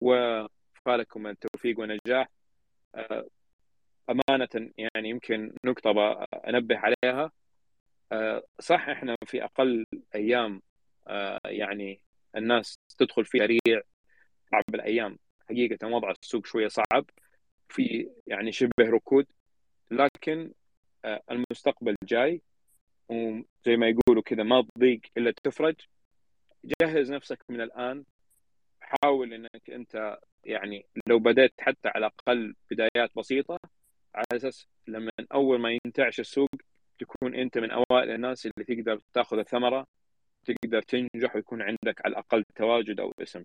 وفالكم 0.00 1.26
التوفيق 1.26 1.78
والنجاح. 1.80 2.28
أمانة 4.10 4.70
يعني 4.78 5.08
يمكن 5.08 5.52
نقطه 5.64 5.90
أنبه 6.48 6.78
عليها. 6.78 7.32
صح 8.60 8.88
إحنا 8.88 9.16
في 9.26 9.44
أقل 9.44 9.84
أيام 10.14 10.62
يعني 11.44 12.00
الناس 12.36 12.74
تدخل 12.98 13.24
في 13.24 13.38
سريع 13.38 13.82
صعب 14.50 14.74
الأيام. 14.74 15.18
حقيقة 15.48 15.88
وضع 15.88 16.10
السوق 16.10 16.46
شوية 16.46 16.68
صعب 16.68 17.04
في 17.68 18.10
يعني 18.26 18.52
شبه 18.52 18.70
ركود 18.80 19.26
لكن 19.90 20.52
المستقبل 21.04 21.94
جاي 22.04 22.42
وزي 23.08 23.76
ما 23.76 23.88
يقولوا 23.88 24.22
كذا 24.22 24.42
ما 24.42 24.66
تضيق 24.74 25.00
إلا 25.16 25.32
تفرج. 25.44 25.74
جهز 26.82 27.12
نفسك 27.12 27.44
من 27.48 27.60
الآن. 27.60 28.04
حاول 28.80 29.34
إنك 29.34 29.70
أنت 29.70 30.18
يعني 30.44 30.86
لو 31.06 31.18
بدأت 31.18 31.52
حتى 31.60 31.88
على 31.88 32.06
الأقل 32.06 32.54
بدايات 32.70 33.10
بسيطة 33.16 33.58
على 34.14 34.26
أساس 34.32 34.66
لما 34.86 35.10
أول 35.32 35.60
ما 35.60 35.78
ينتعش 35.84 36.20
السوق 36.20 36.48
تكون 37.00 37.34
أنت 37.34 37.58
من 37.58 37.70
أوائل 37.70 38.10
الناس 38.10 38.46
اللي 38.46 38.64
تقدر 38.64 39.00
تأخذ 39.14 39.38
الثمرة 39.38 39.86
تقدر 40.44 40.82
تنجح 40.82 41.36
ويكون 41.36 41.62
عندك 41.62 42.00
على 42.04 42.12
الأقل 42.12 42.44
تواجد 42.54 43.00
أو 43.00 43.12
اسم. 43.22 43.44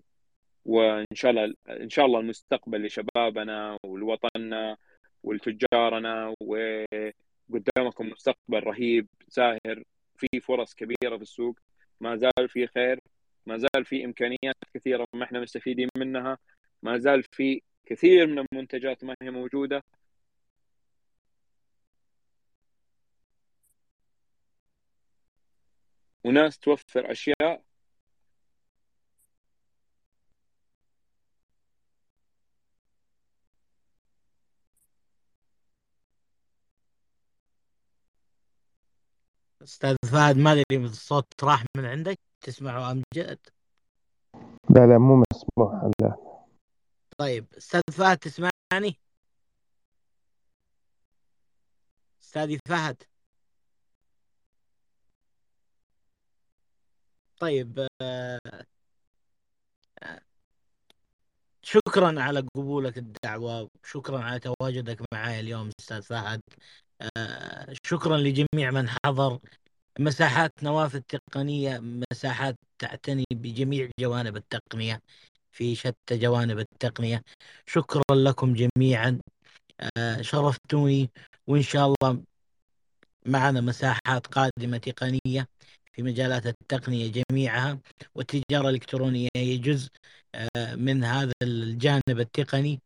وإن 0.64 1.06
شاء 1.14 1.30
الله 1.30 1.54
إن 1.68 1.90
شاء 1.90 2.06
الله 2.06 2.20
المستقبل 2.20 2.86
لشبابنا 2.86 3.78
ولوطننا 3.84 4.76
ولتجارنا 5.22 6.34
وقدامكم 6.40 8.08
مستقبل 8.08 8.60
رهيب 8.64 9.06
ساهر 9.28 9.82
في 10.16 10.40
فرص 10.40 10.74
كبيرة 10.74 11.16
في 11.16 11.22
السوق. 11.22 11.58
ما 12.00 12.16
زال 12.16 12.48
في 12.48 12.66
خير 12.66 13.00
ما 13.46 13.56
زال 13.58 13.84
في 13.84 14.04
إمكانيات 14.04 14.56
كثيرة 14.74 15.06
ما 15.14 15.24
إحنا 15.24 15.40
مستفيدين 15.40 15.88
منها 15.98 16.38
ما 16.82 16.98
زال 16.98 17.22
في 17.32 17.62
كثير 17.86 18.26
من 18.26 18.38
المنتجات 18.52 19.04
ما 19.04 19.14
هي 19.22 19.30
موجودة. 19.30 19.82
وناس 26.26 26.58
توفر 26.58 27.12
أشياء. 27.12 27.62
أستاذ 39.62 39.96
فهد 40.12 40.36
ما 40.36 40.52
أدري 40.52 40.84
الصوت 40.84 41.44
راح 41.44 41.64
من 41.76 41.84
عندك. 41.84 42.18
تسمعه 42.40 42.90
امجد 42.92 43.38
لا 44.70 44.86
لا 44.86 44.98
مو 44.98 45.22
مسموح. 45.32 45.90
لا. 46.00 46.16
طيب 47.18 47.46
أستاذ 47.56 47.80
فهد 47.92 48.18
تسمعني؟ 48.18 48.98
أستاذي 52.22 52.58
فهد. 52.68 53.02
طيب 57.40 57.86
شكرا 61.62 62.20
على 62.22 62.40
قبولك 62.54 62.98
الدعوة 62.98 63.68
وشكرا 63.84 64.18
على 64.22 64.40
تواجدك 64.40 65.02
معي 65.12 65.40
اليوم 65.40 65.70
أستاذ 65.80 66.02
فهد. 66.02 66.40
شكرا 67.86 68.16
لجميع 68.16 68.70
من 68.70 68.88
حضر. 68.88 69.38
مساحات 69.98 70.52
نوافذ 70.62 71.00
تقنية 71.00 71.78
مساحات 72.12 72.56
تعتني 72.78 73.24
بجميع 73.32 73.90
جوانب 74.00 74.36
التقنية 74.36 75.00
في 75.52 75.74
شتى 75.74 76.18
جوانب 76.18 76.58
التقنية. 76.58 77.22
شكرا 77.66 78.02
لكم 78.12 78.54
جميعا. 78.54 79.20
شرفتوني 80.20 81.10
وإن 81.46 81.62
شاء 81.62 81.86
الله 81.86 82.22
معنا 83.26 83.60
مساحات 83.60 84.26
قادمة 84.26 84.78
تقنية. 84.78 85.48
في 85.96 86.02
مجالات 86.02 86.46
التقنية 86.46 87.12
جميعها 87.30 87.78
والتجارة 88.14 88.68
الإلكترونية 88.68 89.28
هي 89.36 89.58
جزء 89.58 89.90
من 90.76 91.04
هذا 91.04 91.32
الجانب 91.42 92.20
التقني 92.20 92.80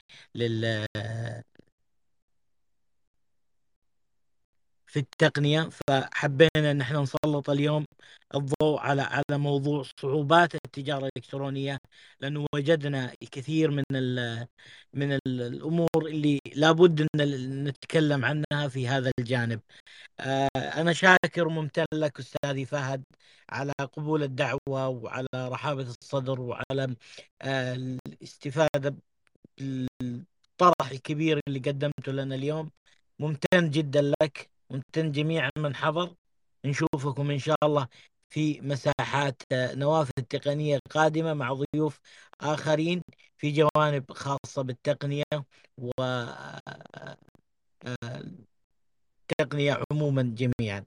في 4.90 4.98
التقنية 4.98 5.68
فحبينا 5.88 6.70
أن 6.70 6.80
إحنا 6.80 7.00
نسلط 7.00 7.50
اليوم 7.50 7.84
الضوء 8.34 8.80
على 8.80 9.02
على 9.02 9.38
موضوع 9.38 9.82
صعوبات 10.00 10.54
التجارة 10.54 11.06
الإلكترونية 11.06 11.78
لأنه 12.20 12.46
وجدنا 12.54 13.12
الكثير 13.22 13.70
من 13.70 13.82
ال 13.92 14.46
من 14.94 15.12
ال 15.12 15.20
الأمور 15.26 15.88
اللي 16.06 16.38
لابد 16.56 17.00
أن 17.20 17.64
نتكلم 17.64 18.24
عنها 18.24 18.68
في 18.68 18.88
هذا 18.88 19.10
الجانب. 19.18 19.60
آه، 20.20 20.48
أنا 20.56 20.92
شاكر 20.92 21.46
وممتن 21.48 21.84
لك 21.94 22.18
أستاذي 22.20 22.66
فهد 22.66 23.04
على 23.50 23.72
قبول 23.92 24.22
الدعوة 24.22 24.88
وعلى 24.88 25.26
رحابة 25.34 25.82
الصدر 26.02 26.40
وعلى 26.40 26.96
آه، 27.42 27.74
الاستفادة 27.74 28.96
بالطرح 29.60 30.90
الكبير 30.90 31.40
اللي 31.48 31.58
قدمته 31.58 32.12
لنا 32.12 32.34
اليوم. 32.34 32.70
ممتن 33.18 33.70
جدا 33.70 34.12
لك. 34.22 34.50
ممتن 34.70 35.12
جميع 35.12 35.50
من 35.58 35.76
حضر. 35.76 36.14
نشوفكم 36.64 37.30
إن 37.30 37.38
شاء 37.38 37.56
الله 37.62 37.88
في 38.30 38.60
مساحات 38.60 39.42
آه، 39.52 39.74
نوافذ 39.74 40.22
تقنية 40.30 40.78
قادمة 40.90 41.34
مع 41.34 41.52
ضيوف 41.52 41.98
آخرين 42.40 43.02
في 43.38 43.52
جوانب 43.52 44.12
خاصة 44.12 44.62
بالتقنية 44.62 45.24
و 45.78 45.90
التقنية 49.30 49.80
عموما 49.92 50.22
جميعا. 50.22 50.84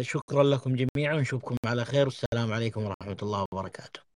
شكرا 0.00 0.42
لكم 0.42 0.76
جميعا. 0.76 1.14
ونشوفكم 1.14 1.56
على 1.66 1.84
خير. 1.84 2.04
والسلام 2.04 2.52
عليكم 2.52 2.84
ورحمة 2.84 3.16
الله 3.22 3.46
وبركاته. 3.52 4.11